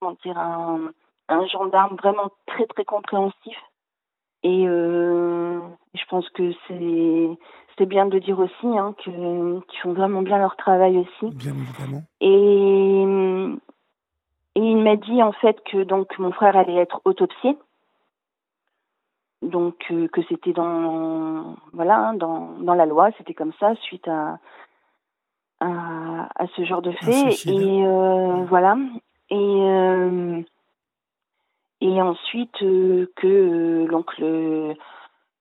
comment 0.00 0.16
dire 0.24 0.38
un, 0.38 0.90
un 1.28 1.46
gendarme 1.46 1.96
vraiment 1.96 2.30
très 2.46 2.66
très 2.66 2.84
compréhensif. 2.84 3.56
Et 4.42 4.66
euh, 4.66 5.60
je 5.94 6.04
pense 6.08 6.28
que 6.30 6.52
c'est 6.66 7.38
c'est 7.76 7.86
bien 7.86 8.06
de 8.06 8.18
dire 8.18 8.38
aussi 8.38 8.78
hein, 8.78 8.94
que 9.04 9.60
qu'ils 9.66 9.80
font 9.80 9.92
vraiment 9.92 10.22
bien 10.22 10.38
leur 10.38 10.56
travail 10.56 10.98
aussi. 10.98 11.34
Bien 11.34 11.52
évidemment. 11.52 12.02
Et, 12.20 13.02
et 14.56 14.60
il 14.62 14.78
m'a 14.82 14.96
dit 14.96 15.22
en 15.22 15.32
fait 15.32 15.62
que 15.70 15.82
donc 15.84 16.18
mon 16.18 16.32
frère 16.32 16.56
allait 16.56 16.76
être 16.76 17.00
autopsié. 17.04 17.56
Donc 19.42 19.86
euh, 19.90 20.06
que 20.08 20.20
c'était 20.28 20.52
dans 20.52 21.56
voilà 21.72 22.08
hein, 22.08 22.14
dans, 22.14 22.58
dans 22.58 22.74
la 22.74 22.86
loi, 22.86 23.10
c'était 23.16 23.34
comme 23.34 23.52
ça 23.58 23.74
suite 23.76 24.06
à 24.06 24.38
à, 25.60 26.28
à 26.34 26.46
ce 26.56 26.64
genre 26.64 26.82
de 26.82 26.92
fait. 26.92 27.30
et 27.46 27.86
euh, 27.86 28.44
voilà. 28.48 28.76
Et 29.30 29.36
euh, 29.36 30.42
et 31.80 32.02
ensuite 32.02 32.58
que 32.58 33.08
euh, 33.24 33.86
donc 33.88 34.16
le 34.18 34.74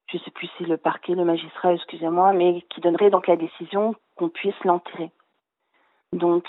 je 0.07 0.17
sais 0.17 0.31
plus 0.31 0.47
si 0.47 0.53
c'est 0.59 0.65
le 0.65 0.77
parquet, 0.77 1.13
le 1.13 1.25
magistrat, 1.25 1.73
excusez-moi, 1.73 2.33
mais 2.33 2.63
qui 2.69 2.81
donnerait 2.81 3.11
donc 3.11 3.27
la 3.27 3.35
décision 3.35 3.95
qu'on 4.15 4.29
puisse 4.29 4.59
l'enterrer. 4.63 5.11
Donc 6.13 6.45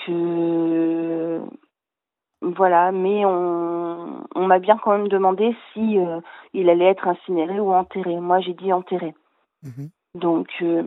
voilà, 2.42 2.90
mais 2.92 3.24
on, 3.24 4.24
on 4.34 4.46
m'a 4.46 4.58
bien 4.58 4.78
quand 4.78 4.92
même 4.92 5.08
demandé 5.08 5.54
si 5.72 5.98
euh, 5.98 6.20
il 6.54 6.70
allait 6.70 6.86
être 6.86 7.06
incinéré 7.06 7.60
ou 7.60 7.72
enterré. 7.72 8.18
Moi, 8.18 8.40
j'ai 8.40 8.54
dit 8.54 8.72
enterré. 8.72 9.14
Mhm. 9.62 9.90
Donc 10.14 10.48
euh, 10.62 10.84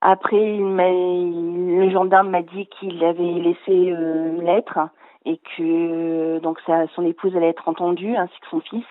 après, 0.00 0.56
il 0.56 0.64
m'a- 0.64 0.90
le 0.90 1.90
gendarme 1.90 2.30
m'a 2.30 2.42
dit 2.42 2.66
qu'il 2.66 3.02
avait 3.02 3.22
laissé 3.22 3.92
euh, 3.92 4.36
une 4.36 4.44
lettre 4.44 4.78
et 5.24 5.40
que 5.56 6.38
donc 6.40 6.60
sa, 6.66 6.86
son 6.88 7.04
épouse 7.06 7.34
allait 7.34 7.48
être 7.48 7.68
entendue 7.68 8.14
ainsi 8.16 8.38
que 8.40 8.48
son 8.50 8.60
fils. 8.60 8.84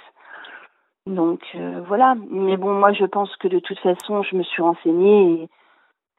Donc 1.05 1.41
euh, 1.55 1.81
voilà, 1.87 2.15
mais 2.29 2.57
bon, 2.57 2.73
moi 2.73 2.93
je 2.93 3.05
pense 3.05 3.35
que 3.35 3.47
de 3.47 3.59
toute 3.59 3.79
façon, 3.79 4.23
je 4.23 4.35
me 4.35 4.43
suis 4.43 4.63
renseignée 4.63 5.43
et 5.43 5.49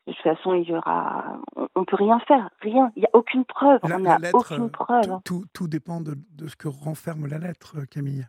de 0.07 0.13
toute 0.13 0.23
façon, 0.23 0.55
il 0.55 0.69
y 0.69 0.75
aura, 0.75 1.39
on, 1.57 1.69
on 1.75 1.85
peut 1.85 1.97
rien 1.97 2.19
faire, 2.21 2.51
rien. 2.61 2.93
Il 2.97 3.03
y 3.03 3.07
a 3.07 3.11
aucune 3.13 3.45
preuve, 3.45 3.81
La- 3.85 3.97
on 3.97 4.01
n'a 4.01 4.19
aucune 4.33 4.71
preuve. 4.71 5.21
Tout, 5.25 5.41
tout, 5.41 5.45
tout 5.53 5.69
dépend 5.69 6.01
de, 6.01 6.15
de 6.31 6.47
ce 6.47 6.57
que 6.57 6.69
renferme 6.69 7.27
la 7.27 7.39
lettre, 7.39 7.79
euh, 7.79 7.85
Camille. 7.87 8.27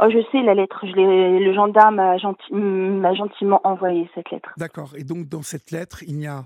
Oh, 0.00 0.08
je 0.08 0.18
sais 0.30 0.42
la 0.42 0.54
lettre, 0.54 0.86
je 0.86 0.92
l'ai, 0.92 1.40
le 1.44 1.54
gendarme 1.54 1.96
m'a 1.96 2.16
genti- 2.16 2.52
m'a 2.54 3.14
gentiment 3.14 3.60
envoyé 3.64 4.08
cette 4.14 4.30
lettre. 4.30 4.52
D'accord. 4.56 4.94
Et 4.96 5.04
donc, 5.04 5.28
dans 5.28 5.42
cette 5.42 5.70
lettre, 5.70 6.02
il 6.04 6.16
n'y 6.16 6.26
a 6.26 6.44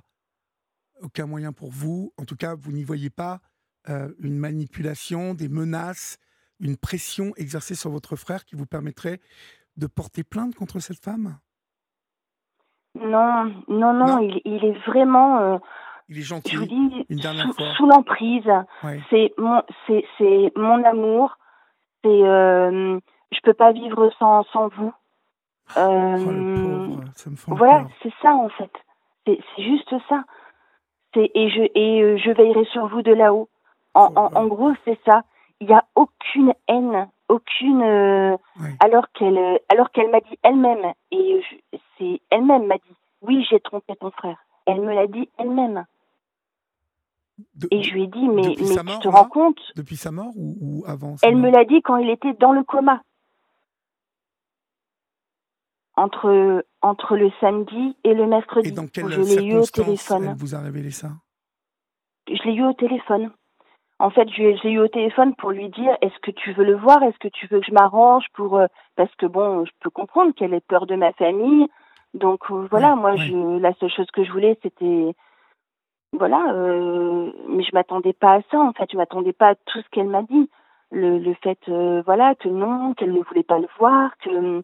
aucun 1.02 1.26
moyen 1.26 1.52
pour 1.52 1.70
vous, 1.70 2.12
en 2.16 2.24
tout 2.24 2.36
cas, 2.36 2.54
vous 2.54 2.72
n'y 2.72 2.82
voyez 2.82 3.10
pas 3.10 3.40
euh, 3.88 4.12
une 4.18 4.38
manipulation, 4.38 5.34
des 5.34 5.48
menaces, 5.48 6.18
une 6.58 6.76
pression 6.76 7.32
exercée 7.36 7.74
sur 7.74 7.90
votre 7.90 8.16
frère 8.16 8.44
qui 8.44 8.56
vous 8.56 8.66
permettrait 8.66 9.20
de 9.76 9.86
porter 9.86 10.24
plainte 10.24 10.54
contre 10.54 10.80
cette 10.80 11.04
femme? 11.04 11.38
Non, 13.00 13.44
non, 13.68 13.92
non, 13.92 14.06
Non. 14.06 14.18
Il, 14.20 14.40
il 14.44 14.64
est 14.64 14.78
vraiment, 14.86 15.38
euh, 15.38 15.58
Il 16.08 16.18
est 16.18 16.22
je 16.22 16.34
vous 16.34 16.40
gentil. 16.40 16.66
dis, 16.66 17.06
Une 17.10 17.18
dernière 17.18 17.46
sous, 17.46 17.52
fois. 17.54 17.66
sous 17.76 17.86
l'emprise. 17.86 18.46
Ouais. 18.84 19.00
C'est 19.10 19.32
mon, 19.38 19.62
c'est, 19.86 20.04
c'est 20.18 20.52
mon 20.56 20.82
amour. 20.84 21.36
C'est, 22.04 22.10
euh, 22.10 22.98
je 23.32 23.38
peux 23.42 23.54
pas 23.54 23.72
vivre 23.72 24.10
sans, 24.18 24.44
sans 24.52 24.68
vous. 24.68 24.92
Oh, 25.76 25.80
Euh, 25.80 26.16
le 26.16 26.88
pauvre, 26.94 27.04
ça 27.14 27.30
me 27.30 27.36
fait 27.36 27.52
Voilà, 27.52 27.86
c'est 28.02 28.12
ça 28.22 28.32
en 28.34 28.48
fait. 28.50 28.70
C'est 29.26 29.40
c'est 29.56 29.62
juste 29.64 29.92
ça. 30.08 30.22
C'est 31.12 31.30
et 31.34 31.48
je 31.50 31.62
et 31.74 32.02
euh, 32.02 32.16
je 32.18 32.30
veillerai 32.30 32.64
sur 32.66 32.86
vous 32.86 33.02
de 33.02 33.12
là-haut. 33.12 33.48
En, 33.94 34.10
Oh 34.14 34.28
en 34.34 34.46
gros, 34.46 34.72
c'est 34.84 34.98
ça. 35.04 35.22
Il 35.60 35.66
n'y 35.66 35.74
a 35.74 35.84
aucune 35.96 36.52
haine, 36.68 37.08
aucune 37.28 37.82
euh, 37.82 38.36
alors 38.80 39.10
qu'elle 39.12 39.36
euh, 39.38 39.58
alors 39.68 39.90
qu'elle 39.90 40.10
m'a 40.10 40.20
dit 40.20 40.38
elle-même 40.42 40.92
et 41.10 41.42
c'est 41.98 42.20
elle-même 42.30 42.66
m'a 42.66 42.76
dit 42.76 42.96
oui 43.22 43.44
j'ai 43.50 43.60
trompé 43.60 43.94
ton 43.96 44.10
frère. 44.10 44.38
Elle 44.66 44.80
me 44.80 44.94
l'a 44.94 45.06
dit 45.06 45.28
elle-même 45.38 45.84
De- 47.54 47.68
et 47.70 47.82
je 47.82 47.92
lui 47.92 48.04
ai 48.04 48.06
dit 48.06 48.28
mais 48.28 48.42
mais 48.42 48.54
tu 48.54 48.64
te 48.64 49.08
rends 49.08 49.28
compte 49.28 49.60
Depuis 49.76 49.96
sa 49.96 50.10
mort 50.10 50.32
ou, 50.36 50.56
ou 50.60 50.84
avant 50.86 51.16
Elle 51.22 51.36
me 51.36 51.50
l'a 51.50 51.64
dit 51.64 51.82
quand 51.82 51.96
il 51.96 52.10
était 52.10 52.32
dans 52.34 52.52
le 52.52 52.64
coma. 52.64 53.02
Entre, 55.98 56.62
entre 56.82 57.16
le 57.16 57.30
samedi 57.40 57.96
et 58.04 58.12
le 58.12 58.26
mercredi. 58.26 58.68
Et 58.68 58.72
dans 58.72 58.84
où 58.84 58.88
quelles 58.88 59.10
je 59.10 59.20
l'ai 59.22 59.46
eu 59.46 59.54
au 59.56 59.62
circonstances 59.64 59.72
téléphone. 59.72 60.24
elle 60.28 60.36
vous 60.36 60.54
a 60.54 60.60
révélé 60.60 60.90
ça? 60.90 61.12
Je 62.28 62.42
l'ai 62.44 62.54
eu 62.54 62.64
au 62.64 62.74
téléphone. 62.74 63.32
En 63.98 64.10
fait, 64.10 64.24
l'ai 64.36 64.70
eu 64.72 64.78
au 64.78 64.88
téléphone 64.88 65.34
pour 65.36 65.50
lui 65.50 65.70
dire 65.70 65.96
est-ce 66.02 66.18
que 66.20 66.30
tu 66.30 66.52
veux 66.52 66.64
le 66.64 66.76
voir? 66.76 67.02
Est-ce 67.02 67.18
que 67.18 67.28
tu 67.28 67.46
veux 67.46 67.60
que 67.60 67.66
je 67.66 67.72
m'arrange 67.72 68.26
pour 68.34 68.58
euh, 68.58 68.66
parce 68.94 69.14
que 69.16 69.26
bon, 69.26 69.64
je 69.64 69.70
peux 69.80 69.90
comprendre 69.90 70.34
qu'elle 70.34 70.52
ait 70.52 70.60
peur 70.60 70.86
de 70.86 70.96
ma 70.96 71.12
famille, 71.12 71.66
Donc 72.12 72.50
euh, 72.50 72.66
voilà, 72.70 72.90
Ouais, 72.94 73.00
moi, 73.00 73.10
ouais. 73.12 73.18
je, 73.18 73.58
la 73.58 73.72
seule 73.74 73.90
chose 73.90 74.10
que 74.12 74.24
je 74.24 74.32
voulais, 74.32 74.58
c'était, 74.62 75.14
voilà, 76.12 76.52
euh, 76.52 77.30
mais 77.48 77.62
je 77.62 77.70
m'attendais 77.72 78.12
pas 78.12 78.34
à 78.34 78.40
ça. 78.50 78.58
En 78.58 78.72
fait, 78.72 78.90
je 78.92 78.96
m'attendais 78.96 79.32
pas 79.32 79.50
à 79.50 79.54
tout 79.54 79.80
ce 79.80 79.88
qu'elle 79.90 80.08
m'a 80.08 80.22
dit. 80.22 80.50
Le, 80.92 81.18
le 81.18 81.34
fait, 81.42 81.58
euh, 81.68 82.02
voilà, 82.06 82.34
que 82.36 82.48
non, 82.48 82.94
qu'elle 82.94 83.12
ne 83.12 83.22
voulait 83.22 83.42
pas 83.42 83.58
le 83.58 83.66
voir, 83.78 84.10
que, 84.18 84.62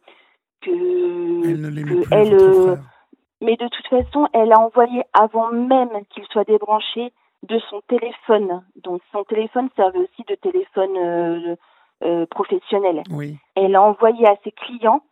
que, 0.61 0.71
Elle 0.71 1.61
ne 1.61 1.81
que 1.83 1.85
plus, 1.85 2.05
elle, 2.13 2.35
euh, 2.35 2.77
mais 3.41 3.57
de 3.57 3.67
toute 3.67 3.87
façon, 3.89 4.29
elle 4.33 4.53
a 4.53 4.61
envoyé 4.61 5.03
avant 5.15 5.51
même 5.51 5.91
qu'il 6.11 6.25
soit 6.27 6.45
débranché 6.45 7.13
de 7.43 7.59
son 7.71 7.81
téléphone. 7.89 8.65
Donc 8.77 9.03
son 9.11 9.25
téléphone 9.25 9.69
servait 9.77 9.99
aussi 9.99 10.23
de 10.29 10.35
téléphone 10.37 10.97
euh, 10.97 11.57
euh, 12.05 12.27
professionnel. 12.27 13.03
Oui, 13.11 13.39
Elle 13.55 13.75
a 13.75 13.83
envoyé 13.83 14.27
à 14.27 14.37
ses 14.45 14.53
clients 14.53 15.03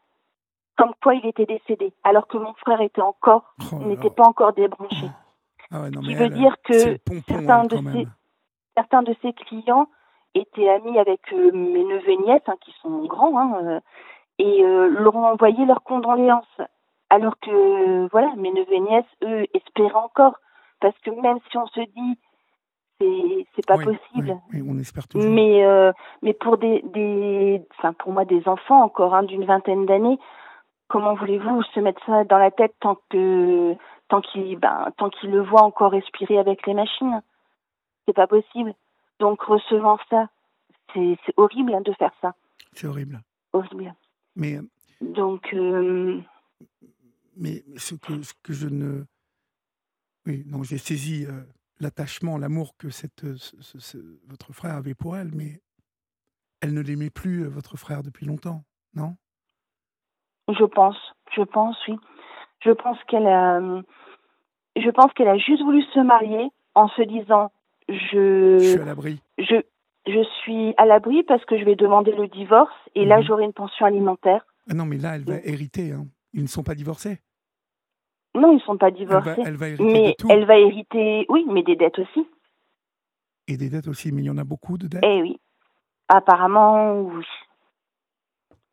comme 0.76 0.92
quoi 1.02 1.14
il 1.14 1.26
était 1.26 1.44
décédé, 1.44 1.92
alors 2.04 2.26
que 2.26 2.38
mon 2.38 2.54
frère 2.54 2.80
était 2.80 3.02
encore, 3.02 3.54
Oh 3.70 3.76
n'était 3.80 4.08
pas 4.08 4.24
encore 4.24 4.54
débranché. 4.54 5.08
Ah 5.70 5.82
ouais, 5.82 5.90
non, 5.90 6.00
Ce 6.00 6.06
qui 6.06 6.14
veut 6.14 6.24
elle, 6.24 6.32
dire 6.32 6.56
que 6.64 6.96
pompon, 6.98 7.22
certains 7.28 7.64
de. 7.64 8.06
Certains 8.76 9.02
ses 9.20 9.32
clients 9.34 9.88
étaient 10.34 10.70
amis 10.70 10.98
avec 10.98 11.20
euh, 11.34 11.50
mes 11.52 11.84
neveux 11.84 12.10
et 12.10 12.16
nièces, 12.16 12.40
hein, 12.46 12.54
qui 12.62 12.72
sont 12.80 13.04
grands, 13.04 13.38
hein, 13.38 13.80
et 14.38 14.62
leur 14.62 15.14
ont 15.16 15.26
envoyé 15.26 15.66
leurs 15.66 15.82
condoléances. 15.82 16.60
Alors 17.10 17.38
que, 17.40 18.08
voilà, 18.10 18.32
mes 18.36 18.52
neveux 18.52 18.72
et 18.72 18.80
nièces, 18.80 19.04
eux, 19.22 19.44
espéraient 19.52 19.92
encore. 19.94 20.36
Parce 20.80 20.98
que 21.00 21.10
même 21.10 21.38
si 21.50 21.56
on 21.58 21.66
se 21.66 21.80
dit, 21.80 22.18
c'est 23.54 23.66
pas 23.66 23.76
Oui, 23.76 23.84
possible. 23.84 24.38
oui, 24.52 24.60
oui, 24.60 24.68
on 24.68 24.78
espère 24.78 25.08
toujours. 25.08 25.30
Mais, 25.30 25.64
euh, 25.64 25.92
mais 26.22 26.34
pour 26.34 26.58
des, 26.58 26.82
des, 26.82 27.62
enfin 27.78 27.92
pour 27.94 28.12
moi 28.12 28.24
des 28.24 28.46
enfants 28.48 28.82
encore 28.82 29.14
hein, 29.14 29.22
d'une 29.22 29.44
vingtaine 29.44 29.86
d'années, 29.86 30.18
comment 30.88 31.14
voulez-vous 31.14 31.62
se 31.62 31.80
mettre 31.80 32.04
ça 32.04 32.24
dans 32.24 32.38
la 32.38 32.50
tête 32.50 32.74
tant 32.80 32.96
que 33.10 33.74
tant 34.08 34.20
qu'il 34.20 34.58
ben, 34.58 34.88
tant 34.98 35.08
le 35.22 35.40
voit 35.40 35.62
encore 35.62 35.92
respirer 35.92 36.38
avec 36.38 36.66
les 36.66 36.74
machines? 36.74 37.22
C'est 38.06 38.14
pas 38.14 38.26
possible. 38.26 38.74
Donc 39.18 39.40
recevant 39.42 39.98
ça, 40.10 40.28
c'est 40.92 41.16
c'est 41.24 41.34
horrible 41.38 41.74
hein, 41.74 41.80
de 41.82 41.92
faire 41.92 42.12
ça, 42.20 42.34
C'est 42.74 42.86
horrible. 42.86 43.20
horrible. 43.52 43.94
Mais, 44.36 44.56
euh, 44.56 44.62
Donc 45.00 45.54
euh, 45.54 46.20
mais 47.36 47.62
ce 47.76 47.94
que, 47.94 48.22
ce 48.22 48.34
que 48.42 48.52
je 48.52 48.68
ne. 48.68 49.04
Oui, 50.26 50.44
non, 50.46 50.62
j'ai 50.62 50.78
saisi 50.78 51.24
euh, 51.26 51.42
l'attachement, 51.80 52.36
l'amour 52.38 52.76
que 52.76 52.90
cette, 52.90 53.24
euh, 53.24 53.36
ce- 53.36 53.60
ce- 53.62 53.78
ce- 53.78 54.20
votre 54.28 54.52
frère 54.52 54.74
avait 54.76 54.94
pour 54.94 55.16
elle, 55.16 55.30
mais 55.34 55.60
elle 56.60 56.74
ne 56.74 56.80
l'aimait 56.82 57.10
plus, 57.10 57.44
euh, 57.44 57.48
votre 57.48 57.76
frère, 57.76 58.02
depuis 58.02 58.26
longtemps, 58.26 58.62
non? 58.94 59.16
Je 60.48 60.64
pense, 60.64 60.96
je 61.34 61.42
pense 61.42 61.76
oui, 61.88 61.96
je 62.64 62.70
pense 62.72 62.98
qu'elle 63.08 63.26
a, 63.26 63.60
je 64.76 64.90
pense 64.90 65.12
qu'elle 65.14 65.28
a 65.28 65.38
juste 65.38 65.62
voulu 65.62 65.82
se 65.94 66.00
marier 66.00 66.50
en 66.74 66.88
se 66.88 67.02
disant 67.02 67.52
je 67.88 68.58
Je 68.58 68.70
suis 68.72 68.80
à 68.80 68.84
l'abri. 68.84 69.22
je, 69.38 69.62
je 70.06 70.24
suis 70.42 70.74
à 70.76 70.86
l'abri 70.86 71.22
parce 71.22 71.44
que 71.44 71.56
je 71.58 71.64
vais 71.64 71.76
demander 71.76 72.12
le 72.12 72.26
divorce 72.28 72.72
et 72.94 73.04
là 73.04 73.18
Mhm. 73.20 73.26
j'aurai 73.26 73.44
une 73.44 73.52
pension 73.52 73.86
alimentaire. 73.86 74.44
Ah 74.68 74.74
non, 74.74 74.84
mais 74.86 74.98
là, 74.98 75.16
elle 75.16 75.24
va 75.24 75.34
Oui. 75.34 75.40
hériter. 75.44 75.92
hein. 75.92 76.06
Ils 76.32 76.42
ne 76.42 76.48
sont 76.48 76.62
pas 76.62 76.74
divorcés. 76.74 77.18
Non, 78.34 78.52
ils 78.52 78.56
ne 78.56 78.60
sont 78.60 78.78
pas 78.78 78.88
Elle 78.88 79.06
va, 79.06 79.20
divorcés. 79.20 79.42
elle 79.44 79.56
va 79.56 79.68
hériter 79.68 79.84
mais 79.92 80.16
elle 80.28 80.46
va 80.46 80.58
hériter, 80.58 81.26
oui, 81.28 81.44
mais 81.48 81.62
des 81.62 81.76
dettes 81.76 81.98
aussi. 81.98 82.26
Et 83.48 83.56
des 83.56 83.68
dettes 83.70 83.88
aussi, 83.88 84.12
mais 84.12 84.22
il 84.22 84.26
y 84.26 84.30
en 84.30 84.38
a 84.38 84.44
beaucoup 84.44 84.78
de 84.78 84.86
dettes. 84.86 85.02
Eh 85.04 85.20
oui. 85.22 85.40
Apparemment, 86.08 87.00
oui. 87.00 87.24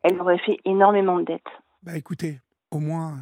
Elle 0.03 0.19
aurait 0.21 0.38
fait 0.39 0.57
énormément 0.65 1.19
de 1.19 1.25
dettes. 1.25 1.41
Bah 1.81 1.97
écoutez, 1.97 2.39
au 2.71 2.79
moins, 2.79 3.17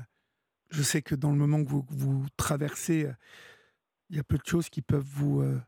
je 0.70 0.82
sais 0.84 1.02
que 1.02 1.16
dans 1.16 1.32
le 1.32 1.38
moment 1.38 1.64
que 1.64 1.70
vous, 1.70 1.86
vous 1.90 2.26
traversez, 2.38 3.06
euh, 3.06 3.14
il 4.10 4.18
y 4.18 4.20
a 4.20 4.24
peu 4.24 4.38
de 4.38 4.46
choses 4.46 4.70
qui 4.70 4.82
peuvent 4.82 5.08
vous 5.08 5.42
euh, 5.42 5.60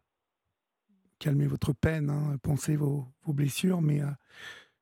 calmer 1.19 1.48
votre 1.48 1.73
peine, 1.73 2.10
hein, 2.10 2.38
penser 2.44 2.76
vos, 2.76 3.06
vos 3.23 3.34
blessures, 3.34 3.81
mais 3.81 4.02
euh, 4.02 4.07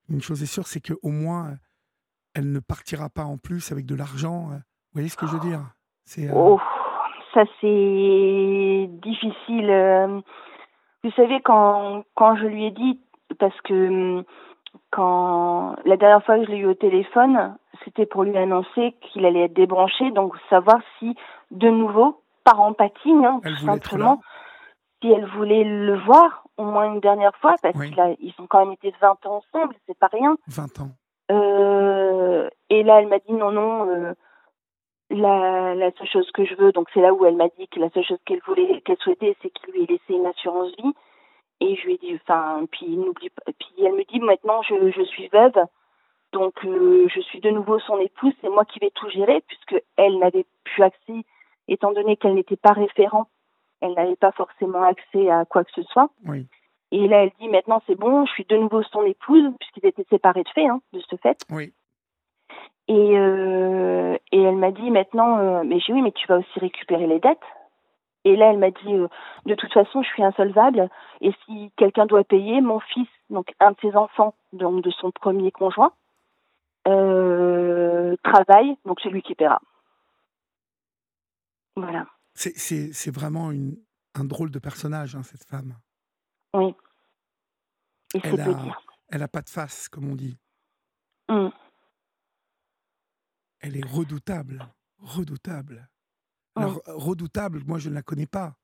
une 0.09 0.21
chose 0.21 0.41
est 0.43 0.47
sûre, 0.47 0.67
c'est 0.67 0.81
qu'au 0.81 1.09
moins, 1.11 1.57
elle 2.33 2.51
ne 2.51 2.59
partira 2.59 3.09
pas 3.09 3.23
en 3.25 3.37
plus 3.37 3.71
avec 3.71 3.85
de 3.85 3.95
l'argent. 3.95 4.51
euh. 4.51 4.57
Vous 4.95 4.99
voyez 5.01 5.09
ce 5.09 5.17
que 5.17 5.27
je 5.27 5.33
veux 5.33 5.39
dire? 5.41 5.59
C'est 6.05 6.29
euh, 6.29 6.33
Oh, 6.33 6.59
ça 7.33 7.43
c'est 7.59 8.87
difficile. 9.03 10.23
Vous 11.03 11.11
savez, 11.11 11.41
quand, 11.41 12.03
quand 12.15 12.37
je 12.37 12.45
lui 12.45 12.65
ai 12.65 12.71
dit, 12.71 13.01
parce 13.37 13.59
que 13.61 14.23
quand 14.91 15.75
la 15.85 15.97
dernière 15.97 16.23
fois 16.23 16.37
que 16.39 16.45
je 16.45 16.51
l'ai 16.51 16.57
eu 16.59 16.65
au 16.65 16.73
téléphone, 16.73 17.57
c'était 17.83 18.05
pour 18.05 18.23
lui 18.23 18.37
annoncer 18.37 18.95
qu'il 19.01 19.25
allait 19.25 19.43
être 19.45 19.53
débranché, 19.53 20.11
donc 20.11 20.33
savoir 20.49 20.77
si, 20.97 21.15
de 21.51 21.69
nouveau, 21.69 22.21
par 22.45 22.61
empathie, 22.61 23.11
hein, 23.11 23.41
tout 23.43 23.65
simplement, 23.65 24.21
si 25.01 25.11
elle 25.11 25.25
voulait 25.25 25.63
le 25.65 25.97
voir 26.05 26.45
au 26.57 26.63
moins 26.63 26.85
une 26.93 27.01
dernière 27.01 27.35
fois, 27.41 27.55
parce 27.61 27.77
Oui. 27.77 27.91
qu'ils 27.91 28.33
ont 28.39 28.47
quand 28.47 28.59
même 28.59 28.71
été 28.71 28.93
20 29.01 29.25
ans 29.25 29.41
ensemble, 29.53 29.75
c'est 29.87 29.97
pas 29.99 30.07
rien. 30.11 30.37
20 30.47 30.79
ans. 30.79 30.91
Euh, 31.31 32.47
et 32.69 32.83
là, 32.83 33.01
elle 33.01 33.07
m'a 33.07 33.19
dit 33.19 33.33
non, 33.33 33.51
non. 33.51 33.87
euh, 33.89 34.13
la, 35.09 35.75
la 35.75 35.91
seule 35.91 36.07
chose 36.07 36.31
que 36.31 36.45
je 36.45 36.55
veux, 36.55 36.71
donc 36.71 36.87
c'est 36.93 37.01
là 37.01 37.13
où 37.13 37.25
elle 37.25 37.35
m'a 37.35 37.47
dit 37.59 37.67
que 37.67 37.79
la 37.79 37.89
seule 37.91 38.05
chose 38.05 38.19
qu'elle 38.25 38.41
voulait, 38.47 38.81
qu'elle 38.81 38.97
souhaitait, 38.97 39.35
c'est 39.41 39.49
qu'il 39.51 39.73
lui 39.73 39.83
ait 39.83 39.87
laissé 39.87 40.13
une 40.13 40.25
assurance 40.25 40.71
vie. 40.77 40.93
Et 41.61 41.75
je 41.77 41.85
lui 41.85 41.93
ai 41.93 41.97
dit, 41.97 42.19
enfin, 42.21 42.65
puis 42.71 42.97
n'oublie 42.97 43.29
pas. 43.29 43.43
Puis 43.57 43.85
elle 43.85 43.93
me 43.93 44.03
dit 44.03 44.19
maintenant, 44.19 44.61
je, 44.63 44.91
je 44.91 45.03
suis 45.03 45.29
veuve, 45.29 45.53
donc 46.33 46.53
euh, 46.65 47.07
je 47.07 47.21
suis 47.21 47.39
de 47.39 47.49
nouveau 47.49 47.79
son 47.79 47.97
épouse. 47.99 48.33
C'est 48.41 48.49
moi 48.49 48.65
qui 48.65 48.79
vais 48.79 48.91
tout 48.93 49.09
gérer 49.09 49.41
puisque 49.47 49.81
elle 49.95 50.17
n'avait 50.19 50.45
plus 50.65 50.83
accès, 50.83 51.23
étant 51.67 51.93
donné 51.93 52.17
qu'elle 52.17 52.33
n'était 52.33 52.57
pas 52.57 52.73
référent, 52.73 53.27
elle 53.81 53.93
n'avait 53.93 54.17
pas 54.17 54.31
forcément 54.33 54.83
accès 54.83 55.29
à 55.29 55.45
quoi 55.45 55.63
que 55.63 55.71
ce 55.75 55.83
soit. 55.83 56.09
Oui, 56.25 56.45
Et 56.91 57.07
là, 57.07 57.23
elle 57.23 57.31
dit 57.39 57.47
maintenant 57.47 57.81
c'est 57.87 57.95
bon, 57.97 58.25
je 58.25 58.31
suis 58.33 58.45
de 58.45 58.57
nouveau 58.57 58.83
son 58.83 59.03
épouse 59.05 59.45
puisqu'ils 59.59 59.87
étaient 59.87 60.05
séparés 60.09 60.43
de 60.43 60.49
fait, 60.49 60.67
hein, 60.67 60.81
de 60.91 60.99
ce 60.99 61.15
fait. 61.15 61.37
oui. 61.51 61.71
Et, 62.87 63.17
euh, 63.17 64.15
et 64.31 64.41
elle 64.41 64.57
m'a 64.57 64.71
dit 64.71 64.91
maintenant, 64.91 65.39
euh, 65.39 65.63
mais 65.65 65.79
j'ai 65.79 65.93
oui, 65.93 66.01
mais 66.01 66.11
tu 66.11 66.27
vas 66.27 66.37
aussi 66.37 66.59
récupérer 66.59 67.07
les 67.07 67.19
dettes. 67.19 67.39
Et 68.25 68.35
là, 68.35 68.51
elle 68.51 68.57
m'a 68.59 68.71
dit, 68.71 68.93
euh, 68.93 69.07
de 69.45 69.55
toute 69.55 69.73
façon, 69.73 70.01
je 70.01 70.07
suis 70.09 70.23
insolvable. 70.23 70.89
Et 71.21 71.31
si 71.45 71.71
quelqu'un 71.77 72.05
doit 72.05 72.23
payer, 72.23 72.61
mon 72.61 72.79
fils, 72.79 73.07
donc 73.29 73.53
un 73.59 73.71
de 73.71 73.77
ses 73.81 73.95
enfants, 73.95 74.35
donc 74.53 74.83
de 74.83 74.91
son 74.91 75.11
premier 75.11 75.51
conjoint, 75.51 75.93
euh, 76.87 78.15
travaille, 78.23 78.77
donc 78.85 78.99
c'est 79.01 79.09
lui 79.09 79.21
qui 79.21 79.35
paiera. 79.35 79.59
Voilà. 81.75 82.05
C'est- 82.33 83.11
vraiment 83.15 83.51
une, 83.51 83.77
un 84.15 84.23
drôle 84.25 84.51
de 84.51 84.59
personnage, 84.59 85.15
hein, 85.15 85.23
cette 85.23 85.43
femme. 85.45 85.73
Oui. 86.53 86.73
Et 88.13 88.19
c'est 88.19 88.27
Elle 88.29 88.35
peu 88.35 88.41
a, 88.51 88.53
dire. 88.53 88.81
elle 89.09 89.23
a 89.23 89.27
pas 89.27 89.41
de 89.41 89.49
face, 89.49 89.87
comme 89.89 90.09
on 90.09 90.15
dit. 90.15 90.37
Mm. 91.29 91.49
Elle 93.65 93.77
est 93.77 93.85
redoutable, 93.85 94.63
redoutable. 94.99 95.89
Alors, 96.55 96.83
redoutable, 96.85 97.63
moi 97.65 97.79
je 97.79 97.89
ne 97.89 97.95
la 97.95 98.03
connais 98.03 98.27
pas. 98.27 98.59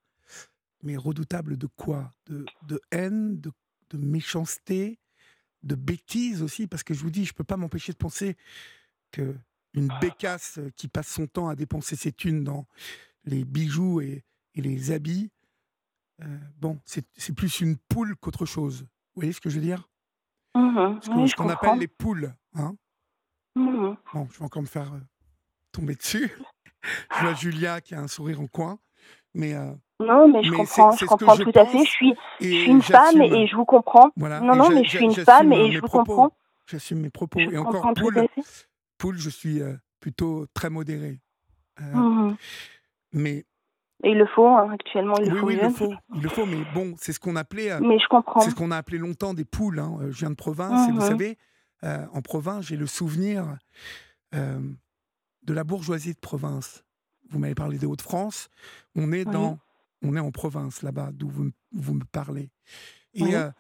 Mais 0.84 0.96
redoutable 0.96 1.58
de 1.58 1.66
quoi? 1.66 2.12
De, 2.28 2.46
de 2.68 2.80
haine, 2.92 3.42
de, 3.42 3.52
de 3.90 3.98
méchanceté, 3.98 5.00
de 5.64 5.74
bêtise 5.74 6.44
aussi 6.44 6.68
Parce 6.68 6.84
que 6.84 6.94
je 6.94 7.02
vous 7.02 7.10
dis, 7.10 7.26
je 7.26 7.32
ne 7.32 7.36
peux 7.36 7.44
pas 7.44 7.58
m'empêcher 7.58 7.94
de 7.94 7.98
penser 7.98 8.38
que 9.12 9.36
une 9.74 9.90
bécasse 10.00 10.60
qui 10.76 10.88
passe 10.88 11.08
son 11.08 11.26
temps 11.26 11.48
à 11.48 11.56
dépenser 11.56 11.96
ses 11.96 12.12
thunes 12.12 12.44
dans 12.44 12.68
les 13.24 13.44
bijoux 13.44 14.02
et, 14.02 14.24
et 14.54 14.62
les 14.62 14.92
habits, 14.92 15.32
euh, 16.22 16.38
bon, 16.60 16.80
c'est 16.86 17.34
plus 17.36 17.62
une 17.62 17.76
poule 17.78 18.16
qu'autre 18.18 18.46
chose. 18.46 18.82
Vous 18.84 19.22
voyez 19.22 19.34
ce 19.34 19.42
que 19.42 19.50
je 19.50 19.56
veux 19.56 19.66
dire? 19.66 19.90
Mhm. 20.56 21.02
Ce 21.02 21.10
qu'on 21.36 21.46
Oui, 21.46 21.52
appelle 21.52 21.80
les 21.80 21.88
poules. 21.88 22.36
Hein 22.54 22.76
Mhm. 23.56 23.98
Bon, 24.14 24.28
je 24.32 24.40
vais 24.40 24.46
encore 24.46 24.62
me 24.62 24.68
faire 24.68 24.94
euh, 24.94 25.00
tomber 25.72 25.96
dessus. 25.96 26.32
je 27.16 27.20
vois 27.26 27.34
Julia 27.34 27.82
qui 27.82 27.96
a 27.96 28.00
un 28.00 28.08
sourire 28.08 28.42
en 28.42 28.48
coin. 28.48 28.80
Mais, 29.34 29.54
euh, 29.54 29.72
Non, 30.00 30.28
mais 30.28 30.44
je 30.44 30.52
Mais 30.52 30.58
comprends, 30.58 30.92
je 30.92 31.06
comprends 31.06 31.36
je 31.36 31.44
tout 31.44 31.52
à 31.56 31.66
fait. 31.66 31.80
Je 31.86 31.90
suis, 31.90 32.14
je 32.40 32.46
suis 32.46 32.66
une 32.72 32.82
femme 32.82 33.22
et 33.22 33.48
je 33.48 33.56
vous 33.56 33.66
comprends. 33.66 34.12
Voilà, 34.16 34.42
Non, 34.42 34.56
non, 34.56 34.70
mais 34.70 34.84
je 34.84 34.90
suis 34.98 35.06
une 35.06 35.14
femme 35.14 35.52
et 35.54 35.72
je 35.72 35.80
vous 35.80 35.88
propos. 35.88 36.16
comprends. 36.16 36.38
J'assume 36.68 37.00
mes 37.00 37.10
propos. 37.10 37.40
Je 37.40 37.50
et 37.52 37.58
encore 37.58 37.84
fait. 37.96 38.30
poule, 38.98 39.18
je 39.18 39.30
suis 39.30 39.62
euh, 39.62 39.76
plutôt 40.00 40.46
très 40.54 40.70
modéré. 40.70 41.20
Mhm. 41.80 42.36
Mais 43.14 43.46
Et 44.04 44.12
il 44.12 44.18
le 44.18 44.26
faut, 44.28 44.48
hein, 44.48 44.70
actuellement, 44.72 45.16
il 45.20 45.32
oui, 45.34 45.40
faut. 45.40 45.48
oui, 45.48 45.54
il 45.56 45.62
le 45.62 45.70
faut. 45.70 45.94
Il 46.16 46.22
le 46.22 46.30
faut. 46.30 46.46
Mais 46.46 46.64
bon, 46.74 46.94
c'est 46.98 47.12
ce 47.14 47.20
qu'on 47.20 47.36
appelait. 47.36 47.72
euh, 47.72 47.80
Mais 47.82 48.00
je 48.00 48.08
comprends. 48.08 48.40
C'est 48.42 48.52
ce 48.52 48.56
qu'on 48.56 48.72
a 48.72 48.78
appelé 48.78 48.98
longtemps 48.98 49.34
des 49.34 49.46
poules. 49.46 49.80
hein. 49.80 49.98
Je 50.10 50.20
viens 50.20 50.30
de 50.30 50.36
province 50.36 50.88
et 50.88 50.92
vous 50.92 50.98
Mhm. 51.00 51.08
savez, 51.08 51.38
euh, 51.84 52.06
en 52.12 52.22
province, 52.22 52.66
j'ai 52.66 52.78
le 52.78 52.88
souvenir 52.88 53.58
euh, 54.36 54.62
de 55.44 55.54
la 55.54 55.64
bourgeoisie 55.64 56.14
de 56.14 56.20
province. 56.20 56.84
Vous 57.30 57.40
m'avez 57.40 57.56
parlé 57.56 57.78
des 57.78 57.86
Hauts-de-France. 57.86 58.50
On 58.96 59.12
est 59.12 59.26
Oui. 59.26 59.34
dans, 59.34 59.60
on 60.02 60.16
est 60.16 60.20
en 60.20 60.32
province 60.32 60.82
là-bas, 60.82 61.12
d'où 61.14 61.30
vous, 61.30 61.44
me- 61.46 61.52
vous 61.72 61.94
me 61.94 62.04
parlez. 62.06 62.50
Et, 63.14 63.24
Oui. 63.24 63.34
euh, 63.36 63.52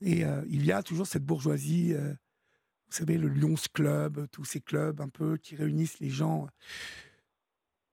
et 0.00 0.20
il 0.48 0.64
y 0.64 0.72
a 0.72 0.82
toujours 0.82 1.06
cette 1.06 1.24
bourgeoisie 1.24 1.92
euh, 1.94 2.14
vous 2.90 2.94
savez, 2.96 3.18
le 3.18 3.28
Lions 3.28 3.54
Club, 3.74 4.26
tous 4.32 4.46
ces 4.46 4.60
clubs 4.62 5.00
un 5.02 5.10
peu 5.10 5.36
qui 5.36 5.54
réunissent 5.56 5.98
les 6.00 6.08
gens, 6.08 6.48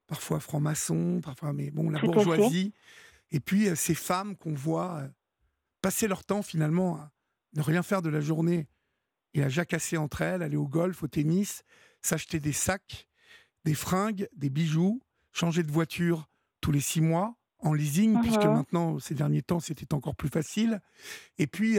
parfois 0.07 0.39
francs-maçons, 0.39 1.19
parfois, 1.21 1.51
mais 1.51 1.69
bon, 1.71 1.89
la 1.89 1.99
bourgeoisie. 1.99 2.73
Et 3.31 3.39
puis 3.41 3.75
ces 3.75 3.95
femmes 3.95 4.37
qu'on 4.37 4.53
voit 4.53 5.03
passer 5.81 6.07
leur 6.07 6.23
temps 6.23 6.41
finalement 6.41 6.95
à 6.97 7.11
ne 7.55 7.61
rien 7.61 7.83
faire 7.83 8.01
de 8.01 8.09
la 8.09 8.21
journée 8.21 8.67
et 9.35 9.43
à 9.43 9.49
jacasser 9.49 9.97
entre 9.97 10.21
elles, 10.21 10.41
aller 10.41 10.55
au 10.55 10.67
golf, 10.67 11.03
au 11.03 11.07
tennis, 11.07 11.63
s'acheter 12.01 12.39
des 12.39 12.53
sacs, 12.53 13.07
des 13.65 13.73
fringues, 13.75 14.29
des 14.35 14.49
bijoux, 14.49 15.01
changer 15.33 15.61
de 15.61 15.71
voiture 15.71 16.29
tous 16.61 16.71
les 16.71 16.79
six 16.79 17.01
mois 17.01 17.35
en 17.59 17.73
leasing, 17.73 18.21
puisque 18.21 18.45
mmh 18.45 18.53
maintenant, 18.53 18.99
ces 18.99 19.13
derniers 19.13 19.41
temps, 19.41 19.59
c'était 19.59 19.93
encore 19.93 20.15
plus 20.15 20.29
facile. 20.29 20.81
Et 21.37 21.47
puis, 21.47 21.77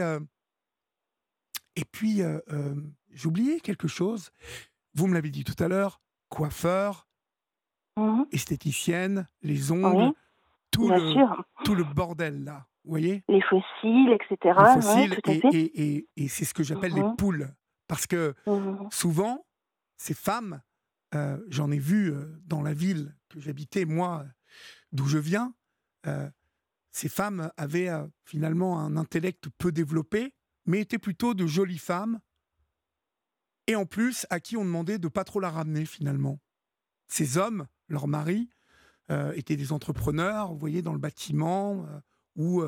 et 1.76 1.84
puis 1.90 2.22
j'ai 3.10 3.26
oublié 3.26 3.60
quelque 3.60 3.88
chose. 3.88 4.30
Vous 4.94 5.06
me 5.06 5.14
l'avez 5.14 5.30
dit 5.30 5.44
tout 5.44 5.62
à 5.62 5.68
l'heure, 5.68 6.00
coiffeur, 6.28 7.08
mmh 7.96 8.24
esthéticienne, 8.32 9.28
les 9.42 9.72
ongles, 9.72 10.12
tout, 10.70 10.88
le, 10.90 11.64
tout 11.64 11.74
le 11.74 11.84
bordel 11.84 12.44
là. 12.44 12.66
Vous 12.86 12.92
voyez? 12.92 13.24
Les 13.28 13.42
fossiles, 13.42 14.12
etc. 14.12 14.58
Les 14.58 14.80
fossiles, 14.80 15.18
et, 15.52 16.08
et, 16.16 16.28
c'est 16.28 16.44
ce 16.44 16.54
que 16.54 16.62
j'appelle 16.62 16.92
les 16.92 17.02
mmh 17.02 17.16
poules. 17.16 17.52
Parce 17.88 18.06
que 18.06 18.34
souvent, 18.90 19.44
ces 19.96 20.14
femmes, 20.14 20.62
j'en 21.48 21.72
ai 21.72 21.78
vu 21.78 22.14
dans 22.44 22.62
la 22.62 22.74
ville 22.74 23.14
que 23.28 23.40
j'habitais, 23.40 23.84
moi, 23.84 24.24
d'où 24.92 25.06
je 25.06 25.18
viens, 25.18 25.52
ces 26.92 27.08
femmes 27.08 27.50
avaient 27.56 27.90
finalement 28.24 28.78
un 28.78 28.96
intellect 28.96 29.48
peu 29.58 29.72
développé, 29.72 30.32
mais 30.64 30.80
étaient 30.80 30.98
plutôt 30.98 31.34
de 31.34 31.44
jolies 31.46 31.78
femmes, 31.78 32.20
et 33.66 33.74
en 33.74 33.84
plus 33.84 34.26
à 34.30 34.38
qui 34.38 34.56
on 34.56 34.64
demandait 34.64 35.00
de 35.00 35.08
pas 35.08 35.24
trop 35.24 35.40
la 35.40 35.50
ramener 35.50 35.86
finalement. 35.86 36.38
Ces 37.08 37.36
hommes, 37.36 37.66
leurs 37.88 38.06
maris, 38.06 38.48
étaient 39.34 39.56
des 39.56 39.72
entrepreneurs, 39.72 40.52
vous 40.52 40.58
voyez, 40.58 40.82
dans 40.82 40.92
le 40.92 41.00
bâtiment, 41.00 41.84
ou 42.36 42.62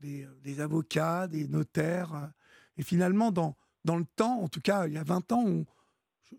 des, 0.00 0.60
avocats, 0.60 1.26
des 1.28 1.48
notaires. 1.48 2.30
et 2.76 2.82
finalement, 2.82 3.32
dans, 3.32 3.56
dans 3.84 3.96
le 3.96 4.04
temps, 4.16 4.40
en 4.40 4.48
tout 4.48 4.60
cas 4.60 4.86
il 4.86 4.94
y 4.94 4.98
a 4.98 5.04
20 5.04 5.32
ans, 5.32 5.64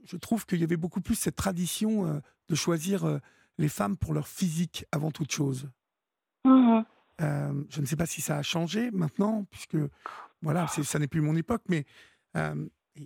je, 0.05 0.17
trouve 0.17 0.45
qu'il 0.45 0.59
y 0.59 0.63
avait 0.63 0.77
beaucoup 0.77 1.01
plus 1.01 1.15
cette 1.15 1.35
tradition 1.35 2.21
de 2.49 2.55
choisir 2.55 3.19
les 3.57 3.69
femmes 3.69 3.97
pour 3.97 4.13
leur 4.13 4.27
physique 4.27 4.85
avant 4.91 5.11
toute 5.11 5.31
chose. 5.31 5.69
Mmh 6.45 6.81
je 7.69 7.79
ne 7.79 7.85
sais 7.85 7.95
pas 7.95 8.07
si 8.07 8.19
ça 8.19 8.37
a 8.37 8.41
changé 8.41 8.91
maintenant, 8.91 9.45
puisque 9.49 9.77
voilà, 10.41 10.67
ça 10.67 10.99
n'est 10.99 11.07
plus 11.07 11.21
mon 11.21 11.37
époque, 11.37 11.61
mais 11.69 11.85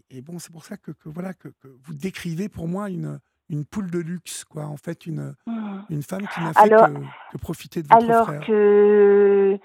et, 0.09 0.21
bon, 0.21 0.39
c'est 0.39 0.51
pour 0.51 0.65
ça 0.65 0.77
que, 0.77 0.91
voilà 1.05 1.33
que, 1.33 1.49
vous 1.83 1.93
décrivez 1.93 2.49
pour 2.49 2.67
moi 2.67 2.89
une, 2.89 3.19
une 3.49 3.65
poule 3.65 3.89
de 3.89 3.99
luxe, 3.99 4.43
quoi. 4.45 4.65
En 4.65 4.77
fait, 4.77 5.05
une, 5.05 5.35
mmh. 5.45 5.79
une 5.89 6.03
femme 6.03 6.27
qui 6.27 6.41
n'a 6.41 6.53
fait 6.53 6.69
que, 6.69 7.37
profiter 7.37 7.81
de 7.81 7.87
votre 7.87 8.03
alors 8.03 8.25
frère. 8.25 8.35
Alors 8.35 8.47
que, 8.47 9.59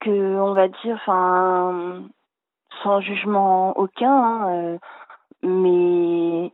que, 0.00 0.10
on 0.10 0.54
va 0.54 0.68
dire, 0.68 0.96
enfin, 0.96 2.02
sans 2.82 3.00
jugement 3.00 3.78
aucun, 3.78 4.10
hein, 4.10 4.48
euh, 4.50 4.78
mais 5.42 6.52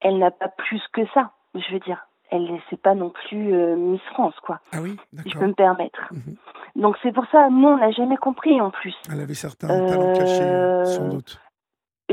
elle 0.00 0.18
n'a 0.18 0.30
pas 0.30 0.48
plus 0.48 0.82
que 0.92 1.02
ça, 1.14 1.32
je 1.54 1.72
veux 1.72 1.80
dire. 1.80 2.06
Elle 2.30 2.48
c'est 2.70 2.80
pas 2.80 2.94
non 2.94 3.10
plus 3.10 3.52
euh, 3.52 3.76
Miss 3.76 4.00
France, 4.12 4.34
quoi. 4.42 4.60
Ah 4.72 4.78
oui, 4.80 4.96
si 5.22 5.28
je 5.28 5.38
peux 5.38 5.46
me 5.46 5.52
permettre. 5.52 6.00
Mmh 6.12 6.80
Donc 6.80 6.96
c'est 7.02 7.12
pour 7.12 7.26
ça, 7.30 7.50
nous, 7.50 7.68
on 7.68 7.76
n'a 7.76 7.90
jamais 7.90 8.16
compris 8.16 8.58
en 8.58 8.70
plus. 8.70 8.94
Elle 9.10 9.20
avait 9.20 9.34
certains 9.34 9.68
talents 9.68 10.14
cachés, 10.14 10.96
sans 10.96 11.04
euh, 11.04 11.10
doute. 11.10 11.38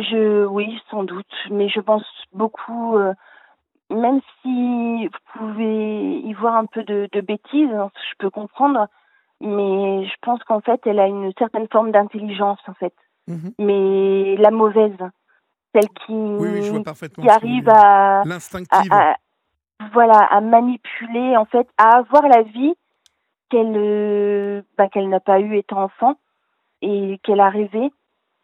Je, 0.02 0.46
oui, 0.46 0.80
sans 0.90 1.04
doute, 1.04 1.34
mais 1.50 1.70
je 1.70 1.80
pense 1.80 2.06
beaucoup, 2.34 2.98
même 3.90 4.22
si 4.42 5.08
vous 5.08 5.40
pouvez 5.40 6.20
y 6.20 6.34
voir 6.34 6.56
un 6.56 6.66
peu 6.66 6.84
de, 6.84 7.10
de 7.12 7.22
bêtises, 7.22 7.74
hein, 7.74 7.90
je 8.12 8.16
peux 8.20 8.30
comprendre, 8.30 8.88
mais 9.42 10.06
je 10.06 10.14
pense 10.22 10.44
qu'en 10.44 10.62
fait, 10.62 10.82
elle 10.86 11.00
a 11.00 11.08
une 11.08 11.32
certaine 11.38 11.68
forme 11.72 11.92
d'intelligence, 11.92 12.60
en 12.68 12.74
fait. 12.74 12.94
Mmh 13.28 13.50
mais 13.60 14.36
la 14.38 14.50
mauvaise, 14.50 14.98
celle 15.74 15.90
qui, 16.06 16.14
qui 17.22 17.30
arrive 17.30 17.70
à, 17.70 18.24
voilà, 19.94 20.18
à 20.18 20.42
manipuler, 20.42 21.38
en 21.38 21.46
fait, 21.46 21.68
à 21.78 21.98
avoir 21.98 22.28
la 22.28 22.42
vie 22.42 22.74
qu'elle, 23.50 23.76
euh, 23.76 24.62
bah, 24.78 24.90
qu'elle 24.90 25.10
n'a 25.10 25.20
pas 25.20 25.40
eue 25.40 25.58
étant 25.58 25.84
enfant 25.84 26.16
et 26.82 27.20
qu'elle 27.24 27.40
a 27.40 27.50
rêvé. 27.50 27.92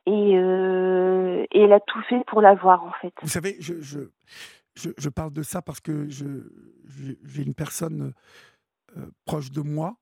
Et, 0.07 0.37
euh, 0.37 1.45
et 1.51 1.61
elle 1.61 1.73
a 1.73 1.79
tout 1.79 2.01
fait 2.03 2.23
pour 2.27 2.41
l'avoir, 2.41 2.83
en 2.83 2.91
fait. 3.01 3.13
Vous 3.21 3.27
savez, 3.27 3.57
je, 3.59 3.81
je, 3.81 3.99
je, 4.75 5.09
parle 5.09 5.33
de 5.33 5.41
ça 5.41 5.63
parce 5.63 5.79
que 5.79 6.07
j'ai 6.09 7.41
une 7.41 7.55
personne 7.55 8.13
euh, 8.97 9.09
proche 9.25 9.49
de 9.51 9.61
moi 9.61 9.97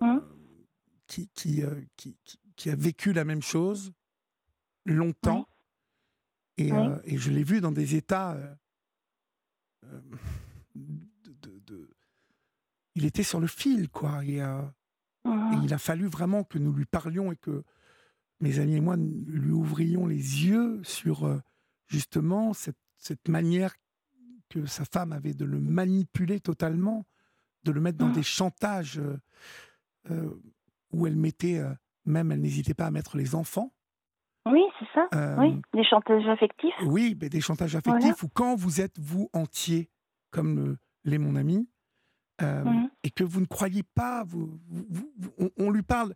mmh. 0.00 0.18
qui, 1.08 1.28
qui, 1.34 1.64
qui, 1.96 2.16
qui, 2.54 2.70
a 2.70 2.76
vécu 2.76 3.12
la 3.12 3.24
même 3.24 3.42
chose 3.42 3.92
longtemps. 4.84 5.48
Et, 6.58 6.70
et, 7.04 7.16
je 7.16 7.30
l'ai 7.32 7.42
vu 7.42 7.60
dans 7.60 7.72
des 7.72 7.96
états. 7.96 8.36
De, 10.74 11.90
il 12.94 13.04
était 13.04 13.24
sur 13.24 13.40
le 13.40 13.48
fil, 13.48 13.88
quoi. 13.88 14.24
Et, 14.24 14.40
mmh. 14.40 14.72
et, 15.24 15.56
il 15.64 15.74
a 15.74 15.78
fallu 15.78 16.06
vraiment 16.06 16.44
que 16.44 16.58
nous 16.58 16.72
lui 16.72 16.84
parlions 16.84 17.32
et 17.32 17.36
que 17.36 17.64
mes 18.42 18.58
amis 18.58 18.76
et 18.76 18.80
moi 18.80 18.96
lui 18.96 19.52
ouvrions 19.52 20.06
les 20.06 20.16
yeux 20.46 20.80
sur 20.82 21.40
justement 21.86 22.52
cette, 22.52 22.76
cette 22.98 23.28
manière 23.28 23.74
que 24.50 24.66
sa 24.66 24.84
femme 24.84 25.12
avait 25.12 25.34
de 25.34 25.44
le 25.44 25.60
manipuler 25.60 26.40
totalement, 26.40 27.06
de 27.64 27.72
le 27.72 27.80
mettre 27.80 27.98
dans 27.98 28.08
mmh. 28.08 28.12
des 28.12 28.22
chantages 28.22 29.00
où 30.92 31.06
elle 31.06 31.16
mettait, 31.16 31.62
même 32.04 32.32
elle 32.32 32.40
n'hésitait 32.40 32.74
pas 32.74 32.86
à 32.86 32.90
mettre 32.90 33.16
les 33.16 33.34
enfants. 33.34 33.72
Oui, 34.46 34.62
c'est 34.78 34.88
ça. 34.92 35.36
oui, 35.38 35.62
des 35.72 35.84
chantages 35.84 36.26
affectifs. 36.26 36.74
Oui, 36.84 37.16
mais 37.20 37.28
des 37.28 37.40
chantages 37.40 37.76
affectifs 37.76 38.22
où 38.22 38.28
quand 38.28 38.56
vous 38.56 38.80
êtes, 38.80 38.98
vous, 38.98 39.30
entier, 39.32 39.88
comme 40.30 40.76
l'est 41.04 41.18
mon 41.18 41.36
ami, 41.36 41.68
mmh. 42.42 42.90
et 43.04 43.10
que 43.10 43.24
vous 43.24 43.40
ne 43.40 43.46
croyez 43.46 43.82
pas, 43.82 44.24
vous, 44.26 44.60
on, 45.56 45.70
lui 45.70 45.82
parle. 45.82 46.14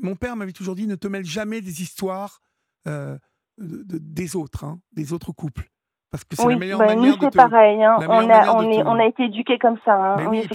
mon 0.00 0.16
père 0.16 0.36
m'avait 0.36 0.52
toujours 0.52 0.74
dit 0.74 0.86
ne 0.86 0.96
te 0.96 1.08
mêle 1.08 1.24
jamais 1.24 1.60
des 1.60 1.82
histoires 1.82 2.40
des 3.58 4.36
autres, 4.36 4.64
hein, 4.64 4.80
des 4.92 5.12
autres 5.12 5.32
couples. 5.32 5.68
Parce 6.10 6.24
que 6.24 6.36
c'est 6.36 6.48
la 6.48 6.56
meilleure 6.56 6.78
bah, 6.78 6.86
manière 6.86 7.16
nous, 7.16 7.20
c'est 7.20 7.36
pareil. 7.36 7.84
Hein. 7.84 7.98
On, 8.00 8.30
a, 8.30 8.54
on, 8.54 8.70
est, 8.70 8.82
on 8.82 8.98
a 8.98 9.04
été 9.04 9.24
éduqués 9.24 9.58
comme 9.58 9.76
ça. 9.84 10.14
Hein. 10.14 10.26
Oui, 10.28 10.48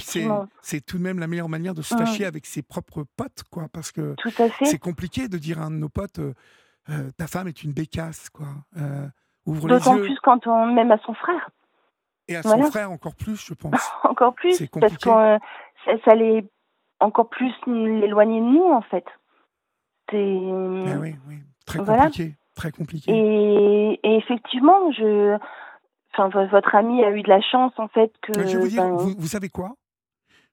c'est 0.62 0.84
tout 0.84 0.98
de 0.98 1.04
même 1.04 1.20
la 1.20 1.28
meilleure 1.28 1.50
manière 1.50 1.76
de 1.76 1.84
se 1.84 1.94
mmh. 1.94 1.98
fâcher 2.00 2.26
avec 2.26 2.48
ses 2.48 2.64
propres 2.64 3.06
potes, 3.16 3.44
quoi. 3.52 3.68
Parce 3.72 3.92
que 3.92 4.16
c'est 4.64 4.80
compliqué 4.80 5.28
de 5.28 5.38
dire 5.38 5.62
à 5.62 5.66
un 5.66 5.72
de 5.72 5.76
nos 5.76 5.90
potes 5.90 6.20
euh, 6.20 6.34
euh, 6.90 7.10
ta 7.18 7.28
femme 7.28 7.48
est 7.48 7.64
une 7.64 7.72
bécasse, 7.72 8.30
quoi. 8.30 8.48
Euh, 8.78 9.08
ouvre 9.46 9.68
les 9.68 9.76
yeux. 9.76 9.80
D'autant 9.80 10.00
plus 10.00 10.18
quand 10.24 10.48
on 10.48 10.74
même 10.74 10.92
à 10.92 10.98
son 11.06 11.14
frère. 11.14 11.50
Et 12.28 12.36
à 12.36 12.44
son 12.44 12.62
frère 12.64 12.92
encore 12.92 13.16
plus, 13.16 13.44
je 13.46 13.54
pense. 13.54 13.92
encore 14.04 14.34
plus, 14.34 14.68
parce 14.80 14.98
que 14.98 15.04
ça, 15.04 15.40
ça 15.86 16.12
allait 16.12 16.46
encore 17.00 17.30
plus 17.30 17.54
l'éloigner 17.68 18.40
de 18.40 18.46
nous, 18.46 18.72
en 18.72 18.82
fait. 18.82 19.06
C'est. 20.10 20.18
Ah 20.18 21.00
oui, 21.00 21.16
oui, 21.28 21.40
très 21.66 21.80
compliqué. 21.80 22.36
Très 22.56 22.72
compliqué. 22.72 23.12
Et, 23.12 24.00
effectivement, 24.18 24.92
je, 24.92 25.38
enfin, 26.14 26.30
votre 26.48 26.76
ami 26.76 27.04
a 27.04 27.12
eu 27.12 27.24
de 27.24 27.30
la 27.30 27.42
chance 27.42 27.74
en 27.78 27.88
fait 27.88 28.14
que. 28.22 28.34
je 28.34 28.58
vais 28.58 28.64
vous 28.64 28.68
dire, 28.68 28.84
ben 28.84 28.96
vous, 28.96 29.28
savez 29.28 29.50
quoi? 29.50 29.76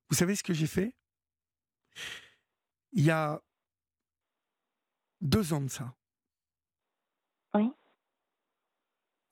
Vous 0.09 0.17
savez 0.17 0.35
ce 0.35 0.43
que 0.43 0.55
j'ai 0.55 0.67
fait? 0.67 0.95
Il 2.93 3.05
y 3.05 3.11
a 3.11 3.41
deux 5.21 5.53
ans 5.53 5.61
de 5.61 5.69
ça. 5.69 5.93
Oui. 7.55 7.71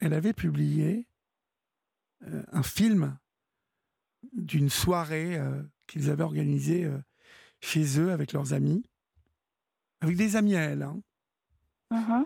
Elle 0.01 0.12
avait 0.12 0.35
publié 0.35 1.07
euh, 2.26 2.42
un 2.52 2.62
film 2.62 3.16
d'une 4.32 4.70
soirée 4.70 5.36
euh, 5.36 5.62
qu'ils 5.86 6.10
avaient 6.10 6.24
organisée 6.24 6.84
euh, 6.84 6.98
chez 7.60 8.00
eux 8.00 8.10
avec 8.10 8.32
leurs 8.32 8.52
amis, 8.52 8.84
avec 10.00 10.16
des 10.16 10.36
amis 10.36 10.56
à 10.56 10.62
elle. 10.62 10.82
Hein. 10.82 11.00
Mmh 11.90 12.24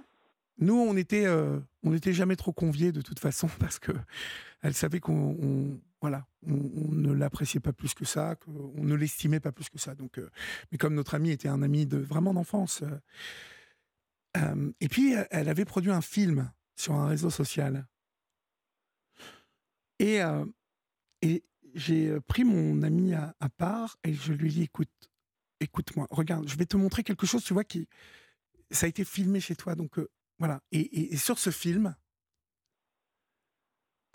nous, 0.59 0.74
on 0.74 0.97
était, 0.97 1.27
on 1.28 1.90
n'était 1.90 2.12
jamais 2.12 2.36
trop 2.36 2.52
conviés 2.52 2.93
de 2.93 3.01
toute 3.01 3.19
façon 3.19 3.48
parce 3.59 3.81
que 3.81 3.90
elle 4.60 4.74
savait 4.74 5.01
qu'on, 5.01 5.81
voilà, 6.01 6.27
on, 6.47 6.93
ne 6.93 7.10
l'appréciait 7.10 7.59
pas 7.59 7.73
plus 7.73 7.94
que 7.94 8.05
ça, 8.05 8.36
qu'on 8.36 8.85
ne 8.85 8.94
l'estimait 8.94 9.40
pas 9.40 9.51
plus 9.51 9.69
que 9.70 9.78
ça. 9.78 9.97
Donc, 9.97 10.20
mais 10.70 10.78
comme 10.78 10.94
notre 10.94 11.14
ami 11.14 11.31
était 11.31 11.48
un 11.48 11.62
ami 11.62 11.86
de 11.86 11.97
vraiment 11.97 12.32
d'enfance, 12.32 12.85
et 14.36 14.89
puis 14.89 15.14
elle 15.31 15.48
avait 15.48 15.64
produit 15.64 15.90
un 15.90 16.02
film 16.02 16.52
sur 16.77 16.94
un 16.94 17.09
réseau 17.09 17.31
social. 17.31 17.86
Et, 19.98 20.20
et 21.23 21.44
j'ai 21.74 22.20
pris 22.23 22.44
mon 22.44 22.82
ami 22.82 23.14
à, 23.14 23.35
part 23.56 23.97
et 24.05 24.12
je 24.12 24.32
lui 24.32 24.48
ai 24.48 24.52
dit 24.52 24.62
écoute, 24.62 24.90
écoute-moi, 25.60 26.06
regarde, 26.10 26.48
je 26.48 26.56
vais 26.56 26.66
te 26.66 26.77
montrer 26.77 27.02
quelque 27.02 27.27
chose, 27.27 27.44
tu 27.44 27.52
vois, 27.52 27.64
qui 27.64 27.89
ça 28.70 28.86
a 28.86 28.89
été 28.89 29.05
filmé 29.05 29.40
chez 29.40 29.55
toi, 29.55 29.74
donc 29.74 30.01
Voilà. 30.39 30.60
Et, 30.73 31.16
sur 31.16 31.39
ce 31.39 31.51
film, 31.51 31.94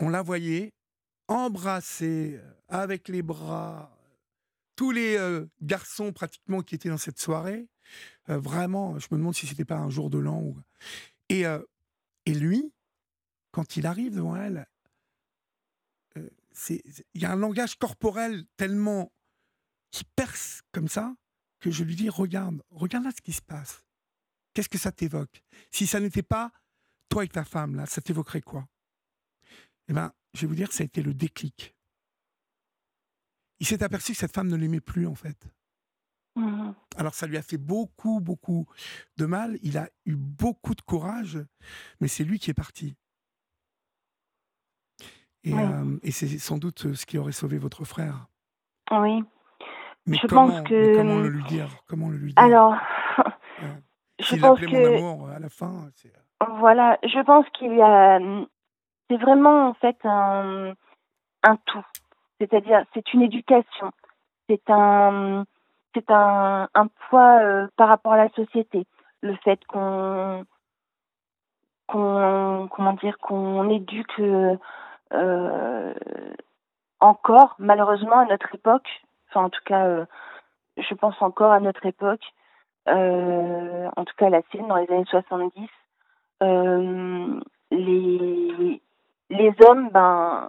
on 0.00 0.08
la 0.08 0.22
voyait 0.22 0.72
embrasser 1.28 2.40
avec 2.68 3.08
les 3.08 3.22
bras 3.22 3.94
tous 4.76 4.90
les 4.90 5.18
garçons 5.60 6.12
pratiquement 6.12 6.62
qui 6.62 6.74
étaient 6.74 6.88
dans 6.88 6.98
cette 6.98 7.18
soirée. 7.18 7.68
vraiment, 8.26 8.98
je 8.98 9.08
me 9.10 9.16
demande 9.18 9.34
si 9.34 9.46
c'était 9.46 9.64
pas 9.64 9.78
un 9.78 9.90
jour 9.90 10.10
de 10.10 10.18
l'an. 10.18 10.40
Ou... 10.40 10.56
Et, 11.28 11.44
et 12.26 12.34
lui, 12.34 12.72
quand 13.50 13.76
il 13.76 13.86
arrive 13.86 14.14
devant 14.14 14.36
elle, 14.36 14.66
il 16.68 16.82
y 17.14 17.24
a 17.24 17.32
un 17.32 17.36
langage 17.36 17.76
corporel 17.76 18.44
tellement 18.56 19.12
qui 19.90 20.04
perce 20.04 20.62
comme 20.72 20.88
ça 20.88 21.14
que 21.60 21.70
je 21.70 21.84
lui 21.84 21.96
dis 21.96 22.08
regarde, 22.08 22.62
regarde 22.70 23.04
là 23.04 23.10
ce 23.16 23.22
qui 23.22 23.32
se 23.32 23.42
passe. 23.42 23.84
Qu'est-ce 24.54 24.68
que 24.68 24.78
ça 24.78 24.92
t'évoque? 24.92 25.42
Si 25.70 25.86
ça 25.86 26.00
n'était 26.00 26.22
pas 26.22 26.52
toi 27.08 27.24
et 27.24 27.28
ta 27.28 27.44
femme 27.44 27.76
là, 27.76 27.86
ça 27.86 28.00
t'évoquerait 28.00 28.42
quoi? 28.42 28.68
Eh 29.88 29.92
ben, 29.92 30.12
je 30.34 30.42
vais 30.42 30.46
vous 30.46 30.54
dire, 30.54 30.72
ça 30.72 30.82
a 30.82 30.86
été 30.86 31.02
le 31.02 31.14
déclic. 31.14 31.74
Il 33.60 33.66
s'est 33.66 33.82
aperçu 33.82 34.12
que 34.12 34.18
cette 34.18 34.34
femme 34.34 34.48
ne 34.48 34.56
l'aimait 34.56 34.80
plus 34.80 35.06
en 35.06 35.14
fait. 35.14 35.48
Mmh 36.36 36.72
Alors 36.96 37.14
ça 37.14 37.26
lui 37.26 37.36
a 37.36 37.42
fait 37.42 37.56
beaucoup, 37.56 38.20
beaucoup 38.20 38.66
de 39.16 39.26
mal. 39.26 39.58
Il 39.62 39.76
a 39.78 39.88
eu 40.04 40.14
beaucoup 40.14 40.74
de 40.74 40.82
courage, 40.82 41.38
mais 42.00 42.08
c'est 42.08 42.24
lui 42.24 42.38
qui 42.38 42.50
est 42.50 42.54
parti. 42.54 42.96
Euh, 45.46 45.98
et, 46.02 46.10
c'est 46.10 46.26
sans 46.38 46.58
doute 46.58 46.94
ce 46.94 47.06
qui 47.06 47.16
aurait 47.16 47.32
sauvé 47.32 47.58
votre 47.58 47.84
frère. 47.84 48.26
Oui. 48.90 49.22
Mais 50.06 50.16
je 50.16 50.26
comment, 50.26 50.48
pense 50.48 50.62
que. 50.62 50.96
comment 50.96 51.20
le 51.20 51.28
lui 51.28 51.44
dire 51.44 51.68
Comment 51.86 52.08
le 52.08 52.16
lui 52.16 52.34
dire? 52.34 52.42
Alors. 52.42 52.74
je 54.18 54.36
pense 54.36 54.60
que. 54.60 54.66
Mon 54.66 55.10
amour 55.10 55.28
à 55.28 55.38
la 55.38 55.48
fin. 55.48 55.90
Euh, 56.04 56.46
voilà, 56.58 56.98
je 57.02 57.22
pense 57.22 57.46
qu'il 57.50 57.74
y 57.74 57.82
a. 57.82 58.18
C'est 59.10 59.16
vraiment 59.16 59.68
en 59.68 59.74
fait 59.74 59.96
un, 60.04 60.74
un 61.42 61.56
tout. 61.66 61.84
C'est-à-dire, 62.40 62.84
c'est 62.94 63.12
une 63.14 63.22
éducation. 63.22 63.90
C'est 64.48 64.68
un, 64.68 65.44
c'est 65.94 66.10
un, 66.10 66.68
un 66.74 66.86
poids 67.08 67.40
euh, 67.40 67.66
par 67.76 67.88
rapport 67.88 68.12
à 68.12 68.24
la 68.24 68.28
société. 68.30 68.86
Le 69.22 69.34
fait 69.36 69.58
qu'on, 69.66 70.44
qu'on, 71.86 72.68
comment 72.70 72.92
dire, 72.94 73.18
qu'on 73.18 73.68
éduque 73.70 74.20
euh, 74.20 74.56
encore, 77.00 77.54
malheureusement, 77.58 78.18
à 78.18 78.24
notre 78.26 78.54
époque, 78.54 78.88
enfin 79.28 79.44
en 79.46 79.50
tout 79.50 79.62
cas, 79.64 79.86
euh, 79.86 80.04
je 80.76 80.94
pense 80.94 81.20
encore 81.22 81.52
à 81.52 81.60
notre 81.60 81.86
époque, 81.86 82.24
euh, 82.88 83.88
en 83.96 84.04
tout 84.04 84.14
cas 84.16 84.30
la 84.30 84.42
sienne, 84.50 84.68
dans 84.68 84.76
les 84.76 84.90
années 84.90 85.04
70, 85.08 85.68
les, 87.70 88.82
les 89.30 89.54
hommes, 89.66 89.90
ben, 89.90 90.48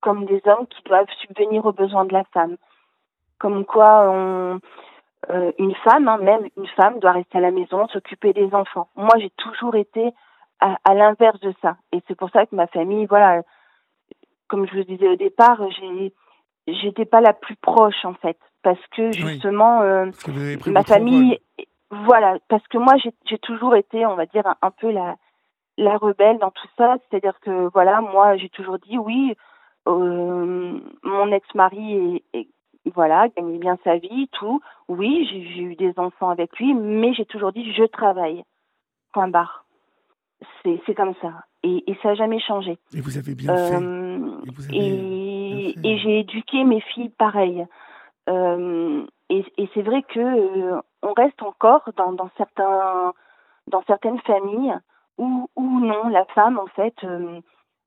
comme 0.00 0.26
des 0.26 0.40
hommes 0.46 0.66
qui 0.68 0.82
doivent 0.84 1.10
subvenir 1.20 1.66
aux 1.66 1.72
besoins 1.72 2.04
de 2.04 2.12
la 2.12 2.24
femme. 2.32 2.56
Comme 3.38 3.64
quoi, 3.64 4.08
on, 4.08 4.60
une 5.58 5.74
femme, 5.76 6.08
hein, 6.08 6.18
même 6.18 6.48
une 6.56 6.66
femme, 6.68 7.00
doit 7.00 7.12
rester 7.12 7.38
à 7.38 7.40
la 7.40 7.50
maison, 7.50 7.88
s'occuper 7.88 8.32
des 8.32 8.54
enfants. 8.54 8.88
Moi, 8.94 9.14
j'ai 9.18 9.30
toujours 9.30 9.74
été 9.74 10.12
à 10.60 10.94
l'inverse 10.94 11.40
de 11.40 11.52
ça. 11.62 11.76
Et 11.92 12.02
c'est 12.06 12.16
pour 12.16 12.30
ça 12.30 12.46
que 12.46 12.54
ma 12.54 12.66
famille, 12.68 13.06
voilà, 13.06 13.42
comme 14.48 14.66
je 14.66 14.76
vous 14.76 14.84
disais 14.84 15.08
au 15.08 15.16
départ, 15.16 15.60
j'ai 15.70 16.12
j'étais 16.66 17.04
pas 17.04 17.20
la 17.20 17.32
plus 17.32 17.56
proche 17.56 18.04
en 18.04 18.14
fait 18.14 18.38
parce 18.62 18.84
que 18.96 19.12
justement 19.12 19.82
euh, 19.82 20.06
ma 20.66 20.82
famille 20.82 21.38
voilà 21.90 22.36
parce 22.48 22.66
que 22.68 22.78
moi 22.78 22.94
j'ai 23.24 23.38
toujours 23.38 23.74
été 23.74 24.04
on 24.06 24.14
va 24.14 24.26
dire 24.26 24.44
un, 24.60 24.70
peu 24.70 24.90
la 24.90 25.16
la 25.76 25.96
rebelle 25.96 26.38
dans 26.38 26.50
tout 26.50 26.68
ça. 26.76 26.96
C'est-à-dire 27.08 27.38
que 27.40 27.70
voilà 27.72 28.00
moi 28.00 28.36
j'ai 28.36 28.50
toujours 28.50 28.78
dit 28.78 28.98
oui 28.98 29.34
euh, 29.86 30.78
mon 31.02 31.32
ex-mari 31.32 32.22
est, 32.34 32.48
voilà 32.94 33.28
gagnait 33.28 33.58
bien 33.58 33.78
sa 33.84 33.96
vie 33.96 34.28
tout. 34.32 34.60
Oui 34.88 35.26
j'ai 35.30 35.62
eu 35.62 35.76
des 35.76 35.94
enfants 35.96 36.30
avec 36.30 36.58
lui 36.58 36.74
mais 36.74 37.14
j'ai 37.14 37.24
toujours 37.24 37.52
dit 37.52 37.72
je 37.72 37.84
travaille. 37.84 38.44
Point 39.12 39.28
barre 39.28 39.64
c'est 40.86 40.94
comme 40.94 41.14
ça 41.20 41.32
et, 41.62 41.90
et 41.90 41.96
ça 42.02 42.10
n'a 42.10 42.14
jamais 42.14 42.40
changé 42.40 42.78
et 42.94 43.00
vous 43.00 43.18
avez 43.18 43.34
bien 43.34 43.56
fait 43.56 43.74
euh, 43.74 44.40
et, 44.70 45.74
et 45.82 45.98
j'ai 45.98 46.20
éduqué 46.20 46.64
mes 46.64 46.80
filles 46.80 47.10
pareil. 47.10 47.66
Euh, 48.28 49.06
et, 49.30 49.44
c'est 49.74 49.82
vrai 49.82 50.02
que 50.02 50.20
euh, 50.20 50.80
on 51.02 51.12
reste 51.12 51.42
encore 51.42 51.82
dans, 51.96 52.12
dans, 52.12 52.30
certains, 52.36 53.12
dans 53.66 53.82
certaines 53.86 54.20
familles 54.20 54.74
où, 55.18 55.48
où 55.56 55.80
non, 55.80 56.08
la 56.08 56.24
femme 56.26 56.58
en 56.58 56.66
fait 56.66 56.94
euh, 57.04 57.40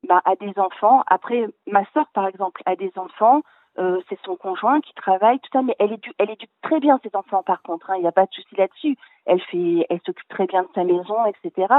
bah, 0.07 0.22
a 0.26 0.36
des 0.36 0.53
enfants. 0.57 1.03
Après, 1.07 1.48
ma 1.68 1.84
sœur 1.94 2.06
par 2.14 2.28
exemple 2.28 2.61
a 2.65 2.76
des 2.76 2.91
enfants. 2.95 3.41
Euh, 3.80 4.02
c'est 4.10 4.19
son 4.26 4.36
conjoint 4.36 4.82
qui 4.82 4.94
travaille, 4.95 5.40
tout 5.40 5.49
ça, 5.53 5.61
mais 5.61 5.76
elle 5.80 5.94
éduque, 5.94 6.14
elle 6.18 6.30
éduque 6.30 6.49
très 6.61 6.82
bien 6.82 6.99
ses 7.03 7.15
enfants 7.15 7.41
par 7.41 7.61
contre, 7.61 7.90
hein, 7.90 7.95
il 7.95 8.02
n'y 8.02 8.07
a 8.07 8.11
pas 8.11 8.26
de 8.26 8.34
souci 8.34 8.53
là-dessus. 8.57 8.98
Elle 9.26 9.40
fait, 9.40 9.86
elle 9.90 10.02
s'occupe 10.06 10.28
très 10.28 10.45
bien 10.45 10.64
de 10.64 10.68
sa 10.76 10.84
maison, 10.84 11.15
etc. 11.26 11.73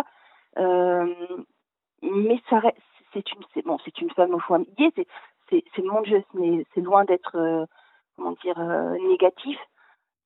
Euh, 0.59 1.07
mais 2.03 2.41
ça 2.51 2.61
c'est 3.13 3.33
une, 3.33 3.43
c'est 3.55 3.65
bon, 3.65 3.79
c'est 3.85 4.01
une 4.01 4.11
femme 4.11 4.35
au 4.35 4.39
foyer, 4.41 4.67
c'est, 4.97 5.07
c'est, 5.51 5.65
c'est 5.75 5.83
mon 5.83 6.01
Dieu, 6.03 6.23
mais 6.35 6.65
c'est 6.75 6.81
loin 6.81 7.05
d'être, 7.05 7.37
euh, 7.37 7.65
comment 8.17 8.35
dire, 8.43 8.59
euh, 8.59 8.97
négatif. 9.09 9.59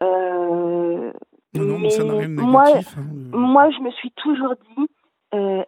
Non, 0.01 1.79
mais 1.79 1.91
ça 1.91 2.05
n'a 2.05 2.13
rien 2.15 2.29
de 2.29 2.35
moi, 2.35 2.67
négatif, 2.67 2.97
hein, 2.99 3.03
moi, 3.33 3.71
je 3.71 3.81
me 3.81 3.91
suis 3.91 4.11
toujours 4.13 4.55
dit, 4.77 4.89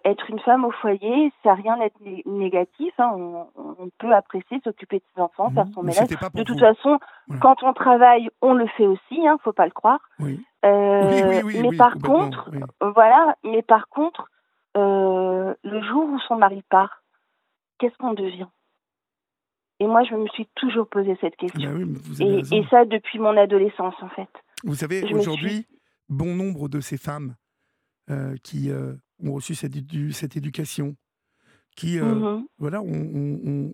être 0.05 0.31
une 0.31 0.39
femme 0.41 0.65
au 0.65 0.71
foyer, 0.71 1.31
ça 1.43 1.51
n'a 1.51 1.55
rien 1.57 1.77
d'être 1.77 2.01
négatif. 2.25 2.95
Hein. 2.99 3.11
On, 3.15 3.47
on, 3.57 3.91
peut 3.99 4.13
apprécier 4.15 4.61
s'occuper 4.65 4.99
de 4.99 5.03
ses 5.15 5.21
enfants, 5.21 5.51
faire 5.51 5.67
son 5.75 5.83
ménage. 5.83 6.09
De 6.09 6.43
toute 6.43 6.59
façon, 6.59 6.99
quand 7.43 7.63
on 7.63 7.75
travaille, 7.75 8.31
on 8.41 8.55
le 8.55 8.67
fait 8.69 8.87
aussi. 8.87 9.27
Hein, 9.27 9.37
faut 9.43 9.53
pas 9.53 9.67
le 9.67 9.73
croire. 9.73 10.01
Oui. 10.21 10.41
oui, 10.65 11.43
oui 11.45 11.61
mais 11.61 11.77
par 11.77 11.99
contre, 11.99 12.51
voilà. 12.81 13.37
Mais 13.45 13.61
par 13.61 13.89
contre, 13.89 14.31
le 14.75 15.83
jour 15.89 16.05
où 16.05 16.19
son 16.29 16.37
mari 16.37 16.63
part, 16.69 17.03
qu'est-ce 17.79 17.97
qu'on 17.97 18.15
devient? 18.15 18.49
Et 19.81 19.87
moi, 19.87 20.03
je 20.05 20.15
me 20.15 20.27
suis 20.29 20.47
toujours 20.57 20.89
posé 20.89 21.17
cette 21.21 21.35
ah 21.39 21.47
question. 21.47 21.71
et, 22.21 22.65
ça 22.69 22.85
depuis 22.85 23.19
mon 23.19 23.37
adolescence, 23.37 23.95
en 24.01 24.09
fait. 24.09 24.29
Vous 24.65 24.75
savez, 24.75 25.05
aujourd'hui, 25.15 25.67
bon 26.09 26.35
nombre 26.35 26.69
de 26.69 26.81
ces 26.81 26.97
femmes 26.97 27.37
euh, 28.11 28.35
qui 28.43 28.71
euh, 28.71 28.95
ont 29.23 29.35
reçu 29.35 29.55
cette, 29.55 29.75
cette 30.13 30.37
éducation, 30.37 30.97
qui, 31.77 32.01
euh, 32.01 32.15
mm-hmm. 32.15 32.47
voilà, 32.59 32.83
ont, 32.83 33.73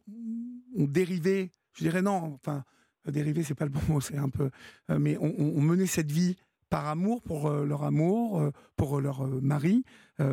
dérivé, 0.76 1.52
je 1.72 1.84
dirais 1.84 2.02
non, 2.02 2.34
enfin, 2.34 2.64
dérivé, 3.06 3.42
c'est 3.42 3.54
pas 3.54 3.64
le 3.64 3.70
bon 3.70 3.80
mot, 3.88 4.00
c'est 4.00 4.18
un 4.18 4.28
peu, 4.28 4.50
mais 4.88 5.16
ont 5.18 5.60
mené 5.60 5.86
cette 5.86 6.12
vie 6.12 6.36
par 6.74 6.88
amour 6.88 7.22
pour 7.22 7.51
leur 7.51 7.84
amour, 7.84 8.51
pour 8.74 9.01
leur 9.01 9.28
mari, 9.40 9.84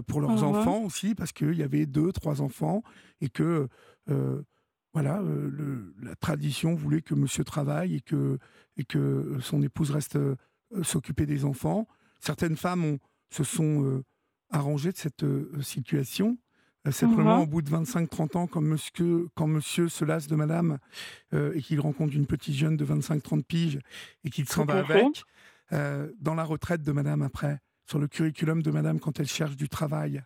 pour 0.07 0.21
leurs 0.21 0.37
mmh 0.37 0.43
enfants 0.43 0.81
aussi, 0.81 1.13
parce 1.13 1.31
qu'il 1.33 1.53
y 1.53 1.61
avait 1.61 1.85
deux, 1.85 2.11
trois 2.11 2.41
enfants, 2.41 2.81
et 3.19 3.29
que 3.29 3.67
voilà, 4.91 5.21
la 6.01 6.15
tradition 6.15 6.73
voulait 6.73 7.03
que 7.03 7.13
monsieur 7.13 7.43
travaille 7.43 7.97
et 7.97 8.01
que, 8.01 8.39
et 8.75 8.85
que 8.85 9.37
son 9.39 9.61
épouse 9.61 9.91
reste 9.91 10.17
s'occuper 10.81 11.27
des 11.27 11.45
enfants. 11.45 11.87
Certaines 12.19 12.57
femmes 12.57 12.97
se 13.29 13.43
sont 13.43 14.01
arrangées 14.49 14.93
de 14.93 14.97
cette 14.97 15.23
situation. 15.61 16.39
Simplement, 16.89 17.37
mmh 17.37 17.41
au 17.41 17.45
bout 17.45 17.61
de 17.61 17.69
25-30 17.69 18.37
ans, 18.39 18.47
quand 18.47 18.61
monsieur, 18.61 19.27
quand 19.35 19.45
monsieur 19.45 19.89
se 19.89 20.03
lasse 20.05 20.25
de 20.25 20.35
madame 20.35 20.79
et 21.33 21.61
qu'il 21.61 21.79
rencontre 21.79 22.15
une 22.15 22.25
petite 22.25 22.55
jeune 22.55 22.77
de 22.77 22.83
25-30 22.83 23.43
piges 23.43 23.79
et 24.23 24.31
qu'il 24.31 24.49
s'en 24.49 24.65
va 24.65 24.79
avec, 24.79 25.23
euh, 25.73 26.11
dans 26.19 26.35
la 26.35 26.43
retraite 26.43 26.83
de 26.83 26.91
madame 26.91 27.21
après, 27.21 27.59
sur 27.85 27.99
le 27.99 28.07
curriculum 28.07 28.61
de 28.61 28.71
madame 28.71 28.99
quand 28.99 29.19
elle 29.19 29.27
cherche 29.27 29.55
du 29.55 29.69
travail. 29.69 30.21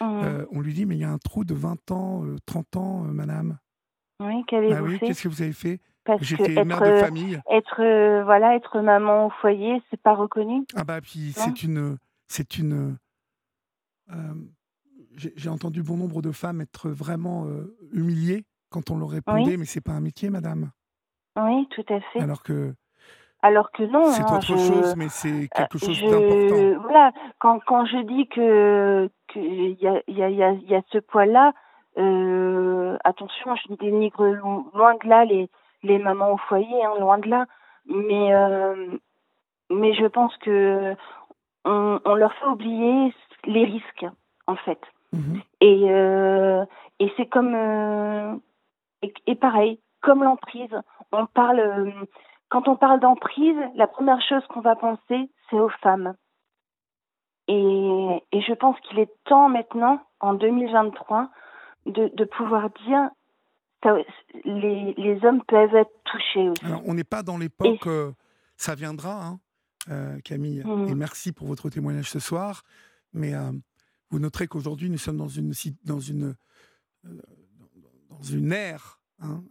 Mmh. 0.00 0.04
Euh, 0.04 0.46
on 0.52 0.60
lui 0.60 0.72
dit, 0.72 0.86
mais 0.86 0.96
il 0.96 1.00
y 1.00 1.04
a 1.04 1.10
un 1.10 1.18
trou 1.18 1.44
de 1.44 1.54
20 1.54 1.90
ans, 1.90 2.24
30 2.46 2.66
euh, 2.76 2.78
ans, 2.78 2.98
madame. 3.02 3.58
Oui, 4.20 4.42
qu'avez-vous 4.46 4.74
ah 4.74 4.82
oui, 4.82 4.98
Qu'est-ce 4.98 5.22
que 5.22 5.28
vous 5.28 5.42
avez 5.42 5.52
fait? 5.52 5.80
J'étais 6.20 6.64
mère 6.64 6.80
de 6.80 6.96
famille. 6.98 7.40
Être, 7.50 8.22
voilà, 8.24 8.54
être 8.54 8.80
maman 8.80 9.26
au 9.26 9.30
foyer, 9.30 9.82
c'est 9.90 10.00
pas 10.00 10.14
reconnu? 10.14 10.64
Ah 10.76 10.84
bah 10.84 11.00
puis 11.00 11.32
c'est 11.34 11.64
une, 11.64 11.98
c'est 12.28 12.58
une. 12.58 12.96
J'ai 15.16 15.48
entendu 15.48 15.82
bon 15.82 15.96
nombre 15.96 16.22
de 16.22 16.30
femmes 16.30 16.60
être 16.60 16.88
vraiment 16.90 17.48
humiliées 17.92 18.44
quand 18.70 18.90
on 18.90 18.98
leur 18.98 19.10
répondait, 19.10 19.56
mais 19.56 19.64
c'est 19.64 19.80
pas 19.80 19.92
un 19.92 20.00
métier, 20.00 20.30
madame. 20.30 20.70
Oui, 21.36 21.66
tout 21.70 21.84
à 21.92 22.00
fait. 22.00 22.20
Alors 22.20 22.42
que 22.44 22.72
alors 23.46 23.70
que 23.72 23.82
non. 23.84 24.04
C'est 24.06 24.22
hein, 24.22 24.36
autre 24.36 24.56
chose, 24.58 24.94
mais 24.96 25.08
c'est 25.08 25.48
quelque 25.54 25.78
chose 25.78 26.00
d'important. 26.02 26.80
Voilà, 26.82 27.12
quand, 27.38 27.58
quand 27.66 27.86
je 27.86 27.98
dis 28.12 28.26
que 28.28 29.08
qu'il 29.28 29.72
y 29.80 29.86
a, 29.88 30.00
y, 30.08 30.22
a, 30.22 30.52
y 30.52 30.74
a 30.74 30.82
ce 30.92 30.98
poids-là, 30.98 31.52
euh, 31.98 32.96
attention, 33.04 33.54
je 33.56 33.74
dénigre 33.74 34.24
loin 34.74 34.94
de 35.02 35.08
là 35.08 35.24
les, 35.24 35.48
les 35.82 35.98
mamans 35.98 36.32
au 36.34 36.36
foyer, 36.48 36.84
hein, 36.84 36.94
loin 37.00 37.18
de 37.18 37.28
là. 37.28 37.46
Mais, 37.86 38.34
euh, 38.34 38.74
mais 39.70 39.94
je 39.94 40.06
pense 40.06 40.36
que 40.38 40.94
on, 41.64 42.00
on 42.04 42.14
leur 42.14 42.32
fait 42.34 42.46
oublier 42.46 43.14
les 43.46 43.64
risques. 43.64 44.06
en 44.46 44.56
fait. 44.56 44.80
Mhm. 45.12 45.40
Et, 45.60 45.86
euh, 45.90 46.64
et 47.00 47.12
c'est 47.16 47.26
comme. 47.26 47.54
euh, 47.54 48.34
et, 49.02 49.12
et 49.26 49.34
pareil, 49.34 49.80
comme 50.00 50.22
l'emprise, 50.24 50.74
on 51.12 51.26
parle. 51.26 51.92
Quand 52.56 52.68
on 52.68 52.76
parle 52.76 53.00
d'emprise, 53.00 53.54
la 53.74 53.86
première 53.86 54.20
chose 54.26 54.42
qu'on 54.48 54.62
va 54.62 54.76
penser, 54.76 55.30
c'est 55.50 55.56
aux 55.60 55.68
femmes. 55.82 56.14
Et, 57.48 58.22
et 58.32 58.40
je 58.40 58.54
pense 58.54 58.80
qu'il 58.80 58.98
est 58.98 59.10
temps 59.24 59.50
maintenant, 59.50 60.00
en 60.20 60.32
2023, 60.32 61.28
de, 61.84 62.08
de 62.14 62.24
pouvoir 62.24 62.70
dire 62.86 63.10
ça, 63.82 63.94
les, 64.46 64.94
les 64.94 65.22
hommes 65.26 65.42
peuvent 65.46 65.74
être 65.74 65.92
touchés 66.04 66.48
aussi. 66.48 66.64
Alors, 66.64 66.80
on 66.86 66.94
n'est 66.94 67.04
pas 67.04 67.22
dans 67.22 67.36
l'époque, 67.36 67.86
euh, 67.86 68.12
ça 68.56 68.74
viendra, 68.74 69.26
hein, 69.26 69.38
euh, 69.90 70.18
Camille, 70.24 70.62
Mhm. 70.64 70.88
et 70.88 70.94
merci 70.94 71.32
pour 71.32 71.46
votre 71.48 71.68
témoignage 71.68 72.08
ce 72.10 72.20
soir. 72.20 72.62
Mais 73.12 73.34
euh, 73.34 73.52
vous 74.10 74.18
noterez 74.18 74.48
qu'aujourd'hui, 74.48 74.88
nous 74.88 74.96
sommes 74.98 75.18
dans 75.18 75.28
une, 75.28 75.52
dans 75.84 76.00
une, 76.00 76.34
dans 77.04 78.22
une 78.22 78.50
ère, 78.52 78.98
hein, 79.20 79.42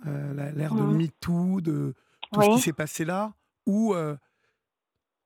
l'ère 0.55 0.73
de 0.73 0.81
Mhm. 0.81 0.97
MeToo, 0.97 1.61
de 1.61 1.93
tout 2.35 2.41
ce 2.41 2.57
qui 2.57 2.63
s'est 2.63 2.73
passé 2.73 3.05
là, 3.05 3.33
où 3.65 3.93
euh, 3.93 4.15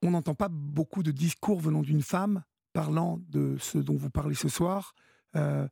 on 0.01 0.11
n'entend 0.11 0.35
pas 0.35 0.49
beaucoup 0.49 1.03
de 1.03 1.11
discours 1.11 1.59
venant 1.59 1.81
d'une 1.81 2.01
femme 2.01 2.43
parlant 2.73 3.19
de 3.29 3.57
ce 3.59 3.77
dont 3.77 3.95
vous 3.95 4.09
parlez 4.09 4.35
ce 4.35 4.47
soir. 4.49 4.93
Euh, 5.35 5.67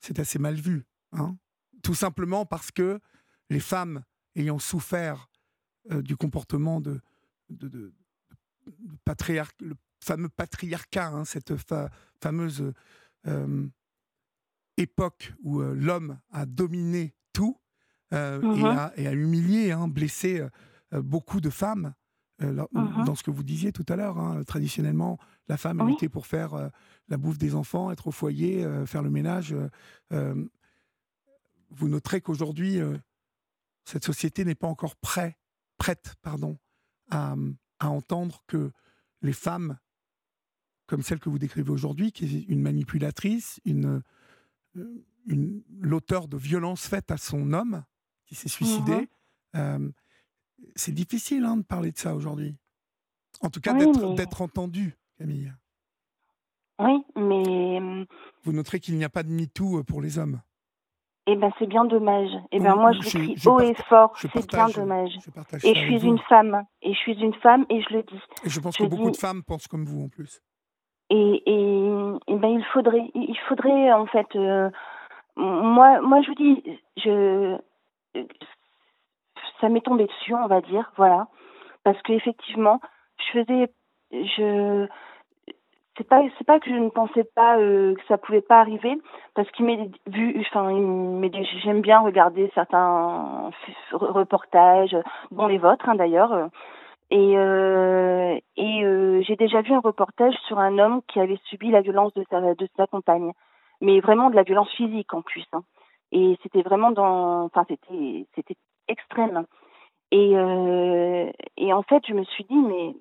C'est 0.00 0.18
assez 0.18 0.38
mal 0.38 0.54
vu. 0.56 0.84
hein. 1.12 1.36
Tout 1.82 1.94
simplement 1.94 2.46
parce 2.46 2.70
que 2.70 3.00
les 3.50 3.60
femmes 3.60 4.04
ayant 4.36 4.58
souffert 4.58 5.28
euh, 5.90 6.02
du 6.02 6.16
comportement 6.16 6.80
de, 6.80 7.00
de, 7.50 7.68
de- 7.68 7.94
de 8.66 8.96
patriarc- 9.04 9.60
le 9.60 9.74
fameux 10.02 10.28
patriarcat, 10.30 11.08
hein, 11.08 11.24
cette 11.24 11.56
fa- 11.56 11.90
fameuse 12.22 12.72
euh, 13.26 13.66
époque 14.76 15.32
où 15.42 15.60
euh, 15.60 15.74
l'homme 15.74 16.18
a 16.30 16.46
dominé 16.46 17.14
tout 17.32 17.58
euh, 18.12 18.40
et, 18.56 18.60
a, 18.76 18.92
et 18.96 19.06
a 19.06 19.12
humilié, 19.12 19.72
hein, 19.72 19.88
blessé 19.88 20.46
beaucoup 21.02 21.40
de 21.40 21.50
femmes. 21.50 21.94
euh. 22.42 22.66
Dans 23.04 23.14
ce 23.14 23.22
que 23.22 23.30
vous 23.30 23.42
disiez 23.44 23.72
tout 23.72 23.86
à 23.88 23.96
l'heure, 23.96 24.18
hein, 24.18 24.42
traditionnellement, 24.44 25.18
la 25.48 25.56
femme 25.56 25.80
Oui. 25.82 25.92
était 25.94 26.08
pour 26.08 26.26
faire 26.26 26.54
euh, 26.54 26.68
la 27.08 27.16
bouffe 27.16 27.38
des 27.38 27.54
enfants, 27.54 27.90
être 27.92 28.08
au 28.08 28.12
foyer, 28.12 28.64
euh, 28.64 28.86
faire 28.86 29.02
le 29.02 29.10
ménage. 29.10 29.52
euh, 29.52 29.68
euh, 30.12 30.44
vous 31.70 31.88
noterez 31.88 32.20
qu'aujourd'hui, 32.20 32.80
euh, 32.80 32.96
cette 33.84 34.04
société 34.04 34.44
n'est 34.44 34.54
pas 34.54 34.66
encore 34.68 34.96
prêt, 34.96 35.36
prête 35.78 36.14
pardon, 36.22 36.58
à, 37.10 37.34
à 37.80 37.88
entendre 37.90 38.42
que 38.46 38.70
les 39.22 39.32
femmes, 39.32 39.78
comme 40.86 41.02
celle 41.02 41.18
que 41.20 41.28
vous 41.28 41.38
décrivez 41.38 41.70
aujourd'hui, 41.70 42.12
qui 42.12 42.24
est 42.24 42.40
une 42.48 42.60
manipulatrice, 42.62 43.60
une, 43.64 44.02
euh, 44.76 45.02
une- 45.26 45.62
l'auteur 45.80 46.28
de 46.28 46.36
violences 46.36 46.86
faites 46.86 47.10
à 47.10 47.16
son 47.16 47.52
homme 47.52 47.84
qui 48.26 48.34
s'est 48.34 48.48
suicidé, 48.48 49.08
euh, 49.56 49.90
c'est 50.76 50.92
difficile 50.92 51.44
hein, 51.44 51.56
de 51.58 51.62
parler 51.62 51.92
de 51.92 51.98
ça 51.98 52.14
aujourd'hui. 52.14 52.56
En 53.40 53.50
tout 53.50 53.60
cas, 53.60 53.72
Oui, 53.74 53.86
d'être, 54.16 54.38
mais- 54.38 54.42
entendu, 54.44 54.94
Camille. 55.18 55.52
Oui, 56.78 57.04
mais 57.16 57.78
hum, 57.78 58.06
Vous 58.42 58.52
noterez 58.52 58.80
qu'il 58.80 58.96
n'y 58.96 59.04
a 59.04 59.08
pas 59.08 59.22
de 59.22 59.30
MeToo 59.30 59.78
euh, 59.78 59.82
pour 59.84 60.00
les 60.02 60.18
hommes. 60.18 60.40
eh 61.26 61.36
ben, 61.36 61.50
c'est 61.58 61.66
bien 61.66 61.84
dommage. 61.84 62.30
Eh 62.52 62.58
ben, 62.60 62.74
moi, 62.74 62.90
oui, 62.90 62.98
je 63.02 63.08
je- 63.10 63.18
le 63.18 63.24
crie 63.24 63.34
je 63.36 63.48
haut 63.48 63.60
et 63.60 63.74
fort. 63.88 64.12
C'est 64.18 64.28
bien 64.50 64.68
dommage. 64.68 65.10
je 65.22 65.66
Et 65.68 65.74
je 65.74 65.80
suis 65.80 65.98
vous. 65.98 66.08
une 66.08 66.18
femme. 66.28 66.64
Et 66.82 66.92
je 66.92 66.98
suis 66.98 67.14
une 67.14 67.34
femme 67.34 67.64
et 67.70 67.80
je 67.82 67.94
le 67.94 68.02
dis. 68.02 68.20
Et 68.44 68.48
je 68.50 68.60
pense 68.60 68.76
que 68.76 68.84
beaucoup 68.84 69.10
de 69.10 69.16
femmes 69.16 69.42
pensent 69.42 69.66
comme 69.68 69.84
vous 69.84 70.02
en 70.04 70.08
plus. 70.08 70.40
Et, 71.10 71.42
et, 71.46 71.86
et 72.28 72.36
ben, 72.36 72.48
il 72.48 72.64
faudrait, 72.72 73.10
il 73.14 73.38
faudrait, 73.48 73.92
en 73.92 74.06
fait, 74.06 74.26
euh, 74.36 74.68
moi, 75.36 76.00
moi, 76.00 76.22
je 76.22 76.28
vous 76.28 76.34
dis, 76.34 76.62
je, 76.96 77.58
ça 79.64 79.70
m'est 79.70 79.80
tombé 79.80 80.04
dessus, 80.04 80.34
on 80.34 80.46
va 80.46 80.60
dire, 80.60 80.92
voilà. 80.98 81.26
Parce 81.84 82.00
que 82.02 82.12
effectivement, 82.12 82.80
je 83.16 83.40
faisais, 83.40 83.68
je, 84.12 84.86
c'est 85.96 86.06
pas, 86.06 86.20
c'est 86.36 86.44
pas 86.44 86.60
que 86.60 86.68
je 86.68 86.74
ne 86.76 86.90
pensais 86.90 87.24
pas 87.34 87.56
euh, 87.58 87.94
que 87.94 88.04
ça 88.08 88.18
pouvait 88.18 88.42
pas 88.42 88.60
arriver, 88.60 88.98
parce 89.34 89.50
qu'il 89.52 89.64
m'est 89.64 89.88
vu, 90.06 90.38
enfin, 90.40 90.68
j'aime 91.62 91.80
bien 91.80 92.00
regarder 92.00 92.50
certains 92.54 93.50
reportages, 93.92 94.96
dont 95.30 95.46
les 95.46 95.58
vôtres, 95.58 95.88
hein, 95.88 95.94
d'ailleurs. 95.94 96.32
euh, 96.34 96.46
et, 97.10 97.38
euh, 97.38 98.38
et 98.56 99.22
j'ai 99.22 99.36
déjà 99.36 99.62
vu 99.62 99.72
un 99.72 99.80
reportage 99.80 100.34
sur 100.46 100.58
un 100.58 100.78
homme 100.78 101.00
qui 101.08 101.20
avait 101.20 101.38
subi 101.44 101.70
la 101.70 101.80
violence 101.80 102.12
de 102.14 102.24
sa, 102.30 102.40
de 102.54 102.68
sa 102.76 102.86
compagne, 102.86 103.32
mais 103.80 104.00
vraiment 104.00 104.30
de 104.30 104.36
la 104.36 104.42
violence 104.42 104.70
physique 104.72 105.14
en 105.14 105.22
plus. 105.22 105.46
hein. 105.52 105.62
Et 106.12 106.38
c'était 106.42 106.62
vraiment 106.62 106.90
dans, 106.92 107.44
enfin 107.44 107.64
c'était 107.68 108.26
c'était 108.34 108.56
extrême. 108.88 109.44
Et 110.10 110.36
euh, 110.36 111.30
et 111.56 111.72
en 111.72 111.82
fait, 111.82 112.02
je 112.06 112.14
me 112.14 112.24
suis 112.24 112.44
dit 112.44 112.56
mais 112.56 112.94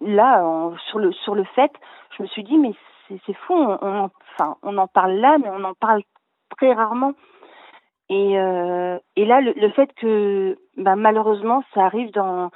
là 0.00 0.70
sur 0.88 0.98
le 0.98 1.12
sur 1.12 1.34
le 1.34 1.44
fait, 1.44 1.72
je 2.16 2.22
me 2.22 2.28
suis 2.28 2.44
dit 2.44 2.58
mais 2.58 2.72
c'est 3.26 3.34
fou, 3.34 3.54
on, 3.54 3.78
on 3.82 3.98
en, 4.04 4.10
enfin 4.38 4.56
on 4.62 4.78
en 4.78 4.86
parle 4.86 5.14
là, 5.14 5.38
mais 5.38 5.48
on 5.50 5.64
en 5.64 5.74
parle 5.74 6.02
très 6.56 6.72
rarement. 6.72 7.14
Et, 8.08 8.38
euh, 8.38 8.98
et 9.16 9.24
là, 9.24 9.40
le, 9.40 9.52
le 9.52 9.70
fait 9.70 9.90
que 9.94 10.58
bah, 10.76 10.96
malheureusement 10.96 11.62
ça 11.72 11.84
arrive 11.86 12.10
dans, 12.12 12.50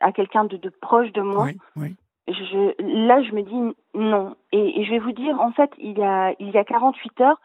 à 0.00 0.12
quelqu'un 0.12 0.44
de, 0.44 0.56
de 0.56 0.68
proche 0.68 1.12
de 1.12 1.22
moi, 1.22 1.44
Oui, 1.44 1.58
oui. 1.76 1.96
je, 2.28 2.74
là 3.06 3.20
je 3.22 3.32
me 3.32 3.42
dis 3.42 3.76
non. 3.94 4.36
Et, 4.52 4.80
et 4.80 4.84
je 4.84 4.90
vais 4.92 4.98
vous 4.98 5.12
dire, 5.12 5.40
en 5.40 5.50
fait, 5.52 5.70
il 5.78 5.98
y 5.98 6.02
a, 6.02 6.34
il 6.38 6.50
y 6.50 6.58
a 6.58 6.64
48 6.64 7.20
heures, 7.20 7.40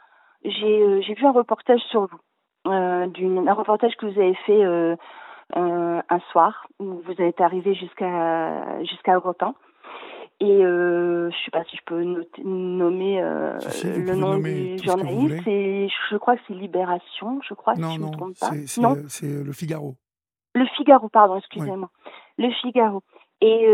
j'ai 0.45 0.81
euh, 0.81 1.01
j'ai 1.01 1.13
vu 1.15 1.25
un 1.25 1.31
reportage 1.31 1.81
sur 1.89 2.01
vous, 2.01 2.19
euh, 2.67 3.07
d'une- 3.07 3.47
un 3.47 3.53
reportage 3.53 3.95
que 3.97 4.05
vous 4.05 4.19
avez 4.19 4.35
fait 4.45 4.63
euh, 4.63 4.95
euh, 5.57 6.01
un 6.09 6.19
soir, 6.31 6.67
où 6.79 7.01
vous 7.05 7.21
êtes 7.21 7.41
arrivé 7.41 7.73
jusqu'à 7.75 8.81
jusqu'à 8.83 9.15
Europe 9.15 9.41
1. 9.41 9.53
Et 10.39 10.61
je 10.61 11.29
sais 11.45 11.51
pas 11.51 11.63
si 11.65 11.77
je 11.77 11.81
peux 11.85 12.01
noter- 12.03 12.41
nommer 12.43 13.23
Si, 13.59 13.71
si, 13.79 13.88
vous 13.91 13.99
le 14.07 14.15
nom 14.15 14.29
nommer 14.31 14.75
du 14.75 14.83
journaliste. 14.83 15.47
Et 15.47 15.88
je 16.09 16.17
crois 16.17 16.35
que 16.35 16.41
c'est 16.47 16.53
Libération, 16.55 17.39
je 17.47 17.53
crois, 17.53 17.75
Non, 17.75 17.89
si 17.89 17.95
je 17.97 18.01
ne 18.01 18.05
me 18.07 18.11
trompe 18.11 18.39
pas. 18.39 18.49
non, 18.81 18.95
c'est 19.07 19.43
le 19.43 19.51
Figaro. 19.53 19.95
le 20.55 20.65
Figaro, 20.77 21.09
pardon, 21.09 21.38
excusez-moi. 21.38 21.89
Le 22.39 22.49
Figaro. 22.61 23.03
Et 23.41 23.65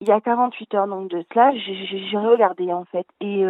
il 0.00 0.08
y 0.08 0.12
a 0.12 0.20
48 0.20 0.74
heures 0.74 0.88
donc 0.88 1.08
de 1.08 1.24
cela, 1.32 1.52
j'ai 1.56 2.18
regardé 2.18 2.70
en 2.72 2.84
fait. 2.84 3.06
Et, 3.22 3.44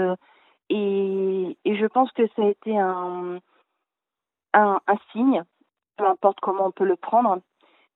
et, 0.71 1.59
et 1.65 1.77
je 1.77 1.87
pense 1.87 2.13
que 2.13 2.27
ça 2.37 2.43
a 2.43 2.47
été 2.51 2.79
un, 2.79 3.39
un, 4.55 4.81
signe, 5.13 5.43
peu 5.97 6.07
importe 6.07 6.41
comment 6.41 6.67
on 6.67 6.71
peut 6.71 6.85
le 6.85 6.97
prendre. 6.97 7.41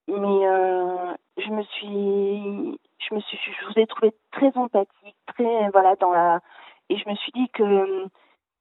Mais 0.08 0.46
euh, 0.46 1.14
je 1.36 1.50
me 1.50 1.62
suis, 1.62 2.80
je 2.98 3.14
me 3.14 3.20
suis, 3.20 3.38
je 3.38 3.66
vous 3.66 3.78
ai 3.78 3.86
trouvé 3.86 4.14
très 4.32 4.56
empathique, 4.56 5.16
très 5.26 5.70
voilà 5.70 5.96
dans 5.96 6.12
la, 6.12 6.40
et 6.88 6.96
je 6.96 7.08
me 7.08 7.14
suis 7.16 7.32
dit 7.32 7.48
que 7.50 8.06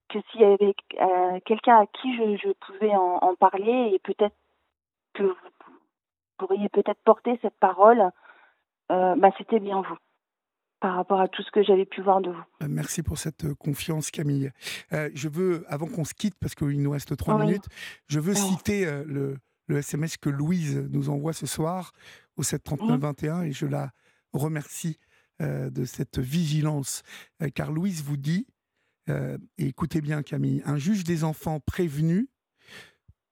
que 0.10 0.20
s'il 0.32 0.42
y 0.42 0.46
avait 0.46 0.76
euh, 1.02 1.40
quelqu'un 1.46 1.82
à 1.82 1.86
qui 1.86 2.16
je, 2.38 2.52
pouvais 2.54 2.96
en, 2.96 3.18
en 3.22 3.36
parler 3.36 3.92
et 3.94 4.00
peut-être 4.00 4.36
que 5.14 5.24
vous 5.24 5.36
pourriez 6.38 6.70
peut-être 6.70 7.02
porter 7.04 7.38
cette 7.42 7.58
parole, 7.60 8.12
euh, 8.92 9.16
bah, 9.18 9.32
c'était 9.38 9.60
bien 9.60 9.82
vous, 9.82 9.98
par 10.80 10.96
rapport 10.96 11.20
à 11.20 11.28
tout 11.28 11.42
ce 11.44 11.52
que 11.52 11.64
j'avais 11.64 11.86
pu 11.86 12.02
voir 12.02 12.22
de 12.22 12.30
vous. 12.30 12.44
Euh, 12.64 12.68
Merci 12.70 13.02
pour 13.04 13.18
cette 13.18 13.46
euh, 13.46 13.56
confiance, 13.56 14.12
Camille. 14.12 14.52
Euh, 14.94 15.10
je 15.14 15.28
veux, 15.28 15.66
avant 15.68 15.88
qu'on 15.88 16.06
se 16.06 16.14
quitte, 16.14 16.36
parce 16.40 16.54
qu'il 16.56 16.82
nous 16.82 16.92
reste 16.92 17.16
trois 17.18 17.36
Oui. 17.36 17.46
minutes, 17.48 17.66
je 18.08 18.20
veux 18.20 18.34
Oui. 18.34 18.40
citer 18.40 18.86
euh, 18.86 19.04
le, 19.06 19.38
le 19.68 19.78
SMS 19.78 20.18
que 20.18 20.30
Louise 20.30 20.88
nous 20.92 21.10
envoie 21.10 21.34
ce 21.34 21.46
soir 21.48 21.94
au 22.36 22.44
739-21 22.44 23.46
et 23.46 23.52
je 23.52 23.66
la 23.66 23.92
remercie 24.34 25.00
euh, 25.42 25.70
de 25.70 25.84
cette 25.86 26.20
vigilance. 26.20 27.02
Euh, 27.42 27.50
car 27.54 27.72
Louise 27.72 28.04
vous 28.04 28.18
dit, 28.18 28.48
et 29.10 29.38
écoutez 29.70 30.02
bien 30.02 30.22
Camille, 30.22 30.62
un 30.66 30.76
juge 30.78 31.06
des 31.06 31.24
enfants 31.24 31.62
prévenu 31.62 32.28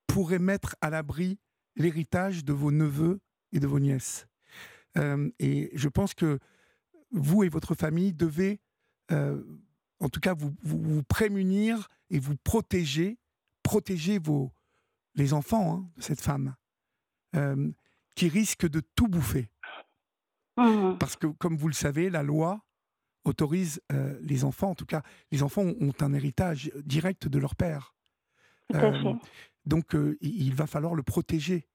pourrait 0.07 0.39
mettre 0.39 0.77
à 0.79 0.89
l'abri 0.89 1.37
l'héritage 1.75 2.45
de 2.45 2.53
vos 2.53 2.71
neveux 2.71 3.19
et 3.51 3.59
de 3.59 3.67
vos 3.67 3.79
nièces. 3.81 4.25
Et 5.39 5.69
je 5.73 5.89
pense 5.89 6.13
que 6.13 6.39
vous 7.15 7.43
et 7.43 7.49
votre 7.49 7.75
famille 7.75 8.13
devez, 8.13 8.59
euh, 9.11 9.41
en 9.99 10.09
tout 10.09 10.19
cas, 10.19 10.33
vous, 10.33 10.53
vous, 10.61 10.81
vous 10.81 11.03
prémunir 11.03 11.87
et 12.09 12.19
vous 12.19 12.35
protéger, 12.35 13.17
protéger 13.63 14.19
vos, 14.19 14.51
les 15.15 15.33
enfants 15.33 15.75
hein, 15.75 15.89
de 15.97 16.01
cette 16.03 16.21
femme, 16.21 16.55
euh, 17.35 17.71
qui 18.15 18.27
risque 18.27 18.67
de 18.67 18.81
tout 18.95 19.07
bouffer. 19.07 19.49
Mhm. 20.57 20.97
Parce 20.99 21.15
que, 21.15 21.27
comme 21.27 21.57
vous 21.57 21.67
le 21.67 21.73
savez, 21.73 22.09
la 22.09 22.23
loi 22.23 22.65
autorise 23.23 23.81
euh, 23.91 24.19
les 24.21 24.43
enfants, 24.43 24.71
en 24.71 24.75
tout 24.75 24.85
cas, 24.85 25.01
les 25.31 25.41
enfants 25.41 25.63
ont, 25.63 25.93
un 25.99 26.13
héritage 26.13 26.71
direct 26.83 27.27
de 27.27 27.39
leur 27.39 27.55
père. 27.55 27.95
Donc, 29.65 29.95
il 30.21 30.53
va 30.53 30.67
falloir 30.67 30.93
le 30.95 31.01
protéger, 31.01 31.67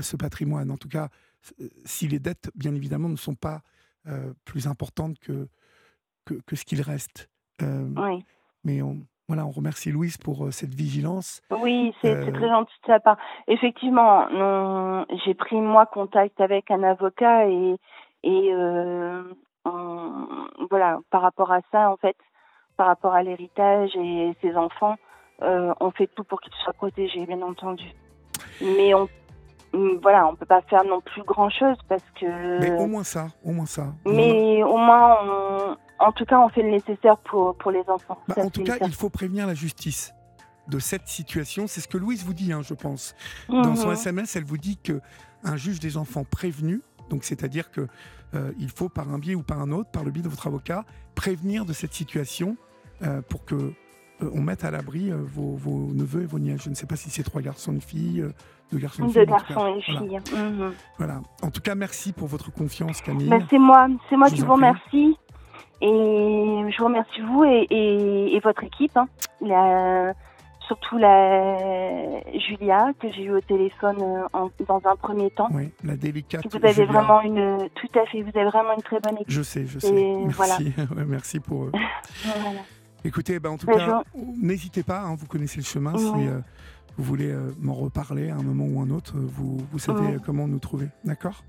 ce 0.00 0.16
patrimoine. 0.16 0.70
En 0.70 0.76
tout 0.76 0.88
cas, 0.88 1.08
si 1.84 2.06
les 2.06 2.20
dettes, 2.20 2.50
bien 2.54 2.74
évidemment, 2.74 3.08
ne 3.08 3.16
sont 3.16 3.34
pas 3.34 3.62
euh, 4.06 4.32
plus 4.44 4.66
importantes 4.66 5.18
que, 5.18 5.48
que, 6.24 6.34
que 6.46 6.56
ce 6.56 6.64
qu'il 6.64 6.80
reste. 6.82 7.28
oui. 7.60 8.24
Mais 8.64 8.80
on, 8.80 8.98
voilà, 9.26 9.44
on 9.44 9.50
remercie 9.50 9.90
Louise 9.90 10.16
pour 10.18 10.52
cette 10.52 10.72
vigilance. 10.72 11.42
Oui, 11.50 11.92
c'est 12.00 12.14
très 12.32 12.48
gentil 12.48 12.74
de 12.82 12.86
sa 12.86 13.00
part. 13.00 13.16
Effectivement, 13.48 14.28
j'ai 15.24 15.34
pris 15.34 15.60
moi 15.60 15.86
contact 15.86 16.40
avec 16.40 16.70
un 16.70 16.84
avocat 16.84 17.48
et, 17.48 17.76
et 18.22 18.52
voilà, 20.70 21.00
par 21.10 21.22
rapport 21.22 21.50
à 21.50 21.60
ça, 21.72 21.90
en 21.90 21.96
fait, 21.96 22.16
par 22.76 22.86
rapport 22.86 23.14
à 23.14 23.24
l'héritage 23.24 23.90
et 23.96 24.32
ses 24.42 24.54
enfants, 24.56 24.96
on 25.40 25.90
fait 25.90 26.08
tout 26.14 26.24
pour 26.24 26.40
qu'ils 26.40 26.54
soient 26.62 26.72
protégés, 26.72 27.26
bien 27.26 27.42
entendu. 27.42 27.90
Mais 28.60 28.94
on 28.94 29.08
voilà, 30.02 30.26
on 30.26 30.36
peut 30.36 30.46
pas 30.46 30.60
faire 30.62 30.84
non 30.84 31.00
plus 31.00 31.22
grand 31.22 31.50
chose 31.50 31.76
parce 31.88 32.04
que. 32.20 32.60
Mais 32.60 32.78
au 32.78 32.86
moins 32.86 33.04
ça, 33.04 33.28
au 33.44 33.52
moins 33.52 33.66
ça. 33.66 33.92
Mais 34.06 34.62
au 34.62 34.76
moins, 34.76 35.76
en 35.98 36.12
tout 36.12 36.24
cas, 36.24 36.38
on 36.40 36.48
fait 36.48 36.62
le 36.62 36.70
nécessaire 36.70 37.16
pour, 37.18 37.56
pour 37.56 37.70
les 37.70 37.82
enfants. 37.88 38.18
Bah, 38.28 38.34
en 38.38 38.50
tout 38.50 38.64
cas, 38.64 38.76
il 38.82 38.94
faut 38.94 39.08
prévenir 39.08 39.46
la 39.46 39.54
justice 39.54 40.14
de 40.68 40.78
cette 40.78 41.08
situation. 41.08 41.66
C'est 41.66 41.80
ce 41.80 41.88
que 41.88 41.98
Louise 41.98 42.24
vous 42.24 42.34
dit, 42.34 42.52
hein, 42.52 42.60
je 42.62 42.74
pense. 42.74 43.14
Dans 43.48 43.76
son 43.76 43.92
SMS, 43.92 44.34
mhm. 44.34 44.42
elle 44.42 44.46
vous 44.46 44.58
dit 44.58 44.78
que 44.78 45.00
un 45.44 45.56
juge 45.56 45.80
des 45.80 45.96
enfants 45.96 46.24
prévenu, 46.24 46.82
donc 47.10 47.24
c'est-à-dire 47.24 47.70
que 47.70 47.88
euh, 48.34 48.52
il 48.58 48.70
faut 48.70 48.88
par 48.88 49.12
un 49.12 49.18
biais 49.18 49.34
ou 49.34 49.42
par 49.42 49.60
un 49.60 49.72
autre, 49.72 49.90
par 49.90 50.04
le 50.04 50.10
biais 50.10 50.22
de 50.22 50.28
votre 50.28 50.46
avocat, 50.46 50.84
prévenir 51.14 51.64
de 51.64 51.72
cette 51.72 51.92
situation 51.92 52.56
euh, 53.02 53.22
pour 53.22 53.44
que 53.44 53.72
on 54.20 54.40
mette 54.40 54.64
à 54.64 54.70
l'abri 54.70 55.10
vos, 55.10 55.56
vos, 55.56 55.92
neveux 55.92 56.22
et 56.22 56.26
vos 56.26 56.38
nièces. 56.38 56.62
Je 56.62 56.70
ne 56.70 56.74
sais 56.74 56.86
pas 56.86 56.96
si 56.96 57.10
c'est 57.10 57.22
trois 57.22 57.42
garçons, 57.42 57.72
une 57.72 57.80
fille, 57.80 58.24
deux 58.70 58.78
garçons 58.78 59.08
et 59.08 59.70
une 59.74 59.82
fille. 59.82 60.18
Mhm. 60.32 60.72
Voilà. 60.98 61.20
En 61.42 61.50
tout 61.50 61.60
cas, 61.60 61.74
merci 61.74 62.12
pour 62.12 62.28
votre 62.28 62.52
confiance, 62.52 63.00
Camille. 63.00 63.28
Ben, 63.28 63.44
c'est 63.50 63.58
moi, 63.58 63.88
c'est 64.08 64.16
moi 64.16 64.28
qui 64.28 64.40
vous 64.40 64.54
remercie. 64.54 65.16
Et 65.82 65.88
je 65.88 66.78
vous 66.78 66.84
remercie 66.84 67.20
vous 67.20 67.44
et, 67.44 68.40
votre 68.44 68.62
équipe. 68.62 68.96
Hein. 68.96 69.08
surtout 70.68 70.96
la 70.96 71.58
Julia 72.38 72.92
que 73.00 73.10
j'ai 73.10 73.24
eu 73.24 73.32
au 73.32 73.40
téléphone 73.40 74.00
euh, 74.00 74.48
dans 74.68 74.80
un 74.84 74.94
premier 74.94 75.30
temps. 75.30 75.48
Oui, 75.52 75.70
la 75.82 75.96
délicate. 75.96 76.46
Vous 76.48 76.64
avez 76.64 76.84
vraiment 76.84 77.20
une, 77.22 77.68
tout 77.74 77.98
à 77.98 78.06
fait, 78.06 78.22
vous 78.22 78.30
avez 78.38 78.48
vraiment 78.48 78.74
une 78.76 78.82
très 78.82 79.00
bonne 79.00 79.16
équipe. 79.16 79.30
Je 79.30 79.42
sais, 79.42 79.66
je 79.66 79.80
sais. 79.80 79.92
merci, 80.24 80.72
merci 81.08 81.40
pour. 81.40 81.64
eux. 81.64 81.72
Écoutez, 83.04 83.40
ben, 83.40 83.50
en 83.50 83.58
tout 83.58 83.66
cas, 83.66 84.02
n'hésitez 84.14 84.82
pas, 84.82 85.00
hein, 85.00 85.16
vous 85.18 85.26
connaissez 85.26 85.58
le 85.58 85.64
chemin. 85.64 85.96
Si, 85.96 86.28
euh, 86.28 86.40
vous 86.96 87.04
voulez 87.04 87.30
euh, 87.30 87.50
m'en 87.60 87.74
reparler 87.74 88.30
à 88.30 88.36
un 88.36 88.42
moment 88.42 88.64
ou 88.64 88.80
un 88.80 88.90
autre, 88.90 89.14
vous, 89.16 89.58
vous 89.70 89.78
savez 89.78 90.18
comment 90.24 90.46
nous 90.46 90.58
trouver. 90.58 90.88
D'accord? 91.04 91.42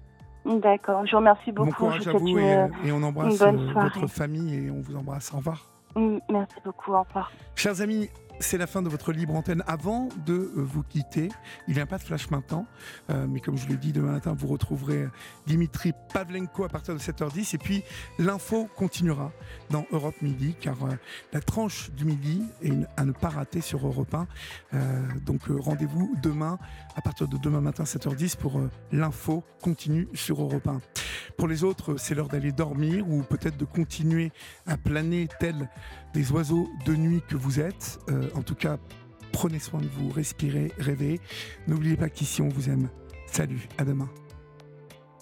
D'accord, 0.45 1.05
je 1.05 1.11
vous 1.11 1.17
remercie 1.17 1.51
beaucoup. 1.51 1.69
Bon 1.69 1.75
courage 1.75 2.07
à 2.07 2.11
vous 2.13 2.38
et, 2.38 2.67
et, 2.85 2.91
on 2.91 3.01
embrasse 3.01 3.41
euh, 3.41 3.51
votre 3.73 4.07
famille 4.07 4.55
et 4.55 4.71
on 4.71 4.81
vous 4.81 4.95
embrasse. 4.95 5.34
Au 5.34 5.38
revoir. 5.38 5.69
Merci 5.95 6.55
beaucoup, 6.65 6.93
au 6.93 7.01
revoir. 7.03 7.31
Chers 7.55 7.81
amis, 7.81 8.09
c'est 8.39 8.57
la 8.57 8.68
fin 8.68 8.81
de 8.81 8.89
votre 8.89 9.11
libre 9.11 9.35
antenne. 9.35 9.64
Avant 9.68 10.10
de 10.26 10.34
euh, 10.34 10.51
vous 10.55 10.84
quitter, 10.84 11.30
il 11.68 11.76
n'y 11.76 11.80
a 11.80 11.85
pas 11.85 11.97
de 11.97 12.03
flash 12.03 12.30
maintenant, 12.30 12.65
euh, 13.10 13.26
mais 13.27 13.39
comme 13.39 13.57
je 13.57 13.68
l'ai 13.68 13.77
dit, 13.77 13.93
demain 13.93 14.14
matin, 14.14 14.35
vous 14.38 14.47
retrouverez 14.47 15.07
Dimitri 15.45 15.93
Pavlenko 16.14 16.64
à 16.64 16.69
partir 16.69 16.93
de 16.93 16.99
7h10. 16.99 17.55
Et 17.55 17.57
puis, 17.57 17.84
l'info 18.19 18.69
continuera 18.76 19.31
dans 19.69 19.85
Europe 19.91 20.15
Midi, 20.22 20.55
car 20.60 20.84
euh, 20.85 20.89
la 21.31 21.41
tranche 21.41 21.91
du 21.91 22.05
midi 22.05 22.43
est 22.61 22.73
à 22.97 23.05
ne 23.05 23.11
pas 23.11 23.30
rater 23.30 23.61
sur 23.61 23.85
Europe 23.85 24.14
1. 24.14 24.27
donc, 25.26 25.41
rendez-vous 25.47 26.15
demain, 26.22 26.60
à 26.95 27.02
partir 27.02 27.28
de 27.28 27.38
demain 27.38 27.61
matin, 27.61 27.84
7h10, 27.84 28.38
pour 28.38 28.60
l'info 28.91 29.44
continue 29.61 30.07
sur 30.14 30.41
Europe 30.41 30.68
1. 30.68 30.82
Pour 31.38 31.48
les 31.48 31.64
autres, 31.64 31.98
c'est 31.98 32.15
l'heure 32.15 32.28
d'aller 32.28 32.52
dormir 32.52 33.07
ou 33.10 33.24
peut-être 33.24 33.57
de 33.57 33.65
continuer 33.65 34.32
à 34.65 34.78
planer 34.78 35.28
tel 35.40 35.70
des 36.14 36.32
oiseaux 36.32 36.70
de 36.86 36.95
nuit 36.95 37.22
que 37.28 37.36
vous 37.36 37.60
êtes. 37.60 37.99
Euh, 38.10 38.30
en 38.36 38.41
tout 38.41 38.56
cas, 38.56 38.78
prenez 39.32 39.60
soin 39.60 39.82
de 39.82 39.88
vous, 39.88 40.10
respirez, 40.10 40.72
rêvez. 40.78 41.20
N'oubliez 41.68 41.98
pas 41.98 42.10
qu'ici 42.10 42.41
on 42.41 42.49
vous 42.49 42.70
aime. 42.70 42.90
Salut, 43.28 43.68
à 43.78 43.86
demain. 43.86 44.10